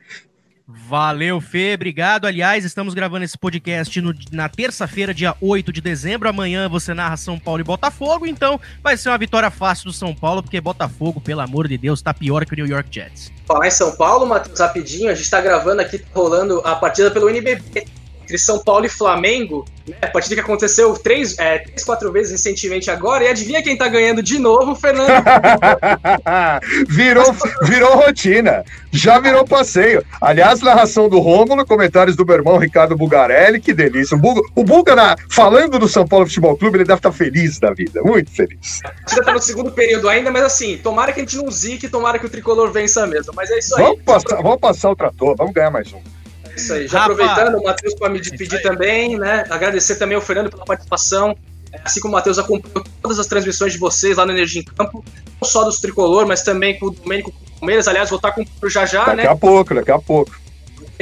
Valeu, 0.69 1.41
Fê, 1.41 1.75
obrigado. 1.75 2.27
Aliás, 2.27 2.65
estamos 2.65 2.93
gravando 2.93 3.25
esse 3.25 3.39
podcast 3.39 4.01
no, 4.01 4.13
na 4.33 4.49
terça-feira, 4.49 5.15
dia 5.15 5.33
8 5.41 5.73
de 5.73 5.81
dezembro. 5.81 6.29
Amanhã 6.29 6.69
você 6.69 6.93
narra 6.93 7.17
São 7.17 7.39
Paulo 7.39 7.61
e 7.61 7.65
Botafogo, 7.65 8.27
então 8.27 8.61
vai 8.83 8.97
ser 8.97 9.11
uma 9.11 9.19
vitória 9.19 9.49
fácil 9.49 9.85
do 9.85 9.93
São 9.93 10.13
Paulo, 10.13 10.43
porque 10.43 10.61
Botafogo, 10.61 11.21
pelo 11.21 11.41
amor 11.41 11.69
de 11.69 11.79
Deus, 11.79 12.03
tá 12.03 12.13
pior 12.13 12.45
que 12.45 12.53
o 12.53 12.57
New 12.57 12.67
York 12.67 12.89
Jets. 12.93 13.31
Falar 13.47 13.69
em 13.69 13.71
São 13.71 13.95
Paulo, 13.95 14.27
Matheus, 14.27 14.59
rapidinho, 14.59 15.09
a 15.09 15.15
gente 15.15 15.31
tá 15.31 15.41
gravando 15.41 15.83
aqui, 15.83 15.99
tá 15.99 16.09
rolando 16.13 16.61
a 16.65 16.75
partida 16.75 17.13
pelo 17.13 17.31
NBB 17.31 17.87
entre 18.27 18.39
São 18.39 18.59
Paulo 18.59 18.85
e 18.85 18.89
Flamengo, 18.89 19.65
né? 19.87 19.97
A 20.03 20.09
partida 20.09 20.35
que 20.35 20.41
aconteceu 20.41 20.93
três, 20.95 21.39
é, 21.39 21.59
três, 21.59 21.85
quatro 21.85 22.11
vezes 22.11 22.33
recentemente 22.33 22.91
agora, 22.91 23.23
e 23.23 23.29
adivinha 23.29 23.63
quem 23.63 23.77
tá 23.77 23.87
ganhando 23.87 24.21
de 24.21 24.37
novo, 24.39 24.75
Fernando? 24.75 25.07
virou, 26.91 27.33
virou 27.63 27.95
rotina, 27.95 28.65
já 28.91 29.21
virou 29.21 29.45
passeio. 29.45 30.05
Aliás, 30.21 30.61
narração 30.61 31.09
do 31.09 31.21
Rômulo, 31.21 31.65
comentários 31.65 32.17
do 32.17 32.27
meu 32.27 32.35
irmão 32.35 32.59
Ricardo 32.59 32.97
Bugarelli, 32.97 33.61
que 33.61 33.73
delícia. 33.73 34.17
O 34.17 34.21
Buga, 34.21 34.41
o 34.57 34.65
Buga 34.65 34.97
na, 34.97 35.17
falando 35.31 35.79
do 35.79 35.89
São 35.89 36.07
Paulo 36.07 36.27
Futebol 36.27 36.57
Clube, 36.57 36.79
ele 36.79 36.85
deve 36.85 36.99
estar 36.99 37.11
tá 37.11 37.17
feliz 37.17 37.61
da 37.61 37.73
vida, 37.73 38.03
muito 38.03 38.33
feliz. 38.33 38.81
A 38.85 39.15
gente 39.15 39.25
tá 39.25 39.33
no 39.33 39.41
segundo 39.41 39.71
período 39.71 40.09
ainda, 40.09 40.33
mas 40.33 40.43
assim, 40.43 40.79
tomara 40.79 41.13
que 41.13 41.21
a 41.21 41.23
gente 41.23 41.37
não 41.37 41.49
zique, 41.49 41.89
tomara 41.89 42.19
que 42.19 42.27
o 42.27 42.31
Tricolor 42.31 42.73
vença 42.73 43.07
mesmo, 43.07 43.33
mas 43.37 43.51
é 43.53 43.59
isso 43.59 43.77
aí. 43.77 43.85
Vamos 43.85 44.03
passar, 44.03 44.43
vamos 44.43 44.59
passar 44.59 44.91
o 44.91 44.97
trator, 44.97 45.37
vamos 45.37 45.53
ganhar 45.53 45.71
mais 45.71 45.93
um. 45.93 46.16
Isso 46.57 46.73
aí. 46.73 46.89
Já 46.89 47.03
aproveitando, 47.03 47.59
o 47.59 47.63
Matheus 47.63 47.95
para 47.95 48.09
me 48.09 48.21
despedir 48.21 48.63
também, 48.63 49.19
né? 49.19 49.45
Agradecer 49.51 49.97
também 49.97 50.17
ao 50.17 50.23
Fernando 50.23 50.51
pela 50.51 50.65
participação. 50.65 51.37
É, 51.73 51.81
assim 51.85 52.01
como 52.01 52.15
o 52.15 52.17
Matheus 52.17 52.39
acompanhou 52.39 52.85
todas 53.03 53.19
as 53.19 53.27
transmissões 53.27 53.75
de 53.75 53.79
vocês 53.79 54.17
lá 54.17 54.25
no 54.25 54.33
Energia 54.33 54.63
em 54.63 54.65
Campo, 54.65 55.05
não 55.41 55.49
só 55.49 55.65
dos 55.65 55.79
tricolor, 55.81 56.27
mas 56.27 56.43
também 56.43 56.79
com 56.79 56.87
o 56.87 56.91
Domênico 56.91 57.33
Palmeiras. 57.59 57.87
Aliás, 57.87 58.09
vou 58.09 58.17
estar 58.17 58.33
com 58.33 58.43
o 58.43 58.71
já 58.71 58.87
já, 58.87 59.01
daqui 59.01 59.11
né? 59.11 59.23
Daqui 59.25 59.35
a 59.35 59.37
pouco, 59.37 59.75
daqui 59.75 59.91
a 59.91 59.99
pouco. 59.99 60.46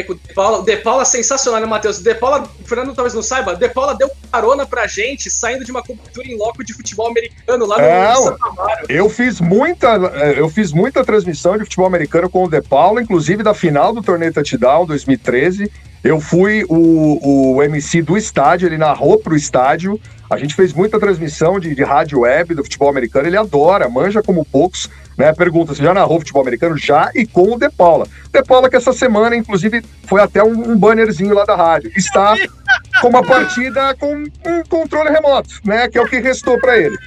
O 0.09 0.15
De 0.15 0.35
Paula, 0.35 0.65
De 0.65 0.77
Paula 0.79 1.03
é 1.03 1.05
sensacional, 1.05 1.61
né, 1.61 1.67
Matheus? 1.67 1.99
De 1.99 2.15
Paula, 2.15 2.43
o 2.43 2.65
Fernando 2.67 2.95
talvez 2.95 3.15
não 3.15 3.23
saiba, 3.23 3.55
De 3.55 3.69
Paula 3.69 3.95
deu 3.95 4.11
carona 4.31 4.67
pra 4.67 4.87
gente 4.87 5.31
saindo 5.31 5.65
de 5.65 5.71
uma 5.71 5.83
cobertura 5.83 6.27
em 6.27 6.37
loco 6.37 6.65
de 6.65 6.75
futebol 6.75 7.09
americano 7.09 7.67
lá 7.67 7.79
no 7.79 7.85
é, 7.85 8.15
Santa 8.17 8.47
Amaro. 8.47 8.87
Eu 8.89 9.09
fiz 9.09 9.41
muita, 9.41 9.95
é, 10.15 10.41
eu 10.41 10.49
fiz 10.49 10.73
muita 10.73 11.05
transmissão 11.05 11.57
de 11.57 11.65
futebol 11.65 11.87
americano 11.87 12.29
com 12.29 12.45
o 12.45 12.49
De 12.49 12.61
Paula, 12.61 13.01
inclusive 13.01 13.43
da 13.43 13.55
final 13.55 13.93
do 13.93 14.03
torneio 14.03 14.33
Touchdown 14.33 14.87
2013. 14.87 15.71
Eu 16.03 16.21
fui 16.21 16.67
o, 16.69 17.55
o 17.55 17.63
MC 17.63 18.03
do 18.03 18.19
estádio, 18.19 18.69
ele 18.69 18.77
narrou 18.77 19.19
pro 19.19 19.35
estádio. 19.35 19.99
A 20.29 20.37
gente 20.37 20.55
fez 20.55 20.73
muita 20.73 21.01
transmissão 21.01 21.59
de, 21.59 21.75
de 21.75 21.83
rádio 21.83 22.21
web 22.21 22.55
do 22.55 22.63
futebol 22.63 22.91
americano, 22.91 23.27
ele 23.27 23.39
adora, 23.39 23.89
manja 23.89 24.23
como 24.23 24.45
poucos. 24.45 24.91
Né? 25.17 25.33
Pergunta, 25.33 25.75
você 25.75 25.83
já 25.83 25.95
narrou 25.95 26.19
futebol 26.19 26.43
americano? 26.43 26.77
Já, 26.77 27.11
e 27.15 27.27
com 27.27 27.55
o 27.55 27.59
De 27.59 27.71
Paula. 27.71 28.07
De 28.33 28.43
Paula 28.43 28.69
que 28.69 28.77
essa 28.77 28.93
semana, 28.93 29.37
inclusive, 29.37 29.83
foi 30.07 30.21
até 30.21 30.43
um, 30.43 30.73
um 30.73 30.77
bannerzinho 30.77 31.35
lá 31.35 31.45
da 31.45 31.55
rádio. 31.55 31.93
Está 31.97 32.35
com 33.01 33.09
uma 33.09 33.23
partida 33.23 33.95
com 33.95 34.15
um 34.15 34.63
controle 34.69 35.11
remoto, 35.11 35.61
né? 35.65 35.89
Que 35.89 35.99
é 35.99 36.03
o 36.03 36.09
que 36.09 36.19
restou 36.19 36.59
para 36.59 36.77
ele. 36.79 36.99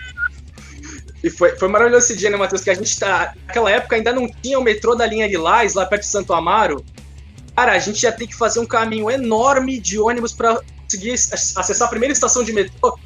E 1.24 1.30
foi, 1.30 1.58
foi 1.58 1.68
maravilhoso 1.68 2.05
esse 2.05 2.16
dia, 2.16 2.30
né, 2.30 2.38
Matheus? 2.38 2.62
Que 2.62 2.70
a 2.70 2.74
gente 2.74 2.97
tá. 2.97 3.34
Naquela 3.45 3.72
época 3.72 3.95
ainda 3.95 4.14
não 4.14 4.28
tinha 4.41 4.58
o 4.58 4.64
metrô 4.64 4.95
da 4.95 5.05
linha 5.05 5.28
Lilás, 5.28 5.74
lá 5.74 5.86
perto 5.86 6.03
de 6.03 6.08
Santo 6.08 6.34
Amaro. 6.34 6.86
Cara, 7.55 7.74
a 7.74 7.80
gente 7.80 8.03
ia 8.03 8.12
ter 8.12 8.28
que 8.28 8.36
fazer 8.36 8.60
um 8.60 8.66
caminho 8.66 9.10
enorme 9.10 9.80
de 9.80 9.99
ônibus 9.99 10.32
para 10.32 10.62
conseguir 10.84 11.14
acessar 11.14 11.88
a 11.88 11.89
primeira 11.89 12.14
estação 12.14 12.43
de 12.43 12.53
metrô. 12.53 12.97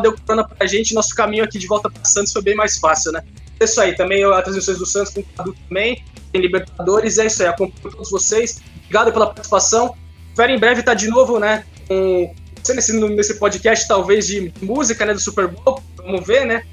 Deu 0.00 0.14
corona 0.14 0.46
pra 0.46 0.66
gente, 0.66 0.94
nosso 0.94 1.14
caminho 1.14 1.42
aqui 1.42 1.58
de 1.58 1.66
volta 1.66 1.90
para 1.90 2.04
Santos 2.04 2.32
foi 2.32 2.42
bem 2.42 2.54
mais 2.54 2.76
fácil, 2.76 3.12
né? 3.12 3.22
É 3.58 3.64
isso 3.64 3.80
aí, 3.80 3.96
também 3.96 4.24
as 4.24 4.44
transmissões 4.44 4.78
do 4.78 4.86
Santos 4.86 5.12
com 5.12 5.20
o 5.20 5.24
Cadu 5.36 5.56
também, 5.68 6.04
tem 6.32 6.40
Libertadores, 6.40 7.18
é 7.18 7.26
isso 7.26 7.42
aí, 7.42 7.48
acompanho 7.48 7.94
todos 7.94 8.10
vocês. 8.10 8.60
Obrigado 8.84 9.12
pela 9.12 9.26
participação. 9.26 9.96
Espero 10.28 10.52
em 10.52 10.58
breve 10.58 10.80
estar 10.80 10.94
de 10.94 11.08
novo, 11.08 11.38
né? 11.38 11.64
Com 11.88 12.34
nesse, 12.74 12.92
nesse 12.92 13.34
podcast, 13.38 13.86
talvez, 13.86 14.26
de 14.26 14.52
música, 14.60 15.04
né? 15.06 15.14
Do 15.14 15.20
Super 15.20 15.48
Bowl. 15.48 15.82
Vamos 15.96 16.26
ver, 16.26 16.44
né? 16.46 16.64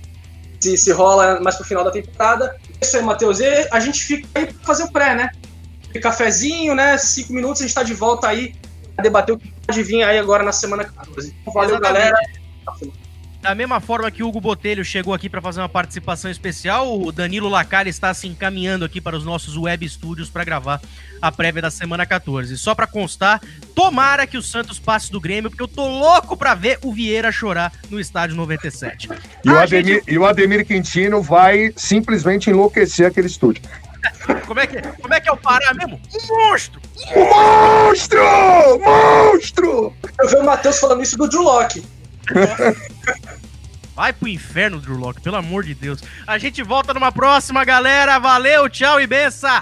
Se, 0.60 0.78
se 0.78 0.92
rola 0.92 1.40
mais 1.40 1.56
pro 1.56 1.66
final 1.66 1.84
da 1.84 1.92
temporada. 1.92 2.60
É 2.82 2.86
isso 2.86 2.98
aí, 2.98 3.04
Matheus. 3.04 3.40
E 3.40 3.46
a 3.72 3.80
gente 3.80 4.04
fica 4.04 4.28
aí 4.36 4.48
pra 4.48 4.66
fazer 4.66 4.84
o 4.84 4.92
pré, 4.92 5.16
né? 5.16 5.30
cafezinho, 6.02 6.74
né? 6.74 6.98
Cinco 6.98 7.34
minutos, 7.34 7.62
a 7.62 7.66
gente 7.66 7.76
tá 7.76 7.84
de 7.84 7.94
volta 7.94 8.28
aí 8.28 8.56
a 8.98 9.02
debater 9.02 9.36
o 9.36 9.38
que 9.38 9.54
pode 9.66 9.84
vir 9.84 10.04
aí 10.04 10.18
agora 10.18 10.44
na 10.44 10.52
semana 10.52 10.84
14. 10.84 11.36
Então, 11.42 11.54
valeu, 11.54 11.76
Exatamente. 11.76 12.12
galera. 12.12 12.18
Da 13.44 13.54
mesma 13.54 13.82
forma 13.82 14.10
que 14.10 14.24
o 14.24 14.30
Hugo 14.30 14.40
Botelho 14.40 14.86
chegou 14.86 15.14
aqui 15.14 15.30
para 15.30 15.42
fazer 15.42 15.60
uma 15.60 15.68
participação 15.68 16.32
especial, 16.32 16.98
o 16.98 17.12
Danilo 17.12 17.50
Lacar 17.50 17.90
está 17.90 18.14
se 18.14 18.26
encaminhando 18.26 18.86
aqui 18.86 19.02
para 19.02 19.18
os 19.18 19.26
nossos 19.26 19.58
web 19.58 19.86
estúdios 19.86 20.30
para 20.30 20.46
gravar 20.46 20.82
a 21.22 21.30
prévia 21.30 21.62
da 21.62 21.70
semana 21.70 22.06
14. 22.06 22.58
Só 22.58 22.74
para 22.74 22.88
constar, 22.88 23.42
tomara 23.76 24.26
que 24.26 24.38
o 24.38 24.42
Santos 24.42 24.80
passe 24.80 25.12
do 25.12 25.20
Grêmio, 25.20 25.50
porque 25.50 25.62
eu 25.62 25.68
tô 25.68 25.86
louco 25.86 26.38
para 26.38 26.56
ver 26.56 26.80
o 26.84 26.94
Vieira 26.94 27.34
chorar 27.34 27.74
no 27.90 28.00
estádio 28.00 28.38
97. 28.38 29.10
E, 29.44 29.50
ah, 29.50 29.52
o, 29.52 29.58
Ademir, 29.58 29.96
gente... 29.96 30.14
e 30.14 30.18
o 30.18 30.26
Ademir 30.26 30.66
Quintino 30.66 31.22
vai 31.22 31.74
simplesmente 31.76 32.50
enlouquecer 32.50 33.08
aquele 33.08 33.28
estúdio. 33.28 33.62
Como 34.48 34.60
é 34.62 34.68
que, 34.68 34.82
como 35.02 35.14
é, 35.14 35.20
que 35.20 35.30
é 35.30 35.32
o 35.32 35.38
Pará 35.38 35.74
mesmo? 35.74 36.00
Um 36.14 36.50
monstro! 36.50 36.82
Monstro! 37.16 38.22
Monstro! 38.80 39.94
Eu 40.20 40.30
vi 40.30 40.36
o 40.36 40.44
Matheus 40.44 40.80
falando 40.80 41.02
isso 41.02 41.18
do 41.18 41.28
Drew 41.28 41.42
Locke. 41.42 41.84
Vai 43.96 44.12
pro 44.12 44.28
inferno, 44.28 44.80
Drew 44.80 44.98
Locke, 44.98 45.22
pelo 45.22 45.36
amor 45.36 45.64
de 45.64 45.76
Deus. 45.76 46.02
A 46.26 46.38
gente 46.38 46.64
volta 46.64 46.94
numa 46.94 47.12
próxima, 47.12 47.64
galera. 47.64 48.18
Valeu, 48.18 48.68
tchau 48.68 49.00
e 49.00 49.06
benção! 49.06 49.62